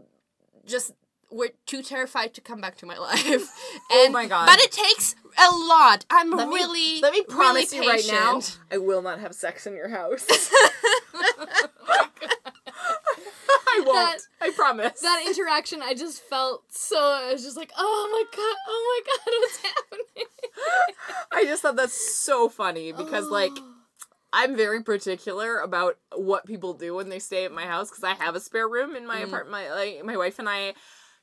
just 0.65 0.93
were 1.31 1.49
too 1.65 1.81
terrified 1.83 2.33
to 2.33 2.41
come 2.41 2.61
back 2.61 2.77
to 2.77 2.85
my 2.85 2.97
life. 3.09 3.25
and, 3.27 3.49
Oh 3.91 4.09
my 4.11 4.27
God. 4.27 4.45
But 4.45 4.59
it 4.59 4.71
takes 4.71 5.15
a 5.37 5.55
lot. 5.55 6.05
I'm 6.09 6.31
let 6.31 6.47
me, 6.47 6.55
really 6.55 7.01
let 7.01 7.13
me 7.13 7.23
promise 7.23 7.71
really 7.73 7.85
you 7.85 7.91
right 7.91 8.07
now. 8.09 8.41
I 8.71 8.77
will 8.77 9.01
not 9.01 9.19
have 9.19 9.33
sex 9.33 9.67
in 9.67 9.75
your 9.75 9.89
house. 9.89 10.25
I 13.77 13.83
won't. 13.85 14.21
That- 14.39 14.47
I 14.47 14.51
promise. 14.51 14.99
that 15.01 15.23
interaction, 15.27 15.81
I 15.81 15.93
just 15.93 16.21
felt 16.21 16.63
so. 16.69 16.97
I 16.97 17.33
was 17.33 17.43
just 17.43 17.57
like, 17.57 17.71
oh 17.77 18.09
my 18.11 18.37
god, 18.37 18.55
oh 18.67 19.01
my 19.05 19.11
god, 19.11 19.33
what's 19.39 19.57
happening? 19.57 20.27
I 21.31 21.45
just 21.45 21.61
thought 21.61 21.75
that's 21.75 22.17
so 22.17 22.49
funny 22.49 22.91
because 22.91 23.27
like 23.27 23.51
I'm 24.33 24.55
very 24.55 24.83
particular 24.83 25.59
about 25.59 25.97
what 26.15 26.45
people 26.45 26.73
do 26.73 26.95
when 26.95 27.09
they 27.09 27.19
stay 27.19 27.45
at 27.45 27.51
my 27.51 27.65
house 27.65 27.89
because 27.89 28.03
I 28.03 28.13
have 28.13 28.35
a 28.35 28.39
spare 28.39 28.67
room 28.67 28.95
in 28.95 29.07
my 29.07 29.21
mm. 29.21 29.25
apartment. 29.25 29.51
My 29.51 29.69
like 29.71 30.05
my 30.05 30.17
wife 30.17 30.39
and 30.39 30.49
I 30.49 30.73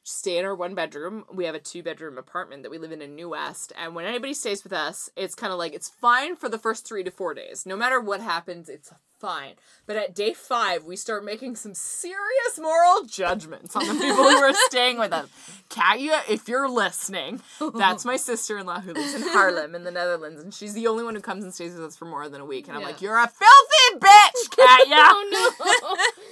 stay 0.05 0.39
in 0.39 0.45
our 0.45 0.55
one 0.55 0.75
bedroom. 0.75 1.25
We 1.33 1.45
have 1.45 1.55
a 1.55 1.61
two 1.61 1.83
bedroom 1.83 2.19
apartment 2.19 2.63
that 2.63 2.71
we 2.71 2.79
live 2.79 2.93
in 2.93 3.03
in 3.03 3.15
New 3.15 3.31
West, 3.31 3.73
and 3.77 3.95
when 3.95 4.07
anybody 4.07 4.35
stays 4.35 4.65
with 4.65 4.73
us, 4.73 5.11
it's 5.17 5.35
kind 5.35 5.53
of 5.53 5.59
like 5.59 5.75
it's 5.75 5.89
fine 5.89 6.37
for 6.37 6.49
the 6.49 6.59
first 6.59 6.87
three 6.87 7.05
to 7.05 7.11
four 7.11 7.35
days. 7.35 7.67
No 7.67 7.77
matter 7.77 8.01
what 8.01 8.21
happens, 8.21 8.69
it's 8.69 8.93
fine. 9.25 9.55
But 9.87 9.97
at 9.97 10.15
day 10.15 10.33
five, 10.35 10.85
we 10.85 10.97
start 10.97 11.25
making 11.25 11.57
some 11.57 11.75
serious 11.75 12.59
moral 12.59 13.05
judgments 13.05 13.75
on 13.77 13.87
the 13.87 13.95
people 13.95 14.17
who 14.25 14.37
are 14.37 14.53
staying 14.69 14.99
with 14.99 15.13
us. 15.13 15.29
Katya, 15.71 16.23
if 16.29 16.49
you're 16.49 16.69
listening, 16.69 17.41
that's 17.75 18.05
my 18.05 18.17
sister 18.17 18.59
in 18.59 18.67
law 18.67 18.81
who 18.81 18.93
lives 18.93 19.15
in 19.15 19.23
Haarlem 19.35 19.75
in 19.75 19.85
the 19.85 19.91
Netherlands, 19.91 20.43
and 20.43 20.53
she's 20.53 20.75
the 20.75 20.87
only 20.87 21.05
one 21.05 21.15
who 21.15 21.21
comes 21.21 21.43
and 21.45 21.55
stays 21.55 21.73
with 21.75 21.85
us 21.85 21.97
for 21.97 22.05
more 22.05 22.29
than 22.29 22.41
a 22.41 22.45
week. 22.45 22.69
And 22.69 22.77
I'm 22.77 22.83
Yeah. 22.83 22.89
like, 22.89 23.03
You're 23.03 23.19
a 23.19 23.27
filthy 23.29 23.99
bitch, 24.07 24.51
Katya! 24.57 24.97
oh 24.99 25.55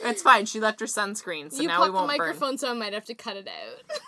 no! 0.05 0.09
It's 0.11 0.22
fine. 0.22 0.47
She 0.47 0.59
left 0.61 0.80
her 0.80 0.86
sunscreen, 0.86 1.53
so 1.53 1.62
you 1.62 1.68
now 1.68 1.80
we 1.82 1.86
popped 1.86 1.93
the 1.93 1.93
won't 1.93 2.09
burn. 2.09 2.18
microphone, 2.28 2.59
so 2.59 2.70
I 2.70 2.74
might 2.74 2.93
have 2.93 3.05
to 3.07 3.14
cut 3.14 3.36
it 3.36 3.49
out. 3.49 3.99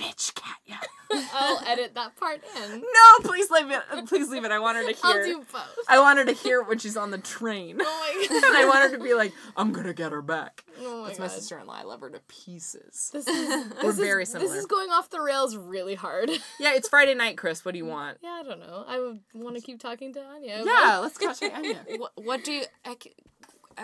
You're 0.00 0.08
a 0.08 0.12
bitch, 0.12 0.34
Katya. 0.34 0.80
I'll 1.34 1.60
edit 1.66 1.94
that 1.94 2.16
part 2.16 2.40
in. 2.62 2.80
No, 2.80 3.28
please 3.28 3.50
leave 3.50 3.70
it. 3.70 3.80
Uh, 3.90 4.02
please 4.06 4.28
leave 4.28 4.44
it. 4.44 4.52
I 4.52 4.58
want 4.60 4.76
her 4.76 4.84
to 4.84 4.92
hear. 4.92 4.96
I'll 5.04 5.14
hear. 5.14 5.24
do 5.24 5.44
both. 5.52 5.62
I 5.88 5.98
want 5.98 6.18
her 6.18 6.24
to 6.24 6.32
hear 6.32 6.60
it 6.60 6.68
when 6.68 6.78
she's 6.78 6.96
on 6.96 7.10
the 7.10 7.18
train. 7.18 7.78
Oh 7.80 7.84
my 7.84 8.26
god. 8.28 8.44
and. 8.44 8.56
I 8.56 8.64
want 8.66 8.90
her 8.90 8.96
to 8.96 9.02
be 9.02 9.14
like, 9.14 9.32
I'm 9.56 9.72
gonna 9.72 9.92
get 9.92 10.12
her 10.12 10.22
back. 10.22 10.64
Oh 10.80 11.00
my 11.02 11.06
That's 11.08 11.18
god. 11.18 11.24
my 11.24 11.28
sister-in-law. 11.28 11.74
I 11.74 11.82
love 11.82 12.00
her 12.00 12.10
to 12.10 12.20
pieces. 12.28 13.10
This 13.12 13.26
is 13.26 13.48
We're 13.82 13.82
this 13.92 13.96
very 13.96 14.22
is, 14.22 14.30
similar. 14.30 14.48
This 14.50 14.58
is 14.58 14.66
going 14.66 14.90
off 14.90 15.10
the 15.10 15.20
rails 15.20 15.56
really 15.56 15.94
hard. 15.96 16.30
Yeah, 16.58 16.74
it's 16.74 16.88
Friday 16.88 17.14
night, 17.14 17.36
Chris. 17.36 17.64
What 17.64 17.72
do 17.72 17.78
you 17.78 17.86
want? 17.86 18.18
yeah, 18.22 18.40
I 18.40 18.42
don't 18.42 18.60
know. 18.60 18.84
I 18.86 18.98
would 18.98 19.20
want 19.34 19.56
to 19.56 19.62
keep 19.62 19.80
talking 19.80 20.12
to 20.14 20.22
Anya. 20.22 20.62
but- 20.64 20.66
Yeah, 20.66 20.98
let's 20.98 21.18
catch 21.18 21.42
Anya. 21.42 21.84
What, 21.96 22.12
what 22.16 22.44
do 22.44 22.52
you? 22.52 22.64
I, 22.84 22.96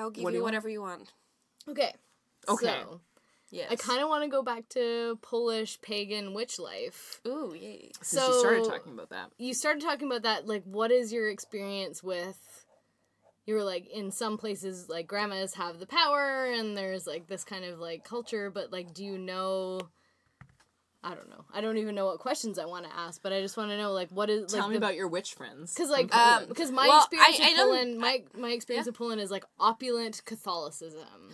will 0.02 0.10
give 0.10 0.24
What 0.24 0.32
you 0.32 0.38
you 0.38 0.44
whatever 0.44 0.68
you 0.68 0.80
want. 0.82 1.12
Okay. 1.68 1.92
Okay. 2.48 2.66
So, 2.66 3.00
Yes. 3.56 3.70
I 3.72 3.76
kind 3.76 4.02
of 4.02 4.08
want 4.08 4.22
to 4.24 4.28
go 4.28 4.42
back 4.42 4.68
to 4.70 5.18
Polish 5.22 5.80
pagan 5.80 6.34
witch 6.34 6.58
life. 6.58 7.20
Ooh, 7.26 7.54
yay. 7.58 7.90
So 8.02 8.26
you 8.26 8.38
started 8.40 8.64
talking 8.64 8.92
about 8.92 9.10
that. 9.10 9.30
You 9.38 9.54
started 9.54 9.82
talking 9.82 10.06
about 10.08 10.22
that. 10.22 10.46
Like, 10.46 10.62
what 10.64 10.90
is 10.90 11.12
your 11.12 11.28
experience 11.30 12.02
with? 12.02 12.38
You 13.46 13.54
were 13.54 13.62
like, 13.64 13.86
in 13.88 14.10
some 14.10 14.38
places, 14.38 14.88
like 14.88 15.06
grandmas 15.06 15.54
have 15.54 15.78
the 15.78 15.86
power, 15.86 16.46
and 16.52 16.76
there's 16.76 17.06
like 17.06 17.28
this 17.28 17.44
kind 17.44 17.64
of 17.64 17.78
like 17.78 18.04
culture. 18.04 18.50
But 18.50 18.72
like, 18.72 18.92
do 18.92 19.04
you 19.04 19.16
know? 19.18 19.80
I 21.04 21.14
don't 21.14 21.28
know. 21.30 21.44
I 21.54 21.60
don't 21.60 21.78
even 21.78 21.94
know 21.94 22.06
what 22.06 22.18
questions 22.18 22.58
I 22.58 22.64
want 22.64 22.84
to 22.86 22.96
ask, 22.96 23.22
but 23.22 23.32
I 23.32 23.40
just 23.40 23.56
want 23.56 23.70
to 23.70 23.76
know 23.78 23.92
like 23.92 24.10
what 24.10 24.28
is 24.28 24.50
Tell 24.50 24.62
like 24.62 24.70
me 24.70 24.74
the- 24.74 24.78
about 24.78 24.96
your 24.96 25.06
witch 25.06 25.34
friends. 25.34 25.72
Because 25.72 25.88
like, 25.88 26.10
from 26.10 26.18
Poland. 26.18 26.48
because 26.48 26.68
um, 26.70 26.74
my 26.74 26.88
Well, 26.88 26.98
experience 27.04 27.38
I- 27.40 27.44
I 27.44 27.48
with 27.50 27.56
don't- 27.56 27.68
Poland, 27.68 27.98
my 27.98 28.22
my 28.36 28.50
experience 28.50 28.88
of 28.88 28.94
Poland 28.94 29.20
is 29.20 29.30
like 29.30 29.44
opulent 29.60 30.22
Catholicism, 30.24 31.30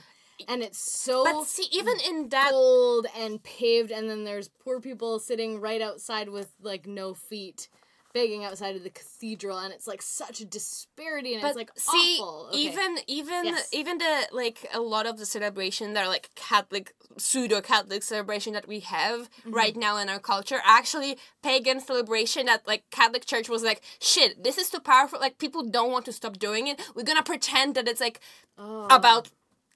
and 0.49 0.63
it's 0.63 0.79
so 0.79 1.25
But 1.25 1.47
see, 1.47 1.67
even 1.73 1.95
in 2.09 2.29
that, 2.31 2.51
old 2.53 3.07
and 3.17 3.43
paved, 3.43 3.91
and 3.91 4.09
then 4.11 4.25
there's 4.25 4.49
poor 4.49 4.81
people 4.81 5.19
sitting 5.19 5.61
right 5.61 5.81
outside 5.83 6.29
with 6.29 6.53
like 6.61 6.87
no 6.87 7.15
feet, 7.15 7.69
begging 8.15 8.45
outside 8.45 8.77
of 8.77 8.83
the 8.83 8.91
cathedral, 8.91 9.59
and 9.59 9.73
it's 9.73 9.87
like 9.87 10.03
such 10.03 10.41
a 10.41 10.45
disparity, 10.45 11.33
and 11.35 11.41
but 11.43 11.49
it's 11.49 11.57
like 11.57 11.71
see, 11.77 12.17
awful. 12.21 12.49
Okay. 12.49 12.59
even 12.59 12.99
even 13.07 13.45
Yes. 13.45 13.69
even 13.73 13.99
the 13.99 14.29
like 14.33 14.67
a 14.73 14.81
lot 14.81 15.07
of 15.07 15.17
the 15.19 15.27
celebration 15.27 15.95
that 15.95 16.05
are 16.05 16.09
like 16.09 16.31
Catholic 16.35 16.93
pseudo 17.19 17.61
Catholic 17.61 18.03
celebration 18.03 18.53
that 18.55 18.67
we 18.69 18.81
have 18.81 19.29
Mm-hmm. 19.31 19.53
right 19.55 19.77
now 19.77 19.97
in 19.99 20.09
our 20.09 20.19
culture, 20.19 20.61
actually 20.65 21.17
pagan 21.43 21.81
celebration 21.81 22.47
that 22.47 22.67
like 22.67 22.85
Catholic 22.91 23.25
Church 23.27 23.49
was 23.49 23.63
like, 23.63 23.81
shit, 24.01 24.43
this 24.45 24.59
is 24.59 24.69
too 24.71 24.81
powerful. 24.81 25.19
Like 25.21 25.39
people 25.39 25.63
don't 25.63 25.91
want 25.93 26.05
to 26.07 26.13
stop 26.13 26.39
doing 26.39 26.67
it. 26.67 26.81
We're 26.95 27.05
gonna 27.05 27.23
pretend 27.23 27.75
that 27.77 27.87
it's 27.89 28.01
like 28.01 28.21
Oh. 28.59 28.87
about 28.91 29.31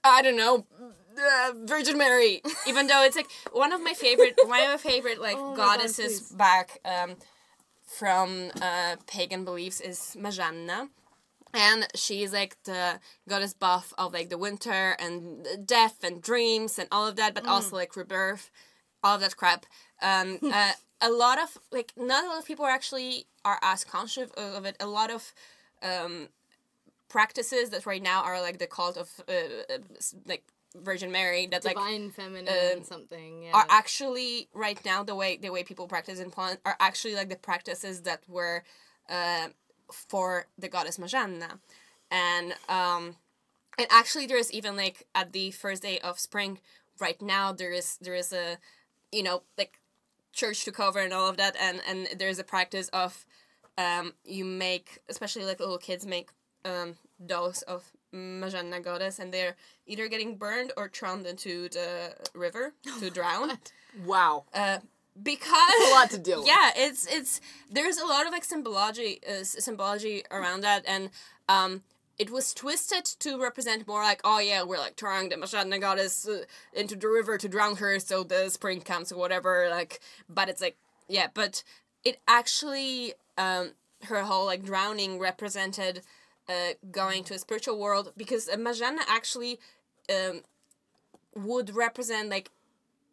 I 0.06 0.22
don't 0.22 0.36
know. 0.36 0.66
Uh, 1.18 1.52
Virgin 1.64 1.96
Mary, 1.96 2.42
even 2.66 2.88
though 2.88 3.02
it's 3.02 3.16
like 3.16 3.30
one 3.52 3.72
of 3.72 3.82
my 3.82 3.94
favorite, 3.94 4.38
one 4.44 4.62
of 4.62 4.68
my 4.68 4.76
favorite 4.76 5.18
like 5.20 5.36
Oh 5.38 5.50
my 5.50 5.56
God, 5.56 5.78
goddesses 5.78 6.20
back 6.20 6.78
um, 6.84 7.16
from 7.86 8.50
uh, 8.60 8.96
pagan 9.06 9.44
beliefs 9.44 9.80
is 9.80 10.14
Marzanna, 10.18 10.90
and 11.54 11.86
she's 11.94 12.34
like 12.34 12.62
the 12.64 13.00
goddess 13.26 13.54
buff 13.54 13.94
of 13.96 14.12
like 14.12 14.28
the 14.28 14.36
winter 14.36 14.94
and 14.98 15.46
death 15.64 16.04
and 16.04 16.20
dreams 16.20 16.78
and 16.78 16.86
all 16.92 17.06
of 17.06 17.16
that, 17.16 17.34
but 17.34 17.46
also 17.46 17.76
like 17.76 17.96
rebirth, 17.96 18.50
all 19.02 19.14
of 19.14 19.22
that 19.22 19.36
crap. 19.38 19.64
Um, 20.02 20.38
uh, 20.52 20.72
a 21.00 21.10
lot 21.10 21.38
of 21.38 21.56
like 21.72 21.92
not 21.96 22.24
a 22.24 22.28
lot 22.28 22.38
of 22.38 22.44
people 22.44 22.66
are 22.66 22.70
actually 22.70 23.24
are 23.42 23.58
as 23.62 23.84
conscious 23.84 24.30
of, 24.36 24.54
of 24.54 24.64
it. 24.66 24.76
A 24.80 24.86
lot 24.86 25.10
of 25.10 25.32
um, 25.82 26.28
practices 27.08 27.70
that 27.70 27.86
right 27.86 28.02
now 28.02 28.22
are 28.22 28.40
like 28.40 28.58
the 28.58 28.66
cult 28.66 28.96
of 28.96 29.08
uh, 29.28 29.32
uh, 29.72 29.78
like 30.26 30.44
Virgin 30.74 31.10
Mary 31.10 31.46
that 31.46 31.64
like 31.64 31.76
Divine 31.76 32.10
feminine 32.10 32.48
uh, 32.48 32.82
something. 32.82 33.44
Yeah. 33.44 33.52
are 33.54 33.66
actually 33.68 34.48
right 34.54 34.78
now 34.84 35.02
the 35.02 35.14
way 35.14 35.36
the 35.36 35.50
way 35.50 35.62
people 35.62 35.86
practice 35.86 36.20
in 36.20 36.30
Poland 36.30 36.58
are 36.64 36.76
actually 36.80 37.14
like 37.14 37.28
the 37.28 37.36
practices 37.36 38.02
that 38.02 38.22
were 38.28 38.64
uh, 39.08 39.48
for 39.90 40.46
the 40.58 40.68
goddess 40.68 40.98
Marzanna, 40.98 41.58
and 42.10 42.54
um, 42.68 43.16
and 43.78 43.86
actually 43.90 44.26
there 44.26 44.38
is 44.38 44.52
even 44.52 44.76
like 44.76 45.06
at 45.14 45.32
the 45.32 45.50
first 45.50 45.82
day 45.82 45.98
of 46.00 46.18
spring 46.18 46.60
right 47.00 47.20
now 47.20 47.52
there 47.52 47.72
is 47.72 47.98
there 48.00 48.14
is 48.14 48.32
a 48.32 48.58
you 49.12 49.22
know 49.22 49.42
like 49.56 49.80
church 50.32 50.64
to 50.64 50.72
cover 50.72 50.98
and 50.98 51.12
all 51.12 51.28
of 51.28 51.36
that 51.36 51.56
and 51.60 51.80
and 51.88 52.08
there's 52.18 52.38
a 52.38 52.44
practice 52.44 52.88
of 52.88 53.24
um 53.78 54.12
you 54.24 54.44
make 54.44 54.98
especially 55.08 55.44
like 55.44 55.60
little 55.60 55.78
kids 55.78 56.06
make 56.06 56.30
um 56.66 56.96
dolls 57.24 57.62
of 57.62 57.80
Marzanna 58.14 58.82
goddess 58.82 59.18
and 59.18 59.32
they're 59.32 59.56
either 59.86 60.08
getting 60.08 60.36
burned 60.36 60.72
or 60.76 60.88
thrown 60.88 61.24
into 61.26 61.68
the 61.68 62.14
river 62.34 62.72
to 63.00 63.10
drown 63.10 63.52
Wow. 64.04 64.44
uh 64.54 64.78
because 65.22 65.74
a 65.88 65.94
lot 65.94 66.10
to 66.10 66.18
deal 66.18 66.40
with. 66.40 66.48
yeah 66.48 66.70
it's 66.76 67.06
it's 67.06 67.40
there's 67.70 67.98
a 67.98 68.04
lot 68.06 68.26
of 68.26 68.32
like 68.32 68.44
symbology 68.44 69.20
uh, 69.28 69.42
symbology 69.44 70.22
around 70.30 70.60
that 70.60 70.82
and 70.86 71.08
um 71.48 71.82
it 72.18 72.30
was 72.30 72.52
twisted 72.54 73.04
to 73.04 73.38
represent 73.48 73.86
more 73.88 74.02
like 74.02 74.20
oh 74.24 74.38
yeah 74.40 74.62
we're 74.62 74.78
like 74.78 74.96
throwing 74.96 75.28
the 75.30 75.36
Marzanna 75.36 75.80
goddess 75.80 76.28
uh, 76.28 76.42
into 76.74 76.94
the 76.96 77.08
river 77.08 77.38
to 77.38 77.48
drown 77.48 77.76
her 77.76 77.98
so 77.98 78.22
the 78.24 78.48
spring 78.50 78.80
comes 78.82 79.10
or 79.12 79.18
whatever 79.18 79.68
like 79.70 80.00
but 80.28 80.48
it's 80.50 80.60
like 80.60 80.76
yeah 81.08 81.28
but 81.32 81.62
it 82.04 82.18
actually 82.28 83.14
um 83.38 83.70
her 84.10 84.22
whole 84.22 84.44
like 84.46 84.62
drowning 84.64 85.18
represented 85.18 86.02
uh 86.48 86.72
going 86.90 87.24
to 87.24 87.34
a 87.34 87.38
spiritual 87.38 87.78
world 87.78 88.12
because 88.16 88.48
uh, 88.48 88.56
Marzanna 88.56 89.00
actually 89.08 89.58
um 90.10 90.42
would 91.34 91.74
represent 91.74 92.28
like 92.30 92.50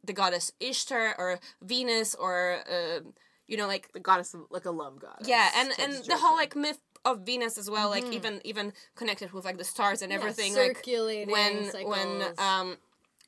the 0.04 0.14
goddess 0.14 0.52
Ishtar 0.60 1.16
or 1.18 1.40
Venus 1.62 2.16
or 2.16 2.60
uh, 2.70 3.00
you 3.48 3.58
know 3.58 3.68
like 3.68 3.92
The 3.94 4.00
goddess, 4.00 4.34
of, 4.34 4.42
like 4.50 4.66
a 4.66 4.72
love 4.72 5.00
goddess. 5.00 5.28
yeah 5.28 5.50
and 5.56 5.72
and 5.80 5.94
the 6.06 6.18
whole 6.18 6.36
like 6.36 6.56
myth 6.56 6.80
of 7.06 7.22
Venus 7.26 7.58
as 7.58 7.70
well 7.70 7.90
like 7.90 8.06
even 8.14 8.42
even 8.46 8.74
connected 8.96 9.32
with 9.34 9.46
like 9.46 9.58
the 9.58 9.64
stars 9.64 10.02
and 10.02 10.12
Yeah, 10.12 10.18
everything 10.20 10.54
like 10.56 10.78
circulating 10.78 11.32
when 11.32 11.72
cycles. 11.72 11.92
when 11.92 12.24
um 12.38 12.78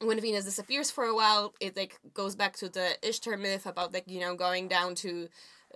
when 0.02 0.20
Venus 0.22 0.46
disappears 0.46 0.92
for 0.92 1.06
a 1.06 1.16
while 1.16 1.54
it 1.60 1.76
like 1.76 2.00
goes 2.14 2.36
back 2.36 2.56
to 2.58 2.70
the 2.70 2.96
Ishtar 3.02 3.38
myth 3.38 3.66
about 3.66 3.94
like 3.94 4.06
you 4.08 4.20
know 4.20 4.36
going 4.36 4.68
down 4.68 4.96
to 4.96 5.28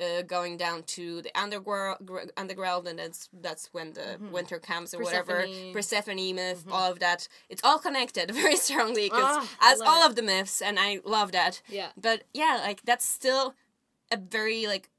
uh, 0.02 0.22
going 0.24 0.58
down 0.58 0.84
to 0.84 1.22
the 1.22 1.32
underworld, 1.40 1.98
underground, 2.38 2.88
and 2.88 3.00
that's 3.00 3.30
that's 3.42 3.70
when 3.74 3.94
the 3.94 4.18
winter 4.32 4.60
comes 4.60 4.94
or 4.94 5.00
whatever. 5.04 5.42
Persephone. 5.74 5.74
Persephone 5.74 6.36
myth, 6.36 6.66
all 6.72 6.92
of 6.92 7.00
that. 7.00 7.28
It's 7.50 7.62
all 7.64 7.80
connected 7.80 8.32
very 8.42 8.56
strongly 8.56 9.06
because 9.10 9.36
Ah, 9.38 9.50
I 9.62 9.74
as 9.74 9.82
all 9.82 10.04
it. 10.04 10.10
of 10.10 10.16
the 10.16 10.22
myths, 10.22 10.62
and 10.62 10.80
I 10.80 11.00
love 11.04 11.32
that. 11.34 11.62
Yeah. 11.70 11.90
But 11.96 12.24
yeah, 12.34 12.60
like 12.64 12.84
that's 12.84 13.06
still 13.06 13.56
a 14.12 14.18
very 14.18 14.68
like 14.68 14.90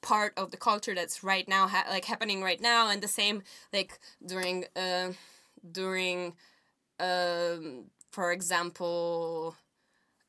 part 0.00 0.32
of 0.36 0.50
the 0.52 0.56
culture 0.56 0.94
that's 0.94 1.24
right 1.24 1.48
now 1.48 1.66
ha- 1.66 1.86
like 1.90 2.04
happening 2.04 2.42
right 2.42 2.60
now 2.60 2.88
and 2.88 3.02
the 3.02 3.08
same 3.08 3.42
like 3.72 3.98
during 4.24 4.64
uh 4.76 5.10
during 5.72 6.34
um 7.00 7.86
for 8.12 8.30
example 8.30 9.56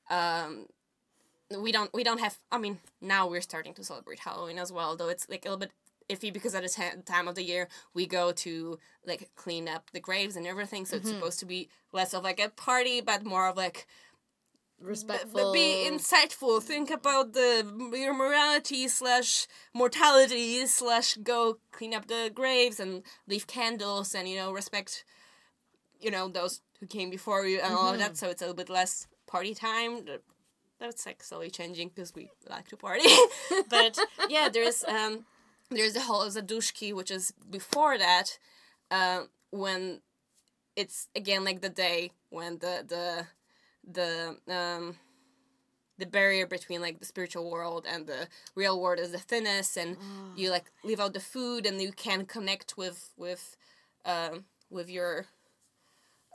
um 0.09 0.65
we 1.57 1.71
don't 1.71 1.93
we 1.93 2.03
don't 2.03 2.19
have 2.19 2.37
i 2.51 2.57
mean 2.57 2.79
now 3.01 3.27
we're 3.27 3.41
starting 3.41 3.73
to 3.73 3.83
celebrate 3.83 4.19
halloween 4.19 4.59
as 4.59 4.71
well 4.71 4.95
though 4.95 5.09
it's 5.09 5.27
like 5.29 5.45
a 5.45 5.49
little 5.49 5.59
bit 5.59 5.71
iffy 6.09 6.31
because 6.31 6.55
at 6.55 6.63
the 6.63 6.69
ta- 6.69 7.01
time 7.05 7.27
of 7.27 7.35
the 7.35 7.43
year 7.43 7.67
we 7.93 8.05
go 8.05 8.31
to 8.31 8.79
like 9.05 9.29
clean 9.35 9.67
up 9.67 9.89
the 9.91 9.99
graves 9.99 10.35
and 10.35 10.47
everything 10.47 10.85
so 10.85 10.95
it's 10.95 11.07
mm-hmm. 11.07 11.17
supposed 11.17 11.39
to 11.39 11.45
be 11.45 11.69
less 11.91 12.13
of 12.13 12.23
like 12.23 12.39
a 12.39 12.49
party 12.49 13.01
but 13.01 13.23
more 13.23 13.47
of 13.47 13.57
like 13.57 13.87
respectful. 14.81 15.31
but 15.33 15.53
be 15.53 15.87
insightful. 15.89 16.61
Think 16.61 16.89
about 16.89 17.33
the 17.33 17.65
your 17.93 18.13
morality 18.13 18.87
slash 18.87 19.47
mortality 19.73 20.65
slash 20.65 21.15
go 21.15 21.57
clean 21.71 21.93
up 21.93 22.07
the 22.07 22.31
graves 22.33 22.79
and 22.79 23.03
leave 23.27 23.47
candles 23.47 24.15
and 24.15 24.27
you 24.27 24.37
know 24.37 24.51
respect, 24.51 25.03
you 25.99 26.11
know 26.11 26.27
those 26.27 26.61
who 26.79 26.87
came 26.87 27.09
before 27.09 27.45
you 27.45 27.59
and 27.59 27.73
all 27.73 27.87
of 27.87 27.93
mm-hmm. 27.93 27.99
that. 27.99 28.17
So 28.17 28.29
it's 28.29 28.41
a 28.41 28.45
little 28.45 28.55
bit 28.55 28.69
less 28.69 29.07
party 29.27 29.53
time. 29.53 30.05
Th- 30.79 30.91
That's 30.91 31.05
like 31.05 31.23
slowly 31.23 31.49
changing 31.49 31.89
because 31.89 32.13
we 32.15 32.29
like 32.49 32.67
to 32.69 32.77
party. 32.77 33.09
but 33.69 33.97
yeah, 34.29 34.49
there's 34.49 34.83
um 34.83 35.25
there's 35.69 35.93
the 35.93 36.01
whole 36.01 36.25
Zaduszki, 36.27 36.93
which 36.93 37.11
is 37.11 37.33
before 37.49 37.97
that, 37.97 38.39
uh, 38.89 39.23
when 39.51 40.01
it's 40.75 41.07
again 41.15 41.43
like 41.43 41.61
the 41.61 41.69
day 41.69 42.11
when 42.29 42.59
the 42.59 42.83
the 42.87 43.27
the 43.91 44.37
um 44.53 44.95
the 45.97 46.05
barrier 46.05 46.47
between 46.47 46.81
like 46.81 46.99
the 46.99 47.05
spiritual 47.05 47.51
world 47.51 47.85
and 47.87 48.07
the 48.07 48.27
real 48.55 48.81
world 48.81 48.99
is 48.99 49.11
the 49.11 49.19
thinnest 49.19 49.75
and 49.75 49.97
you 50.35 50.49
like 50.49 50.71
leave 50.83 50.99
out 50.99 51.13
the 51.13 51.19
food 51.19 51.65
and 51.65 51.81
you 51.81 51.91
can 51.91 52.25
connect 52.25 52.77
with 52.77 53.11
with 53.17 53.57
um 54.05 54.45
with 54.69 54.89
your 54.89 55.25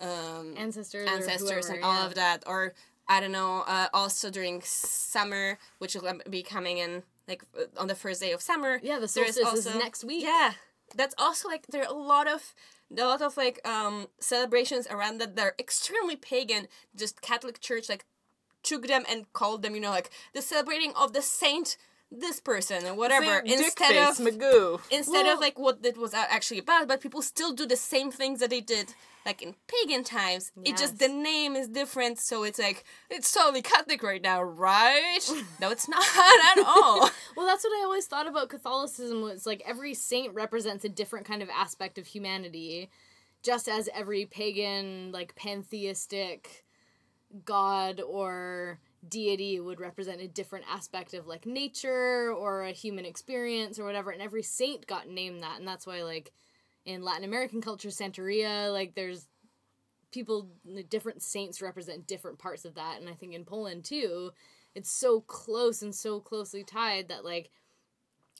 um 0.03 0.55
ancestors, 0.59 1.09
ancestors 1.09 1.66
whoever, 1.69 1.73
and 1.73 1.85
all 1.85 2.01
yeah. 2.01 2.07
of 2.07 2.15
that 2.15 2.43
or 2.47 2.75
i 3.09 3.20
don't 3.20 3.32
know 3.32 3.64
uh, 3.66 3.89
also 3.93 4.31
during 4.31 4.60
summer 4.62 5.59
which 5.78 5.94
will 5.94 6.20
be 6.31 6.43
coming 6.43 6.78
in 6.78 7.02
like 7.28 7.43
uh, 7.59 7.64
on 7.81 7.86
the 7.89 7.94
first 7.94 8.20
day 8.20 8.32
of 8.32 8.40
summer 8.43 8.81
Yeah, 8.82 8.98
the 8.98 9.06
there 9.14 9.24
is 9.24 9.36
solstice 9.36 9.66
is 9.66 9.76
next 9.76 10.05
week. 10.05 10.22
yeah 10.24 10.52
that's 10.94 11.14
also 11.18 11.48
like 11.48 11.66
there 11.68 11.82
are 11.82 11.89
a 11.89 11.97
lot 11.97 12.26
of 12.28 12.55
a 12.97 13.02
lot 13.05 13.22
of 13.22 13.36
like 13.36 13.66
um 13.66 14.06
celebrations 14.20 14.86
around 14.89 15.18
that 15.20 15.35
they're 15.36 15.55
extremely 15.59 16.16
pagan 16.16 16.68
just 16.94 17.20
catholic 17.22 17.60
church 17.60 17.89
like 17.89 18.05
took 18.62 18.86
them 18.86 19.05
and 19.10 19.31
called 19.32 19.62
them 19.62 19.74
you 19.74 19.81
know 19.81 19.90
like 19.90 20.10
the 20.35 20.43
celebrating 20.43 20.93
of 20.94 21.12
the 21.12 21.22
saint 21.22 21.76
this 22.20 22.41
person 22.41 22.86
or 22.86 22.95
whatever 22.95 23.39
instead 23.45 23.89
Face 23.89 24.19
of 24.20 24.27
Magoo. 24.27 24.81
instead 24.91 25.24
Well- 25.24 25.35
of 25.35 25.41
like 25.41 25.59
what 25.59 25.78
it 25.85 25.97
was 25.97 26.15
actually 26.15 26.59
about 26.61 26.89
but 26.89 27.01
people 27.01 27.23
still 27.23 27.53
do 27.53 27.66
the 27.66 27.77
same 27.77 28.11
things 28.11 28.41
that 28.41 28.51
they 28.51 28.61
did 28.61 28.95
like 29.27 29.41
in 29.41 29.55
pagan 29.66 30.05
times. 30.05 30.53
It 30.65 30.77
just 30.77 30.99
the 30.99 31.09
name 31.09 31.57
is 31.57 31.69
different 31.69 32.19
so 32.20 32.43
it's 32.45 32.59
like 32.59 32.85
it's 33.09 33.32
totally 33.32 33.62
catholic 33.62 34.03
right 34.03 34.20
now 34.23 34.43
right? 34.43 35.20
No 35.61 35.70
it's 35.70 35.89
not 35.89 36.05
at 36.59 36.65
all. 36.65 37.09
Well, 37.36 37.47
that's 37.47 37.65
what 37.65 37.70
I 37.81 37.82
always 37.85 38.07
thought 38.07 38.28
about 38.28 38.49
Catholicism 38.49 39.20
was 39.23 39.45
like 39.45 39.61
every 39.66 39.93
saint 39.95 40.35
represents 40.35 40.85
a 40.85 40.89
different 40.89 41.27
kind 41.27 41.43
of 41.43 41.49
aspect 41.51 41.99
of 41.99 42.07
humanity, 42.07 42.91
just 43.43 43.69
as 43.69 43.89
every 43.93 44.24
pagan, 44.24 45.11
like 45.11 45.35
pantheistic 45.35 46.65
god 47.45 48.01
or 48.01 48.78
deity 49.09 49.60
would 49.60 49.81
represent 49.81 50.20
a 50.20 50.28
different 50.28 50.64
aspect 50.68 51.14
of 51.14 51.26
like 51.26 51.47
nature 51.47 52.32
or 52.32 52.64
a 52.64 52.72
human 52.72 53.05
experience 53.05 53.78
or 53.78 53.85
whatever. 53.85 54.10
And 54.10 54.22
every 54.22 54.43
saint 54.43 54.86
got 54.86 55.09
named 55.09 55.43
that. 55.43 55.59
And 55.59 55.68
that's 55.68 55.86
why, 55.86 56.02
like, 56.02 56.32
in 56.85 57.02
Latin 57.02 57.24
American 57.24 57.60
culture, 57.60 57.89
Santeria, 57.89 58.72
like, 58.72 58.94
there's 58.94 59.26
people, 60.12 60.48
different 60.89 61.22
saints 61.22 61.62
represent 61.62 62.06
different 62.06 62.39
parts 62.39 62.64
of 62.64 62.74
that. 62.74 63.01
And 63.01 63.09
I 63.09 63.14
think 63.14 63.35
in 63.35 63.44
Poland 63.44 63.85
too, 63.85 64.31
it's 64.74 64.90
so 64.90 65.20
close 65.20 65.82
and 65.82 65.94
so 65.94 66.20
closely 66.20 66.64
tied 66.64 67.09
that 67.09 67.24
like 67.24 67.51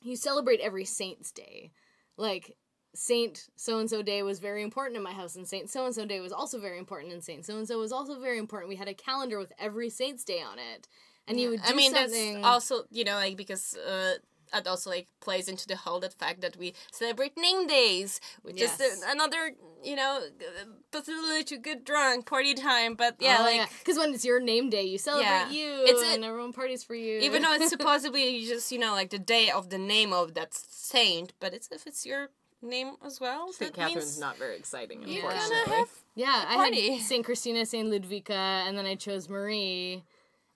you 0.03 0.16
celebrate 0.16 0.61
every 0.61 0.85
saint's 0.85 1.31
day 1.32 1.70
like 2.16 2.57
saint 2.95 3.49
so 3.57 3.79
and 3.79 3.91
so 3.91 4.03
day 4.03 4.23
was 4.23 4.39
very 4.39 4.62
important 4.62 4.97
in 4.97 5.03
my 5.03 5.12
house 5.12 5.35
and 5.37 5.49
saint 5.49 5.69
so 5.69 5.85
and 5.85 5.95
so 5.95 6.07
day 6.07 6.21
was 6.21 6.33
also 6.33 6.59
very 6.59 6.79
important 6.79 7.12
and 7.12 7.25
saint 7.25 7.45
so 7.45 7.57
and 7.57 7.66
so 7.66 7.79
was 7.79 7.93
also 7.93 8.21
very 8.21 8.39
important 8.39 8.69
we 8.69 8.77
had 8.77 8.89
a 8.89 8.95
calendar 8.95 9.39
with 9.39 9.53
every 9.59 9.91
saint's 9.91 10.25
day 10.25 10.41
on 10.41 10.59
it 10.59 10.87
and 11.27 11.41
you 11.41 11.51
would 11.51 11.62
do 11.62 11.73
I 11.73 11.75
mean, 11.75 11.93
something 11.93 12.35
that's 12.35 12.45
also 12.45 12.85
you 12.91 13.05
know 13.05 13.15
like 13.16 13.37
because 13.37 13.77
uh, 13.77 14.15
that 14.53 14.66
also 14.69 14.91
like 14.91 15.09
plays 15.21 15.49
into 15.49 15.66
the 15.66 15.77
whole 15.77 15.99
that 16.01 16.12
fact 16.15 16.41
that 16.43 16.57
we 16.57 16.75
celebrate 16.93 17.37
name 17.37 17.66
days, 17.66 18.21
which 18.43 18.57
is 18.57 18.61
Yes. 18.62 18.79
the, 18.79 19.11
another 19.11 19.53
you 19.83 19.97
know 19.97 20.21
possibility 20.93 21.45
to 21.45 21.57
get 21.57 21.85
drunk, 21.85 22.27
party 22.27 22.55
time. 22.55 22.95
But 22.95 23.16
yeah, 23.21 23.39
Oh, 23.41 23.43
like 23.43 23.69
because 23.81 23.99
when 23.99 24.15
it's 24.15 24.25
your 24.25 24.41
name 24.41 24.71
day 24.71 24.83
you 24.85 24.99
celebrate 24.99 25.29
Yeah. 25.29 25.51
you 25.51 25.85
It's 25.87 26.03
a- 26.03 26.15
and 26.15 26.25
everyone 26.25 26.53
parties 26.53 26.85
for 26.85 26.95
you 26.95 27.19
even 27.21 27.43
though 27.43 27.55
it's 27.55 27.71
supposedly 27.77 28.45
just 28.45 28.71
you 28.71 28.79
know 28.79 28.93
like 28.93 29.11
the 29.11 29.19
day 29.19 29.51
of 29.51 29.71
the 29.71 29.79
name 29.79 30.12
of 30.12 30.35
that 30.35 30.55
saint, 30.55 31.33
but 31.41 31.53
it's 31.55 31.69
if 31.73 31.87
it's 31.87 32.05
your 32.07 32.29
name 32.65 32.97
as 33.05 33.20
well. 33.20 33.53
St. 33.53 33.73
Catherine's 33.74 33.95
means 33.97 34.19
not 34.19 34.36
very 34.39 34.57
exciting, 34.57 35.07
you 35.07 35.23
kind 35.23 35.35
unfortunately. 35.35 35.74
have 35.77 35.89
Yeah, 36.15 36.45
I 36.49 36.55
party. 36.57 36.97
had 36.97 37.03
Saint 37.03 37.24
Christina, 37.24 37.66
Saint 37.66 37.89
Ludwika, 37.89 38.31
and 38.31 38.77
then 38.77 38.86
I 38.86 38.95
chose 38.95 39.28
Marie. 39.28 40.03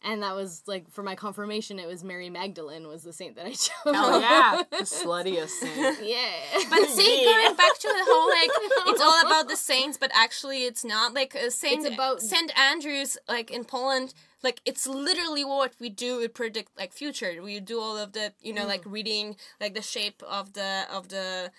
and 0.02 0.22
that 0.22 0.34
was 0.36 0.62
like 0.66 0.88
for 0.90 1.02
my 1.02 1.14
confirmation. 1.16 1.78
It 1.80 1.86
was 1.88 2.04
Mary 2.04 2.30
Magdalene 2.30 2.86
was 2.86 3.02
the 3.02 3.12
saint 3.12 3.34
that 3.36 3.46
I 3.46 3.50
chose. 3.66 3.68
Oh 3.86 4.20
yeah, 4.20 4.62
the 4.70 4.84
sluttiest 4.84 5.48
saint. 5.60 5.98
yeah. 6.02 6.30
But 6.70 6.84
see, 6.96 7.24
going 7.24 7.56
back 7.56 7.74
to 7.78 7.88
the 7.88 8.04
whole 8.06 8.28
like, 8.30 8.50
it's 8.92 9.00
all 9.00 9.26
about 9.26 9.48
the 9.48 9.56
saints, 9.56 9.98
but 9.98 10.10
actually, 10.14 10.64
it's 10.64 10.84
not 10.84 11.14
like 11.14 11.34
a 11.34 11.50
Saint 11.50 11.84
It's 11.84 11.94
about- 11.94 12.22
Saint 12.22 12.56
Andrews, 12.58 13.18
like 13.28 13.50
in 13.50 13.64
Poland. 13.64 14.14
Like 14.40 14.60
it's 14.64 14.86
literally 14.86 15.44
what 15.44 15.72
we 15.80 15.88
do. 15.88 16.18
We 16.18 16.28
predict 16.28 16.70
like 16.78 16.92
future. 16.92 17.42
We 17.42 17.58
do 17.58 17.80
all 17.80 17.96
of 17.98 18.12
the 18.12 18.32
you 18.40 18.52
know 18.52 18.62
mm. 18.66 18.68
like 18.68 18.84
reading 18.86 19.34
like 19.60 19.74
the 19.74 19.82
shape 19.82 20.22
of 20.22 20.52
the 20.52 20.84
of 20.92 21.08
the 21.08 21.50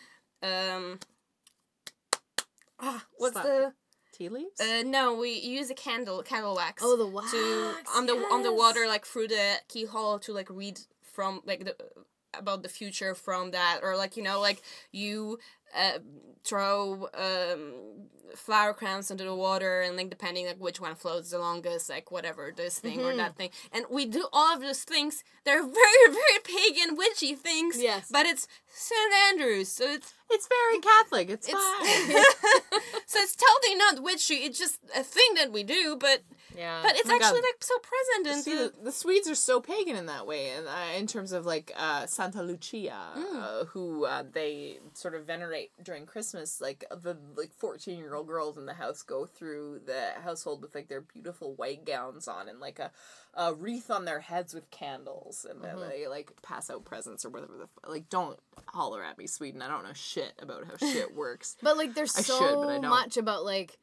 um. 0.44 1.00
Ah, 2.80 3.06
what's 3.18 3.34
Slap. 3.34 3.46
the 3.46 3.74
Tea 4.14 4.30
leaves. 4.30 4.60
uh, 4.62 4.84
no? 4.86 5.16
We 5.16 5.32
use 5.32 5.70
a 5.70 5.74
candle, 5.74 6.24
candle 6.24 6.56
wax. 6.56 6.82
Oh, 6.86 6.96
the 6.98 7.06
wax. 7.08 7.32
to 7.32 7.74
on 7.96 8.06
the 8.06 8.14
on 8.32 8.44
the 8.44 8.54
water 8.54 8.86
like 8.88 9.06
through 9.06 9.28
the 9.30 9.56
keyhole 9.68 10.20
to 10.20 10.34
like 10.34 10.50
read 10.50 10.80
from 11.02 11.42
like 11.46 11.66
the 11.66 11.76
about 12.34 12.62
the 12.64 12.70
future 12.70 13.16
from 13.16 13.52
that 13.52 13.80
or 13.82 13.98
like 13.98 14.16
you 14.16 14.24
know 14.24 14.40
like 14.40 14.62
you 14.92 15.40
uh, 15.78 16.00
throw 16.44 17.10
um 17.14 17.74
flower 18.36 18.74
crowns 18.76 19.10
into 19.10 19.24
the 19.24 19.34
water 19.36 19.82
and 19.82 19.98
like 19.98 20.10
depending 20.10 20.46
like 20.46 20.58
which 20.60 20.80
one 20.80 20.94
floats 20.96 21.32
the 21.32 21.40
longest 21.40 21.90
like 21.90 22.12
whatever 22.12 22.54
this 22.56 22.80
thing 22.80 23.00
or 23.02 23.16
that 23.16 23.36
thing 23.36 23.50
and 23.74 23.86
we 23.90 24.06
do 24.06 24.28
all 24.32 24.54
of 24.56 24.62
those 24.62 24.84
things 24.84 25.24
they're 25.46 25.64
very 25.82 26.08
very 26.08 26.40
pagan 26.44 26.96
witchy 26.96 27.34
things 27.34 27.82
Yes. 27.82 28.08
but 28.12 28.28
it's 28.28 28.48
St 28.68 29.14
Andrews 29.30 29.68
so 29.70 29.84
it's 29.86 30.14
it's 30.30 30.48
very 30.48 30.80
Catholic. 30.80 31.30
It's, 31.32 31.48
it's 31.50 31.58
fine. 31.58 32.82
so 33.08 33.20
it's 33.20 33.36
totally 33.48 33.76
not 33.76 34.04
witchy 34.04 34.36
it's 34.36 34.60
just 34.60 34.78
a 34.96 35.04
thing 35.04 35.34
that 35.36 35.52
we 35.52 35.64
do 35.64 35.98
but 36.00 36.22
yeah, 36.58 36.80
but 36.84 36.96
it's 36.96 37.10
Oh 37.10 37.14
actually 37.16 37.42
God. 37.42 37.48
like 37.48 37.64
so 37.64 37.76
present 37.80 38.28
and 38.36 38.44
See, 38.44 38.56
the, 38.56 38.74
the 38.86 38.92
Swedes 38.92 39.30
are 39.30 39.36
so 39.36 39.60
pagan 39.62 39.96
in 39.96 40.06
that 40.08 40.26
way, 40.28 40.50
and 40.50 40.68
uh, 40.68 40.98
in 40.98 41.08
terms 41.08 41.32
of 41.32 41.46
like 41.46 41.72
uh, 41.78 42.06
Santa 42.06 42.42
Lucia, 42.44 42.96
uh, 43.36 43.66
who 43.66 44.06
uh, 44.06 44.24
they 44.32 44.80
sort 44.94 45.16
of 45.16 45.26
venerate 45.26 45.72
during 45.84 46.06
Christmas. 46.06 46.60
Like 46.62 46.84
the 46.90 47.18
like 47.36 47.54
fourteen 47.54 47.98
year 48.00 48.16
old 48.16 48.28
girls 48.28 48.58
in 48.58 48.66
the 48.66 48.74
house 48.74 49.02
go 49.04 49.26
through 49.26 49.82
the 49.86 50.12
household 50.24 50.62
with 50.62 50.74
like 50.76 50.88
their 50.88 51.02
beautiful 51.02 51.54
white 51.56 51.86
gowns 51.86 52.28
on 52.28 52.50
and 52.50 52.60
like 52.60 52.80
a, 52.80 52.92
a 53.36 53.54
wreath 53.54 53.90
on 53.92 54.06
their 54.06 54.20
heads 54.20 54.54
with 54.54 54.70
candles, 54.72 55.46
and 55.50 55.62
then 55.64 55.78
they 55.88 56.08
like 56.08 56.32
pass 56.42 56.70
out 56.70 56.86
presents 56.86 57.26
or 57.26 57.30
whatever. 57.30 57.54
The 57.58 57.64
f- 57.64 57.90
like, 57.90 58.10
don't 58.10 58.40
holler 58.68 59.04
at 59.04 59.18
me, 59.18 59.28
Sweden. 59.28 59.62
I 59.62 59.68
don't 59.68 59.84
know 59.84 59.94
shit 59.94 60.34
about 60.42 60.66
how 60.66 60.78
shit 60.78 61.16
works. 61.16 61.56
But 61.62 61.78
like, 61.78 61.94
there's 61.94 62.16
I 62.18 62.22
so 62.22 62.40
should, 62.40 62.56
but 62.56 62.70
I 62.70 62.80
don't. 62.80 62.90
much 62.90 63.18
about 63.18 63.46
like 63.46 63.78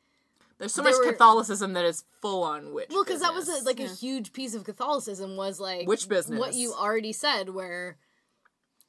There's 0.58 0.72
so 0.72 0.82
much 0.82 0.94
were- 0.94 1.10
Catholicism 1.12 1.74
that 1.74 1.84
is 1.84 2.04
full 2.22 2.42
on 2.42 2.72
witch. 2.72 2.88
Well, 2.90 3.04
because 3.04 3.20
that 3.20 3.34
was 3.34 3.48
a, 3.48 3.64
like 3.64 3.80
a 3.80 3.88
huge 3.88 4.32
piece 4.32 4.54
of 4.54 4.64
Catholicism 4.64 5.36
was 5.36 5.60
like 5.60 5.86
Which 5.86 6.08
business? 6.08 6.38
What 6.38 6.54
you 6.54 6.72
already 6.72 7.12
said, 7.12 7.50
where 7.50 7.96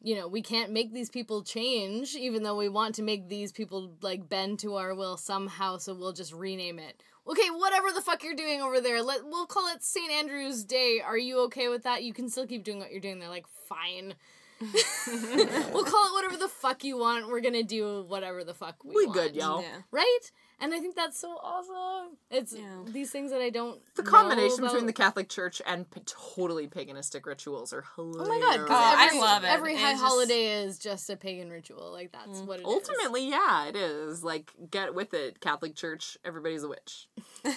you 0.01 0.15
know 0.15 0.27
we 0.27 0.41
can't 0.41 0.71
make 0.71 0.93
these 0.93 1.09
people 1.09 1.43
change, 1.43 2.15
even 2.15 2.43
though 2.43 2.55
we 2.55 2.69
want 2.69 2.95
to 2.95 3.01
make 3.01 3.27
these 3.27 3.51
people 3.51 3.91
like 4.01 4.29
bend 4.29 4.59
to 4.59 4.75
our 4.75 4.95
will 4.95 5.17
somehow. 5.17 5.77
So 5.77 5.93
we'll 5.93 6.13
just 6.13 6.33
rename 6.33 6.79
it. 6.79 7.01
Okay, 7.27 7.49
whatever 7.49 7.91
the 7.91 7.99
fuck 8.01 8.23
you're 8.23 8.35
doing 8.35 8.61
over 8.61 8.79
there, 8.79 9.01
let 9.01 9.25
we'll 9.25 9.45
call 9.47 9.67
it 9.73 9.83
St. 9.83 10.09
Andrew's 10.09 10.63
Day. 10.63 11.01
Are 11.05 11.17
you 11.17 11.39
okay 11.45 11.67
with 11.67 11.83
that? 11.83 12.03
You 12.03 12.13
can 12.13 12.29
still 12.29 12.47
keep 12.47 12.63
doing 12.63 12.79
what 12.79 12.91
you're 12.91 13.01
doing. 13.01 13.19
They're 13.19 13.27
like, 13.27 13.47
fine. 13.67 14.13
we'll 14.61 15.83
call 15.83 16.07
it 16.07 16.13
whatever 16.13 16.37
the 16.37 16.47
fuck 16.47 16.83
you 16.83 16.97
want. 16.97 17.27
We're 17.27 17.41
gonna 17.41 17.63
do 17.63 18.05
whatever 18.07 18.43
the 18.43 18.53
fuck 18.53 18.83
we, 18.83 18.95
We 18.95 19.05
want. 19.05 19.17
good, 19.17 19.35
y'all. 19.35 19.61
yeah 19.61 19.81
Right? 19.91 20.31
And 20.59 20.73
I 20.73 20.79
think 20.79 20.95
that's 20.95 21.19
so 21.19 21.29
awesome. 21.43 22.17
It's 22.31 22.51
Yeah. 22.53 22.79
these 22.85 23.11
things 23.11 23.29
that 23.29 23.41
I 23.41 23.51
don't. 23.51 23.79
The 23.95 24.01
know 24.01 24.09
combination 24.09 24.61
between 24.61 24.87
the 24.87 24.93
Catholic 24.93 25.29
Church 25.29 25.61
and 25.67 25.87
p- 25.89 26.01
totally 26.07 26.67
paganistic 26.67 27.27
rituals 27.27 27.73
are 27.73 27.83
hilarious. 27.95 28.27
Oh 28.27 28.33
hilarious. 28.33 28.57
my 28.57 28.57
god! 28.57 28.67
'cause 28.67 28.77
Oh, 28.95 28.97
I 28.99 29.05
every, 29.05 29.19
love 29.19 29.43
it. 29.43 29.47
Every 29.47 29.73
It's 29.73 29.81
high 29.83 29.91
just- 29.91 30.03
holiday 30.03 30.63
is 30.63 30.79
just 30.79 31.09
a 31.11 31.15
pagan 31.15 31.51
ritual. 31.51 31.91
Like 31.91 32.11
that's 32.11 32.39
what 32.39 32.59
it 32.59 32.63
is. 32.63 32.67
Ultimately, 32.67 33.29
yeah, 33.29 33.65
it 33.67 33.75
is. 33.75 34.23
Like, 34.23 34.51
get 34.71 34.95
with 34.95 35.13
it, 35.13 35.39
Catholic 35.41 35.75
Church. 35.75 36.17
Everybody's 36.25 36.63
a 36.63 36.69
witch, 36.69 37.07
and 37.45 37.55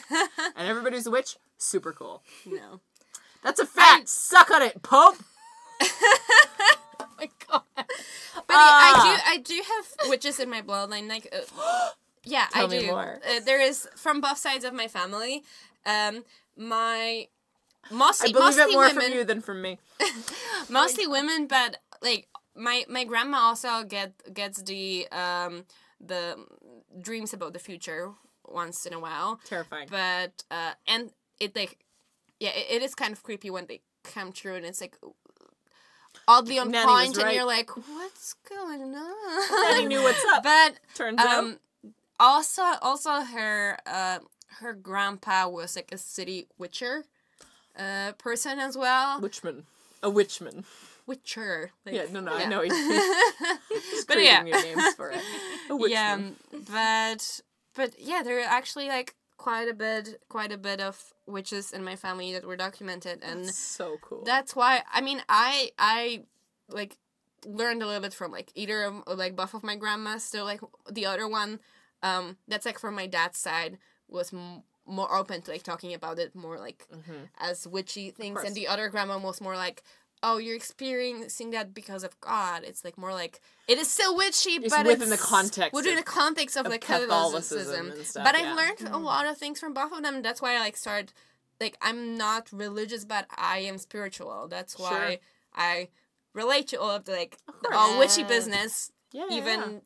everybody's 0.69 1.07
a 1.07 1.11
witch. 1.11 1.37
Super 1.57 1.93
cool. 1.95 2.23
no 2.45 2.81
That's 3.43 3.61
a 3.61 3.67
fact. 3.67 4.11
Suck 4.11 4.51
on 4.51 4.61
it, 4.63 4.83
Pope. 4.83 5.17
Oh 7.03 7.07
my 7.19 7.29
god! 7.49 7.63
But 7.77 7.87
Ah. 8.51 8.93
I 8.95 9.17
do, 9.17 9.23
I 9.27 9.37
do 9.39 9.63
have 9.67 10.11
witches 10.11 10.39
in 10.41 10.49
my 10.51 10.61
bloodline. 10.63 11.09
Like, 11.09 11.29
uh, 11.33 11.41
yeah, 12.31 12.47
Tell 12.53 12.73
I 12.73 12.79
do. 12.79 12.91
Uh, 12.91 13.41
there 13.45 13.61
is 13.61 13.89
from 13.97 14.21
both 14.21 14.39
sides 14.39 14.65
of 14.65 14.73
my 14.73 14.89
family. 14.89 15.43
Um, 15.85 16.25
my 16.57 17.29
mostly 17.91 18.31
I 18.31 18.33
believe 18.33 18.57
mostly 18.57 18.63
it 18.65 18.73
more 18.73 18.87
women, 18.87 19.03
from 19.05 19.13
you 19.13 19.25
than 19.25 19.41
from 19.41 19.63
me. 19.63 19.79
mostly 20.69 21.07
women, 21.07 21.47
but 21.47 21.79
like 22.03 22.29
my 22.55 22.85
my 22.89 23.05
grandma 23.05 23.39
also 23.39 23.85
get 23.85 24.13
gets 24.33 24.63
the 24.63 25.09
um 25.11 25.65
the 26.01 26.37
dreams 27.01 27.33
about 27.33 27.53
the 27.53 27.59
future 27.59 28.13
once 28.47 28.87
in 28.87 28.93
a 28.93 29.01
while. 29.01 29.41
Terrifying. 29.45 29.89
But 29.91 30.45
uh, 30.51 30.73
and 30.87 31.11
it 31.39 31.57
like 31.57 31.79
yeah, 32.39 32.51
it, 32.51 32.77
it 32.77 32.83
is 32.83 32.95
kind 32.95 33.13
of 33.13 33.23
creepy 33.23 33.51
when 33.51 33.67
they 33.67 33.81
come 34.03 34.33
true, 34.33 34.55
and 34.55 34.65
it's 34.65 34.81
like 34.81 34.97
oddly 36.27 36.59
on 36.59 36.73
point, 36.73 37.19
and 37.19 37.33
you're 37.35 37.45
like, 37.45 37.71
what's 37.77 38.35
going 38.49 38.95
on? 38.95 39.63
Nanny 39.73 39.87
knew 39.87 40.03
what's 40.03 40.25
up. 40.33 40.43
But 40.43 40.81
Turns 40.95 41.21
out. 41.21 41.59
Also 42.21 42.63
also 42.83 43.23
her 43.23 43.79
uh 43.87 44.19
her 44.61 44.73
grandpa 44.75 45.49
was 45.49 45.75
like 45.77 45.91
a 45.93 45.99
city 45.99 46.47
witcher, 46.59 47.05
uh 47.79 48.13
person 48.19 48.59
as 48.61 48.77
well. 48.77 49.21
Witchman. 49.21 49.65
A 50.03 50.11
witchman. 50.11 50.65
Witcher. 51.07 51.73
Like, 51.85 51.95
Yeah, 51.95 52.05
no, 52.13 52.21
no, 52.21 52.33
I 52.33 52.45
know. 52.47 52.61
He's 52.63 52.73
But 54.07 54.23
yeah. 54.23 54.43
new 54.43 54.53
names 54.53 54.95
for 54.95 55.11
it. 55.11 55.21
A 55.69 55.73
witchman. 55.81 55.91
yeah, 55.91 56.13
um, 56.15 56.37
but 56.73 57.41
but 57.75 57.99
yeah, 57.99 58.23
there 58.23 58.39
are 58.39 58.45
actually 58.49 58.89
like 58.89 59.15
quite 59.37 59.69
a 59.69 59.75
bit 59.75 60.21
quite 60.29 60.53
a 60.53 60.59
bit 60.59 60.81
of 60.81 61.13
witches 61.27 61.73
in 61.73 61.83
my 61.83 61.97
family 61.97 62.33
that 62.35 62.45
were 62.45 62.57
documented 62.57 63.23
and 63.23 63.47
That's 63.47 63.57
so 63.59 63.97
cool. 64.03 64.23
that's 64.25 64.55
why 64.55 64.83
I 64.93 65.01
mean 65.01 65.23
I 65.29 65.71
I 65.79 66.25
like 66.69 66.99
learned 67.47 67.83
a 67.83 67.87
little 67.87 68.03
bit 68.03 68.13
from 68.13 68.31
like 68.33 68.51
either 68.55 68.85
of 68.85 69.03
like 69.19 69.35
both 69.37 69.55
of 69.55 69.63
my 69.65 69.77
grandmas 69.77 70.23
still 70.25 70.45
like 70.45 70.61
the 70.91 71.07
other 71.07 71.27
one 71.27 71.59
um 72.03 72.37
that's 72.49 72.67
like 72.67 72.79
from 72.79 72.95
my 72.95 73.07
dad's 73.07 73.39
side 73.39 73.79
was 74.09 74.33
m- 74.33 74.63
more 74.87 75.15
open 75.15 75.41
to 75.43 75.51
like 75.51 75.63
talking 75.63 75.95
about 75.95 76.19
it 76.19 76.35
more 76.35 76.59
like 76.59 76.87
Mhm. 76.93 77.29
as 77.39 77.67
witchy 77.67 78.11
things 78.11 78.41
and 78.45 78.55
the 78.55 78.67
other 78.67 78.89
grandma 78.89 79.19
was 79.19 79.41
more 79.41 79.57
like 79.57 79.83
oh 80.23 80.39
you're 80.39 80.57
experiencing 80.57 81.51
that 81.51 81.73
because 81.73 82.03
of 82.05 82.19
god 82.21 82.63
it's 82.65 82.85
like 82.85 82.99
more 82.99 83.13
like 83.13 83.41
it 83.69 83.79
is 83.79 83.89
still 83.91 84.17
witchy 84.17 84.51
It's 84.53 84.75
but 84.75 84.87
within 84.87 85.11
the 85.11 85.17
context 85.17 85.73
within 85.75 85.93
of- 85.99 86.05
the 86.05 86.11
context 86.11 86.57
of, 86.57 86.67
of 86.67 86.73
like 86.73 86.81
Catholicism 86.83 87.69
catholicism 87.87 88.05
stuff, 88.05 88.25
but 88.25 88.35
yeah. 88.39 88.51
i've 88.51 88.57
learned 88.57 88.81
a 88.95 88.99
lot 88.99 89.27
of 89.27 89.37
things 89.39 89.61
from 89.61 89.73
both 89.75 89.93
of 89.93 90.03
them 90.03 90.23
that's 90.23 90.43
why 90.43 90.57
i 90.57 90.59
like 90.61 90.77
started 90.77 91.13
like 91.61 91.77
i'm 91.81 92.17
not 92.17 92.51
religious 92.53 93.05
but 93.05 93.27
i 93.37 93.59
am 93.59 93.79
spiritual 93.79 94.49
that's 94.49 94.79
why 94.79 94.91
Sure. 95.11 95.17
i 95.55 95.89
relate 96.35 96.67
to 96.69 96.81
all 96.81 96.91
of 96.91 97.05
the 97.05 97.13
like 97.13 97.37
the 97.63 97.75
all 97.75 97.99
witchy 97.99 98.25
business 98.25 98.91
yeah, 99.13 99.27
even 99.31 99.61
yeah. 99.61 99.79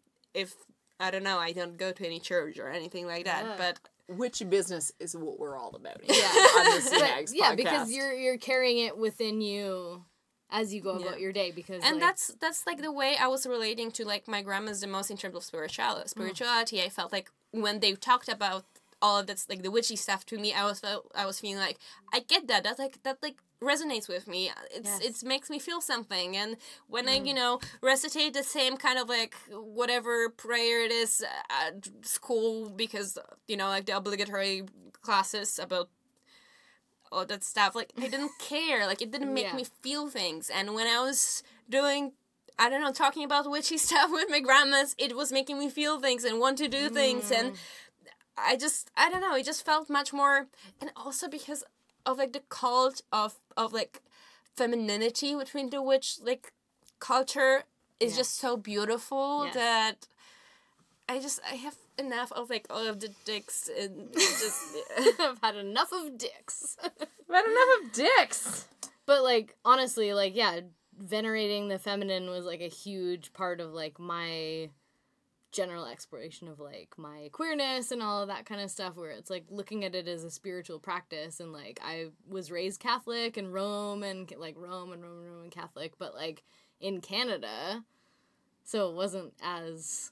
if 0.43 0.55
i 1.01 1.11
don't 1.11 1.23
know 1.23 1.39
i 1.39 1.53
don't 1.53 1.77
go 1.77 1.93
to 1.93 2.07
any 2.07 2.21
church 2.21 2.59
or 2.59 2.69
anything 2.71 3.07
like 3.07 3.25
that 3.25 3.45
Yeah. 3.45 3.55
but 3.59 3.79
which 4.07 4.43
business 4.51 4.93
is 5.01 5.17
what 5.17 5.39
we're 5.39 5.57
all 5.57 5.75
about. 5.75 5.99
Here 6.05 6.15
Yeah. 6.15 6.29
on 6.59 6.65
the 6.77 6.97
But, 7.25 7.35
yeah, 7.35 7.55
because 7.55 7.91
you're 7.91 8.13
you're 8.13 8.37
carrying 8.37 8.79
it 8.87 8.99
within 8.99 9.41
you 9.41 10.05
as 10.51 10.75
you 10.75 10.83
go 10.83 10.99
Yeah. 10.99 11.07
about 11.07 11.21
your 11.21 11.33
day. 11.33 11.51
Because 11.53 11.83
and 11.83 11.95
like, 11.95 12.01
that's 12.03 12.35
that's 12.39 12.67
like 12.67 12.83
the 12.83 12.93
way 12.93 13.17
I 13.19 13.29
was 13.29 13.47
relating 13.47 13.91
to 13.93 14.05
like 14.05 14.29
my 14.29 14.43
grandma's 14.43 14.83
the 14.83 14.87
most 14.89 15.11
in 15.11 15.17
terms 15.17 15.35
of 15.37 15.43
spirituality. 15.43 16.05
Mm. 16.05 16.11
Spirituality, 16.11 16.83
I 16.83 16.91
felt 16.91 17.13
like 17.13 17.31
when 17.53 17.81
they 17.81 17.93
talked 17.95 18.29
about 18.29 18.67
all 19.01 19.19
of 19.21 19.27
this 19.27 19.49
like 19.49 19.63
the 19.63 19.71
witchy 19.71 19.97
stuff 19.97 20.27
to 20.27 20.37
me, 20.39 20.53
I 20.53 20.67
was 20.67 20.81
felt 20.81 21.11
I 21.15 21.25
was 21.25 21.41
feeling 21.41 21.57
like 21.57 21.79
I 22.13 22.21
get 22.21 22.47
that. 22.49 22.63
That's 22.63 22.79
like 22.79 23.03
that 23.05 23.23
like 23.23 23.37
resonates 23.65 24.09
with 24.09 24.27
me. 24.29 24.51
It's 24.71 24.89
Yes. 24.89 25.01
it's 25.03 25.25
makes 25.25 25.49
me 25.51 25.59
feel 25.59 25.81
something. 25.81 26.37
And 26.37 26.57
when 26.89 27.09
I 27.09 27.19
mm. 27.19 27.27
you 27.29 27.35
know 27.35 27.61
recitate 27.81 28.33
the 28.35 28.43
same 28.43 28.77
kind 28.77 28.99
of 28.99 29.09
like 29.09 29.35
whatever 29.51 30.29
prayer 30.31 30.85
it 30.85 30.93
is 30.93 31.25
at 31.51 31.89
school 32.03 32.69
because 32.69 33.19
you 33.49 33.57
know 33.57 33.69
like 33.69 33.87
the 33.87 33.97
obligatory 33.97 34.65
classes 35.03 35.59
about 35.59 35.89
all 37.13 37.25
that 37.27 37.45
stuff. 37.45 37.75
Like 37.75 37.93
I 37.99 38.09
didn't 38.09 38.33
care. 38.39 38.87
Like 38.87 39.01
it 39.03 39.11
didn't 39.11 39.33
make 39.33 39.45
Yeah. 39.47 39.57
me 39.57 39.65
feel 39.83 40.09
things. 40.09 40.51
And 40.51 40.75
when 40.75 40.87
I 40.87 41.01
was 41.01 41.43
doing 41.69 42.13
I 42.57 42.69
don't 42.71 42.83
know, 42.83 42.93
talking 42.93 43.25
about 43.25 43.51
witchy 43.51 43.79
stuff 43.89 44.11
with 44.13 44.29
my 44.31 44.41
grandmas, 44.41 44.95
it 44.99 45.17
was 45.17 45.33
making 45.33 45.59
me 45.59 45.69
feel 45.69 46.01
things 46.01 46.23
and 46.25 46.39
want 46.39 46.59
to 46.59 46.69
do 46.69 46.89
things 46.89 47.31
and 47.31 47.53
mm. 47.53 47.57
I 48.37 48.57
just 48.57 48.91
I 48.97 49.11
don't 49.11 49.21
know, 49.21 49.37
it 49.37 49.45
just 49.45 49.65
felt 49.65 49.89
much 49.89 50.13
more 50.13 50.47
and 50.81 50.91
also 50.97 51.29
because 51.29 51.63
of 52.07 52.19
like 52.19 52.33
the 52.33 52.43
cult 52.49 53.03
of 53.13 53.37
of 53.57 53.73
like 53.73 54.03
femininity 54.57 55.35
between 55.35 55.71
the 55.71 55.83
witch 55.83 56.19
like 56.23 56.53
culture 57.01 57.65
is 58.01 58.13
Yeah. 58.13 58.19
just 58.19 58.37
so 58.39 58.57
beautiful 58.57 59.45
Yes. 59.47 59.55
that 59.55 60.07
I 61.09 61.19
just 61.21 61.41
I 61.51 61.55
have 61.57 61.77
enough 61.99 62.33
of 62.33 62.51
like 62.51 62.67
all 62.71 62.87
of 62.87 63.01
the 63.01 63.11
dicks 63.25 63.69
and 63.79 64.13
just 64.15 64.61
I've 65.21 65.39
had 65.43 65.57
enough 65.57 65.93
of 65.93 66.17
dicks. 66.19 66.77
I've 66.83 67.35
had 67.35 67.45
enough 67.47 67.69
of 67.85 67.93
dicks. 67.93 68.67
But 69.07 69.23
like 69.23 69.55
honestly, 69.65 70.15
like 70.15 70.35
yeah, 70.35 70.61
venerating 70.99 71.69
the 71.69 71.79
feminine 71.79 72.31
was 72.31 72.45
like 72.45 72.61
a 72.63 72.69
huge 72.69 73.33
part 73.33 73.61
of 73.61 73.73
like 73.73 73.99
my 73.99 74.71
general 75.55 75.87
exploration 75.87 76.49
of 76.49 76.59
like 76.59 76.93
my 76.99 77.31
queerness 77.33 77.93
and 77.93 78.03
all 78.03 78.21
of 78.21 78.29
that 78.29 78.45
kind 78.45 78.61
of 78.61 78.71
stuff 78.71 78.97
where 78.97 79.13
it's 79.13 79.31
like 79.31 79.45
looking 79.51 79.85
at 79.85 79.95
it 79.95 80.09
as 80.09 80.25
a 80.25 80.31
spiritual 80.31 80.81
practice 80.81 81.39
and 81.39 81.53
like 81.53 81.79
I 81.83 82.09
was 82.29 82.51
raised 82.51 82.81
Catholic 82.81 83.37
and 83.37 83.55
Rome 83.55 84.03
and 84.03 84.31
like 84.37 84.57
Rome 84.59 84.93
and 84.93 85.03
Roman 85.03 85.31
Roman 85.31 85.51
Catholic 85.51 85.93
but 85.97 86.13
like 86.13 86.43
in 86.81 87.01
Canada 87.01 87.85
so 88.65 88.91
it 88.91 88.97
wasn't 88.97 89.33
as 89.43 90.11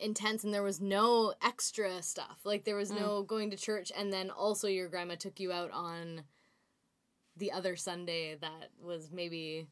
intense 0.00 0.42
and 0.42 0.52
there 0.52 0.62
was 0.62 0.80
no 0.80 1.34
extra 1.42 2.02
stuff. 2.02 2.40
Like 2.44 2.64
there 2.64 2.76
was 2.76 2.90
mm. 2.90 3.00
no 3.00 3.22
going 3.22 3.50
to 3.50 3.56
church 3.56 3.92
and 3.96 4.12
then 4.12 4.30
also 4.30 4.66
your 4.66 4.88
grandma 4.88 5.14
took 5.14 5.38
you 5.38 5.52
out 5.52 5.70
on 5.70 6.22
the 7.36 7.52
other 7.52 7.76
Sunday 7.76 8.36
that 8.40 8.70
was 8.82 9.10
maybe 9.12 9.68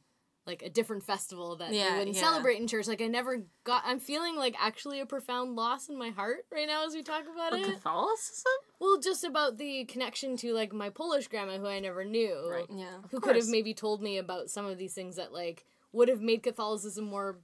like 0.47 0.63
a 0.63 0.69
different 0.71 1.05
festival 1.05 1.55
that 1.57 1.73
Yeah, 1.73 1.91
they 1.93 1.99
wouldn't 1.99 2.17
yeah. 2.17 2.23
celebrate 2.23 2.61
in 2.61 2.67
church. 2.67 2.89
Like 2.89 3.01
I 3.01 3.07
never 3.07 3.45
got. 3.65 3.83
I'm 3.87 4.01
feeling 4.01 4.37
like 4.37 4.57
actually 4.61 5.01
a 5.01 5.07
profound 5.07 5.55
loss 5.55 5.89
in 5.89 5.97
my 5.97 6.11
heart 6.11 6.47
right 6.53 6.67
now 6.67 6.85
as 6.87 6.95
we 6.95 7.03
talk 7.03 7.23
about 7.33 7.53
it. 7.59 7.65
Catholicism? 7.65 8.51
Well, 8.81 8.99
just 8.99 9.23
about 9.25 9.59
the 9.59 9.85
connection 9.85 10.37
to 10.39 10.53
like 10.53 10.73
my 10.73 10.89
Polish 10.91 11.29
grandma 11.29 11.59
who 11.59 11.67
I 11.67 11.79
never 11.81 12.05
knew, 12.05 12.49
Right. 12.51 12.67
Yeah. 12.69 12.99
who 13.11 13.21
could 13.21 13.37
have 13.37 13.47
maybe 13.49 13.73
told 13.75 14.03
me 14.03 14.19
about 14.19 14.51
some 14.51 14.67
of 14.67 14.79
these 14.79 14.95
things 14.95 15.17
that 15.17 15.33
like 15.33 15.65
would 15.93 16.09
have 16.09 16.21
made 16.21 16.43
Catholicism 16.43 17.05
more 17.05 17.39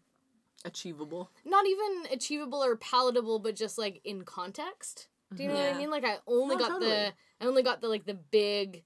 Achievable. 0.64 1.30
not 1.44 1.66
even 1.66 2.06
achievable 2.12 2.64
or 2.64 2.74
palatable, 2.76 3.38
but 3.38 3.54
just 3.54 3.78
like 3.78 4.00
in 4.04 4.22
context. 4.22 5.08
Do 5.34 5.42
you 5.44 5.50
know 5.50 5.54
what 5.54 5.74
I 5.74 5.78
mean? 5.78 5.90
Like 5.90 6.04
I 6.04 6.16
only 6.26 6.56
No, 6.56 6.60
got 6.62 6.68
totally. 6.70 6.90
the 6.90 7.12
I 7.40 7.44
only 7.46 7.62
got 7.62 7.80
the 7.80 7.86
like 7.88 8.06
the 8.06 8.14
big 8.14 8.82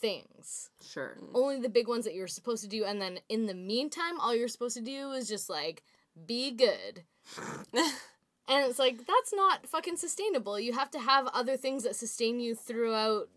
things. 0.00 0.70
Sure. 0.82 1.16
Only 1.34 1.60
the 1.60 1.68
big 1.68 1.88
ones 1.88 2.04
that 2.04 2.14
you're 2.14 2.26
supposed 2.26 2.62
to 2.62 2.68
do, 2.68 2.84
and 2.84 3.00
then 3.00 3.20
in 3.28 3.46
the 3.46 3.54
meantime, 3.54 4.18
all 4.20 4.34
you're 4.34 4.48
supposed 4.48 4.76
to 4.76 4.82
do 4.82 5.12
is 5.12 5.28
just 5.28 5.48
like 5.50 5.82
be 6.26 6.50
good. 6.50 7.04
and 7.74 8.64
it's 8.68 8.78
like 8.78 8.98
that's 9.06 9.32
not 9.34 9.66
fucking 9.66 9.96
sustainable. 9.96 10.58
You 10.58 10.72
have 10.72 10.90
to 10.92 10.98
have 10.98 11.28
other 11.28 11.56
things 11.56 11.84
that 11.84 11.96
sustain 11.96 12.40
you 12.40 12.54
throughout 12.54 13.28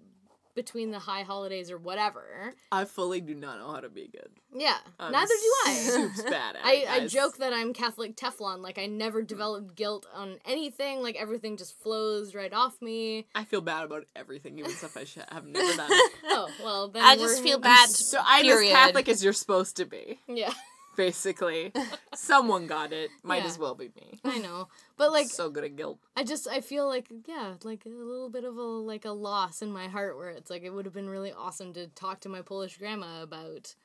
between 0.55 0.91
the 0.91 0.99
high 0.99 1.23
holidays 1.23 1.71
or 1.71 1.77
whatever. 1.77 2.53
I 2.71 2.85
fully 2.85 3.21
do 3.21 3.33
not 3.33 3.59
know 3.59 3.71
how 3.71 3.79
to 3.79 3.89
be 3.89 4.07
good. 4.11 4.29
Yeah. 4.55 4.77
I'm 4.99 5.11
Neither 5.11 5.33
do 5.33 5.53
I. 5.65 6.09
Bad 6.29 6.55
at 6.55 6.61
I, 6.65 6.85
I 6.89 7.07
joke 7.07 7.37
that 7.37 7.53
I'm 7.53 7.73
Catholic 7.73 8.15
Teflon. 8.15 8.59
Like, 8.61 8.77
I 8.77 8.85
never 8.85 9.21
developed 9.21 9.75
guilt 9.75 10.05
on 10.13 10.37
anything. 10.45 11.01
Like, 11.01 11.15
everything 11.15 11.57
just 11.57 11.79
flows 11.81 12.35
right 12.35 12.53
off 12.53 12.81
me. 12.81 13.25
I 13.33 13.43
feel 13.45 13.61
bad 13.61 13.83
about 13.85 14.05
everything, 14.15 14.59
even 14.59 14.71
stuff 14.71 14.95
I 14.97 15.03
should 15.05 15.25
have 15.29 15.45
never 15.45 15.73
done. 15.77 15.89
Oh, 16.25 16.49
well, 16.63 16.87
then. 16.89 17.03
I 17.03 17.15
just 17.15 17.37
we're- 17.39 17.49
feel 17.49 17.59
bad. 17.59 17.89
so 17.89 18.19
I'm 18.23 18.45
as 18.45 18.61
Catholic 18.71 19.09
as 19.09 19.23
you're 19.23 19.33
supposed 19.33 19.77
to 19.77 19.85
be. 19.85 20.19
Yeah, 20.27 20.53
Basically, 20.95 21.71
someone 22.15 22.67
got 22.67 22.93
it. 22.93 23.09
Might 23.23 23.43
Yeah. 23.43 23.49
as 23.49 23.57
well 23.57 23.75
be 23.75 23.89
me. 23.95 24.19
I 24.23 24.39
know. 24.39 24.67
But, 24.97 25.11
like, 25.11 25.27
so 25.27 25.49
good 25.49 25.63
at 25.63 25.75
guilt. 25.75 25.99
I 26.15 26.23
just, 26.23 26.47
I 26.47 26.61
feel 26.61 26.87
like, 26.87 27.07
yeah, 27.25 27.55
like 27.63 27.85
a 27.85 27.89
little 27.89 28.29
bit 28.29 28.43
of 28.43 28.57
a, 28.57 28.61
like, 28.61 29.05
a 29.05 29.11
loss 29.11 29.61
in 29.61 29.71
my 29.71 29.87
heart 29.87 30.17
where 30.17 30.29
it's 30.29 30.49
like, 30.49 30.63
it 30.63 30.71
would 30.71 30.85
have 30.85 30.93
been 30.93 31.09
really 31.09 31.33
awesome 31.33 31.73
to 31.73 31.87
talk 31.87 32.19
to 32.21 32.29
my 32.29 32.41
Polish 32.41 32.77
grandma 32.77 33.23
about 33.23 33.75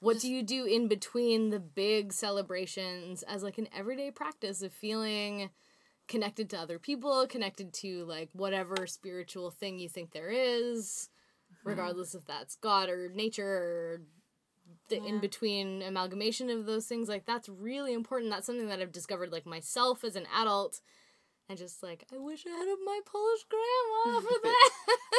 what 0.00 0.20
do 0.20 0.30
you 0.30 0.42
do 0.42 0.64
in 0.64 0.88
between 0.88 1.50
the 1.50 1.60
big 1.60 2.12
celebrations 2.12 3.22
as, 3.22 3.42
like, 3.42 3.58
an 3.58 3.68
everyday 3.74 4.10
practice 4.10 4.62
of 4.62 4.72
feeling 4.72 5.50
connected 6.06 6.50
to 6.50 6.58
other 6.58 6.78
people, 6.78 7.26
connected 7.26 7.72
to 7.72 8.04
like 8.04 8.28
whatever 8.34 8.86
spiritual 8.86 9.50
thing 9.50 9.78
you 9.78 9.88
think 9.88 10.12
there 10.12 10.28
is, 10.28 11.08
mm-hmm. 11.50 11.70
regardless 11.70 12.14
if 12.14 12.26
that's 12.26 12.56
God 12.56 12.90
or 12.90 13.08
nature 13.08 13.48
or 13.48 14.02
the 14.88 15.02
in 15.02 15.18
between 15.18 15.82
amalgamation 15.82 16.50
of 16.50 16.66
those 16.66 16.86
things. 16.86 17.08
Like 17.08 17.24
that's 17.24 17.48
really 17.48 17.92
important. 17.92 18.30
That's 18.30 18.46
something 18.46 18.68
that 18.68 18.80
I've 18.80 18.92
discovered 18.92 19.32
like 19.32 19.46
myself 19.46 20.04
as 20.04 20.16
an 20.16 20.26
adult. 20.34 20.80
And 21.48 21.58
just 21.58 21.82
like 21.82 22.04
I 22.12 22.18
wish 22.18 22.44
I 22.46 22.50
had 22.50 22.76
my 22.84 23.00
Polish 23.04 23.44
grandma 23.50 24.20
for 24.26 24.38
that. 24.42 24.70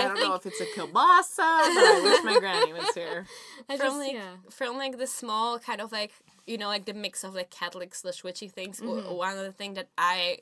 I 0.02 0.08
don't 0.08 0.20
know 0.20 0.34
if 0.36 0.46
it's 0.46 0.62
a 0.62 0.66
kielbasa, 0.66 1.38
but 1.38 1.84
I 1.84 2.02
wish 2.04 2.24
my 2.24 2.40
granny 2.40 2.74
was 2.74 2.94
here. 2.96 3.28
I 3.70 3.78
from 3.78 3.88
just 3.88 3.98
like 4.00 4.14
yeah. 4.14 4.36
from 4.50 4.78
like 4.78 4.98
the 4.98 5.08
small 5.08 5.60
kind 5.60 5.82
of 5.82 5.92
like 5.92 6.14
you 6.48 6.58
know 6.58 6.68
like 6.68 6.86
the 6.86 6.94
mix 6.94 7.24
of 7.24 7.36
like 7.36 7.52
Catholic 7.52 7.94
slash 7.94 8.24
witchy 8.24 8.48
things. 8.48 8.82
Mm-hmm. 8.82 9.14
One 9.14 9.38
of 9.38 9.44
the 9.44 9.52
thing 9.52 9.76
that 9.76 9.90
I 9.98 10.40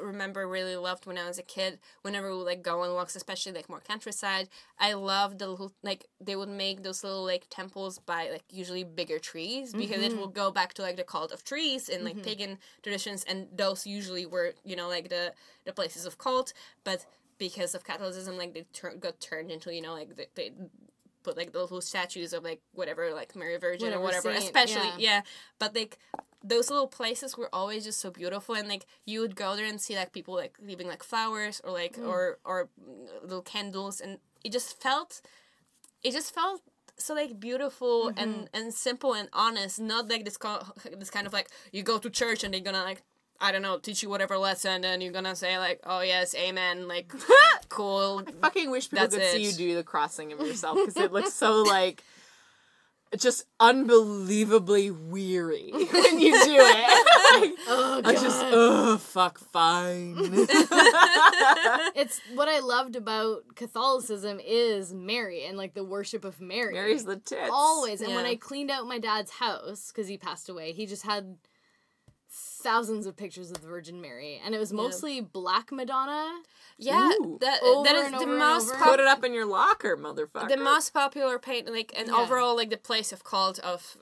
remember 0.00 0.46
really 0.46 0.76
loved 0.76 1.06
when 1.06 1.18
I 1.18 1.26
was 1.26 1.38
a 1.38 1.42
kid. 1.42 1.78
Whenever 2.02 2.30
we 2.30 2.36
would 2.38 2.46
like 2.46 2.62
go 2.62 2.80
on 2.82 2.94
walks, 2.94 3.16
especially 3.16 3.52
like 3.52 3.68
more 3.68 3.80
countryside, 3.80 4.48
I 4.78 4.94
loved 4.94 5.38
the 5.38 5.48
little 5.48 5.72
like 5.82 6.06
they 6.20 6.36
would 6.36 6.48
make 6.48 6.82
those 6.82 7.04
little 7.04 7.24
like 7.24 7.46
temples 7.50 7.98
by 7.98 8.28
like 8.30 8.44
usually 8.50 8.84
bigger 8.84 9.18
trees 9.18 9.72
because 9.72 10.02
Mm-hmm. 10.02 10.14
it 10.14 10.18
will 10.18 10.28
go 10.28 10.50
back 10.50 10.74
to 10.74 10.82
like 10.82 10.96
the 10.96 11.04
cult 11.04 11.32
of 11.32 11.44
trees 11.44 11.88
and 11.88 12.04
like 12.04 12.22
pagan 12.22 12.58
traditions, 12.82 13.24
and 13.24 13.46
those 13.54 13.86
usually 13.86 14.26
were 14.26 14.54
you 14.64 14.76
know 14.76 14.88
like 14.88 15.08
the 15.08 15.32
the 15.64 15.72
places 15.72 16.06
of 16.06 16.18
cult, 16.18 16.52
but 16.84 17.06
because 17.38 17.74
of 17.74 17.84
Catholicism, 17.84 18.36
like 18.36 18.54
they 18.54 18.64
tur- 18.72 18.94
got 18.94 19.20
turned 19.20 19.50
into 19.50 19.74
you 19.74 19.82
know 19.82 19.94
like 19.94 20.16
they, 20.16 20.26
they 20.34 20.52
put 21.22 21.36
like 21.36 21.52
those 21.52 21.70
little 21.70 21.80
statues 21.80 22.32
of 22.32 22.42
like 22.42 22.60
whatever 22.74 23.12
like 23.14 23.34
Mary 23.36 23.56
Virgin 23.56 23.92
or 23.92 24.00
Whatever 24.00 24.28
whatever, 24.28 24.40
saint, 24.40 24.44
especially 24.44 24.88
yeah. 25.02 25.16
yeah. 25.16 25.20
But 25.60 25.74
like 25.74 25.98
those 26.44 26.70
little 26.70 26.88
places 26.88 27.36
were 27.38 27.48
always 27.52 27.84
just 27.84 28.00
so 28.00 28.10
beautiful, 28.10 28.54
and 28.54 28.68
like 28.68 28.86
you 29.04 29.20
would 29.20 29.36
go 29.36 29.54
there 29.56 29.66
and 29.66 29.80
see 29.80 29.94
like 29.96 30.12
people 30.12 30.34
like 30.34 30.56
leaving 30.60 30.86
like 30.88 31.02
flowers 31.02 31.60
or 31.64 31.70
like 31.72 31.96
Mm. 31.96 32.08
or 32.08 32.38
or 32.44 32.68
mm, 32.80 33.08
little 33.22 33.42
candles, 33.42 34.00
and 34.00 34.18
it 34.44 34.52
just 34.52 34.80
felt, 34.80 35.20
it 36.02 36.12
just 36.12 36.34
felt 36.34 36.62
so 36.98 37.14
like 37.14 37.38
beautiful 37.40 38.08
Mm-hmm. 38.10 38.18
and 38.22 38.48
and 38.54 38.74
simple 38.74 39.14
and 39.14 39.28
honest, 39.32 39.80
not 39.80 40.08
like 40.08 40.24
this 40.24 40.36
kind 40.36 40.62
this 40.98 41.10
kind 41.10 41.26
of 41.26 41.32
like 41.32 41.48
you 41.72 41.82
go 41.82 41.98
to 41.98 42.10
church 42.10 42.44
and 42.44 42.52
they're 42.52 42.60
gonna 42.60 42.84
like. 42.84 43.02
I 43.44 43.50
don't 43.50 43.62
know, 43.62 43.76
teach 43.78 44.04
you 44.04 44.08
whatever 44.08 44.38
lesson, 44.38 44.84
and 44.84 45.02
you're 45.02 45.10
gonna 45.10 45.34
say 45.34 45.58
like, 45.58 45.80
"Oh 45.84 46.00
yes, 46.00 46.32
amen," 46.36 46.86
like, 46.86 47.12
cool. 47.68 48.22
I 48.24 48.30
fucking 48.40 48.70
wish 48.70 48.88
people 48.88 49.02
That's 49.08 49.16
could 49.16 49.24
see 49.32 49.42
you 49.44 49.52
do 49.52 49.74
the 49.74 49.82
crossing 49.82 50.32
of 50.32 50.38
yourself 50.38 50.78
because 50.78 50.96
it 50.96 51.12
looks 51.12 51.34
so 51.44 51.62
like 51.64 52.04
just 53.18 53.44
unbelievably 53.60 54.90
weary 54.90 55.70
when 55.72 56.18
you 56.20 56.32
do 56.44 56.56
it. 56.58 57.08
Oh 57.66 58.02
I 58.04 58.12
just, 58.12 58.44
oh 58.50 58.98
fuck, 58.98 59.38
fine. 59.38 60.14
it's 61.94 62.20
what 62.34 62.46
I 62.48 62.58
loved 62.60 62.94
about 62.94 63.54
Catholicism 63.54 64.38
is 64.44 64.92
Mary 64.92 65.44
and 65.46 65.56
like 65.56 65.72
the 65.72 65.82
worship 65.82 66.26
of 66.26 66.40
Mary. 66.42 66.74
Mary's 66.74 67.04
the 67.04 67.16
tits. 67.16 67.50
always. 67.50 68.02
And 68.02 68.14
when 68.14 68.26
I 68.26 68.34
cleaned 68.34 68.70
out 68.70 68.86
my 68.86 68.98
dad's 68.98 69.30
house 69.30 69.90
because 69.90 70.08
he 70.08 70.18
passed 70.18 70.50
away, 70.50 70.72
he 70.72 70.84
just 70.84 71.04
had 71.04 71.36
thousands 72.34 73.06
of 73.06 73.16
pictures 73.16 73.50
of 73.50 73.60
the 73.60 73.66
Virgin 73.68 74.00
Mary, 74.00 74.40
and 74.44 74.54
it 74.54 74.58
was 74.58 74.72
mostly 74.72 75.20
Black 75.20 75.70
Madonna. 75.70 76.40
Yeah, 76.78 77.10
Ooh. 77.20 77.36
that 77.40 77.62
Over 77.62 77.84
that 77.84 77.94
is 77.96 78.10
the 78.20 78.26
most 78.26 78.72
pop- 78.74 78.88
Put 78.88 79.00
it 79.00 79.06
up 79.06 79.22
in 79.22 79.34
your 79.34 79.44
locker, 79.46 79.96
motherfucker. 79.96 80.48
the 80.48 80.56
most 80.56 80.94
popular 80.94 81.38
paint 81.38 81.70
like 81.70 81.92
and 81.96 82.08
Yeah. 82.08 82.16
overall 82.16 82.56
like 82.56 82.70
the 82.70 82.76
place 82.78 83.12
of 83.12 83.22
cult 83.24 83.58
of 83.60 83.96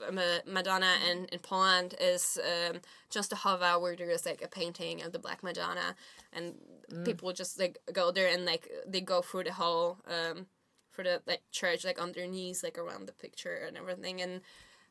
Madonna 0.47 0.95
in, 1.09 1.25
in 1.25 1.39
Poland 1.39 1.95
is 1.99 2.39
um, 2.43 2.79
Częstochowa 3.11 3.79
where 3.81 3.95
there 3.95 4.09
is 4.09 4.25
like 4.25 4.41
a 4.41 4.47
painting 4.47 5.01
of 5.03 5.11
the 5.11 5.19
Black 5.19 5.43
Madonna 5.43 5.95
and 6.33 6.55
Mm. 6.91 7.05
people 7.05 7.31
just 7.31 7.57
like 7.57 7.77
go 7.93 8.11
there 8.11 8.27
and 8.27 8.43
like 8.43 8.69
they 8.85 8.99
go 8.99 9.21
through 9.21 9.45
the 9.45 9.53
whole 9.53 9.97
um 10.07 10.45
for 10.89 11.03
the 11.05 11.21
like 11.25 11.41
church 11.51 11.85
like 11.85 12.01
on 12.01 12.11
their 12.11 12.27
knees 12.27 12.63
like 12.63 12.77
around 12.77 13.05
the 13.07 13.13
picture 13.13 13.55
and 13.65 13.77
everything 13.77 14.21
and 14.21 14.41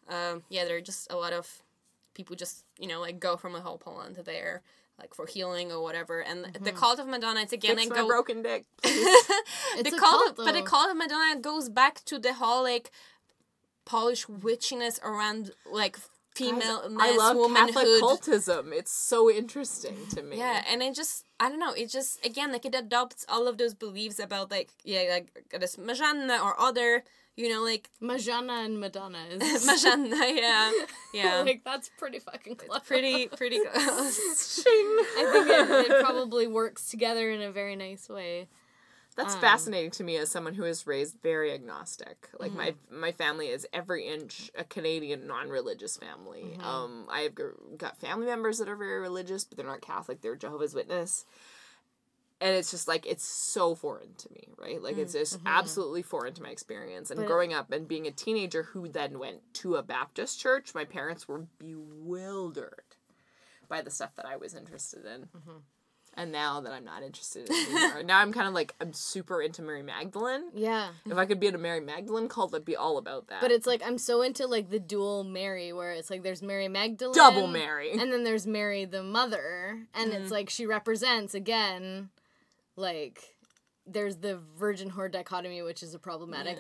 um 0.08 0.42
yeah 0.48 0.64
there 0.64 0.76
are 0.78 0.80
just 0.80 1.12
a 1.12 1.16
lot 1.16 1.34
of 1.34 1.60
people 2.14 2.36
just 2.36 2.64
you 2.78 2.88
know 2.88 3.00
like 3.00 3.20
go 3.20 3.36
from 3.36 3.54
a 3.54 3.60
whole 3.60 3.78
Poland 3.78 4.16
to 4.16 4.22
there 4.22 4.62
like 4.98 5.14
for 5.14 5.26
healing 5.26 5.72
or 5.72 5.82
whatever 5.82 6.20
and 6.20 6.44
the 6.44 6.50
mm-hmm. 6.50 6.76
cult 6.76 6.98
of 6.98 7.06
Madonna 7.06 7.40
it's 7.40 7.52
again 7.52 7.76
Fix 7.76 7.88
like 7.88 7.96
my 7.96 8.02
go 8.02 8.06
broken 8.06 8.42
dick. 8.42 8.64
It's 9.76 9.88
the 9.88 9.96
a 9.96 10.00
cult, 10.00 10.00
cult, 10.00 10.38
of, 10.38 10.44
but 10.44 10.52
the 10.52 10.62
cult 10.62 10.90
of 10.90 10.96
Madonna 10.96 11.40
goes 11.40 11.68
back 11.68 12.04
to 12.06 12.18
the 12.18 12.34
whole 12.34 12.62
like 12.62 12.90
Polish 13.84 14.26
witchiness 14.26 15.02
around 15.02 15.52
like 15.70 15.96
femaleness, 16.34 16.96
I 16.98 17.16
love 17.16 17.36
womanhood. 17.36 17.74
Catholic 17.74 18.02
cultism. 18.02 18.72
It's 18.72 18.92
so 18.92 19.30
interesting 19.30 19.96
to 20.10 20.22
me. 20.22 20.38
Yeah, 20.38 20.62
and 20.70 20.82
it 20.82 20.94
just 20.94 21.24
I 21.38 21.48
don't 21.48 21.58
know. 21.58 21.72
It 21.72 21.90
just 21.90 22.24
again 22.24 22.52
like 22.52 22.64
it 22.64 22.74
adopts 22.74 23.24
all 23.28 23.48
of 23.48 23.58
those 23.58 23.74
beliefs 23.74 24.18
about 24.18 24.50
like 24.50 24.70
yeah 24.84 25.04
like 25.10 25.28
this 25.58 25.76
Marzanna 25.76 26.42
or 26.42 26.58
other 26.60 27.04
you 27.40 27.48
know 27.48 27.62
like 27.62 27.90
Marzanna 28.02 28.64
and 28.64 28.78
Madonna 28.80 29.18
is 29.30 29.66
Marzanna 29.66 30.36
yeah 30.36 30.70
yeah 31.14 31.42
like 31.44 31.62
that's 31.64 31.90
pretty 31.98 32.18
fucking 32.18 32.56
close. 32.56 32.80
pretty 32.86 33.26
pretty 33.28 33.58
close. 33.72 34.60
I 34.66 35.30
think 35.32 35.48
it, 35.48 35.90
it 35.90 36.04
probably 36.04 36.46
works 36.46 36.90
together 36.90 37.30
in 37.30 37.40
a 37.42 37.50
very 37.50 37.76
nice 37.76 38.08
way. 38.08 38.48
That's 39.16 39.34
Um, 39.34 39.40
fascinating 39.40 39.90
to 39.92 40.04
me 40.04 40.16
as 40.18 40.30
someone 40.30 40.54
who 40.54 40.64
is 40.64 40.86
raised 40.86 41.16
very 41.22 41.52
agnostic. 41.52 42.28
Like 42.38 42.52
my 42.52 42.70
Mm-hmm. 42.70 43.00
my 43.00 43.12
family 43.12 43.48
is 43.48 43.66
every 43.72 44.06
inch 44.06 44.50
a 44.56 44.62
Canadian 44.64 45.26
non-religious 45.26 45.96
family. 45.96 46.44
Mm-hmm. 46.56 46.64
Um, 46.64 47.06
I've 47.10 47.34
got 47.76 47.98
family 47.98 48.26
members 48.26 48.58
that 48.58 48.68
are 48.68 48.76
very 48.76 49.00
religious, 49.00 49.44
but 49.44 49.56
they're 49.58 49.66
not 49.66 49.80
Catholic. 49.80 50.20
They're 50.20 50.36
Jehovah's 50.36 50.74
Witness. 50.74 51.24
And 52.40 52.56
it's 52.56 52.70
just 52.70 52.88
like 52.88 53.06
it's 53.06 53.24
so 53.24 53.74
foreign 53.74 54.14
to 54.14 54.32
me, 54.32 54.48
right? 54.56 54.82
Like 54.82 54.96
it's 54.96 55.14
mm, 55.14 55.18
just 55.18 55.38
mm-hmm, 55.38 55.46
absolutely 55.46 56.02
foreign 56.02 56.32
to 56.34 56.42
my 56.42 56.50
experience. 56.50 57.10
And 57.10 57.20
But- 57.20 57.26
growing 57.26 57.52
up 57.52 57.70
and 57.70 57.86
being 57.86 58.06
a 58.06 58.10
teenager 58.10 58.62
who 58.62 58.88
then 58.88 59.18
went 59.18 59.40
to 59.54 59.76
a 59.76 59.82
Baptist 59.82 60.40
church, 60.40 60.74
my 60.74 60.84
parents 60.84 61.28
were 61.28 61.46
bewildered 61.58 62.96
by 63.68 63.82
the 63.82 63.90
stuff 63.90 64.14
that 64.16 64.26
I 64.26 64.36
was 64.36 64.54
interested 64.54 65.04
in. 65.04 65.22
Mm-hmm. 65.22 65.58
And 66.14 66.32
now 66.32 66.60
that 66.60 66.72
I'm 66.72 66.84
not 66.84 67.04
interested 67.04 67.48
in 67.48 67.54
anymore, 67.54 68.02
now 68.04 68.18
I'm 68.18 68.32
kind 68.32 68.48
of 68.48 68.52
like 68.52 68.74
I'm 68.80 68.92
super 68.92 69.40
into 69.40 69.62
Mary 69.62 69.82
Magdalene. 69.82 70.50
Yeah. 70.54 70.88
If 71.06 71.16
I 71.16 71.24
could 71.24 71.38
be 71.38 71.46
in 71.46 71.54
a 71.54 71.58
Mary 71.58 71.78
Magdalene 71.78 72.28
cult, 72.28 72.52
I'd 72.52 72.64
be 72.64 72.74
all 72.74 72.98
about 72.98 73.28
that. 73.28 73.40
But 73.40 73.52
it's 73.52 73.66
like 73.66 73.80
I'm 73.84 73.96
so 73.96 74.22
into 74.22 74.46
like 74.48 74.70
the 74.70 74.80
dual 74.80 75.22
Mary 75.22 75.72
where 75.72 75.92
it's 75.92 76.10
like 76.10 76.24
there's 76.24 76.42
Mary 76.42 76.66
Magdalene 76.66 77.14
double 77.14 77.46
Mary. 77.46 77.92
and 77.92 78.12
then 78.12 78.24
there's 78.24 78.46
Mary 78.46 78.84
the 78.84 79.04
mother 79.04 79.86
and 79.94 80.12
it's 80.12 80.24
mm-hmm. 80.24 80.32
like 80.32 80.50
she 80.50 80.66
represents 80.66 81.32
again 81.32 82.10
like 82.76 83.22
there's 83.86 84.16
the 84.18 84.38
virgin 84.58 84.90
whore 84.90 85.10
dichotomy 85.10 85.62
which 85.62 85.82
is 85.82 85.94
a 85.94 85.98
problematic 85.98 86.58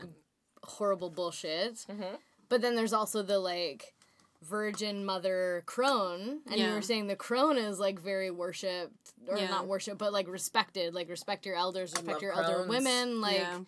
horrible 0.64 1.10
bullshit. 1.10 1.74
Mm-hmm. 1.90 2.16
But 2.48 2.60
then 2.62 2.74
there's 2.74 2.92
also 2.92 3.22
the 3.22 3.38
like 3.38 3.94
virgin 4.42 5.04
mother 5.04 5.62
crone 5.66 6.40
and 6.50 6.58
you 6.58 6.70
were 6.72 6.80
saying 6.80 7.06
the 7.06 7.16
crone 7.16 7.58
is 7.58 7.78
like 7.78 8.00
very 8.00 8.30
worshipped 8.30 9.12
or 9.28 9.36
Yeah. 9.36 9.48
not 9.48 9.66
worshipped 9.68 9.98
but 9.98 10.14
like 10.14 10.28
respected 10.28 10.94
like 10.94 11.10
respect 11.10 11.44
your 11.44 11.56
elders 11.56 11.92
respect 11.92 12.22
your 12.22 12.32
elder 12.32 12.66
women 12.66 13.20
like 13.20 13.36
Yeah. 13.36 13.58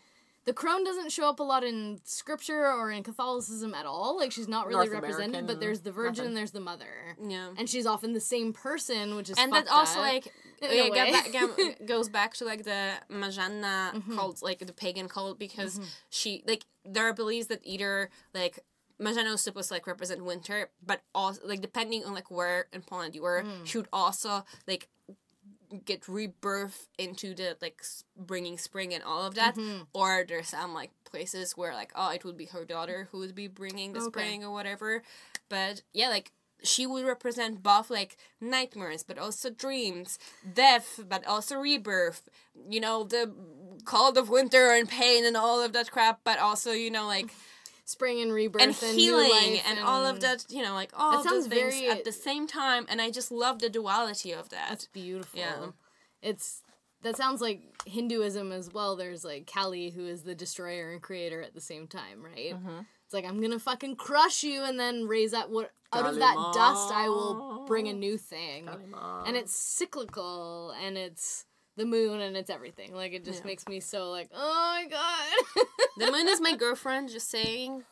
the 0.47 0.55
crone 0.55 0.83
doesn't 0.83 1.13
show 1.13 1.29
up 1.29 1.41
a 1.41 1.43
lot 1.43 1.63
in 1.63 2.01
scripture 2.05 2.67
or 2.73 2.91
in 2.91 3.03
Catholicism 3.03 3.75
at 3.75 3.85
all. 3.87 4.17
Like 4.17 4.33
she's 4.33 4.49
not 4.49 4.67
really 4.67 4.87
North 4.89 5.03
represented, 5.03 5.29
American, 5.29 5.47
but 5.47 5.61
there's 5.61 5.81
the 5.81 5.93
virgin 5.93 6.11
nothing. 6.13 6.27
and 6.29 6.37
there's 6.39 6.51
the 6.53 6.61
mother. 6.61 7.17
Yeah. 7.23 7.51
And 7.57 7.69
she's 7.69 7.87
often 7.87 8.13
the 8.15 8.21
same 8.21 8.53
person, 8.55 9.15
which 9.15 9.29
is 9.31 9.39
and 9.39 9.53
that's 9.53 9.71
also 9.71 9.99
up. 10.01 10.07
like 10.07 10.33
yeah, 10.71 10.89
get 10.91 11.13
back, 11.13 11.87
goes 11.87 12.09
back 12.09 12.35
to 12.35 12.45
like 12.45 12.65
the 12.65 12.93
Marzanna 13.11 13.93
Mm-hmm. 13.95 14.17
cult, 14.17 14.43
like 14.43 14.61
the 14.61 14.73
pagan 14.73 15.09
cult, 15.09 15.39
because 15.39 15.81
she 16.11 16.43
like 16.47 16.65
there 16.85 17.07
are 17.09 17.13
beliefs 17.15 17.49
that 17.49 17.61
either 17.65 18.11
like 18.35 18.59
Marzanna 19.01 19.31
was 19.33 19.43
supposed 19.43 19.69
to 19.69 19.75
like 19.75 19.87
represent 19.87 20.25
winter, 20.25 20.71
but 20.85 21.03
also 21.15 21.41
like 21.45 21.61
depending 21.61 22.05
on 22.05 22.15
like 22.15 22.31
where 22.31 22.67
in 22.73 22.83
Poland 22.83 23.15
you 23.15 23.23
were, 23.23 23.43
Mm. 23.45 23.67
she 23.67 23.79
would 23.79 23.89
also 23.93 24.45
like 24.67 24.89
get 25.87 26.07
rebirth 26.07 26.87
into 26.99 27.35
the 27.35 27.57
like 27.63 27.83
bringing 28.17 28.59
spring 28.59 28.93
and 28.93 29.03
all 29.03 29.25
of 29.27 29.35
that 29.35 29.57
Mm-hmm. 29.57 29.83
or 29.95 30.23
there's 30.29 30.49
some 30.49 30.75
like 30.75 30.91
places 31.05 31.57
where 31.57 31.73
like 31.73 31.91
oh 31.97 32.11
it 32.11 32.25
would 32.27 32.37
be 32.37 32.45
her 32.47 32.65
daughter 32.67 33.09
who 33.11 33.19
would 33.21 33.35
be 33.35 33.49
bringing 33.49 33.93
the 33.95 34.01
Okay. 34.01 34.09
spring 34.11 34.45
or 34.45 34.53
whatever 34.53 35.03
but 35.49 35.83
yeah 35.95 36.11
like 36.11 36.31
she 36.65 36.87
would 36.87 37.05
represent 37.05 37.63
both 37.63 37.91
like 37.91 38.17
nightmares 38.41 39.03
but 39.03 39.19
also 39.19 39.51
dreams 39.51 40.19
death 40.55 41.01
but 41.09 41.27
also 41.27 41.57
rebirth 41.57 42.29
you 42.69 42.81
know 42.81 43.05
the 43.05 43.33
cold 43.85 44.17
of 44.17 44.29
winter 44.29 44.73
and 44.73 44.89
pain 44.89 45.25
and 45.25 45.37
all 45.37 45.61
of 45.63 45.73
that 45.73 45.91
crap 45.91 46.21
but 46.25 46.39
also 46.39 46.73
you 46.73 46.91
know 46.91 47.07
like 47.07 47.31
spring 47.85 48.21
and 48.21 48.33
rebirth 48.33 48.63
and 48.63 48.77
and, 48.83 48.99
healing 48.99 49.31
life 49.31 49.63
and, 49.69 49.79
all 49.81 50.07
of 50.07 50.21
that 50.21 50.47
you 50.49 50.63
know 50.63 50.73
like 50.75 50.91
all 50.97 51.13
That 51.13 51.25
sounds 51.25 51.47
things 51.49 51.75
very- 51.75 51.89
at 51.89 52.05
the 52.05 52.13
same 52.13 52.47
time 52.47 52.87
and 52.89 53.01
i 53.03 53.11
just 53.11 53.33
love 53.33 53.59
the 53.59 53.69
duality 53.69 54.33
of 54.33 54.49
that 54.51 54.69
That's 54.71 54.87
beautiful. 54.87 55.39
Yeah. 55.39 55.67
It's 56.23 56.63
that 57.03 57.17
sounds 57.17 57.41
like 57.41 57.63
Hinduism 57.85 58.53
as 58.53 58.73
well. 58.73 58.95
There's 58.95 59.25
like 59.25 59.51
Kali, 59.53 59.91
who 59.91 60.07
is 60.07 60.23
the 60.23 60.37
destroyer 60.37 60.93
and 60.93 61.03
creator 61.03 61.43
at 61.43 61.53
the 61.53 61.61
same 61.61 61.89
time, 61.89 62.23
right? 62.23 62.55
Mm-hmm. 62.55 62.79
It's 63.13 63.15
like 63.15 63.31
I'm 63.31 63.43
gonna 63.43 63.59
fucking 63.59 63.97
crush 63.97 64.43
you 64.43 64.63
and 64.63 64.81
then 64.81 65.05
raise 65.07 65.35
up 65.35 65.51
what 65.51 65.71
out 65.93 66.07
of 66.07 66.15
that 66.15 66.35
dust 66.55 66.91
I 66.91 67.11
will 67.11 67.67
bring 67.67 67.87
a 67.89 67.93
new 67.93 68.17
thing. 68.17 68.67
And 69.27 69.37
it's 69.37 69.55
cyclical 69.55 70.71
and 70.83 70.97
it's 70.97 71.45
the 71.77 71.85
moon 71.85 72.23
and 72.23 72.39
it's 72.39 72.49
everything. 72.49 72.95
Like 72.95 73.13
it 73.13 73.23
just 73.23 73.41
Yeah. 73.41 73.49
makes 73.49 73.69
me 73.69 73.81
so 73.81 74.09
like, 74.09 74.31
oh 74.35 74.39
my 74.83 74.87
god. 74.89 75.67
the 75.99 76.11
moon 76.11 76.27
is 76.27 76.41
my 76.41 76.57
girlfriend 76.65 77.11
just 77.11 77.29
saying 77.29 77.85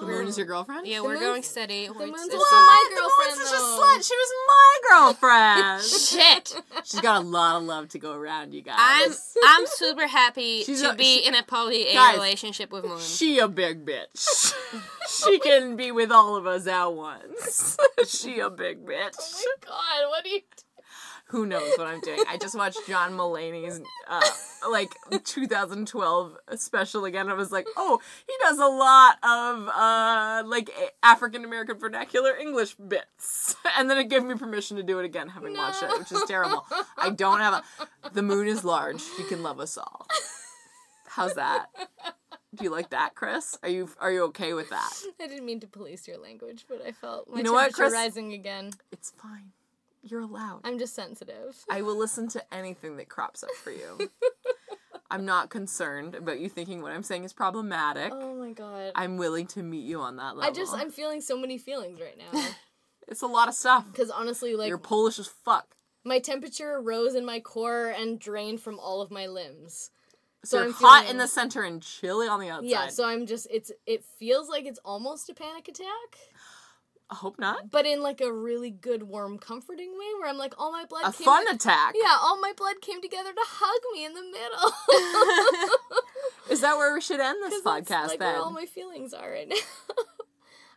the 0.00 0.06
moon 0.06 0.26
is 0.28 0.36
your 0.38 0.46
oh. 0.46 0.48
girlfriend? 0.48 0.86
yeah 0.86 0.98
The 0.98 1.04
we're 1.04 1.08
moon's- 1.14 1.24
going 1.24 1.42
steady 1.42 1.86
the 1.88 1.94
moon's 1.94 2.10
it's 2.24 2.34
my 2.52 2.84
The 2.90 2.96
girlfriend, 2.96 3.38
moon's 3.38 3.48
such 3.50 3.58
a 3.58 3.62
slut. 3.62 4.08
She 4.08 4.14
was 4.16 4.32
my 4.48 4.78
girlfriend. 4.90 5.82
shit 5.84 6.62
She's 6.84 7.00
got 7.00 7.22
a 7.22 7.26
lot 7.26 7.56
of 7.56 7.62
love 7.64 7.88
to 7.90 7.98
go 7.98 8.12
around, 8.14 8.54
you 8.54 8.62
guys. 8.62 8.78
I'm 8.78 9.12
I'm 9.60 9.66
super 9.66 10.06
happy 10.06 10.62
She's 10.64 10.82
to 10.82 10.90
a- 10.90 10.94
be 10.94 11.22
she- 11.22 11.26
in 11.28 11.34
a 11.34 11.42
poly 11.42 11.86
Guys, 11.92 12.14
relationship 12.14 12.70
with 12.72 12.84
Moon. 12.84 12.98
She 13.00 13.38
a 13.38 13.48
big 13.48 13.84
bitch. 13.86 14.54
she 15.24 15.38
can 15.38 15.76
be 15.76 15.90
with 15.92 16.10
all 16.12 16.36
of 16.36 16.46
us 16.46 16.66
at 16.66 16.86
once. 16.92 17.76
she 18.06 18.38
a 18.40 18.50
big 18.50 18.84
bitch. 18.84 19.14
Oh 19.18 19.54
my 19.62 19.68
god, 19.68 20.10
what 20.10 20.24
do 20.24 20.30
you 20.30 20.40
Who 21.28 21.44
knows 21.44 21.72
what 21.76 21.86
I'm 21.86 22.00
doing? 22.00 22.22
I 22.26 22.38
just 22.38 22.56
watched 22.56 22.78
John 22.86 23.12
Mulaney's 23.12 23.82
uh, 24.08 24.20
like 24.70 24.94
2012 25.24 26.36
special 26.56 27.04
again. 27.04 27.28
I 27.28 27.34
was 27.34 27.52
like, 27.52 27.66
oh, 27.76 28.00
he 28.26 28.32
does 28.40 28.58
a 28.58 28.66
lot 28.66 29.16
of 29.22 29.68
uh, 29.68 30.48
like 30.48 30.70
African 31.02 31.44
American 31.44 31.78
vernacular 31.78 32.34
English 32.34 32.76
bits, 32.76 33.56
and 33.78 33.90
then 33.90 33.98
it 33.98 34.08
gave 34.08 34.24
me 34.24 34.36
permission 34.36 34.78
to 34.78 34.82
do 34.82 34.98
it 35.00 35.04
again, 35.04 35.28
having 35.28 35.54
watched 35.54 35.82
it, 35.82 35.90
which 35.98 36.10
is 36.12 36.22
terrible. 36.26 36.64
I 36.96 37.10
don't 37.10 37.40
have 37.40 37.62
a. 37.80 38.10
The 38.10 38.22
moon 38.22 38.48
is 38.48 38.64
large. 38.64 39.02
She 39.02 39.24
can 39.24 39.42
love 39.42 39.60
us 39.60 39.76
all. 39.76 40.06
How's 41.08 41.34
that? 41.34 41.66
Do 42.54 42.64
you 42.64 42.70
like 42.70 42.90
that, 42.90 43.14
Chris? 43.14 43.58
Are 43.62 43.68
you 43.68 43.90
are 44.00 44.10
you 44.10 44.24
okay 44.24 44.54
with 44.54 44.70
that? 44.70 44.90
I 45.20 45.26
didn't 45.26 45.44
mean 45.44 45.60
to 45.60 45.66
police 45.66 46.08
your 46.08 46.16
language, 46.18 46.64
but 46.66 46.80
I 46.86 46.92
felt 46.92 47.28
my 47.28 47.36
You 47.36 47.42
know 47.42 47.52
what, 47.52 47.74
Chris? 47.74 47.92
rising 47.92 48.32
again. 48.32 48.70
It's 48.90 49.10
fine. 49.10 49.52
You're 50.02 50.20
allowed. 50.20 50.60
I'm 50.64 50.78
just 50.78 50.94
sensitive. 50.94 51.56
I 51.70 51.82
will 51.82 51.96
listen 51.96 52.28
to 52.28 52.54
anything 52.54 52.96
that 52.96 53.08
crops 53.08 53.42
up 53.42 53.50
for 53.62 53.70
you. 53.70 54.10
I'm 55.10 55.24
not 55.24 55.48
concerned 55.48 56.14
about 56.14 56.38
you 56.38 56.48
thinking 56.50 56.82
what 56.82 56.92
I'm 56.92 57.02
saying 57.02 57.24
is 57.24 57.32
problematic. 57.32 58.12
Oh 58.14 58.34
my 58.34 58.52
god. 58.52 58.92
I'm 58.94 59.16
willing 59.16 59.46
to 59.48 59.62
meet 59.62 59.86
you 59.86 60.00
on 60.00 60.16
that 60.16 60.36
level. 60.36 60.42
I 60.44 60.50
just 60.50 60.74
I'm 60.74 60.90
feeling 60.90 61.20
so 61.22 61.38
many 61.38 61.58
feelings 61.58 62.00
right 62.00 62.16
now. 62.18 62.40
It's 63.10 63.22
a 63.22 63.26
lot 63.26 63.48
of 63.48 63.54
stuff. 63.54 63.86
Because 63.90 64.10
honestly, 64.10 64.54
like 64.54 64.68
You're 64.68 64.76
Polish 64.76 65.18
as 65.18 65.26
fuck. 65.28 65.74
my 66.04 66.18
temperature 66.18 66.78
rose 66.78 67.14
in 67.14 67.24
my 67.24 67.40
core 67.40 67.86
and 67.88 68.20
drained 68.20 68.60
from 68.60 68.78
all 68.78 69.00
of 69.00 69.10
my 69.10 69.26
limbs. 69.26 69.90
So, 70.44 70.48
So 70.50 70.56
you're 70.58 70.66
I'm 70.66 70.72
hot 70.74 71.00
feeling- 71.00 71.10
in 71.12 71.16
the 71.16 71.26
center 71.26 71.62
and 71.62 71.80
chilly 71.82 72.28
on 72.28 72.38
the 72.38 72.50
outside. 72.50 72.68
Yeah, 72.68 72.88
so 72.88 73.06
I'm 73.06 73.24
just 73.24 73.46
it's 73.50 73.72
it 73.86 74.04
feels 74.04 74.50
like 74.50 74.66
it's 74.66 74.78
almost 74.84 75.30
a 75.30 75.34
panic 75.34 75.68
attack, 75.68 76.18
I 77.10 77.14
hope 77.14 77.38
not. 77.38 77.70
but 77.70 77.86
in 77.86 78.02
like 78.02 78.20
a 78.20 78.30
really 78.32 78.70
good, 78.70 79.02
warm, 79.04 79.38
comforting 79.38 79.92
way 79.98 80.06
where 80.20 80.28
I'm 80.28 80.36
like 80.36 80.54
all 80.58 80.70
my 80.72 80.84
blood 80.84 81.04
A 81.06 81.12
came 81.12 81.24
fun 81.24 81.46
to- 81.46 81.54
attack. 81.54 81.94
Yeah, 82.00 82.16
all 82.20 82.38
my 82.40 82.52
blood 82.56 82.80
came 82.82 83.00
together 83.00 83.32
to 83.32 83.40
hug 83.44 83.80
me 83.94 84.04
in 84.04 84.12
the 84.14 84.22
middle. 84.22 85.70
Is 86.50 86.60
that 86.62 86.76
where 86.76 86.94
we 86.94 87.00
should 87.00 87.20
end 87.20 87.38
this 87.42 87.62
podcast 87.64 88.08
like 88.08 88.18
then? 88.18 88.34
where 88.34 88.42
all 88.42 88.50
my 88.50 88.66
feelings 88.66 89.12
are 89.14 89.30
right 89.30 89.48
now. 89.48 89.56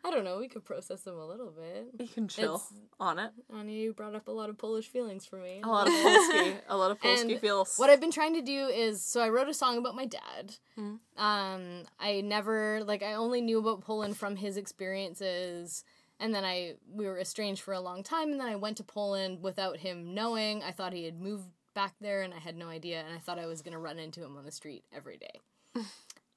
I 0.03 0.09
don't 0.09 0.23
know. 0.23 0.39
We 0.39 0.47
could 0.47 0.65
process 0.65 1.01
them 1.01 1.15
a 1.19 1.27
little 1.27 1.51
bit. 1.51 1.89
You 1.99 2.07
can 2.07 2.27
chill 2.27 2.55
It's- 2.55 2.73
on 2.99 3.19
it. 3.19 3.31
Anya, 3.53 3.77
you 3.77 3.93
brought 3.93 4.15
up 4.15 4.27
a 4.27 4.31
lot 4.31 4.49
of 4.49 4.57
Polish 4.57 4.87
feelings 4.87 5.25
for 5.27 5.35
me. 5.37 5.61
A 5.63 5.67
lot 5.67 5.85
of 5.87 5.93
Polski. 5.93 6.55
A 6.69 6.75
lot 6.77 6.89
of 6.91 6.99
Polski 6.99 7.31
And 7.33 7.39
feels. 7.39 7.75
What 7.77 7.89
I've 7.91 8.01
been 8.01 8.11
trying 8.11 8.33
to 8.33 8.41
do 8.41 8.65
is 8.67 9.03
so 9.05 9.21
I 9.21 9.29
wrote 9.29 9.47
a 9.47 9.53
song 9.53 9.77
about 9.77 9.95
my 9.95 10.05
dad. 10.05 10.55
Hmm. 10.75 10.95
Um, 11.17 11.83
I 11.99 12.21
never 12.21 12.83
like 12.83 13.03
I 13.03 13.13
only 13.13 13.41
knew 13.41 13.59
about 13.59 13.81
Poland 13.81 14.17
from 14.17 14.37
his 14.37 14.57
experiences, 14.57 15.83
and 16.21 16.33
then 16.33 16.45
I 16.45 16.75
we 16.89 17.05
were 17.05 17.19
estranged 17.19 17.61
for 17.61 17.73
a 17.73 17.81
long 17.81 18.01
time, 18.03 18.31
and 18.31 18.39
then 18.39 18.47
I 18.47 18.55
went 18.55 18.77
to 18.77 18.83
Poland 18.83 19.41
without 19.41 19.77
him 19.77 20.13
knowing. 20.13 20.63
I 20.63 20.71
thought 20.71 20.93
he 20.93 21.03
had 21.03 21.19
moved 21.19 21.49
back 21.73 21.95
there, 21.99 22.21
and 22.21 22.33
I 22.33 22.37
had 22.39 22.55
no 22.55 22.67
idea, 22.69 23.01
and 23.01 23.13
I 23.13 23.19
thought 23.19 23.39
I 23.39 23.45
was 23.47 23.61
gonna 23.61 23.79
run 23.79 23.99
into 23.99 24.23
him 24.23 24.37
on 24.37 24.45
the 24.45 24.51
street 24.51 24.85
every 24.95 25.17
day. 25.17 25.39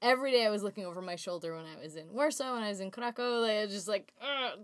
Every 0.01 0.31
day 0.31 0.45
I 0.45 0.49
was 0.51 0.61
looking 0.61 0.85
over 0.85 1.01
my 1.01 1.15
shoulder 1.15 1.55
when 1.55 1.65
I 1.65 1.81
was 1.81 1.95
in 1.95 2.13
Warsaw, 2.13 2.53
when 2.53 2.61
I 2.61 2.69
was 2.69 2.79
in 2.79 2.91
Krakow. 2.91 3.39
Like, 3.39 3.51
I 3.57 3.61
was 3.65 3.73
just 3.73 3.87
like, 3.87 4.13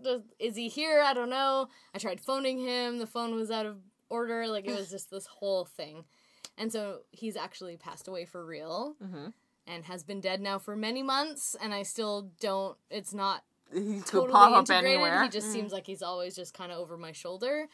does- 0.04 0.22
is 0.38 0.56
he 0.56 0.68
here? 0.68 1.02
I 1.02 1.14
don't 1.16 1.30
know. 1.32 1.68
I 1.96 1.98
tried 1.98 2.20
phoning 2.22 2.60
him. 2.60 3.00
The 3.00 3.08
phone 3.08 3.34
was 3.34 3.50
out 3.50 3.66
of 3.66 3.78
order. 4.10 4.46
Like 4.48 4.68
it 4.68 4.76
was 4.76 4.92
just 4.96 5.10
this 5.10 5.26
whole 5.26 5.66
thing. 5.66 6.04
And 6.60 6.72
so 6.72 7.00
he's 7.12 7.36
actually 7.38 7.76
passed 7.78 8.08
away 8.08 8.26
for 8.26 8.46
real 8.46 8.96
Mhm. 9.04 9.34
and 9.66 9.86
has 9.86 10.04
been 10.04 10.20
dead 10.22 10.42
now 10.42 10.60
for 10.60 10.76
many 10.76 11.02
months. 11.02 11.56
And 11.60 11.74
I 11.74 11.84
still 11.84 12.30
don't, 12.40 12.78
it's 12.92 13.14
not 13.14 13.44
he 13.74 13.98
could 13.98 14.06
totally 14.06 14.32
pop 14.32 14.52
up 14.54 14.70
anywhere. 14.70 15.24
He 15.24 15.30
just 15.30 15.52
seems 15.52 15.72
like 15.72 15.86
he's 15.86 16.02
always 16.02 16.36
just 16.36 16.54
kind 16.54 16.72
of 16.72 16.78
over 16.80 16.98
my 16.98 17.12
shoulder. 17.12 17.68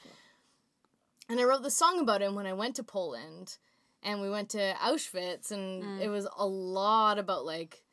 And 1.29 1.39
I 1.39 1.43
wrote 1.43 1.63
the 1.63 1.71
song 1.71 1.99
about 1.99 2.21
him 2.21 2.35
when 2.35 2.45
I 2.45 2.53
went 2.53 2.75
to 2.77 2.83
Poland 2.83 3.57
and 4.03 4.21
we 4.21 4.29
went 4.29 4.49
to 4.51 4.73
Auschwitz 4.81 5.51
and 5.51 5.83
Mm. 5.83 6.01
it 6.01 6.09
was 6.09 6.27
a 6.37 6.45
lot 6.47 7.17
about 7.19 7.45
like 7.45 7.83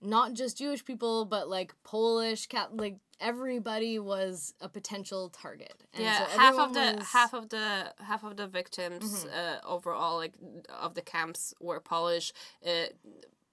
not 0.00 0.34
just 0.34 0.58
Jewish 0.58 0.84
people 0.84 1.24
but 1.24 1.48
like 1.48 1.74
Polish 1.84 2.46
cat 2.46 2.76
like 2.76 2.98
everybody 3.20 3.98
was 3.98 4.54
a 4.60 4.68
potential 4.68 5.28
target. 5.30 5.74
And 5.94 6.02
yeah, 6.04 6.26
so 6.26 6.38
half 6.38 6.58
of 6.58 6.74
the 6.74 6.94
was- 6.98 7.06
half 7.12 7.32
of 7.34 7.48
the 7.48 7.94
half 8.00 8.22
of 8.24 8.36
the 8.36 8.46
victims 8.46 9.24
uh, 9.26 9.58
overall, 9.64 10.16
like 10.16 10.34
of 10.68 10.94
the 10.94 11.02
camps, 11.02 11.54
were 11.60 11.80
Polish. 11.80 12.32
Uh, 12.66 12.86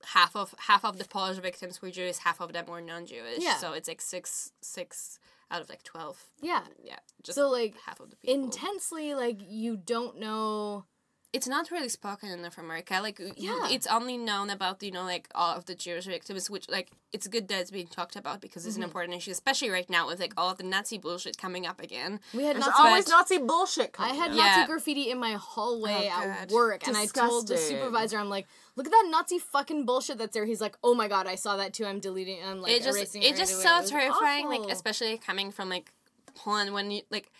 half 0.06 0.36
of 0.36 0.54
half 0.58 0.84
of 0.86 0.98
the 0.98 1.06
Polish 1.06 1.38
victims 1.38 1.82
were 1.82 1.92
Jewish. 1.92 2.18
Half 2.18 2.40
of 2.42 2.54
them 2.54 2.66
were 2.68 2.82
non-Jewish. 2.82 3.40
Yeah. 3.40 3.58
So 3.58 3.74
it's 3.74 3.88
like 3.88 4.02
six 4.02 4.52
six 4.62 5.20
out 5.52 5.62
of 5.62 5.70
like 5.70 5.84
twelve. 5.84 6.24
Yeah. 6.42 6.62
Yeah, 6.84 6.98
just 7.24 7.36
So 7.36 7.50
like 7.50 7.76
half 7.86 8.00
of 8.00 8.10
the 8.10 8.16
people. 8.16 8.44
intensely 8.44 9.14
like 9.16 9.40
you 9.48 9.78
don't 9.78 10.20
know 10.20 10.86
it's 11.32 11.48
not 11.48 11.70
really 11.70 11.90
spoken 11.90 12.30
in 12.30 12.42
North 12.42 12.58
America. 12.58 13.00
Like 13.02 13.20
Yeah. 13.38 13.68
it's 13.70 13.86
only 13.86 14.18
known 14.18 14.50
about 14.50 14.82
you 14.82 14.92
know 14.92 15.04
like 15.04 15.28
all 15.36 15.56
of 15.56 15.66
the 15.66 15.76
Jewish 15.76 16.06
victims, 16.06 16.50
which 16.50 16.68
like 16.70 16.90
it's 17.14 17.28
good 17.28 17.48
that 17.50 17.62
it's 17.62 17.72
being 17.72 17.88
talked 17.88 18.16
about 18.16 18.42
because 18.42 18.66
it's 18.66 18.76
an 18.76 18.82
mm-hmm. 18.82 18.90
important 18.90 19.18
issue, 19.18 19.32
especially 19.32 19.70
right 19.70 19.90
now 19.90 20.08
with 20.08 20.20
like 20.20 20.34
all 20.38 20.50
of 20.50 20.58
the 20.58 20.64
Nazi 20.64 20.98
bullshit 20.98 21.38
coming 21.38 21.68
up 21.68 21.80
again. 21.82 22.20
We 22.34 22.44
had 22.44 22.58
Nazi 22.58 22.72
always 22.78 23.08
Nazi 23.08 23.38
bullshit. 23.38 23.96
I 24.00 24.10
had. 24.10 24.34
Yeah. 24.34 24.44
Nazi 24.44 24.68
graffiti 24.68 25.12
in 25.12 25.20
my 25.20 25.34
hallway 25.34 26.10
Oh, 26.12 26.22
at 26.22 26.50
work, 26.52 26.88
and 26.88 26.98
I 26.98 27.06
told 27.06 27.48
the 27.48 27.58
supervisor, 27.58 28.18
"I'm 28.18 28.30
like, 28.30 28.48
look 28.76 28.88
at 28.88 28.92
that 28.92 29.08
Nazi 29.10 29.38
fucking 29.38 29.86
bullshit 29.86 30.18
that's 30.18 30.34
there." 30.34 30.46
He's 30.46 30.62
like, 30.62 30.78
"Oh 30.84 30.96
my 30.96 31.08
god, 31.08 31.28
I 31.28 31.36
saw 31.36 31.58
that 31.58 31.74
too. 31.74 31.86
I'm 31.86 32.00
deleting. 32.00 32.40
I'm 32.44 32.62
like 32.62 32.72
it 32.72 32.84
just 32.84 32.98
erasing 32.98 33.22
it 33.22 33.32
right 33.32 33.38
just 33.38 33.54
away." 33.54 33.64
so 33.64 33.80
It 33.80 33.88
terrifying, 33.88 34.48
awful. 34.48 34.64
like 34.64 34.72
especially 34.72 35.18
coming 35.20 35.52
from 35.52 35.70
like 35.70 35.92
Poland 36.34 36.74
when 36.74 36.90
you 36.90 37.02
like 37.12 37.32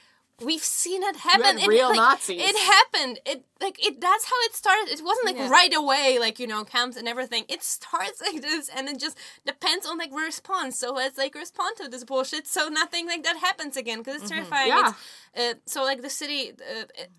we've 0.42 0.64
seen 0.64 1.04
it 1.04 1.18
happen. 1.18 1.60
It- 1.60 1.68
real 1.68 1.90
like, 1.90 1.98
Nazis. 1.98 2.42
It 2.42 2.56
happened. 2.58 3.20
It 3.26 3.46
like 3.62 3.84
it. 3.86 4.00
That's 4.00 4.26
how 4.26 4.36
it 4.46 4.56
started. 4.56 4.90
It 4.90 5.04
wasn't 5.04 5.26
like 5.26 5.38
Yeah. 5.38 5.50
right 5.50 5.74
away, 5.74 6.18
like 6.20 6.40
you 6.40 6.48
know, 6.48 6.64
camps 6.64 6.98
and 6.98 7.08
everything. 7.08 7.46
It 7.48 7.64
starts 7.64 8.22
like 8.26 8.42
this, 8.42 8.70
and 8.70 8.88
it 8.90 9.00
just 9.00 9.18
depends 9.46 9.86
on 9.86 9.98
like 9.98 10.14
response. 10.14 10.78
So 10.78 10.94
let's 10.94 11.18
like 11.18 11.36
respond 11.36 11.78
to 11.78 11.88
this 11.88 12.04
bullshit, 12.04 12.48
so 12.48 12.68
nothing 12.70 13.06
like 13.08 13.24
that 13.24 13.38
happens 13.38 13.78
again, 13.78 14.00
because 14.00 14.22
it's 14.22 14.30
terrifying. 14.32 14.68
Yeah. 14.70 14.94
It's, 15.34 15.58
uh, 15.58 15.60
so 15.66 15.84
like 15.84 16.02
the 16.02 16.10
city, 16.10 16.54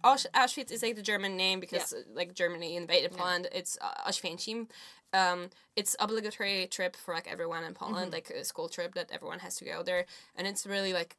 uh, 0.04 0.16
Auschwitz 0.34 0.70
is 0.70 0.82
like 0.82 0.96
the 0.96 1.02
German 1.02 1.36
name 1.36 1.60
because 1.60 1.92
uh, 1.92 2.02
like 2.14 2.34
Germany 2.34 2.76
invaded 2.76 3.12
Poland. 3.12 3.48
It's 3.52 3.78
uh. 3.80 4.10
Um, 5.12 5.50
it's 5.74 5.96
obligatory 5.98 6.68
trip 6.70 6.94
for 6.94 7.14
like 7.14 7.30
everyone 7.30 7.64
in 7.64 7.74
Poland, 7.74 8.12
like 8.12 8.30
a 8.30 8.44
school 8.44 8.68
trip 8.68 8.94
that 8.94 9.10
everyone 9.10 9.40
has 9.40 9.56
to 9.56 9.64
go 9.64 9.82
there, 9.82 10.06
and 10.36 10.46
it's 10.46 10.66
really 10.66 10.92
like 10.92 11.16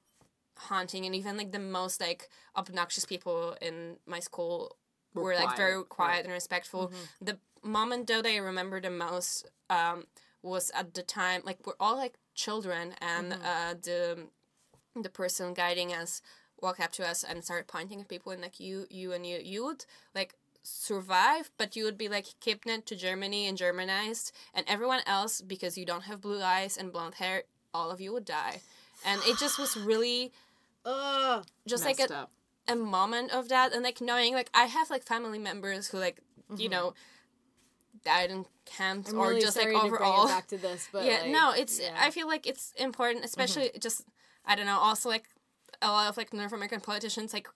haunting 0.58 1.06
and 1.06 1.16
even 1.16 1.38
like 1.38 1.52
the 1.52 1.60
most 1.60 2.02
like 2.02 2.30
obnoxious 2.56 3.06
people 3.06 3.56
in 3.62 3.98
my 4.06 4.20
school 4.20 4.76
were, 5.14 5.24
Were 5.24 5.36
like 5.36 5.58
very 5.58 5.84
quiet, 5.84 6.12
right. 6.18 6.24
and 6.26 6.34
respectful. 6.34 6.92
The 7.22 7.38
moment 7.64 8.08
though 8.08 8.22
that 8.24 8.32
i 8.32 8.38
remember 8.38 8.82
the 8.82 8.90
most 8.90 9.48
um 9.70 10.06
was 10.42 10.72
at 10.74 10.96
the 10.96 11.04
time 11.04 11.42
like 11.46 11.60
we're 11.66 11.74
all 11.80 11.96
like 11.96 12.16
children 12.34 12.96
and 13.00 13.34
uh 13.34 13.76
the 13.84 14.18
the 15.00 15.10
person 15.10 15.54
guiding 15.54 15.94
us 15.94 16.24
walked 16.60 16.80
up 16.80 16.92
to 16.92 17.08
us 17.08 17.24
and 17.24 17.44
started 17.44 17.68
pointing 17.68 18.02
at 18.02 18.08
people 18.08 18.32
and 18.32 18.42
like 18.42 18.60
you 18.60 18.88
you 18.90 19.14
and 19.14 19.28
you 19.28 19.38
you 19.44 19.64
would 19.64 19.86
like 20.16 20.34
survive 20.64 21.52
but 21.58 21.76
you 21.76 21.84
would 21.84 21.98
be 22.00 22.10
like 22.10 22.26
kidnapped 22.40 22.88
to 22.88 22.96
germany 22.96 23.48
and 23.48 23.58
germanized 23.60 24.32
and 24.56 24.66
everyone 24.68 25.02
else 25.06 25.42
because 25.42 25.78
you 25.78 25.86
don't 25.86 26.04
have 26.06 26.20
blue 26.22 26.42
eyes 26.42 26.78
and 26.78 26.92
blonde 26.92 27.16
hair 27.16 27.44
all 27.74 27.92
of 27.92 28.02
you 28.02 28.12
would 28.12 28.26
die 28.26 28.60
and 29.06 29.22
it 29.26 29.38
just 29.38 29.58
was 29.60 29.76
really 29.78 30.32
Ugh. 30.86 31.46
just 31.68 31.86
like 31.86 32.00
a, 32.00 32.14
up. 32.14 32.32
a 32.68 32.76
moment 32.76 33.32
of 33.32 33.50
that 33.50 33.74
and 33.74 33.84
like 33.84 34.02
knowing 34.02 34.34
like 34.34 34.50
i 34.54 34.64
have 34.66 34.90
like 34.90 35.04
family 35.04 35.40
members 35.40 35.88
who 35.90 35.98
like 36.00 36.20
you 36.58 36.70
know 36.70 36.94
died 38.04 38.32
in 38.32 38.46
camps 38.66 39.10
Mm-hmm. 39.10 39.20
I'm 39.20 39.26
or 39.26 39.30
really 39.30 39.42
just 39.42 39.58
sorry 39.58 39.74
like 39.74 39.84
to 39.84 39.90
bring 39.90 40.02
overall 40.02 40.26
it 40.26 40.30
back 40.30 40.48
to 40.48 40.58
this, 40.58 40.88
but 40.92 41.04
yeah 41.06 41.22
like, 41.22 41.32
no 41.32 41.52
it's 41.56 41.80
yeah. 41.80 41.90
Mm-hmm. 41.90 42.04
i 42.04 42.12
feel 42.12 42.28
like 42.28 42.48
it's 42.48 42.74
important 42.78 43.26
especially 43.26 43.72
just 43.80 44.06
i 44.46 44.56
don't 44.56 44.66
know 44.66 44.78
also 44.80 45.10
like 45.10 45.26
a 45.82 45.88
lot 45.88 46.10
of 46.10 46.18
like 46.18 46.34
north 46.34 46.54
american 46.54 46.80
politicians 46.80 47.34
like 47.34 47.48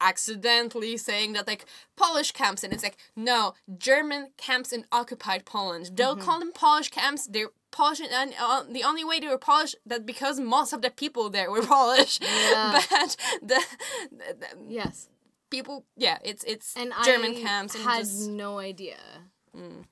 accidentally 0.00 0.96
saying 0.96 1.34
that 1.34 1.46
like 1.46 1.66
polish 1.96 2.32
camps 2.32 2.64
and 2.64 2.72
it's 2.72 2.82
like 2.82 2.96
no 3.14 3.54
german 3.78 4.30
camps 4.38 4.72
in 4.72 4.84
occupied 4.90 5.44
poland 5.44 5.94
don't 5.94 6.18
Mm-hmm. 6.18 6.26
call 6.26 6.38
them 6.40 6.52
polish 6.52 6.88
camps 6.88 7.26
they're 7.26 7.50
polish 7.70 8.00
and 8.00 8.34
uh, 8.40 8.62
the 8.70 8.82
only 8.84 9.04
way 9.04 9.20
they 9.20 9.28
were 9.28 9.38
polish 9.38 9.74
that 9.86 10.04
because 10.06 10.40
most 10.40 10.72
of 10.72 10.82
the 10.82 10.90
people 10.90 11.30
there 11.30 11.50
were 11.50 11.62
polish 11.76 12.18
Yeah. 12.22 12.80
but 12.90 13.16
the, 13.42 13.60
the, 14.10 14.36
the 14.40 14.46
yes, 14.68 15.08
people 15.50 15.84
yeah 15.96 16.18
it's 16.24 16.44
it's 16.44 16.76
and 16.76 16.92
german 17.04 17.32
I 17.36 17.40
camps 17.40 17.74
and 17.74 17.84
had 17.84 18.00
just 18.00 18.28
no 18.28 18.58
idea. 18.58 18.96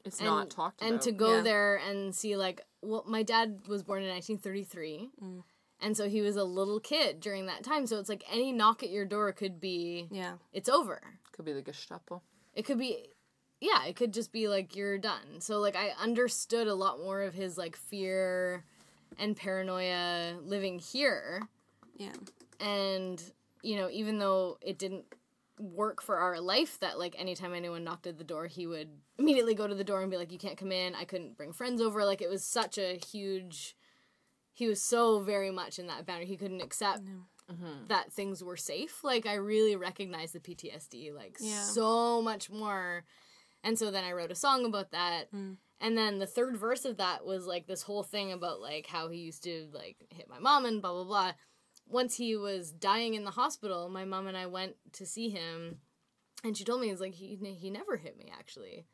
It's 0.05 0.19
and, 0.21 0.27
not 0.29 0.51
talked 0.51 0.81
about. 0.81 0.91
and 0.93 1.01
to 1.03 1.13
go 1.13 1.37
Yeah. 1.37 1.41
there 1.43 1.77
and 1.89 2.15
see 2.15 2.37
like 2.37 2.63
well 2.83 3.05
my 3.07 3.23
dad 3.23 3.61
was 3.69 3.83
born 3.83 4.03
in 4.03 4.09
1933 4.09 5.11
Mm. 5.23 5.43
and 5.81 5.97
so 5.97 6.09
he 6.09 6.21
was 6.21 6.37
a 6.37 6.45
little 6.45 6.79
kid 6.81 7.21
during 7.21 7.47
that 7.47 7.65
time 7.65 7.87
so 7.87 7.99
it's 7.99 8.09
like 8.09 8.23
any 8.31 8.53
knock 8.53 8.83
at 8.83 8.91
your 8.91 9.05
door 9.05 9.33
could 9.33 9.61
be 9.61 10.07
yeah 10.11 10.35
it's 10.53 10.69
over 10.69 11.01
Could 11.33 11.45
be 11.45 11.53
the 11.53 11.63
Gestapo. 11.63 12.23
it 12.55 12.65
could 12.65 12.79
be 12.79 13.09
yeah 13.61 13.85
it 13.87 13.97
could 13.97 14.13
just 14.13 14.33
be 14.33 14.49
like 14.49 14.77
you're 14.77 14.99
done. 14.99 15.41
So 15.41 15.59
like 15.59 15.77
i 15.77 15.91
understood 16.01 16.67
a 16.69 16.75
lot 16.75 16.99
more 16.99 17.23
of 17.23 17.35
his 17.35 17.59
like 17.59 17.77
fear 17.77 18.65
and 19.19 19.37
paranoia 19.37 20.37
living 20.45 20.79
here. 20.79 21.43
Yeah. 21.97 22.13
And 22.61 23.23
you 23.63 23.77
know 23.77 23.89
even 23.91 24.19
though 24.19 24.59
it 24.61 24.79
didn't 24.79 25.05
work 25.59 26.01
for 26.01 26.17
our 26.19 26.41
life 26.41 26.79
that 26.79 26.99
like 27.01 27.17
anytime 27.19 27.53
anyone 27.53 27.83
knocked 27.83 28.07
at 28.07 28.17
the 28.17 28.23
door 28.23 28.47
he 28.47 28.65
would 28.67 28.89
immediately 29.19 29.55
go 29.55 29.67
to 29.67 29.75
the 29.75 29.83
door 29.83 30.03
and 30.03 30.11
be 30.11 30.17
like 30.17 30.31
you 30.31 30.39
can't 30.39 30.57
come 30.57 30.71
in. 30.73 30.95
I 30.95 31.05
couldn't 31.05 31.37
bring 31.37 31.53
friends 31.53 31.81
over. 31.81 32.05
Like 32.05 32.23
it 32.23 32.31
was 32.31 32.45
such 32.45 32.79
a 32.79 32.99
huge 33.13 33.75
he 34.53 34.67
was 34.67 34.83
so 34.83 35.21
very 35.21 35.51
much 35.53 35.79
in 35.79 35.87
that 35.87 36.05
boundary. 36.07 36.27
He 36.27 36.37
couldn't 36.37 36.63
accept 36.63 37.05
mm-hmm. 37.05 37.87
that 37.89 38.13
things 38.13 38.43
were 38.43 38.57
safe. 38.57 39.03
Like 39.03 39.27
i 39.27 39.35
really 39.35 39.75
recognized 39.77 40.35
the 40.35 40.41
ptsd 40.41 41.13
like 41.15 41.37
Yeah. 41.41 41.63
so 41.63 42.23
much 42.23 42.51
more 42.51 43.05
and 43.69 43.79
so 43.79 43.91
then 43.91 44.05
i 44.05 44.13
wrote 44.13 44.33
a 44.33 44.37
song 44.37 44.65
about 44.65 44.91
that 44.91 45.33
mm. 45.33 45.57
and 45.81 45.97
then 45.97 46.19
the 46.19 46.27
third 46.27 46.57
verse 46.57 46.85
of 46.85 46.97
that 46.97 47.25
was 47.25 47.47
like 47.47 47.67
this 47.67 47.83
whole 47.83 48.03
thing 48.03 48.33
about 48.33 48.61
like 48.61 48.87
how 48.87 49.09
he 49.09 49.19
used 49.19 49.43
to 49.45 49.69
like 49.73 49.97
hit 50.11 50.29
my 50.29 50.39
mom 50.39 50.65
and 50.65 50.81
blah 50.81 50.93
blah 50.93 51.05
blah 51.05 51.33
once 51.89 52.17
he 52.17 52.37
was 52.37 52.71
dying 52.71 53.15
in 53.15 53.25
the 53.25 53.31
hospital, 53.31 53.89
my 53.89 54.05
mom 54.05 54.27
and 54.27 54.37
I 54.37 54.47
went 54.47 54.77
to 54.93 55.07
see 55.07 55.31
him, 55.31 55.79
and 56.45 56.57
she 56.57 56.65
told 56.65 56.81
me 56.81 56.91
it's 56.91 57.01
like 57.01 57.15
he 57.15 57.37
he 57.59 57.71
never 57.71 57.97
hit 57.97 58.19
me 58.19 58.31
actually. 58.39 58.87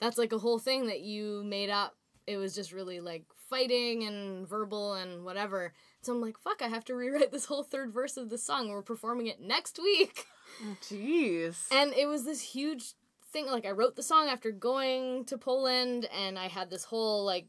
That's 0.00 0.18
like 0.18 0.32
a 0.32 0.38
whole 0.38 0.58
thing 0.58 0.86
that 0.86 1.00
you 1.00 1.42
made 1.44 1.70
up. 1.70 1.96
It 2.26 2.36
was 2.36 2.54
just 2.54 2.72
really 2.72 3.00
like 3.00 3.26
fighting 3.50 4.04
and 4.04 4.48
verbal 4.48 4.94
and 4.94 5.24
whatever. 5.24 5.72
So 6.02 6.12
I'm 6.12 6.20
like, 6.20 6.38
fuck, 6.38 6.62
I 6.62 6.68
have 6.68 6.84
to 6.86 6.94
rewrite 6.94 7.32
this 7.32 7.46
whole 7.46 7.62
third 7.62 7.92
verse 7.92 8.16
of 8.16 8.30
the 8.30 8.38
song. 8.38 8.68
We're 8.68 8.82
performing 8.82 9.26
it 9.26 9.40
next 9.40 9.78
week. 9.78 10.26
Oh, 10.62 10.76
jeez. 10.82 11.66
And 11.72 11.92
it 11.94 12.06
was 12.06 12.24
this 12.24 12.40
huge 12.40 12.94
thing. 13.34 13.46
Like, 13.46 13.66
I 13.66 13.72
wrote 13.72 13.96
the 13.96 14.02
song 14.02 14.28
after 14.28 14.50
going 14.50 15.26
to 15.26 15.36
Poland, 15.36 16.06
and 16.16 16.38
I 16.38 16.48
had 16.48 16.70
this 16.70 16.84
whole, 16.84 17.26
like, 17.26 17.46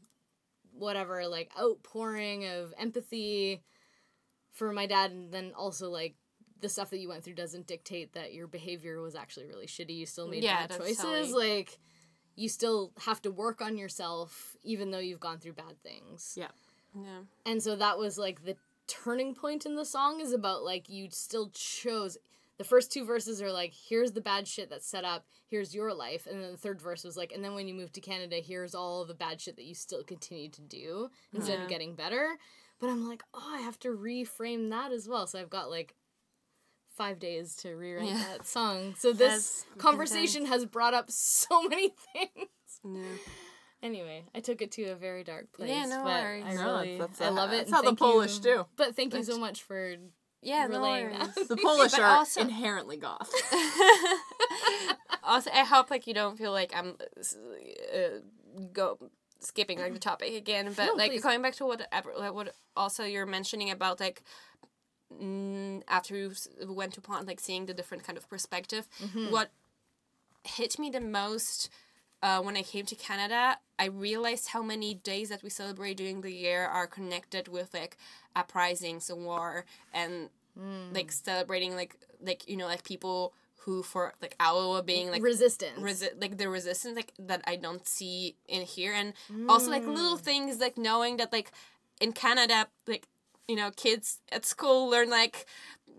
whatever, 0.72 1.26
like, 1.26 1.50
outpouring 1.58 2.44
of 2.46 2.74
empathy 2.78 3.62
for 4.52 4.72
my 4.72 4.84
dad. 4.86 5.12
And 5.12 5.32
then 5.32 5.52
also, 5.56 5.88
like, 5.88 6.16
the 6.60 6.68
stuff 6.68 6.90
that 6.90 6.98
you 6.98 7.08
went 7.08 7.24
through 7.24 7.34
doesn't 7.34 7.66
dictate 7.66 8.12
that 8.12 8.34
your 8.34 8.46
behavior 8.46 9.00
was 9.00 9.14
actually 9.14 9.46
really 9.46 9.66
shitty. 9.66 9.96
You 9.96 10.04
still 10.06 10.28
made 10.28 10.42
Yeah, 10.42 10.66
bad 10.66 10.78
choices. 10.78 10.98
totally- 10.98 11.32
Like, 11.32 11.78
you 12.34 12.50
still 12.50 12.92
have 12.98 13.22
to 13.22 13.30
work 13.30 13.62
on 13.62 13.78
yourself, 13.78 14.56
even 14.62 14.90
though 14.90 14.98
you've 14.98 15.20
gone 15.20 15.38
through 15.38 15.54
bad 15.54 15.82
things. 15.82 16.34
Yeah. 16.36 16.50
yeah 16.94 17.22
And 17.46 17.62
so 17.62 17.76
that 17.76 17.98
was 17.98 18.18
like 18.18 18.44
the 18.44 18.56
turning 18.86 19.34
point 19.34 19.64
in 19.64 19.74
the 19.74 19.84
song 19.86 20.20
is 20.20 20.32
about 20.32 20.62
like 20.62 20.88
you 20.90 21.08
still 21.10 21.48
chose 21.50 22.18
the 22.58 22.64
first 22.64 22.90
two 22.92 23.04
verses 23.04 23.42
are 23.42 23.52
like 23.52 23.72
here's 23.88 24.12
the 24.12 24.20
bad 24.20 24.46
shit 24.48 24.70
that's 24.70 24.88
set 24.88 25.04
up, 25.04 25.26
here's 25.48 25.74
your 25.74 25.92
life, 25.94 26.26
and 26.26 26.42
then 26.42 26.52
the 26.52 26.56
third 26.58 26.80
verse 26.80 27.04
was 27.04 27.16
like 27.16 27.32
and 27.32 27.44
then 27.44 27.54
when 27.54 27.68
you 27.68 27.74
move 27.74 27.92
to 27.92 28.00
Canada, 28.00 28.36
here's 28.36 28.74
all 28.74 29.04
the 29.04 29.14
bad 29.14 29.40
shit 29.40 29.56
that 29.56 29.64
you 29.64 29.74
still 29.74 30.02
continue 30.02 30.50
to 30.50 30.62
do 30.62 31.08
instead 31.32 31.58
Yeah. 31.58 31.64
of 31.64 31.68
getting 31.70 31.94
better. 31.94 32.38
But 32.78 32.88
I'm 32.90 33.08
like, 33.08 33.22
oh, 33.32 33.52
I 33.54 33.60
have 33.62 33.78
to 33.80 33.88
reframe 33.88 34.70
that 34.70 34.92
as 34.92 35.08
well. 35.08 35.26
So 35.26 35.38
I've 35.40 35.48
got 35.50 35.70
like 35.70 35.94
five 36.96 37.18
days 37.18 37.56
to 37.56 37.70
rewrite 37.74 38.08
Yeah. 38.08 38.24
that 38.36 38.46
song. 38.46 38.94
So 38.98 39.12
this 39.12 39.64
That's 39.64 39.82
conversation 39.82 40.46
has 40.46 40.64
brought 40.66 40.94
up 40.94 41.10
so 41.10 41.62
many 41.68 41.94
things. 42.12 42.48
yeah 42.84 43.02
Anyway, 43.82 44.24
I 44.34 44.40
took 44.40 44.62
it 44.62 44.72
to 44.72 44.84
a 44.84 44.94
very 44.96 45.22
dark 45.22 45.52
place. 45.52 45.68
Yeah, 45.68 45.84
no 45.84 46.02
but 46.02 46.22
worries. 46.22 46.44
I 46.46 46.54
No, 46.54 46.64
really, 46.80 46.98
that's- 46.98 47.20
I 47.20 47.28
love 47.28 47.52
it. 47.52 47.56
that's 47.58 47.66
and 47.68 47.74
how 47.76 47.82
the 47.82 47.94
Polish 47.94 48.36
you- 48.36 48.42
do. 48.42 48.66
But 48.76 48.96
thank 48.96 49.12
you 49.14 49.22
so 49.22 49.38
much 49.38 49.62
for 49.62 49.96
yeah 50.50 50.66
no 50.66 50.78
relaying 50.78 51.10
worries. 51.10 51.34
that. 51.34 51.48
The 51.48 51.56
Polish 51.68 51.92
But 51.92 52.00
are 52.00 52.16
also- 52.18 52.40
inherently 52.40 52.96
goth. 52.96 53.30
also 55.22 55.50
i 55.52 55.64
hope 55.64 55.90
like 55.90 56.06
you 56.06 56.14
don't 56.14 56.36
feel 56.38 56.52
like 56.52 56.72
i'm 56.78 56.94
uh, 57.94 57.98
go 58.72 58.98
skipping 59.40 59.78
like 59.78 59.92
the 59.92 59.98
topic 59.98 60.34
again 60.34 60.72
but 60.76 60.86
No, 60.86 60.92
like 60.94 61.10
please. 61.10 61.22
going 61.22 61.42
back 61.42 61.54
to 61.56 61.66
whatever 61.66 62.12
like, 62.16 62.32
what 62.32 62.54
also 62.76 63.04
you're 63.04 63.26
mentioning 63.26 63.70
about 63.70 64.00
like 64.00 64.22
mm, 65.22 65.82
after 65.88 66.16
you 66.16 66.32
went 66.68 66.92
to 66.94 67.00
Poland, 67.00 67.26
like 67.28 67.40
seeing 67.40 67.66
the 67.66 67.74
different 67.74 68.02
kind 68.06 68.16
of 68.18 68.28
perspective 68.28 68.88
Mm-hmm. 69.02 69.30
what 69.32 69.48
hit 70.44 70.78
me 70.78 70.90
the 70.90 71.00
most 71.00 71.68
uh, 72.22 72.40
when 72.40 72.56
I 72.56 72.62
came 72.62 72.86
to 72.86 72.94
Canada, 72.94 73.58
I 73.78 73.86
realized 73.86 74.48
how 74.48 74.62
many 74.62 74.94
days 74.94 75.28
that 75.28 75.42
we 75.42 75.50
celebrate 75.50 75.96
during 75.98 76.22
the 76.22 76.32
year 76.32 76.64
are 76.66 76.86
connected 76.86 77.48
with 77.48 77.72
like 77.74 77.96
uprisings 78.34 79.10
and 79.10 79.24
war 79.24 79.64
and 79.92 80.30
Mm. 80.58 80.94
like 80.94 81.12
celebrating 81.12 81.76
like 81.76 81.96
like 82.22 82.48
you 82.48 82.56
know 82.56 82.64
like 82.66 82.82
people 82.82 83.34
who 83.64 83.82
for 83.82 84.14
like 84.22 84.34
Iowa 84.40 84.82
being 84.82 85.10
like 85.10 85.22
resistance. 85.22 85.78
resi- 85.78 86.18
like 86.18 86.38
the 86.38 86.48
resistance 86.48 86.96
like 86.96 87.12
that 87.18 87.42
I 87.46 87.56
don't 87.56 87.86
see 87.86 88.36
in 88.48 88.62
here 88.62 88.94
and 88.94 89.12
also 89.50 89.70
like 89.70 89.82
Mm. 89.84 89.94
little 89.94 90.16
things 90.16 90.58
like 90.58 90.78
knowing 90.78 91.18
that 91.18 91.30
like 91.30 91.52
in 92.00 92.12
Canada 92.14 92.68
like 92.86 93.06
you 93.46 93.54
know 93.56 93.70
kids 93.70 94.20
at 94.32 94.46
school 94.46 94.88
learn 94.88 95.10
like 95.10 95.44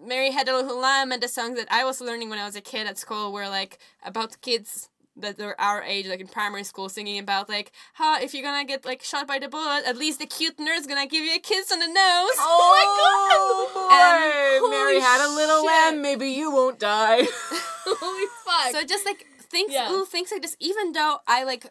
Mary 0.03 0.31
Had 0.31 0.47
a 0.49 0.55
Little 0.55 0.79
Lamb 0.79 1.11
and 1.11 1.21
the 1.21 1.27
songs 1.27 1.55
that 1.59 1.67
I 1.71 1.83
was 1.85 2.01
learning 2.01 2.31
when 2.31 2.39
I 2.39 2.45
was 2.45 2.55
a 2.55 2.61
kid 2.61 2.87
at 2.87 2.97
school 2.97 3.31
were 3.31 3.47
like 3.47 3.77
about 4.03 4.41
kids 4.41 4.89
that 5.19 5.39
are 5.39 5.55
our 5.59 5.81
age, 5.83 6.07
like 6.07 6.19
in 6.19 6.27
primary 6.27 6.63
school, 6.63 6.89
singing 6.89 7.19
about 7.19 7.49
like 7.49 7.71
how 7.93 8.19
if 8.21 8.33
you're 8.33 8.43
gonna 8.43 8.65
get 8.65 8.85
like 8.85 9.03
shot 9.03 9.27
by 9.27 9.39
the 9.39 9.47
bullet, 9.47 9.83
at 9.85 9.97
least 9.97 10.19
the 10.19 10.25
cute 10.25 10.57
nerd's 10.57 10.87
gonna 10.87 11.07
give 11.07 11.23
you 11.23 11.35
a 11.35 11.39
kiss 11.39 11.71
on 11.71 11.79
the 11.79 11.87
nose. 11.87 11.95
Oh, 12.39 12.69
my 12.73 12.83
oh, 12.87 13.87
god! 13.89 14.63
And! 14.63 14.71
Mary 14.71 14.99
had 14.99 15.25
a 15.25 15.29
little 15.33 15.61
shit. 15.61 15.67
lamb. 15.67 16.01
Maybe 16.01 16.29
you 16.29 16.51
won't 16.51 16.79
die. 16.79 17.23
Holy 17.85 18.27
fuck. 18.45 18.71
So 18.71 18.83
just 18.85 19.05
like 19.05 19.25
things, 19.51 19.71
Yeah. 19.73 19.89
little 19.89 20.05
things 20.05 20.31
like 20.31 20.41
this. 20.41 20.55
Even 20.59 20.91
though 20.93 21.17
I 21.27 21.43
like 21.43 21.67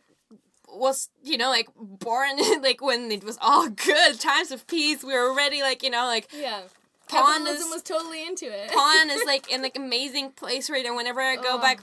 was 0.68 1.08
you 1.22 1.38
know 1.38 1.48
like 1.48 1.68
born 1.76 2.30
like 2.62 2.82
when 2.82 3.10
it 3.10 3.24
was 3.24 3.38
all 3.40 3.68
good 3.68 4.18
times 4.20 4.50
of 4.50 4.66
peace, 4.66 5.02
we 5.04 5.12
were 5.12 5.30
already 5.30 5.62
like 5.62 5.82
you 5.82 5.90
know 5.90 6.06
like 6.06 6.28
yeah. 6.36 6.62
Capitalism 7.08 7.68
is- 7.68 7.72
was 7.72 7.82
totally 7.82 8.26
into 8.26 8.46
it. 8.46 8.70
Poland 8.72 9.10
is 9.12 9.22
like 9.26 9.50
in 9.52 9.62
like 9.62 9.76
amazing 9.76 10.32
place 10.32 10.68
right 10.68 10.84
now. 10.84 10.96
Whenever 10.96 11.20
I 11.20 11.36
go 11.36 11.54
Ugh. 11.54 11.62
back 11.62 11.80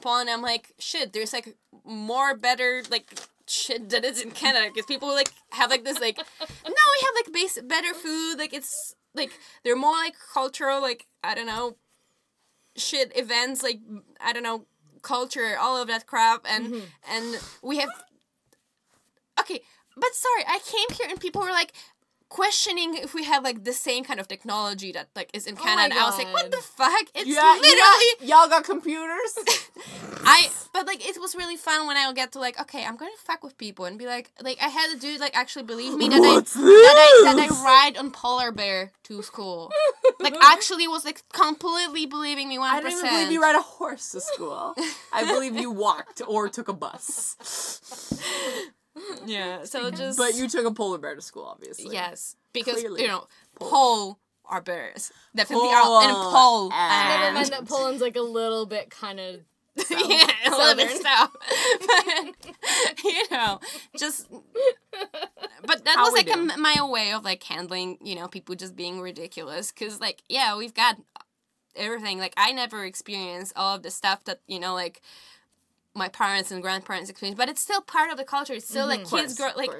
Poland, 0.00 0.30
I'm 0.30 0.42
like 0.42 0.72
shit. 0.78 1.12
There's 1.12 1.32
like 1.32 1.56
more 1.84 2.36
better 2.36 2.82
like 2.90 3.12
shit 3.46 3.90
that 3.90 4.04
is 4.04 4.22
in 4.22 4.30
Canada 4.30 4.68
because 4.72 4.86
people 4.86 5.08
like 5.08 5.30
have 5.50 5.70
like 5.70 5.84
this 5.84 6.00
like 6.00 6.16
no 6.16 6.22
we 6.66 7.06
have 7.06 7.14
like 7.16 7.32
base 7.32 7.58
better 7.62 7.92
food 7.92 8.36
like 8.38 8.54
it's 8.54 8.94
like 9.14 9.30
they're 9.62 9.76
more 9.76 9.92
like 9.92 10.14
cultural 10.32 10.80
like 10.80 11.06
I 11.22 11.34
don't 11.34 11.46
know 11.46 11.76
shit 12.76 13.12
events 13.16 13.62
like 13.62 13.80
I 14.20 14.32
don't 14.32 14.42
know 14.42 14.64
culture 15.02 15.56
all 15.60 15.76
of 15.80 15.88
that 15.88 16.06
crap 16.06 16.46
and 16.48 16.66
Mm-hmm. 16.72 16.84
and 17.14 17.40
we 17.62 17.78
have 17.78 17.90
okay 19.38 19.60
but 19.96 20.14
sorry 20.14 20.44
I 20.48 20.58
came 20.64 20.96
here 20.96 21.06
and 21.10 21.20
people 21.20 21.42
were 21.42 21.50
like 21.50 21.72
questioning 22.34 22.96
if 22.96 23.14
we 23.14 23.22
have 23.22 23.44
like 23.44 23.62
the 23.62 23.72
same 23.72 24.02
kind 24.02 24.18
of 24.18 24.26
technology 24.26 24.90
that 24.90 25.06
like 25.14 25.30
is 25.32 25.46
in 25.46 25.54
Oh 25.56 25.62
Canada 25.62 25.94
and 25.94 26.02
I 26.02 26.04
was 26.04 26.18
like 26.18 26.32
what 26.32 26.50
the 26.50 26.56
fuck 26.56 27.06
it's 27.14 27.28
yeah, 27.28 27.56
literally 27.62 28.10
yeah, 28.20 28.40
y'all 28.40 28.48
got 28.48 28.64
computers. 28.64 29.32
I 30.24 30.50
but 30.72 30.84
like 30.84 31.06
it 31.08 31.16
was 31.20 31.36
really 31.36 31.56
fun 31.56 31.86
when 31.86 31.96
I 31.96 32.08
would 32.08 32.16
get 32.16 32.32
to 32.32 32.40
like 32.40 32.60
okay 32.60 32.84
I'm 32.84 32.96
gonna 32.96 33.12
fuck 33.18 33.44
with 33.44 33.56
people 33.56 33.84
and 33.84 33.96
be 33.96 34.06
like 34.06 34.32
like 34.42 34.58
I 34.60 34.66
had 34.66 34.96
a 34.96 34.98
dude 34.98 35.20
like 35.20 35.36
actually 35.36 35.62
believe 35.62 35.96
me 35.96 36.08
that 36.08 36.18
What's 36.18 36.56
I 36.56 36.60
that 36.60 36.96
I 37.28 37.34
that? 37.36 37.52
I 37.52 37.64
ride 37.64 37.96
on 37.96 38.10
polar 38.10 38.50
bear 38.50 38.90
to 39.04 39.22
school 39.22 39.70
like 40.18 40.34
actually 40.42 40.88
was 40.88 41.04
like 41.04 41.22
completely 41.32 42.06
believing 42.06 42.48
me 42.48 42.58
one 42.58 42.68
I 42.68 42.80
don't 42.80 42.90
even 42.90 43.10
believe 43.10 43.30
you 43.30 43.40
ride 43.40 43.54
a 43.54 43.62
horse 43.62 44.10
to 44.10 44.20
school. 44.20 44.74
I 45.12 45.24
believe 45.24 45.54
you 45.54 45.70
walked 45.70 46.20
or 46.26 46.48
took 46.48 46.66
a 46.66 46.72
bus. 46.72 47.36
Yeah, 49.26 49.64
so 49.64 49.90
just 49.90 50.18
But 50.18 50.34
you 50.34 50.48
took 50.48 50.64
a 50.66 50.70
polar 50.72 50.98
bear 50.98 51.14
to 51.14 51.22
school, 51.22 51.44
obviously. 51.44 51.92
yes 51.92 52.36
because 52.52 52.74
Clearly. 52.80 53.02
you 53.02 53.08
know 53.08 53.26
pole 53.58 54.18
are 54.44 54.60
bears 54.60 55.10
definitely 55.34 55.68
are 55.70 56.02
and 56.02 56.12
Pole 56.12 56.30
pole 56.32 56.72
and- 56.72 57.20
Never 57.20 57.34
mind 57.34 57.48
that 57.48 57.64
Poland's 57.66 58.00
like 58.02 58.16
a 58.16 58.20
little 58.22 58.66
bit 58.66 58.90
kind 58.90 59.18
of. 59.18 59.40
yeah, 59.90 60.26
a 60.46 60.50
little 60.50 60.76
bit 60.76 60.88
Southern. 60.88 61.02
south. 61.02 61.36
but 61.86 63.04
you 63.04 63.22
know, 63.32 63.58
just. 63.98 64.28
But 65.66 65.84
that 65.84 65.96
How 65.96 66.04
was 66.04 66.12
like 66.12 66.30
a 66.32 66.36
my 66.58 66.76
way 66.88 67.12
of 67.12 67.24
like 67.24 67.42
handling, 67.42 67.98
you 68.00 68.14
know, 68.14 68.28
people 68.28 68.54
just 68.54 68.76
being 68.76 69.00
ridiculous. 69.00 69.72
Cause 69.72 69.98
like, 70.00 70.22
yeah, 70.28 70.56
we've 70.56 70.74
got 70.74 70.96
everything. 71.74 72.18
Like, 72.18 72.34
I 72.36 72.52
never 72.52 72.84
experienced 72.84 73.52
all 73.56 73.74
of 73.74 73.82
the 73.82 73.90
stuff 73.90 74.22
that 74.24 74.40
you 74.46 74.60
know, 74.60 74.74
like 74.74 75.00
my 75.94 76.08
parents 76.08 76.50
and 76.50 76.60
grandparents 76.62 77.08
experienced. 77.10 77.38
But 77.38 77.48
it's 77.48 77.60
still 77.60 77.80
part 77.80 78.10
of 78.10 78.16
the 78.16 78.24
culture. 78.24 78.54
It's 78.54 78.68
still 78.68 78.86
like 78.86 79.02
Of 79.02 79.10
course, 79.10 79.22
kids 79.22 79.36
grow 79.36 79.50
like 79.56 79.70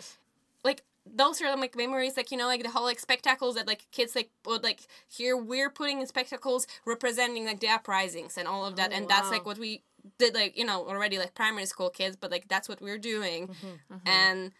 like 0.62 0.82
those 1.06 1.42
are 1.42 1.54
like 1.56 1.76
memories 1.76 2.16
like 2.16 2.30
you 2.30 2.38
know 2.38 2.46
like 2.46 2.62
the 2.62 2.70
whole 2.70 2.84
like 2.84 2.98
spectacles 2.98 3.56
that 3.56 3.66
like 3.66 3.86
kids 3.90 4.14
like 4.16 4.30
would 4.46 4.62
like 4.62 4.80
here 5.08 5.36
we're 5.36 5.68
putting 5.68 6.00
in 6.00 6.06
spectacles 6.06 6.66
representing 6.86 7.44
like 7.44 7.60
the 7.60 7.68
uprisings 7.68 8.38
and 8.38 8.48
all 8.48 8.64
of 8.64 8.76
that 8.76 8.90
Oh, 8.90 8.96
and 8.96 9.06
that's 9.08 9.30
like 9.30 9.44
what 9.44 9.58
we 9.58 9.82
did 10.18 10.32
like 10.34 10.56
you 10.56 10.64
know 10.64 10.86
already 10.86 11.18
like 11.18 11.34
primary 11.34 11.66
school 11.66 11.90
kids 11.90 12.16
but 12.16 12.30
like 12.30 12.48
that's 12.48 12.70
what 12.70 12.80
we're 12.80 12.96
doing 12.96 13.48
Mm-hmm. 13.48 13.96
and 14.06 14.52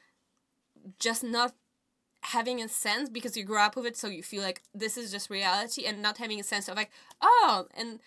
just 0.99 1.25
not 1.25 1.55
having 2.23 2.61
a 2.63 2.69
sense 2.69 3.09
because 3.09 3.37
you 3.37 3.45
grew 3.45 3.59
up 3.59 3.77
with 3.77 3.87
it 3.87 3.97
so 3.97 4.09
you 4.09 4.23
feel 4.23 4.43
like 4.43 4.63
this 4.75 4.97
is 4.99 5.11
just 5.11 5.31
reality 5.31 5.85
and 5.87 6.03
not 6.03 6.19
having 6.19 6.39
a 6.41 6.43
sense 6.43 6.69
of 6.69 6.77
like 6.77 6.91
oh 7.23 7.67
and 7.75 8.01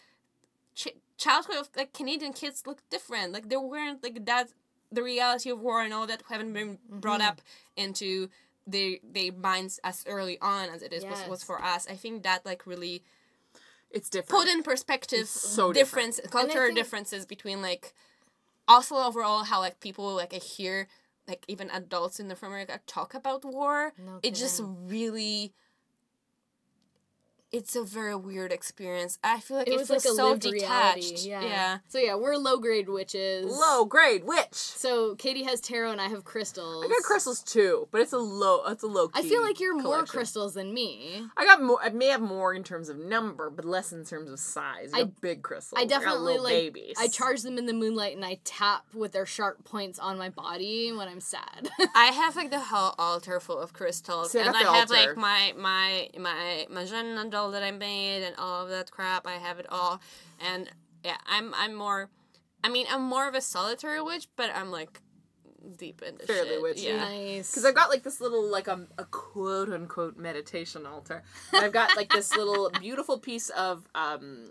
ch- 0.75 0.89
childhood 1.17 1.57
of 1.57 1.69
like 1.75 1.91
canadian 1.93 2.33
kids 2.33 2.63
look 2.65 2.81
different 2.89 3.31
like 3.33 3.49
they 3.49 3.57
weren't 3.57 4.03
like 4.03 4.25
that 4.25 4.49
the 4.91 5.03
reality 5.03 5.49
of 5.49 5.59
war 5.59 5.81
and 5.81 5.93
all 5.93 6.07
that 6.07 6.23
haven't 6.29 6.53
been 6.53 6.77
brought 6.89 7.19
Mm-hmm. 7.19 7.29
up 7.29 7.41
into 7.75 8.29
their 8.65 8.97
their 9.03 9.31
minds 9.31 9.79
as 9.83 10.03
early 10.07 10.37
on 10.41 10.69
as 10.69 10.81
it 10.81 10.91
is 10.93 11.03
was, 11.05 11.19
was 11.27 11.43
for 11.43 11.61
us 11.61 11.87
i 11.89 11.95
think 11.95 12.23
that 12.23 12.45
like 12.45 12.65
really 12.67 13.01
It's 13.89 14.09
different. 14.09 14.37
put 14.43 14.47
in 14.53 14.63
perspective 14.63 15.21
It's 15.21 15.29
so 15.29 15.71
different. 15.73 16.15
difference 16.15 16.31
cultural 16.31 16.65
think- 16.67 16.77
differences 16.77 17.25
between 17.25 17.61
like 17.61 17.93
also 18.67 18.95
overall 18.97 19.43
how 19.45 19.59
like 19.61 19.79
people 19.79 20.13
like 20.15 20.33
I 20.33 20.37
hear 20.37 20.87
like 21.27 21.43
even 21.47 21.69
adults 21.71 22.19
in 22.19 22.27
North 22.27 22.43
America 22.43 22.79
talk 22.85 23.13
about 23.13 23.43
war. 23.45 23.93
No 23.97 24.19
it 24.23 24.33
just 24.35 24.61
really 24.95 25.53
it's 27.51 27.75
a 27.75 27.83
very 27.83 28.15
weird 28.15 28.51
experience. 28.51 29.17
I 29.23 29.39
feel 29.39 29.57
like 29.57 29.67
It 29.67 29.73
it, 29.73 29.77
was 29.77 29.89
like 29.89 29.99
a 29.99 30.01
so 30.01 30.35
detached. 30.35 31.25
Yeah. 31.25 31.41
yeah. 31.41 31.77
So 31.87 31.97
yeah, 31.97 32.15
we're 32.15 32.35
low 32.35 32.57
grade 32.57 32.89
witches. 32.89 33.45
Low 33.45 33.85
grade 33.85 34.25
witch. 34.25 34.53
So 34.53 35.15
Katie 35.15 35.43
has 35.43 35.61
tarot 35.61 35.91
and 35.91 36.01
I 36.01 36.07
have 36.09 36.25
crystals. 36.25 36.83
I 36.83 36.89
got 36.89 37.03
crystals 37.03 37.41
too, 37.41 37.87
but 37.91 38.01
it's 38.01 38.11
a 38.11 38.17
low. 38.17 38.65
It's 38.67 38.83
a 38.83 38.87
low. 38.87 39.09
I 39.13 39.21
feel 39.21 39.41
like 39.41 39.59
you're 39.61 39.77
more 39.81 40.03
crystals 40.05 40.55
than 40.55 40.73
me. 40.73 41.25
I 41.37 41.45
got 41.45 41.61
more. 41.61 41.79
I 41.81 41.89
may 41.89 42.07
have 42.07 42.21
more 42.21 42.53
in 42.53 42.63
terms 42.63 42.89
of 42.89 42.97
number, 42.97 43.49
but 43.49 43.63
less 43.63 43.93
in 43.93 44.03
terms 44.03 44.29
of 44.29 44.39
size. 44.39 44.91
I, 44.93 45.01
I- 45.01 45.03
big 45.21 45.41
crystals. 45.41 45.81
I 45.81 45.85
definitely 45.85 46.23
little 46.23 46.43
like 46.43 46.53
babies. 46.53 46.95
I 46.99 47.07
charge 47.07 47.43
them 47.43 47.57
in 47.57 47.65
the 47.65 47.73
moonlight 47.73 48.15
and 48.15 48.25
I 48.25 48.39
tap 48.43 48.83
with 48.93 49.13
their 49.13 49.25
sharp 49.25 49.63
points 49.63 49.99
on 49.99 50.17
my 50.17 50.29
body 50.29 50.91
when 50.91 51.07
I'm 51.07 51.21
sad. 51.21 51.69
I 51.95 52.07
have 52.07 52.35
like 52.35 52.49
the 52.49 52.59
whole 52.59 52.93
altar 52.99 53.39
full 53.39 53.59
of 53.59 53.71
crystals, 53.71 54.31
See, 54.31 54.39
and 54.39 54.49
I 54.55 54.63
have 54.63 54.89
like 54.89 55.15
my 55.17 55.53
my 55.57 56.09
my 56.19 56.67
my 56.69 56.85
Jeanne 57.51 57.61
doll 57.61 57.61
that 57.61 57.63
I 57.63 57.71
made, 57.71 58.23
and 58.23 58.35
all 58.37 58.63
of 58.63 58.69
that 58.69 58.91
crap. 58.91 59.27
I 59.27 59.33
have 59.33 59.59
it 59.59 59.65
all, 59.69 60.01
and 60.39 60.69
yeah, 61.03 61.17
I'm 61.27 61.53
I'm 61.55 61.75
more. 61.75 62.09
I 62.63 62.69
mean, 62.69 62.87
I'm 62.89 63.03
more 63.03 63.27
of 63.27 63.35
a 63.35 63.41
solitary 63.41 64.01
witch, 64.01 64.27
but 64.35 64.49
I'm 64.53 64.71
like 64.71 65.01
deep 65.77 66.01
into 66.01 66.23
it 66.23 66.27
Fairly 66.27 66.49
shit. 66.49 66.61
witchy. 66.61 66.81
Yeah. 66.87 66.97
nice. 66.97 67.51
Because 67.51 67.65
I've 67.65 67.75
got 67.75 67.89
like 67.89 68.03
this 68.03 68.21
little 68.21 68.49
like 68.49 68.67
um, 68.67 68.87
a 68.97 69.05
quote 69.05 69.69
unquote 69.69 70.17
meditation 70.17 70.85
altar. 70.85 71.23
And 71.53 71.63
I've 71.63 71.73
got 71.73 71.95
like 71.95 72.09
this 72.11 72.35
little 72.35 72.69
beautiful 72.79 73.19
piece 73.19 73.49
of 73.49 73.87
um 73.95 74.49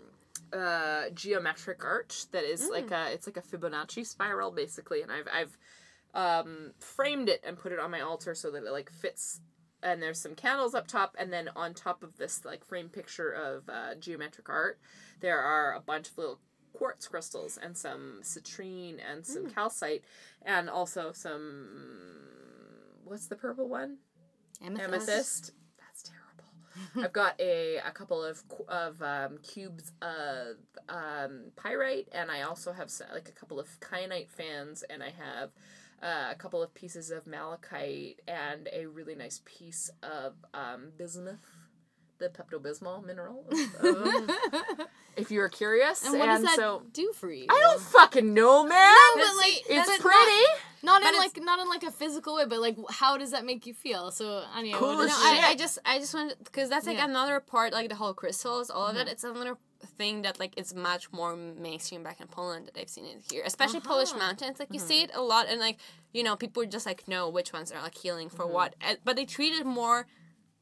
uh 0.53 1.09
geometric 1.13 1.83
art 1.83 2.25
that 2.31 2.45
is 2.45 2.69
like 2.71 2.91
a 2.91 3.11
it's 3.11 3.27
like 3.27 3.35
a 3.35 3.41
Fibonacci 3.41 4.05
spiral 4.07 4.49
basically 4.49 5.01
and 5.01 5.11
I've 5.11 5.27
I've 5.33 5.57
um 6.13 6.71
framed 6.79 7.27
it 7.27 7.41
and 7.45 7.57
put 7.57 7.73
it 7.73 7.79
on 7.79 7.91
my 7.91 7.99
altar 7.99 8.33
so 8.33 8.51
that 8.51 8.63
it 8.63 8.71
like 8.71 8.89
fits 8.89 9.41
and 9.83 10.01
there's 10.01 10.19
some 10.19 10.35
candles 10.35 10.73
up 10.73 10.87
top 10.87 11.15
and 11.19 11.31
then 11.31 11.49
on 11.55 11.73
top 11.73 12.03
of 12.03 12.17
this 12.17 12.43
like 12.43 12.65
frame 12.65 12.89
picture 12.89 13.31
of 13.31 13.69
uh, 13.69 13.95
geometric 13.95 14.49
art 14.49 14.79
there 15.19 15.39
are 15.39 15.73
a 15.73 15.79
bunch 15.79 16.09
of 16.09 16.17
little 16.17 16.39
quartz 16.73 17.07
crystals 17.07 17.57
and 17.61 17.75
some 17.75 18.19
citrine 18.21 18.97
and 19.11 19.25
some 19.25 19.49
calcite 19.49 20.03
and 20.45 20.69
also 20.69 21.11
some 21.11 21.67
what's 23.03 23.27
the 23.27 23.35
purple 23.35 23.67
one? 23.69 23.97
Amethyst. 24.63 25.51
That's 25.79 26.03
terrible. 26.03 27.03
I've 27.05 27.13
got 27.13 27.39
a, 27.39 27.77
a 27.77 27.91
couple 27.91 28.23
of 28.23 28.43
of 28.67 29.01
um, 29.01 29.37
cubes 29.39 29.91
of 30.01 30.57
um, 30.89 31.51
pyrite 31.55 32.07
and 32.11 32.29
i 32.31 32.43
also 32.43 32.71
have 32.71 32.91
like 33.13 33.29
a 33.29 33.31
couple 33.31 33.59
of 33.59 33.67
kyanite 33.79 34.29
fans 34.29 34.83
and 34.89 35.03
i 35.03 35.09
have 35.09 35.49
uh, 36.01 36.27
a 36.31 36.35
couple 36.35 36.61
of 36.61 36.73
pieces 36.73 37.09
of 37.11 37.25
malachite 37.27 38.21
and 38.27 38.69
a 38.73 38.85
really 38.85 39.15
nice 39.15 39.41
piece 39.45 39.89
of 40.03 40.33
um, 40.53 40.91
bismuth 40.97 41.39
the 42.19 42.29
pepto-bismol 42.29 43.05
mineral 43.05 43.45
um, 43.81 44.27
if 45.15 45.29
you're 45.29 45.49
curious 45.49 46.03
and 46.03 46.17
what 46.17 46.25
does 46.25 46.41
that 46.41 46.55
so 46.55 46.81
do 46.91 47.11
for 47.13 47.31
you? 47.31 47.45
i 47.49 47.59
don't 47.61 47.79
fucking 47.81 48.33
know 48.33 48.63
man 48.63 48.95
but 49.15 49.23
But 49.23 49.35
like 49.37 49.63
it's 49.69 49.97
pretty 50.01 50.43
Not, 50.81 51.03
not 51.03 51.13
in 51.13 51.19
like 51.19 51.39
not 51.43 51.59
in 51.59 51.69
like 51.69 51.83
a 51.83 51.91
physical 51.91 52.35
way, 52.35 52.45
but 52.45 52.59
like 52.59 52.75
how 52.89 53.17
does 53.17 53.31
that 53.31 53.43
make 53.45 53.65
you 53.65 53.73
feel? 53.73 54.09
So 54.11 54.43
Anya, 54.55 54.75
Cool 54.75 54.95
what 54.95 55.05
as 55.05 55.11
is- 55.11 55.17
No. 55.17 55.25
I, 55.25 55.41
I 55.49 55.55
just 55.55 55.79
I 55.85 55.97
just 55.99 56.13
want 56.13 56.37
because 56.43 56.69
that's 56.69 56.85
like 56.87 56.97
Yeah. 56.97 57.05
another 57.05 57.39
part 57.39 57.73
like 57.73 57.89
the 57.89 57.95
whole 57.95 58.13
crystals 58.13 58.69
all 58.69 58.85
of 58.87 58.95
it. 58.95 59.07
it's 59.07 59.23
another 59.23 59.57
thing 59.85 60.23
that 60.23 60.39
like 60.39 60.57
is 60.57 60.73
much 60.73 61.11
more 61.11 61.35
mainstream 61.35 62.03
back 62.03 62.19
in 62.19 62.27
Poland 62.27 62.65
that 62.67 62.79
I've 62.79 62.89
seen 62.89 63.05
it 63.05 63.23
here 63.31 63.43
especially 63.45 63.79
Polish 63.81 64.09
Uh-huh. 64.09 64.19
mountains 64.19 64.59
like 64.59 64.69
you 64.71 64.79
mm-hmm. 64.79 64.87
see 64.87 65.01
it 65.03 65.11
a 65.13 65.21
lot 65.21 65.47
and 65.47 65.59
like 65.59 65.77
you 66.13 66.23
know 66.23 66.35
people 66.35 66.65
just 66.65 66.85
like 66.85 67.07
know 67.07 67.29
which 67.29 67.53
ones 67.53 67.71
are 67.71 67.81
like 67.81 67.95
healing 67.95 68.29
for 68.29 68.43
mm-hmm. 68.45 68.53
what 68.53 68.75
eh, 68.81 68.95
but 69.03 69.15
they 69.15 69.25
treat 69.25 69.53
it 69.53 69.65
more 69.65 70.07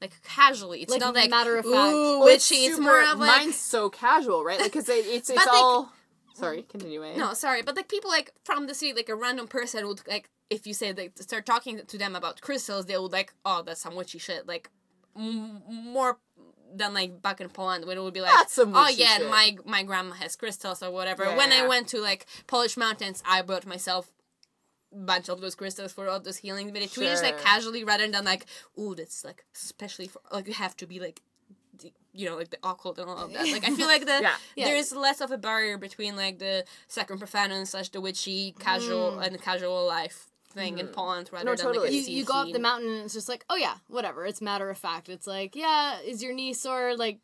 like 0.02 0.22
casually 0.24 0.82
it's 0.82 0.92
Like, 0.92 1.02
not 1.02 1.16
like 1.16 1.30
matter 1.30 1.58
of 1.58 1.66
fact. 1.66 1.94
ooh, 1.94 2.20
Well, 2.20 2.28
it's 2.28 2.50
witchy 2.50 2.66
it's 2.66 2.80
more 2.80 3.02
of 3.04 3.18
like 3.20 3.44
mine's 3.44 3.56
so 3.56 3.90
casual, 3.90 4.44
right? 4.44 4.60
Like, 4.60 4.74
cause 4.74 4.90
it, 4.90 5.06
it's 5.06 5.30
it's 5.34 5.40
But, 5.44 5.48
like- 5.48 5.62
all. 5.64 5.92
Sorry, 6.34 6.64
continue. 6.64 7.00
No, 7.16 7.34
sorry, 7.34 7.62
but 7.62 7.78
like 7.78 7.88
people 7.88 8.10
like 8.10 8.34
from 8.44 8.68
the 8.68 8.74
city, 8.74 8.92
like 8.92 9.08
a 9.08 9.16
random 9.16 9.48
person 9.48 9.88
would 9.88 10.06
like 10.06 10.30
if 10.50 10.68
you 10.68 10.74
say 10.74 10.92
like 10.92 11.14
start 11.18 11.46
talking 11.46 11.80
to 11.88 11.98
them 11.98 12.14
about 12.14 12.42
crystals, 12.42 12.88
they 12.88 12.98
would 12.98 13.14
like, 13.14 13.34
oh, 13.46 13.64
that's 13.66 13.80
some 13.80 13.96
witchy 13.96 14.20
shit. 14.20 14.46
Like 14.46 14.70
m- 15.16 15.62
more 15.70 16.18
than 16.78 16.94
like 16.94 17.22
back 17.22 17.42
in 17.42 17.50
Poland 17.50 17.86
when 17.86 17.98
it 17.98 18.02
would 18.02 18.14
be 18.14 18.22
like 18.22 18.34
That's 18.34 18.54
some 18.54 18.76
oh 18.76 18.88
yeah 18.90 19.18
shit." 19.18 19.30
my 19.30 19.58
my 19.66 19.84
grandma 19.84 20.14
has 20.16 20.36
crystals 20.36 20.82
or 20.84 20.92
whatever. 20.92 21.26
When 21.36 21.52
I 21.52 21.68
went 21.68 21.88
to 21.90 22.00
like 22.00 22.26
Polish 22.48 22.78
mountains, 22.78 23.24
I 23.26 23.42
brought 23.42 23.66
myself 23.66 24.12
a 24.94 24.98
bunch 24.98 25.30
of 25.30 25.42
those 25.42 25.56
crystals 25.56 25.92
for 25.94 26.08
all 26.08 26.20
those 26.20 26.38
healing 26.38 26.72
but 26.72 26.82
it's 26.82 26.98
really 26.98 27.12
just 27.12 27.24
like 27.24 27.40
casually 27.42 27.84
rather 27.84 28.08
than 28.08 28.24
like 28.24 28.46
ooh 28.80 28.96
that's 28.96 29.26
like 29.26 29.44
especially 29.54 30.08
for 30.08 30.22
like 30.32 30.48
you 30.48 30.54
have 30.54 30.76
to 30.78 30.86
be 30.86 31.00
like 31.00 31.22
the- 31.82 31.92
you 32.14 32.30
know 32.30 32.38
like 32.38 32.50
the 32.50 32.58
occult 32.64 32.98
and 32.98 33.10
all 33.10 33.18
of 33.18 33.34
that 33.34 33.46
like 33.52 33.68
i 33.68 33.72
feel 33.76 33.88
like 33.96 34.06
the 34.06 34.20
Yeah. 34.22 34.36
Yeah. 34.56 34.66
there's 34.66 34.96
less 34.96 35.20
of 35.20 35.32
a 35.32 35.38
barrier 35.38 35.78
between 35.78 36.16
like 36.16 36.40
the 36.40 36.64
sacrum 36.88 37.20
profanum 37.20 37.68
slash 37.68 37.90
the 37.90 38.00
witchy 38.00 38.56
casual 38.58 39.14
mm. 39.14 39.26
and 39.26 39.42
casual 39.42 39.86
life 39.86 40.28
thing 40.56 40.80
in 40.80 40.88
poland 40.88 41.30
rather 41.32 41.46
No, 41.46 41.52
than 41.56 41.66
totally. 41.66 41.86
like 41.88 41.94
a 41.94 42.10
you, 42.10 42.18
you 42.18 42.26
go 42.26 42.34
up 42.34 42.52
the 42.52 42.60
mountain 42.60 42.90
and 42.90 43.04
it's 43.06 43.14
just 43.14 43.30
like, 43.30 43.46
oh 43.50 43.56
yeah, 43.58 43.76
whatever. 43.88 44.26
It's 44.26 44.42
matter 44.42 44.70
of 44.70 44.78
fact. 44.78 45.10
It's 45.10 45.28
like, 45.28 45.56
yeah, 45.56 46.00
is 46.00 46.24
your 46.24 46.34
knee 46.34 46.54
sore? 46.54 46.96
Like, 46.98 47.20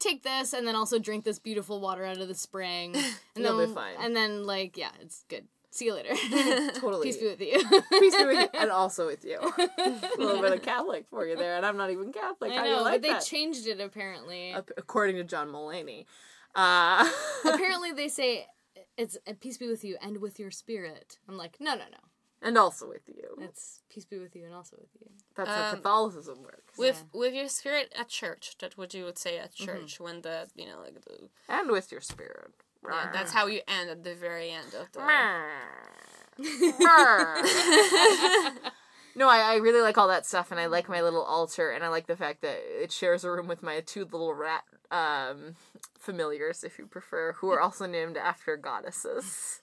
take 0.00 0.22
this 0.24 0.52
and 0.52 0.66
then 0.66 0.74
also 0.74 0.98
drink 0.98 1.24
this 1.24 1.38
beautiful 1.38 1.80
water 1.80 2.04
out 2.04 2.18
of 2.18 2.28
the 2.28 2.34
spring. 2.34 2.94
And 3.34 3.44
You'll 3.44 3.56
then, 3.56 3.68
be 3.68 3.74
fine. 3.74 3.94
And 4.00 4.14
then 4.14 4.44
like, 4.44 4.76
yeah, 4.76 4.90
it's 5.00 5.24
good. 5.28 5.46
See 5.70 5.86
you 5.86 5.94
later. 5.94 6.10
Totally. 6.80 7.04
Peace 7.06 7.16
be 7.16 7.26
with 7.28 7.40
you. 7.40 7.58
Peace 7.98 8.14
be 8.14 8.24
with 8.26 8.40
you, 8.52 8.60
and 8.60 8.70
also 8.82 9.06
with 9.06 9.24
you. 9.24 9.38
a 9.40 10.18
little 10.18 10.42
bit 10.42 10.52
of 10.52 10.60
Catholic 10.60 11.06
for 11.08 11.26
you 11.26 11.34
there, 11.34 11.56
and 11.56 11.64
I'm 11.64 11.78
not 11.78 11.90
even 11.90 12.12
Catholic. 12.12 12.52
I 12.52 12.56
How 12.56 12.64
do 12.64 12.68
know, 12.70 12.76
you 12.78 12.82
like 12.82 12.92
but 13.00 13.02
they 13.02 13.08
that? 13.14 13.24
changed 13.24 13.66
it 13.66 13.80
apparently. 13.80 14.52
Ap- 14.52 14.70
According 14.76 15.16
to 15.16 15.24
John 15.24 15.48
Mulaney. 15.48 16.04
Uh, 16.54 17.08
apparently 17.46 17.92
they 17.92 18.08
say 18.08 18.46
it's 18.98 19.16
peace 19.40 19.56
be 19.56 19.66
with 19.68 19.82
you 19.82 19.96
and 20.02 20.18
with 20.20 20.38
your 20.38 20.50
spirit. 20.50 21.16
I'm 21.26 21.38
like, 21.38 21.56
no, 21.58 21.72
no, 21.72 21.84
no. 21.90 21.98
And 22.42 22.58
also 22.58 22.88
with 22.88 23.08
you. 23.08 23.36
It's 23.40 23.80
peace 23.88 24.04
be 24.04 24.18
with 24.18 24.34
you 24.36 24.44
and 24.44 24.54
also 24.54 24.76
with 24.80 24.90
you. 25.00 25.08
That's 25.36 25.50
how 25.50 25.70
Um, 25.70 25.76
Catholicism 25.76 26.42
works. 26.42 26.76
with 26.78 27.04
with 27.12 27.34
your 27.34 27.48
spirit 27.48 27.92
at 27.98 28.08
church 28.08 28.56
that 28.58 28.76
what 28.76 28.92
you 28.94 29.04
would 29.04 29.18
say 29.18 29.38
at 29.38 29.52
Mm-hmm. 29.52 29.64
church 29.64 30.00
when 30.00 30.22
the 30.22 30.48
you 30.54 30.66
know 30.66 30.80
like 30.80 31.00
the 31.04 31.28
and 31.48 31.70
with 31.70 31.90
your 31.92 32.00
spirit. 32.00 32.52
yeah, 32.84 33.10
that's 33.12 33.32
how 33.32 33.46
you 33.46 33.60
end 33.68 33.90
at 33.90 34.02
the 34.04 34.14
very 34.14 34.50
end 34.50 34.74
of 34.74 34.90
the 34.92 35.00
no, 39.14 39.28
I, 39.28 39.40
I 39.52 39.56
really 39.56 39.82
like 39.82 39.98
all 39.98 40.08
that 40.08 40.24
stuff, 40.26 40.50
and 40.50 40.58
I 40.58 40.66
like 40.66 40.88
my 40.88 41.02
little 41.02 41.22
altar, 41.22 41.70
and 41.70 41.84
I 41.84 41.88
like 41.88 42.06
the 42.06 42.16
fact 42.16 42.40
that 42.42 42.58
it 42.82 42.90
shares 42.90 43.24
a 43.24 43.30
room 43.30 43.46
with 43.46 43.62
my 43.62 43.80
two 43.80 44.04
little 44.04 44.32
rat 44.34 44.64
um, 44.90 45.56
familiars, 45.98 46.64
if 46.64 46.78
you 46.78 46.86
prefer, 46.86 47.32
who 47.34 47.50
are 47.50 47.60
also 47.66 47.86
named 47.86 48.16
after 48.16 48.56
goddesses. 48.56 49.60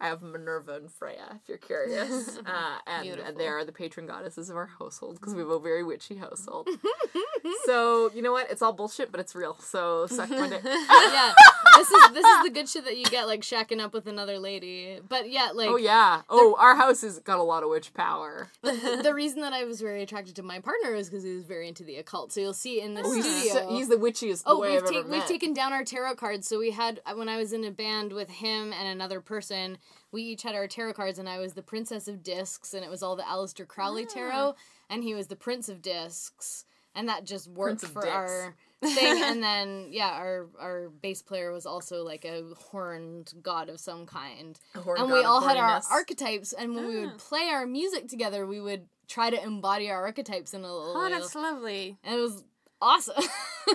I 0.00 0.08
have 0.08 0.22
Minerva 0.22 0.74
and 0.74 0.90
Freya, 0.92 1.40
if 1.42 1.48
you're 1.48 1.58
curious. 1.58 2.38
Uh, 2.46 2.78
and, 2.86 3.08
and 3.20 3.36
they 3.38 3.46
are 3.48 3.64
the 3.64 3.72
patron 3.72 4.06
goddesses 4.06 4.50
of 4.50 4.56
our 4.56 4.66
household 4.78 5.14
because 5.18 5.34
we 5.34 5.40
have 5.40 5.48
a 5.48 5.58
very 5.58 5.82
witchy 5.82 6.16
household. 6.16 6.68
so, 7.64 8.10
you 8.14 8.22
know 8.22 8.32
what? 8.32 8.50
It's 8.50 8.62
all 8.62 8.72
bullshit, 8.72 9.10
but 9.10 9.20
it's 9.20 9.34
real. 9.34 9.56
So, 9.60 10.06
suck 10.06 10.30
my 10.30 10.48
dick. 10.48 10.60
yeah, 10.64 11.32
this 11.76 11.90
is 11.90 12.10
this 12.12 12.24
is 12.24 12.42
the 12.44 12.50
good 12.50 12.68
shit 12.68 12.84
that 12.84 12.96
you 12.96 13.04
get 13.04 13.26
like 13.26 13.40
shacking 13.40 13.80
up 13.80 13.92
with 13.94 14.06
another 14.06 14.38
lady. 14.38 14.98
But 15.08 15.30
yeah, 15.30 15.50
like 15.54 15.68
Oh, 15.70 15.76
yeah. 15.76 16.22
Oh, 16.28 16.56
our 16.58 16.74
house 16.76 17.00
has 17.02 17.18
got 17.20 17.38
a 17.38 17.42
lot 17.42 17.62
of 17.62 17.70
witch 17.70 17.94
power. 17.94 18.48
the 18.62 19.12
reason 19.14 19.40
that 19.42 19.52
I 19.52 19.64
was 19.64 19.80
very 19.80 20.02
attracted 20.02 20.36
to 20.36 20.42
my 20.42 20.60
partner 20.60 20.94
is 20.94 21.08
because 21.08 21.24
he 21.24 21.34
was 21.34 21.44
very 21.44 21.68
into 21.68 21.82
the 21.84 21.96
occult. 21.96 22.32
So 22.32 22.40
you'll 22.40 22.52
see 22.52 22.80
in 22.80 22.94
the 22.94 23.02
Oh, 23.04 23.12
he's, 23.12 23.24
studio. 23.24 23.52
so- 23.54 23.74
he's 23.76 23.88
the 23.88 23.96
witchiest 23.96 24.42
Oh, 24.46 24.60
we've, 24.60 24.84
ta- 24.84 25.08
we've 25.08 25.26
taken 25.26 25.54
down 25.54 25.72
our 25.72 25.84
tarot 25.84 26.16
cards. 26.16 26.46
So 26.46 26.58
we 26.58 26.70
had 26.72 27.00
uh, 27.06 27.14
when 27.14 27.28
I 27.28 27.36
was 27.36 27.52
in 27.52 27.64
a 27.64 27.70
band 27.70 28.12
with 28.12 28.28
him 28.30 28.72
and 28.72 28.88
another 28.88 29.20
person, 29.20 29.78
we 30.12 30.22
each 30.22 30.42
had 30.42 30.54
our 30.54 30.66
tarot 30.68 30.94
cards, 30.94 31.18
and 31.18 31.28
I 31.28 31.38
was 31.38 31.54
the 31.54 31.62
Princess 31.62 32.08
of 32.08 32.22
Discs, 32.22 32.74
and 32.74 32.84
it 32.84 32.90
was 32.90 33.02
all 33.02 33.16
the 33.16 33.22
Aleister 33.24 33.66
Crowley 33.66 34.06
Ah. 34.08 34.12
tarot, 34.14 34.54
and 34.90 35.02
he 35.02 35.14
was 35.14 35.26
the 35.28 35.36
Prince 35.36 35.68
of 35.68 35.82
Discs, 35.82 36.64
and 36.94 37.08
that 37.08 37.24
just 37.24 37.48
worked 37.48 37.80
Prince 37.80 37.92
for 37.92 38.02
Dicks. 38.02 38.14
our 38.14 38.54
thing. 38.82 39.22
and 39.22 39.42
then 39.42 39.88
yeah, 39.90 40.10
our 40.10 40.46
our 40.60 40.88
bass 40.90 41.22
player 41.22 41.52
was 41.52 41.66
also 41.66 42.04
like 42.04 42.24
a 42.24 42.42
horned 42.70 43.32
god 43.42 43.68
of 43.68 43.80
some 43.80 44.06
kind, 44.06 44.58
horned 44.76 45.00
and 45.00 45.08
god 45.08 45.14
we 45.14 45.20
of 45.20 45.26
all 45.26 45.40
had 45.40 45.56
our 45.56 45.80
archetypes, 45.90 46.52
and 46.52 46.74
when 46.74 46.86
we 46.86 46.98
Ah. 46.98 47.06
would 47.06 47.18
play 47.18 47.48
our 47.48 47.66
music 47.66 48.08
together, 48.08 48.46
we 48.46 48.60
would 48.60 48.88
try 49.08 49.28
to 49.30 49.42
embody 49.42 49.90
our 49.90 50.02
archetypes 50.04 50.54
in 50.54 50.62
a 50.64 50.72
little. 50.72 50.94
oh 50.96 51.08
that's 51.10 51.34
lovely 51.34 51.98
and 52.02 52.14
it 52.16 52.20
was 52.20 52.42
awesome. 52.80 53.22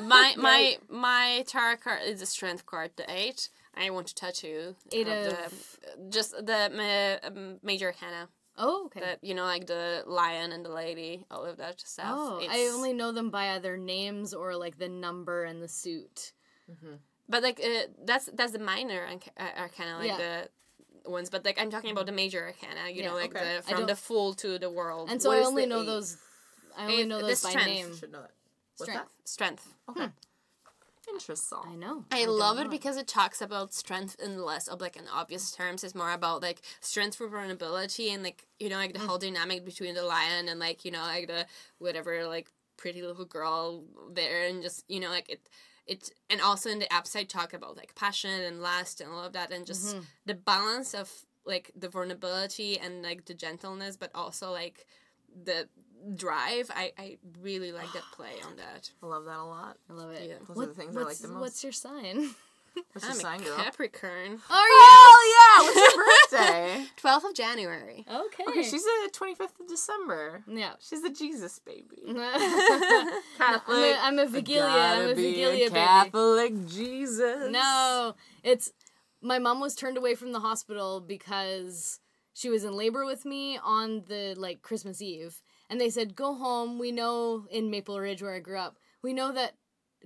my 0.03 0.33
my 0.37 0.77
my 0.89 1.43
tarot 1.47 1.77
card 1.77 1.99
is 2.03 2.21
a 2.21 2.25
strength 2.25 2.65
card 2.65 2.91
the 2.95 3.05
eight 3.11 3.49
I 3.75 3.89
want 3.91 4.07
to 4.07 4.15
tattoo 4.15 4.75
Eight 4.91 5.05
the, 5.05 5.37
just 6.09 6.31
the 6.31 6.69
ma- 6.73 7.27
um, 7.27 7.59
major 7.63 7.87
arcana 7.87 8.27
oh, 8.57 8.85
okay. 8.87 8.99
that 8.99 9.19
you 9.23 9.33
know 9.33 9.43
like 9.45 9.67
the 9.67 10.03
lion 10.05 10.51
and 10.51 10.65
the 10.65 10.69
lady 10.69 11.25
all 11.31 11.45
of 11.45 11.57
that 11.57 11.79
stuff 11.81 12.07
Oh, 12.09 12.41
I 12.49 12.69
only 12.73 12.93
know 12.93 13.11
them 13.11 13.29
by 13.29 13.51
either 13.55 13.77
names 13.77 14.33
or 14.33 14.55
like 14.55 14.77
the 14.77 14.89
number 14.89 15.43
and 15.43 15.61
the 15.61 15.67
suit. 15.67 16.33
but 17.29 17.43
like 17.43 17.59
uh, 17.63 17.87
that's 18.05 18.29
that's 18.33 18.51
the 18.51 18.59
minor 18.59 19.05
arca- 19.05 19.31
uh, 19.37 19.61
arcana 19.61 19.97
like 19.99 20.07
Yeah. 20.07 20.17
the 21.05 21.09
ones 21.09 21.29
but 21.29 21.45
like 21.45 21.59
I'm 21.61 21.69
talking 21.71 21.91
about 21.91 22.05
the 22.05 22.11
major 22.11 22.43
arcana 22.45 22.89
you 22.89 23.01
Yeah, 23.01 23.09
know 23.09 23.15
like 23.15 23.35
okay. 23.35 23.57
the 23.57 23.61
from 23.63 23.85
the 23.85 23.95
full 23.95 24.33
to 24.35 24.59
the 24.59 24.69
world 24.69 25.09
And 25.09 25.21
so 25.21 25.29
What 25.29 25.39
I 25.43 25.45
only 25.45 25.65
know 25.65 25.81
eight? 25.81 25.85
those. 25.85 26.17
I 26.77 26.83
only 26.83 27.01
Eight- 27.01 27.07
know 27.07 27.21
those 27.21 27.41
by 27.43 27.49
strength. 27.49 27.67
name. 27.67 27.95
should 27.95 28.11
know 28.11 28.21
that. 28.21 28.31
What's 28.77 28.91
Strength. 28.91 29.11
strength 29.25 29.65
that? 29.87 29.91
Okay. 29.91 30.09
Interesting. 31.11 31.59
I 31.65 31.75
know. 31.75 32.05
I, 32.11 32.25
don't 32.25 32.37
love 32.37 32.57
know 32.57 32.63
it 32.63 32.69
because 32.69 32.97
it 32.97 33.07
talks 33.07 33.41
about 33.41 33.73
strength 33.73 34.15
in 34.23 34.41
less 34.43 34.67
of 34.67 34.81
like 34.81 34.95
an 34.95 35.05
obvious 35.11 35.51
terms. 35.51 35.83
It's 35.83 35.95
more 35.95 36.11
about 36.11 36.41
like 36.41 36.61
strength 36.81 37.17
for 37.17 37.27
vulnerability 37.27 38.11
and 38.11 38.23
like 38.23 38.45
you 38.59 38.69
know 38.69 38.77
like 38.77 38.93
the 38.93 38.99
mm. 38.99 39.07
whole 39.07 39.17
dynamic 39.17 39.65
between 39.65 39.95
the 39.95 40.03
lion 40.03 40.47
and 40.47 40.59
like 40.59 40.85
you 40.85 40.91
know 40.91 41.01
like 41.01 41.27
the 41.27 41.45
whatever 41.79 42.25
like 42.27 42.51
pretty 42.77 43.01
little 43.01 43.25
girl 43.25 43.83
there 44.13 44.47
and 44.47 44.61
just 44.61 44.85
you 44.87 44.99
know 44.99 45.09
like 45.09 45.29
it 45.29 45.49
it 45.85 46.11
and 46.29 46.39
also 46.39 46.69
in 46.69 46.79
the 46.79 46.95
upside 46.95 47.27
talk 47.27 47.53
about 47.53 47.75
like 47.75 47.93
passion 47.95 48.41
and 48.41 48.61
lust 48.61 49.01
and 49.01 49.11
all 49.11 49.23
of 49.23 49.33
that 49.33 49.51
and 49.51 49.65
just 49.65 49.95
mm-hmm. 49.95 50.03
the 50.25 50.35
balance 50.35 50.93
of 50.93 51.11
like 51.45 51.71
the 51.75 51.89
vulnerability 51.89 52.77
and 52.77 53.01
like 53.03 53.25
the 53.25 53.33
gentleness 53.33 53.97
but 53.97 54.11
also 54.13 54.51
like 54.51 54.85
the 55.43 55.67
drive. 56.15 56.69
I 56.75 56.91
I 56.97 57.17
really 57.41 57.71
like 57.71 57.91
that 57.93 58.03
play 58.13 58.31
on 58.45 58.55
that. 58.57 58.89
I 59.01 59.05
love 59.05 59.25
that 59.25 59.37
a 59.39 59.43
lot. 59.43 59.77
I 59.89 59.93
love 59.93 60.11
it. 60.11 60.27
Yeah. 60.29 60.35
Those 60.47 60.63
are 60.63 60.67
the 60.67 60.73
things 60.73 60.95
I 60.95 60.99
like 60.99 61.07
what's, 61.07 61.19
the 61.19 61.27
most. 61.29 61.41
What's 61.41 61.63
your 61.63 61.73
sign? 61.73 62.29
What's 62.93 63.03
your 63.03 63.11
I'm 63.13 63.19
sign, 63.19 63.41
a 63.41 63.43
girl? 63.45 63.57
Capricorn. 63.57 64.39
Oh 64.49 64.67
Oh 64.81 65.35
yeah! 65.35 65.65
What's 65.65 66.31
your 66.39 66.47
birthday? 66.47 66.85
12th 67.01 67.29
of 67.31 67.35
January. 67.35 68.05
Okay. 68.09 68.43
Okay, 68.47 68.63
she's 68.63 68.83
the 68.83 69.09
twenty 69.11 69.33
fifth 69.35 69.59
of 69.59 69.67
December. 69.67 70.43
yeah. 70.47 70.73
She's 70.79 71.01
the 71.01 71.09
Jesus 71.09 71.59
baby. 71.59 71.97
I'm 72.07 72.15
Catholic. 73.37 73.95
a, 73.95 73.97
I'm 74.01 74.19
a 74.19 74.27
Wigilia. 74.27 74.63
I'm 74.63 74.99
Gotta 75.01 75.11
a 75.11 75.15
be 75.15 75.23
Wigilia 75.35 75.57
baby. 75.57 75.69
Catholic 75.71 76.67
Jesus. 76.67 77.51
No, 77.51 78.15
it's 78.43 78.71
my 79.21 79.39
mom 79.39 79.59
was 79.59 79.75
turned 79.75 79.97
away 79.97 80.15
from 80.15 80.31
the 80.31 80.39
hospital 80.39 81.01
because 81.01 81.99
she 82.33 82.49
was 82.49 82.63
in 82.63 82.73
labor 82.73 83.03
with 83.05 83.25
me 83.25 83.57
on 83.61 84.03
the 84.07 84.35
like 84.37 84.61
Christmas 84.61 85.01
Eve, 85.01 85.41
and 85.69 85.79
they 85.79 85.89
said 85.89 86.15
go 86.15 86.33
home. 86.35 86.79
We 86.79 86.91
know 86.91 87.45
in 87.51 87.69
Maple 87.69 87.99
Ridge 87.99 88.21
where 88.21 88.33
I 88.33 88.39
grew 88.39 88.57
up, 88.57 88.77
we 89.01 89.13
know 89.13 89.31
that 89.31 89.53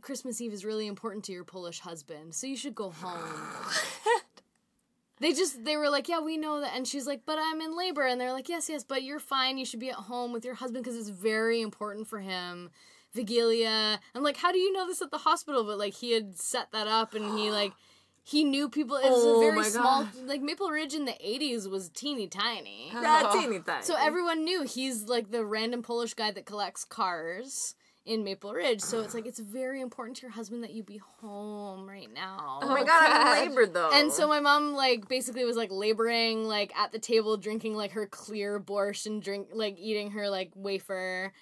Christmas 0.02 0.42
Eve 0.42 0.54
is 0.54 0.66
really 0.66 0.88
important 0.88 1.24
to 1.26 1.32
your 1.32 1.44
Polish 1.44 1.80
husband, 1.80 2.36
so 2.36 2.48
you 2.48 2.58
should 2.58 2.76
go 2.76 2.90
home. 2.90 3.70
They 5.24 5.32
just 5.32 5.64
they 5.64 5.78
were 5.78 5.90
like, 5.90 6.10
yeah, 6.10 6.20
we 6.20 6.36
know 6.36 6.60
that, 6.60 6.76
and 6.76 6.86
she's 6.86 7.08
like, 7.08 7.22
but 7.26 7.38
I'm 7.40 7.62
in 7.62 7.78
labor, 7.78 8.06
and 8.06 8.20
they're 8.20 8.34
like, 8.34 8.50
yes, 8.50 8.68
yes, 8.68 8.84
but 8.84 9.04
you're 9.04 9.20
fine. 9.20 9.58
You 9.58 9.64
should 9.64 9.80
be 9.80 9.90
at 9.90 9.96
home 9.96 10.34
with 10.34 10.44
your 10.44 10.56
husband 10.56 10.84
because 10.84 11.00
it's 11.00 11.08
very 11.08 11.62
important 11.62 12.08
for 12.08 12.20
him. 12.20 12.72
Wigilia. 13.16 14.00
I'm 14.14 14.24
like, 14.24 14.36
how 14.36 14.52
do 14.52 14.58
you 14.58 14.74
know 14.74 14.86
this 14.86 15.02
at 15.02 15.12
the 15.12 15.20
hospital? 15.20 15.64
But 15.64 15.78
like, 15.78 15.94
he 15.94 16.12
had 16.12 16.38
set 16.38 16.74
that 16.74 16.88
up, 16.88 17.14
and 17.14 17.38
he 17.40 17.52
like, 17.52 17.72
he 18.24 18.44
knew 18.44 18.70
people. 18.70 18.98
It 18.98 19.10
was 19.10 19.24
Oh 19.24 19.38
a 19.38 19.40
very 19.44 19.56
my 19.58 19.68
small, 19.68 20.04
God. 20.04 20.16
like 20.26 20.42
Maple 20.42 20.70
Ridge 20.70 20.94
in 20.94 21.06
the 21.06 21.12
'80s 21.14 21.70
was 21.70 21.90
teeny 21.90 22.28
tiny. 22.28 22.90
That's 22.94 23.36
anything. 23.36 23.82
So 23.82 23.96
everyone 24.00 24.44
knew 24.44 24.64
he's 24.64 25.04
like 25.04 25.32
the 25.32 25.44
random 25.46 25.84
Polish 25.84 26.14
guy 26.14 26.32
that 26.32 26.46
collects 26.46 26.86
cars 26.86 27.76
in 28.06 28.24
Maple 28.24 28.54
Ridge. 28.54 28.82
So 28.82 29.02
it's 29.02 29.14
like 29.14 29.26
it's 29.26 29.40
very 29.40 29.82
important 29.82 30.18
to 30.18 30.22
your 30.24 30.32
husband 30.32 30.64
that 30.64 30.72
you 30.72 30.84
be 30.84 30.98
home 31.20 31.88
right 31.88 32.10
now. 32.14 32.60
Oh 32.62 32.68
my 32.70 32.84
god, 32.84 33.10
I'm 33.10 33.44
in 33.44 33.50
labor 33.50 33.66
though. 33.66 33.92
And 33.94 34.12
so 34.12 34.28
my 34.28 34.40
mom 34.40 34.74
like 34.74 35.08
basically 35.08 35.46
was 35.46 35.58
like 35.58 35.72
laboring 35.72 36.46
like 36.46 36.74
at 36.78 36.92
the 36.92 37.00
table 37.00 37.38
drinking 37.38 37.76
like 37.76 37.92
her 37.92 38.06
clear 38.06 38.60
borscht 38.60 39.06
and 39.06 39.22
drink 39.22 39.50
like 39.54 39.78
eating 39.78 40.12
her 40.12 40.30
like 40.30 40.52
wafer. 40.56 41.34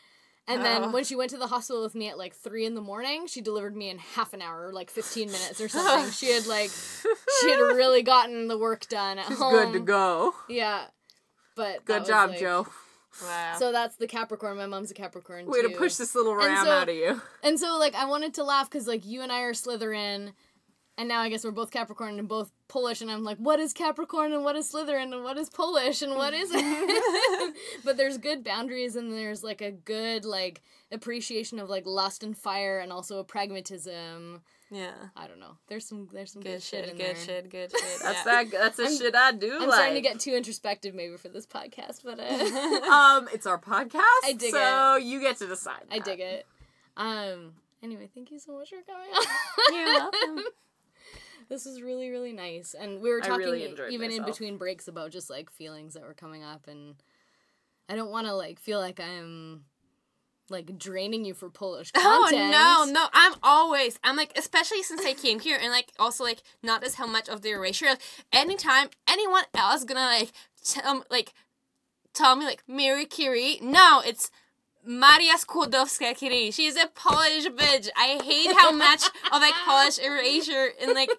And 0.47 0.65
then 0.65 0.83
Oh. 0.85 0.91
when 0.91 1.03
she 1.03 1.15
went 1.15 1.29
to 1.31 1.37
the 1.37 1.47
hospital 1.47 1.81
with 1.83 1.95
me 1.95 2.09
at 2.09 2.17
like 2.17 2.35
three 2.35 2.65
in 2.65 2.75
the 2.75 2.81
morning, 2.81 3.27
she 3.27 3.41
delivered 3.41 3.75
me 3.75 3.89
in 3.89 3.99
half 3.99 4.33
an 4.33 4.41
hour, 4.41 4.71
like 4.73 4.89
fifteen 4.89 5.31
minutes 5.31 5.61
or 5.61 5.69
something. 5.69 6.11
she 6.11 6.31
had 6.31 6.45
like 6.47 6.69
she 7.41 7.49
had 7.51 7.57
really 7.75 8.01
gotten 8.01 8.47
the 8.47 8.57
work 8.57 8.87
done 8.89 9.19
at 9.19 9.27
she's 9.27 9.37
home. 9.37 9.53
good 9.53 9.73
to 9.73 9.79
go. 9.79 10.33
Yeah. 10.49 10.85
But 11.55 11.85
Good 11.85 12.05
job, 12.05 12.31
like- 12.31 12.39
Joe. 12.39 12.67
Wow. 13.23 13.55
So 13.59 13.71
that's 13.73 13.97
the 13.97 14.07
Capricorn. 14.07 14.55
My 14.57 14.67
mom's 14.67 14.89
a 14.89 14.93
Capricorn 14.93 15.45
Way 15.45 15.61
too. 15.61 15.69
to 15.69 15.75
push 15.77 15.95
this 15.95 16.15
little 16.15 16.33
ram 16.33 16.65
so- 16.65 16.71
out 16.71 16.89
of 16.89 16.95
you. 16.95 17.21
And 17.43 17.59
so 17.59 17.77
like 17.77 17.93
I 17.93 18.05
wanted 18.05 18.33
to 18.35 18.43
laugh 18.43 18.69
because 18.69 18.87
like 18.87 19.05
you 19.05 19.21
and 19.21 19.31
I 19.31 19.41
are 19.41 19.53
Slytherin, 19.53 20.33
and 20.97 21.07
now 21.07 21.21
I 21.21 21.29
guess 21.29 21.43
we're 21.43 21.51
both 21.51 21.71
Capricorn 21.71 22.19
and 22.19 22.27
both 22.27 22.51
Polish, 22.67 23.01
and 23.01 23.09
I'm 23.11 23.23
like, 23.23 23.37
what 23.37 23.59
is 23.59 23.73
Capricorn 23.73 24.33
and 24.33 24.43
what 24.43 24.55
is 24.55 24.71
Slytherin 24.71 25.13
and 25.13 25.23
what 25.23 25.37
is 25.37 25.49
Polish 25.49 26.01
and 26.01 26.15
what 26.15 26.33
is 26.33 26.49
it? 26.53 27.55
but 27.85 27.97
there's 27.97 28.17
good 28.17 28.43
boundaries 28.43 28.95
and 28.95 29.11
there's 29.11 29.43
like 29.43 29.61
a 29.61 29.71
good 29.71 30.25
like 30.25 30.61
appreciation 30.91 31.59
of 31.59 31.69
like 31.69 31.85
lust 31.85 32.23
and 32.23 32.37
fire 32.37 32.79
and 32.79 32.91
also 32.91 33.19
a 33.19 33.23
pragmatism. 33.23 34.41
Yeah. 34.73 34.93
I 35.17 35.27
don't 35.27 35.39
know. 35.41 35.57
There's 35.67 35.85
some 35.85 36.07
there's 36.13 36.31
some 36.31 36.41
good, 36.41 36.53
Good 36.53 36.63
shit 36.63 36.85
shit, 36.85 36.91
in 36.93 36.97
good 36.97 37.15
there. 37.17 37.25
shit, 37.25 37.49
good 37.49 37.71
shit. 37.77 37.99
That's 38.01 38.25
yeah. 38.25 38.43
that. 38.43 38.51
That's 38.51 38.77
the 38.77 38.83
I'm- 38.83 38.97
shit 38.97 39.15
I 39.15 39.31
do 39.33 39.53
I'm 39.55 39.61
like. 39.67 39.73
starting 39.73 39.95
to 39.95 40.01
get 40.01 40.19
too 40.21 40.33
introspective 40.33 40.95
maybe 40.95 41.17
for 41.17 41.27
this 41.27 41.45
podcast, 41.45 42.03
but 42.05 42.19
uh, 42.21 42.89
um, 42.89 43.27
it's 43.33 43.45
our 43.45 43.59
podcast. 43.59 43.99
I 44.23 44.33
dig 44.37 44.51
so 44.51 44.95
you 44.95 45.19
get 45.19 45.37
to 45.39 45.47
decide. 45.47 45.83
I 45.91 45.97
that. 45.97 46.05
dig 46.05 46.19
it. 46.21 46.45
Um. 46.95 47.53
Anyway, 47.83 48.07
thank 48.13 48.31
you 48.31 48.39
so 48.39 48.53
much 48.57 48.69
for 48.69 48.75
coming 48.83 49.09
on. 49.09 49.75
You're 49.75 49.85
welcome. 49.87 50.45
This 51.51 51.65
was 51.65 51.81
really 51.81 52.09
really 52.09 52.31
nice, 52.31 52.73
and 52.73 53.01
we 53.01 53.11
were 53.11 53.19
talking 53.19 53.39
really 53.39 53.75
even 53.89 54.09
in 54.09 54.23
between 54.23 54.55
breaks 54.55 54.87
about 54.87 55.11
just 55.11 55.29
like 55.29 55.51
feelings 55.51 55.95
that 55.95 56.03
were 56.03 56.13
coming 56.13 56.45
up, 56.45 56.65
and 56.69 56.95
I 57.89 57.97
don't 57.97 58.09
want 58.09 58.25
to 58.27 58.33
like 58.33 58.57
feel 58.57 58.79
like 58.79 59.01
I'm 59.01 59.65
like 60.49 60.77
draining 60.77 61.25
you 61.25 61.33
for 61.33 61.49
Polish 61.49 61.91
Oh 61.97 62.29
no, 62.31 62.89
no! 62.89 63.07
I'm 63.11 63.33
always 63.43 63.99
I'm 64.01 64.15
like 64.15 64.31
especially 64.37 64.81
since 64.81 65.05
I 65.05 65.11
came 65.11 65.41
here 65.41 65.57
and 65.61 65.73
like 65.73 65.91
also 65.99 66.23
like 66.23 66.41
not 66.63 66.85
as 66.85 66.95
how 66.95 67.05
much 67.05 67.27
of 67.27 67.41
the 67.41 67.49
erasure. 67.49 67.87
Like, 67.87 68.01
anytime 68.31 68.87
anyone 69.05 69.43
else 69.53 69.83
gonna 69.83 69.99
like 70.05 70.31
tell 70.63 71.03
like 71.11 71.33
tell 72.13 72.37
me 72.37 72.45
like 72.45 72.63
Mary 72.65 73.03
Curie, 73.03 73.59
no, 73.61 74.01
it's 74.05 74.31
Maria 74.85 75.37
Skłodowska 75.37 76.15
Curie. 76.15 76.51
She's 76.51 76.75
a 76.75 76.87
Polish 76.87 77.47
bitch. 77.47 77.89
I 77.95 78.19
hate 78.23 78.55
how 78.55 78.71
much 78.71 79.03
of 79.31 79.41
like 79.41 79.53
Polish 79.65 79.99
erasure 79.99 80.69
and 80.81 80.93
like 80.93 81.09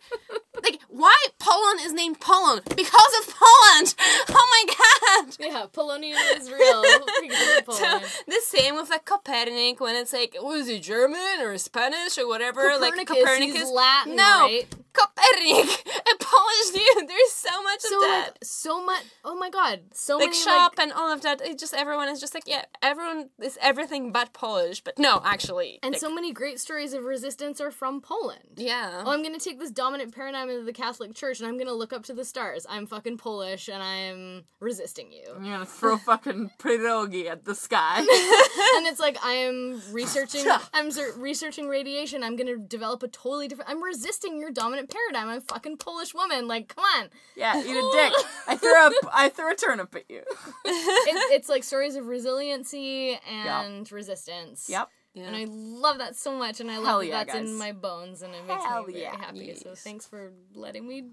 like 0.63 0.79
why 0.89 1.17
Poland 1.39 1.81
is 1.83 1.93
named 1.93 2.21
Poland 2.21 2.63
because 2.77 3.13
of 3.21 3.35
Poland. 3.35 3.95
Oh 4.35 4.67
my 4.67 4.75
god. 4.75 5.37
Yeah, 5.39 5.67
Polonia 5.73 6.17
is 6.37 6.51
real. 6.51 6.83
So, 7.73 8.01
the 8.27 8.41
same 8.45 8.75
with 8.75 8.91
like 8.91 9.05
Copernic 9.05 9.81
when 9.81 9.95
it's 9.97 10.13
like 10.13 10.37
was 10.41 10.69
he 10.69 10.79
German 10.79 11.41
or 11.41 11.57
Spanish 11.59 12.19
or 12.19 12.27
whatever 12.27 12.61
like 12.81 12.95
Copernicus, 12.95 13.09
Copernicus 13.09 13.61
he's 13.61 13.71
Latin, 13.71 14.17
no 14.17 14.41
right? 14.41 14.67
Copernic 14.93 15.87
a 16.13 16.15
Polish 16.19 16.71
dude 16.73 17.09
there's 17.09 17.33
so 17.33 17.63
much 17.63 17.81
So 17.81 17.97
of 17.97 18.03
that 18.03 18.27
like 18.27 18.39
so 18.43 18.85
much. 18.85 19.05
Oh 19.25 19.37
my 19.37 19.51
god, 19.51 19.81
so 19.93 20.17
like 20.19 20.31
many 20.31 20.39
shop 20.39 20.75
and 20.79 20.93
all 20.93 21.13
of 21.13 21.23
that 21.23 21.41
it 21.41 21.59
just 21.59 21.75
everyone 21.75 22.09
is 22.09 22.21
just 22.21 22.35
like 22.35 22.45
yeah 22.47 22.65
everyone 22.83 23.31
is 23.41 23.52
everything 23.61 24.13
but 24.13 24.33
Polish 24.33 24.81
but 24.83 24.99
no 24.99 25.21
actually 25.25 25.79
and 25.83 25.93
like, 25.93 26.01
so 26.01 26.13
many 26.13 26.33
great 26.33 26.59
stories 26.61 26.93
of 26.93 27.05
resistance 27.05 27.61
are 27.61 27.71
from 27.71 28.01
Poland. 28.01 28.41
yeah 28.57 29.03
Oh, 29.05 29.11
I'm 29.11 29.23
gonna 29.23 29.39
take 29.39 29.59
this 29.59 29.71
dominant 29.71 30.15
paradigm 30.15 30.49
of 30.49 30.65
the 30.65 30.73
Catholic 30.73 31.15
Church 31.15 31.41
and 31.41 31.49
I'm 31.49 31.59
gonna 31.59 31.73
look 31.73 31.93
up 31.93 32.05
to 32.05 32.15
the 32.15 32.25
stars. 32.25 32.67
I'm 32.69 32.87
fucking 32.87 33.19
Polish 33.19 33.69
and 33.69 33.83
I'm 33.83 34.45
resisting 34.61 35.13
you. 35.13 35.25
I'm 35.35 35.45
gonna 35.45 35.67
throw 35.67 35.97
fucking 36.13 36.51
pierogi 36.59 37.29
at 37.29 37.45
the 37.45 37.55
sky. 37.55 37.99
and 38.77 38.87
it's 38.87 39.01
like 39.01 39.17
I 39.25 39.33
am 39.33 39.83
researching. 39.91 40.45
I'm 40.73 40.91
ser- 40.91 41.13
researching 41.17 41.69
radiation. 41.69 42.23
I'm 42.23 42.37
gonna 42.37 42.57
develop 42.57 43.03
a 43.03 43.09
totally 43.09 43.49
different. 43.49 43.71
I'm 43.71 43.83
resisting 43.83 44.39
your 44.41 44.51
dominant 44.51 44.91
paradigm. 44.91 45.29
I'm 45.29 45.39
a 45.39 45.41
fucking 45.41 45.79
Polish 45.79 46.15
woman. 46.15 46.47
Like, 46.49 46.75
come 46.75 46.85
on. 46.85 47.09
yeah, 47.37 47.59
eat 47.59 47.71
a 47.71 47.91
dick. 47.93 48.13
I 48.47 48.57
threw 48.57 48.73
a 48.87 48.91
I 49.13 49.29
threw 49.29 49.51
a 49.53 49.55
turnip 49.57 49.95
at 49.95 50.05
you. 50.11 50.23
It, 50.65 51.33
it's 51.33 51.49
like 51.49 51.65
stories 51.65 51.97
of 51.97 52.07
resiliency 52.07 53.19
and 53.29 53.42
resistance. 53.91 54.69
Yep. 54.69 54.89
yeah. 55.15 55.25
And 55.25 55.37
I 55.37 55.47
love 55.49 55.99
that 55.99 56.17
so 56.17 56.37
much, 56.37 56.61
and 56.61 56.71
I 56.71 56.79
love 56.79 57.01
that 57.01 57.07
yeah, 57.07 57.25
that's 57.25 57.39
in 57.39 57.57
my 57.57 57.73
bones, 57.73 58.23
and 58.23 58.35
it 58.35 58.47
makes 58.47 58.65
Hell 58.65 58.85
me 58.85 58.93
very 58.93 59.05
yeah. 59.05 59.17
happy. 59.17 59.55
So 59.55 59.75
thanks 59.75 60.07
for 60.07 60.33
letting 60.55 60.87
me 60.87 61.11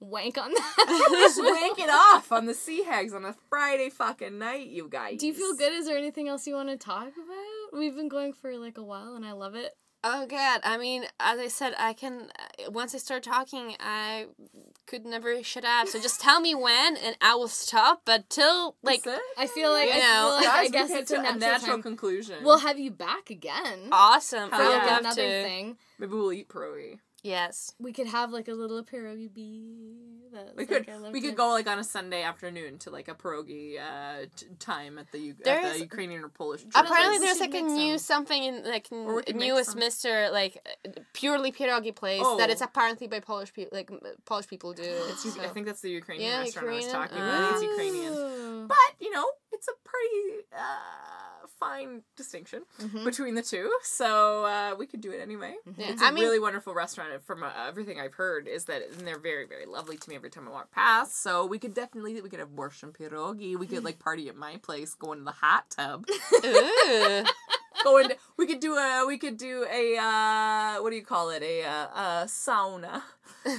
wank 0.00 0.38
on 0.38 0.50
that. 0.54 1.08
Just 1.10 1.42
wank 1.42 1.78
it 1.78 1.90
off 1.90 2.32
on 2.32 2.46
the 2.46 2.54
Sea 2.54 2.82
Hags 2.82 3.12
on 3.12 3.24
a 3.24 3.34
Friday 3.48 3.90
fucking 3.90 4.38
night, 4.38 4.68
you 4.68 4.88
guys. 4.88 5.20
Do 5.20 5.26
you 5.26 5.34
feel 5.34 5.54
good? 5.54 5.72
Is 5.72 5.86
there 5.86 5.98
anything 5.98 6.28
else 6.28 6.46
you 6.46 6.54
want 6.54 6.70
to 6.70 6.76
talk 6.76 7.08
about? 7.08 7.78
We've 7.78 7.94
been 7.94 8.08
going 8.08 8.32
for 8.32 8.56
like 8.56 8.78
a 8.78 8.82
while, 8.82 9.14
and 9.14 9.24
I 9.24 9.32
love 9.32 9.54
it. 9.54 9.76
Oh 10.02 10.26
god, 10.26 10.60
I 10.64 10.78
mean, 10.78 11.04
as 11.20 11.38
I 11.38 11.48
said, 11.48 11.74
I 11.78 11.92
can 11.92 12.30
uh, 12.66 12.70
once 12.70 12.94
I 12.94 12.98
start 12.98 13.22
talking, 13.22 13.74
I 13.80 14.26
could 14.86 15.04
never 15.04 15.42
shut 15.42 15.64
up. 15.64 15.88
So 15.88 16.00
just 16.00 16.20
tell 16.20 16.40
me 16.40 16.54
when, 16.54 16.96
and 16.96 17.16
I 17.20 17.34
will 17.34 17.48
stop. 17.48 18.02
But 18.06 18.30
till 18.30 18.76
like, 18.82 19.06
I 19.36 19.46
feel 19.46 19.70
like 19.70 19.88
You 19.88 19.94
I 19.94 19.98
know, 19.98 20.38
feel 20.40 20.48
like 20.50 20.58
I 20.58 20.68
guess 20.68 20.90
it's 20.90 21.10
a 21.10 21.16
to 21.16 21.22
natural, 21.38 21.72
time. 21.74 21.82
conclusion. 21.82 22.42
We'll 22.42 22.58
have 22.60 22.78
you 22.78 22.90
back 22.90 23.28
again 23.28 23.88
awesome. 23.92 24.48
for 24.48 24.56
Hell 24.56 24.72
like 24.72 24.82
yeah. 24.84 24.98
another 25.00 25.22
to. 25.22 25.42
thing. 25.42 25.76
Maybe 25.98 26.12
we'll 26.14 26.32
eat 26.32 26.48
pierogi. 26.48 27.00
Yes. 27.22 27.74
We 27.78 27.92
could 27.92 28.06
have 28.06 28.30
like 28.32 28.48
a 28.48 28.54
little 28.54 28.82
pierogi 28.82 29.32
bee. 29.32 29.96
That's 30.32 30.50
We 30.56 30.64
like 30.64 30.68
could 30.86 30.88
our 30.88 31.10
we 31.10 31.20
could 31.20 31.30
time. 31.30 31.36
go 31.36 31.48
like 31.50 31.66
on 31.68 31.78
a 31.78 31.84
Sunday 31.84 32.22
afternoon 32.22 32.78
to 32.78 32.90
like 32.90 33.08
a 33.08 33.14
pierogi 33.14 33.78
uh, 33.78 34.26
t- 34.36 34.46
time 34.58 34.96
at 34.98 35.10
the 35.12 35.18
U- 35.18 35.34
at 35.44 35.72
the 35.74 35.80
Ukrainian 35.80 36.22
or 36.24 36.28
Polish. 36.28 36.60
churches. 36.62 36.72
Apparently, 36.82 37.18
there's 37.18 37.40
like 37.40 37.54
a 37.54 37.60
new 37.62 37.98
some. 37.98 38.26
something 38.26 38.42
in 38.44 38.64
like 38.64 38.86
n- 38.92 38.98
Or 39.06 39.16
we 39.16 39.22
could 39.24 39.36
make 39.36 39.48
newest. 39.48 39.76
Mister 39.76 40.30
like 40.30 40.54
uh, 40.86 40.90
purely 41.12 41.50
pierogi 41.52 41.94
place 41.94 42.22
Oh. 42.24 42.38
that 42.38 42.48
it's 42.48 42.62
apparently 42.62 43.06
by 43.08 43.20
Polish 43.20 43.52
people 43.52 43.76
like 43.76 43.90
Polish 44.24 44.46
people 44.46 44.72
do. 44.72 44.82
It's, 45.10 45.34
so. 45.34 45.42
I 45.42 45.48
think 45.48 45.66
that's 45.66 45.80
the 45.82 45.90
Ukrainian 45.90 46.30
Yeah, 46.30 46.38
restaurant 46.40 46.68
I 46.68 46.72
was 46.76 46.84
Ukrainian. 46.86 47.08
talking 47.08 47.18
about. 47.18 47.52
It's 47.52 47.62
Oh. 47.62 47.70
Ukrainian. 47.72 48.66
But, 48.68 48.90
you 49.04 49.10
know, 49.10 49.26
it's 49.52 49.68
a 49.68 49.76
pretty 49.90 50.46
uh, 50.56 51.29
fine 51.60 52.02
distinction 52.16 52.62
Mhm. 52.80 53.04
between 53.04 53.34
the 53.34 53.42
two. 53.42 53.70
So 53.82 54.44
uh, 54.46 54.74
we 54.78 54.86
could 54.86 55.00
do 55.02 55.10
it 55.12 55.20
anyway. 55.20 55.54
Yeah, 55.76 55.90
It's 55.90 56.02
a 56.02 56.06
I 56.06 56.10
mean- 56.10 56.24
really 56.24 56.40
wonderful 56.40 56.74
restaurant. 56.74 57.10
From 57.24 57.42
uh, 57.42 57.50
everything 57.68 58.00
I've 58.00 58.14
heard, 58.14 58.48
is 58.48 58.64
that 58.64 58.82
and 58.98 59.06
they're 59.06 59.18
very, 59.18 59.46
very 59.46 59.66
lovely 59.66 59.96
to 59.98 60.08
me 60.10 60.16
every 60.16 60.30
time 60.30 60.48
I 60.48 60.50
walk 60.50 60.70
past. 60.72 61.22
So 61.22 61.44
we 61.46 61.58
could 61.58 61.74
definitely 61.74 62.20
we 62.20 62.28
could 62.30 62.40
have 62.40 62.48
borscht 62.56 62.82
and 62.82 62.92
pierogi. 62.94 63.56
We 63.56 63.66
could 63.66 63.84
like 63.88 63.98
party 63.98 64.28
at 64.28 64.36
my 64.36 64.56
place, 64.56 64.94
go 64.94 65.12
into 65.12 65.24
the 65.24 65.32
hot 65.32 65.68
tub, 65.70 66.06
Ooh. 67.80 67.84
go 67.84 67.98
into. 67.98 68.16
We 68.36 68.46
could 68.46 68.60
do 68.60 68.74
a 68.76 69.04
we 69.06 69.18
could 69.18 69.36
do 69.36 69.66
a 69.70 69.96
uh, 69.96 70.82
what 70.82 70.90
do 70.90 70.96
you 70.96 71.04
call 71.04 71.30
it 71.30 71.42
a 71.42 71.64
uh, 71.64 71.86
a 72.22 72.24
sauna. 72.26 73.02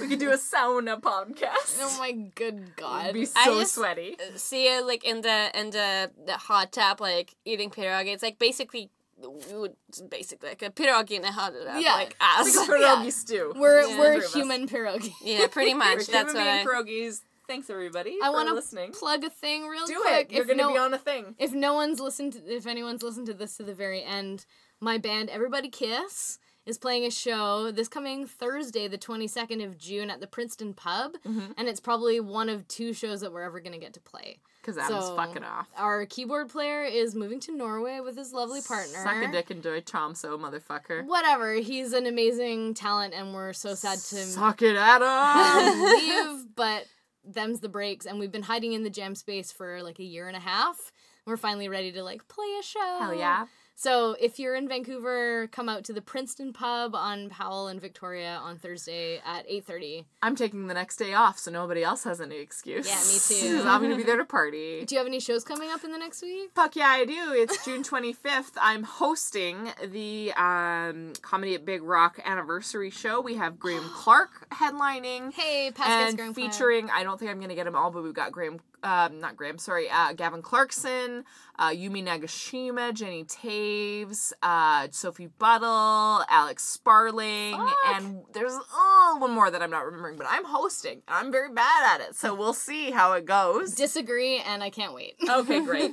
We 0.00 0.06
could 0.08 0.18
do 0.20 0.30
a 0.30 0.36
sauna 0.36 1.00
podcast. 1.00 1.78
Oh 1.80 1.96
my 1.98 2.12
good 2.12 2.54
It'd 2.54 2.76
god. 2.76 3.14
be 3.14 3.26
I 3.36 3.44
so 3.46 3.60
just- 3.60 3.74
sweaty. 3.74 4.16
See 4.36 4.66
it 4.66 4.84
like 4.86 5.04
in 5.04 5.20
the 5.22 5.50
in 5.58 5.70
the, 5.70 6.10
the 6.26 6.34
hot 6.34 6.72
tub, 6.72 7.00
like 7.00 7.34
eating 7.44 7.70
pierogi. 7.70 8.08
It's 8.14 8.22
like 8.22 8.38
basically, 8.38 8.90
we 9.18 9.56
would 9.58 9.74
basically 10.08 10.50
like 10.50 10.62
a 10.62 10.70
pierogi 10.70 11.12
in 11.12 11.24
a 11.24 11.32
hot 11.32 11.52
tub, 11.52 11.80
Yeah. 11.80 11.94
like 11.94 12.16
us. 12.20 12.56
Like 12.56 12.68
a 12.68 12.72
pierogi 12.72 13.12
stew. 13.22 13.52
We're 13.56 13.82
Yeah. 13.88 13.98
we're 13.98 14.06
Three 14.14 14.18
of 14.18 14.24
us. 14.24 14.34
human 14.34 14.68
pierogi. 14.68 15.12
yeah, 15.22 15.46
pretty 15.48 15.72
We're 15.74 15.78
much. 15.78 16.06
That's 16.06 16.32
human 16.32 16.34
what 16.34 16.34
being 16.34 16.46
I. 16.48 16.64
pierogies. 16.64 17.22
Thanks 17.52 17.68
everybody 17.68 18.16
I 18.22 18.28
for 18.28 18.32
want 18.32 18.48
to 18.70 18.88
plug 18.98 19.24
a 19.24 19.28
thing 19.28 19.66
real 19.66 19.84
Do 19.86 20.00
quick. 20.00 20.30
it. 20.30 20.32
You're 20.32 20.40
if 20.42 20.48
gonna 20.48 20.62
no, 20.62 20.72
be 20.72 20.78
on 20.78 20.94
a 20.94 20.98
thing. 20.98 21.34
if 21.38 21.52
no 21.52 21.74
one's 21.74 22.00
listened 22.00 22.32
to, 22.32 22.38
if 22.50 22.66
anyone's 22.66 23.02
listened 23.02 23.26
to 23.26 23.34
this 23.34 23.58
to 23.58 23.62
the 23.62 23.74
very 23.74 24.02
end, 24.02 24.46
my 24.80 24.96
band 24.96 25.28
Everybody 25.28 25.68
Kiss 25.68 26.38
is 26.64 26.78
playing 26.78 27.04
a 27.04 27.10
show 27.10 27.70
this 27.70 27.88
coming 27.88 28.26
Thursday, 28.26 28.88
the 28.88 28.96
22nd 28.96 29.62
of 29.62 29.76
June 29.76 30.08
at 30.08 30.20
the 30.20 30.26
Princeton 30.26 30.72
Pub, 30.72 31.16
Mhm. 31.26 31.52
and 31.58 31.68
it's 31.68 31.78
probably 31.80 32.20
one 32.20 32.48
of 32.48 32.66
two 32.68 32.94
shows 32.94 33.20
that 33.20 33.32
we're 33.34 33.42
ever 33.42 33.60
going 33.60 33.72
to 33.74 33.78
get 33.78 33.92
to 33.94 34.00
play. 34.00 34.38
Because 34.62 34.78
Adam's 34.78 35.06
So- 35.06 35.16
fucking 35.16 35.44
off. 35.44 35.68
Our 35.76 36.06
keyboard 36.06 36.48
player 36.48 36.84
is 36.84 37.14
moving 37.14 37.40
to 37.40 37.52
Norway 37.52 38.00
with 38.00 38.16
his 38.16 38.32
lovely 38.32 38.62
partner. 38.62 39.02
Suck 39.02 39.28
a 39.28 39.30
dick 39.30 39.50
and 39.50 39.58
enjoy 39.58 39.80
Tromsø, 39.82 40.38
motherfucker. 40.40 41.04
Whatever, 41.04 41.54
he's 41.54 41.92
an 41.92 42.06
amazing 42.06 42.72
talent 42.74 43.12
and 43.12 43.34
we're 43.34 43.52
so 43.52 43.74
sad 43.74 43.98
to 43.98 44.16
Suck 44.24 44.62
it, 44.62 44.76
Adam. 44.76 45.82
leave, 45.84 46.46
but 46.54 46.86
them's 47.24 47.60
the 47.60 47.68
breaks 47.68 48.06
and 48.06 48.18
we've 48.18 48.32
been 48.32 48.42
hiding 48.42 48.72
in 48.72 48.82
the 48.82 48.90
jam 48.90 49.14
space 49.14 49.52
for 49.52 49.82
like 49.82 49.98
a 49.98 50.04
year 50.04 50.28
and 50.28 50.36
a 50.36 50.40
half. 50.40 50.92
We're 51.26 51.36
finally 51.36 51.68
ready 51.68 51.92
to 51.92 52.02
like 52.02 52.26
play 52.28 52.46
a 52.58 52.62
show. 52.62 52.98
Hell 53.00 53.14
yeah. 53.14 53.46
So 53.74 54.14
if 54.20 54.38
you're 54.38 54.54
in 54.54 54.68
Vancouver, 54.68 55.48
come 55.48 55.68
out 55.68 55.82
to 55.84 55.92
the 55.92 56.00
Princeton 56.02 56.52
Pub 56.52 56.94
on 56.94 57.30
Powell 57.30 57.66
and 57.66 57.80
Victoria 57.80 58.38
on 58.40 58.56
Thursday 58.58 59.20
at 59.24 59.44
8:30. 59.48 60.04
I'm 60.22 60.36
taking 60.36 60.68
the 60.68 60.74
next 60.74 60.98
day 60.98 61.14
off, 61.14 61.38
so 61.38 61.50
nobody 61.50 61.82
else 61.82 62.04
has 62.04 62.20
any 62.20 62.36
excuse. 62.36 62.86
Yeah, 62.86 63.02
me 63.02 63.18
too. 63.62 63.68
I'm 63.68 63.82
gonna 63.82 63.96
be 63.96 64.02
there 64.04 64.18
to 64.18 64.24
party. 64.24 64.84
Do 64.86 64.94
you 64.94 64.98
have 64.98 65.06
any 65.08 65.18
shows 65.20 65.42
coming 65.42 65.70
up 65.70 65.82
in 65.84 65.90
the 65.90 65.98
next 65.98 66.22
week? 66.22 66.50
Fuck 66.54 66.76
yeah, 66.76 66.88
I 66.88 67.04
do. 67.04 67.32
It's 67.32 67.64
June 67.64 67.82
25th. 67.92 68.52
I'm 68.60 68.84
hosting 68.84 69.70
the 69.84 70.32
um, 70.34 71.14
Comedy 71.22 71.54
at 71.54 71.64
Big 71.64 71.82
Rock 71.82 72.20
anniversary 72.24 72.90
show. 72.90 73.20
We 73.20 73.34
have 73.34 73.58
Graham 73.58 73.82
Clark 73.94 74.48
headlining. 74.50 75.32
Hey, 75.32 75.72
past 75.74 75.88
and 76.08 76.16
Graham 76.16 76.34
Clark. 76.34 76.52
featuring 76.52 76.90
I 76.90 77.02
don't 77.02 77.18
think 77.18 77.30
I'm 77.30 77.40
gonna 77.40 77.54
get 77.56 77.64
them 77.64 77.74
all, 77.74 77.90
but 77.90 78.04
we've 78.04 78.14
got 78.14 78.30
Graham, 78.32 78.60
um, 78.82 79.20
not 79.20 79.36
Graham, 79.36 79.58
sorry, 79.58 79.88
uh, 79.90 80.12
Gavin 80.12 80.42
Clarkson, 80.42 81.24
uh, 81.58 81.68
Yumi 81.70 82.04
Nagashima, 82.04 82.92
Jenny 82.92 83.24
Taves, 83.24 84.32
uh, 84.42 84.88
Sophie 84.90 85.28
Buttle, 85.38 86.24
Alex 86.28 86.64
Sparling, 86.64 87.56
Fuck. 87.56 87.76
and 87.94 88.22
there's 88.32 88.52
oh 88.74 89.16
one 89.20 89.30
more 89.32 89.50
that 89.50 89.62
I'm 89.62 89.70
not 89.70 89.84
remembering, 89.84 90.16
but 90.16 90.26
I'm 90.28 90.44
hosting. 90.44 91.02
I'm 91.08 91.30
very 91.30 91.52
bad 91.52 91.94
at 92.00 92.08
it, 92.08 92.16
so 92.16 92.34
we'll 92.34 92.54
see 92.54 92.90
how 92.90 93.12
it 93.12 93.24
goes. 93.24 93.74
Disagree, 93.74 94.38
and 94.38 94.62
I 94.62 94.70
can't 94.70 94.94
wait. 94.94 95.14
Okay, 95.28 95.60
great. 95.64 95.92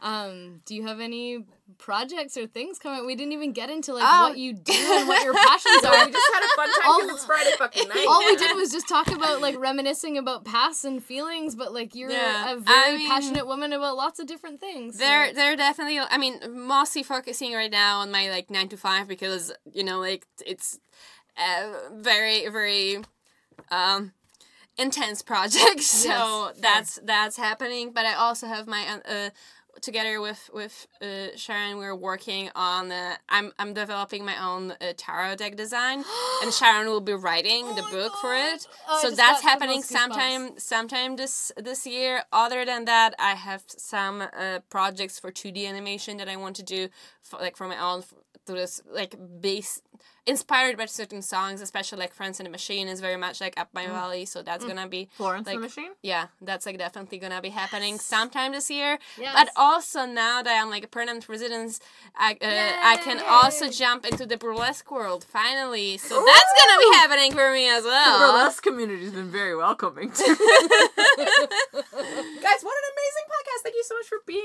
Um, 0.00 0.60
do 0.66 0.74
you 0.74 0.86
have 0.86 1.00
any 1.00 1.44
projects 1.78 2.36
or 2.36 2.46
things 2.46 2.78
coming? 2.78 3.06
We 3.06 3.14
didn't 3.16 3.32
even 3.32 3.52
get 3.52 3.70
into 3.70 3.94
like 3.94 4.04
Oh. 4.06 4.28
what 4.28 4.38
you 4.38 4.52
do 4.52 4.72
and 4.74 5.08
what 5.08 5.24
your 5.24 5.32
passions 5.34 5.84
are. 5.84 6.06
we 6.06 6.12
just 6.12 6.34
had 6.34 6.42
a 6.44 6.48
fun 6.56 6.68
time 6.82 7.00
because 7.00 7.16
it's 7.16 7.24
Friday 7.24 7.50
fucking 7.58 7.88
night. 7.94 8.04
All 8.08 8.20
we 8.24 8.36
did 8.36 8.54
was 8.56 8.70
just 8.70 8.88
talk 8.88 9.10
about 9.10 9.40
like 9.40 9.58
reminiscing 9.58 10.18
about 10.18 10.44
past 10.44 10.84
and 10.84 11.02
feelings, 11.02 11.54
but 11.54 11.72
like 11.72 11.94
you're 11.94 12.10
Yeah. 12.10 12.52
a 12.52 12.56
very 12.58 12.94
I 12.94 12.96
mean- 12.98 13.08
passionate 13.08 13.46
woman 13.46 13.72
about 13.72 13.96
lots 13.96 14.20
of 14.20 14.26
different 14.26 14.60
things. 14.60 14.98
so- 14.98 15.04
They're 15.04 15.32
they're 15.32 15.56
definitely. 15.56 15.98
I 15.98 16.18
mean, 16.18 16.40
mostly 16.50 17.02
focusing 17.02 17.52
right 17.54 17.70
now 17.70 18.00
on 18.00 18.10
my 18.10 18.28
like 18.30 18.50
nine 18.50 18.68
to 18.68 18.76
five 18.76 19.08
because 19.08 19.52
you 19.72 19.82
know 19.84 19.98
like 19.98 20.26
it's 20.44 20.78
a 21.38 21.72
very 21.92 22.48
very 22.48 22.98
um 23.70 24.12
intense 24.78 25.22
project. 25.22 25.80
So 25.80 26.08
Yes, 26.08 26.56
that's 26.60 27.00
that's 27.02 27.36
happening. 27.38 27.92
But 27.92 28.04
I 28.06 28.14
also 28.14 28.46
have 28.46 28.66
my 28.66 28.86
uh, 28.86 29.10
uh 29.10 29.30
together 29.80 30.20
with 30.20 30.50
with 30.52 30.86
uh, 31.02 31.36
Sharon. 31.36 31.78
We're 31.78 31.94
working 31.94 32.50
on. 32.54 32.92
Uh, 32.92 33.16
I'm 33.28 33.52
I'm 33.58 33.74
developing 33.74 34.24
my 34.24 34.42
own 34.42 34.72
uh, 34.72 34.92
tarot 34.96 35.36
deck 35.36 35.56
design, 35.56 36.04
and 36.42 36.52
Sharon 36.52 36.86
will 36.88 37.00
be 37.00 37.14
writing 37.14 37.66
the 37.74 37.82
my 37.82 37.90
book 37.90 38.12
for 38.20 38.34
it. 38.34 38.66
Oh, 38.88 39.00
so 39.02 39.10
that's 39.10 39.42
the 39.42 39.48
happening 39.48 39.82
sometime 39.82 40.58
sometime 40.58 41.16
this 41.16 41.52
this 41.56 41.86
year. 41.86 42.24
Other 42.32 42.64
than 42.64 42.84
that, 42.86 43.14
I 43.18 43.34
have 43.34 43.64
some 43.68 44.22
uh, 44.22 44.60
projects 44.70 45.18
for 45.18 45.30
two 45.30 45.50
D 45.50 45.66
animation 45.66 46.16
that 46.18 46.28
I 46.28 46.36
want 46.36 46.56
to 46.56 46.62
do, 46.62 46.88
for, 47.22 47.38
like 47.38 47.56
for 47.56 47.68
my 47.68 47.78
own. 47.78 48.02
To 48.46 48.52
this 48.52 48.80
like 48.88 49.16
base, 49.40 49.82
inspired 50.26 50.76
by 50.76 50.86
certain 50.86 51.22
songs, 51.22 51.60
especially 51.60 51.98
like 51.98 52.12
"Florence 52.12 52.40
and 52.40 52.46
the 52.46 52.50
Machine" 52.50 52.88
is 52.88 53.00
very 53.00 53.16
much 53.16 53.40
like 53.40 53.58
up 53.58 53.68
my 53.72 53.86
valley. 53.86 54.24
So 54.24 54.42
that's 54.42 54.64
gonna 54.64 54.88
be 54.88 55.08
Florence 55.16 55.46
like, 55.46 55.56
the 55.56 55.60
Machine? 55.62 55.92
yeah, 56.02 56.26
that's 56.40 56.66
like 56.66 56.78
definitely 56.78 57.18
gonna 57.18 57.40
be 57.40 57.50
happening 57.50 57.98
sometime 57.98 58.52
this 58.52 58.70
year. 58.70 58.98
Yes. 59.18 59.34
But 59.34 59.50
also 59.56 60.04
now 60.06 60.42
that 60.42 60.60
I'm 60.62 60.70
like 60.70 60.84
a 60.84 60.88
permanent 60.88 61.28
resident, 61.28 61.78
I 62.16 62.32
uh, 62.32 62.36
I 62.92 62.96
can 63.02 63.20
also 63.26 63.70
jump 63.70 64.06
into 64.06 64.26
the 64.26 64.36
burlesque 64.36 64.90
world 64.90 65.24
finally. 65.24 65.96
So 65.98 66.14
that's 66.24 66.52
gonna 66.60 66.78
be 66.78 66.96
happening 66.96 67.32
for 67.32 67.52
me 67.52 67.68
as 67.68 67.84
well. 67.84 68.18
The 68.18 68.32
burlesque 68.32 68.62
community's 68.62 69.12
been 69.12 69.30
very 69.30 69.56
welcoming 69.56 70.10
to 70.10 70.24
Guys, 72.46 72.60
what 72.62 72.76
an 72.76 72.86
amazing 72.94 73.26
podcast. 73.32 73.62
Thank 73.62 73.74
you 73.76 73.84
so 73.84 73.94
much 73.96 74.06
for 74.06 74.18
being 74.26 74.44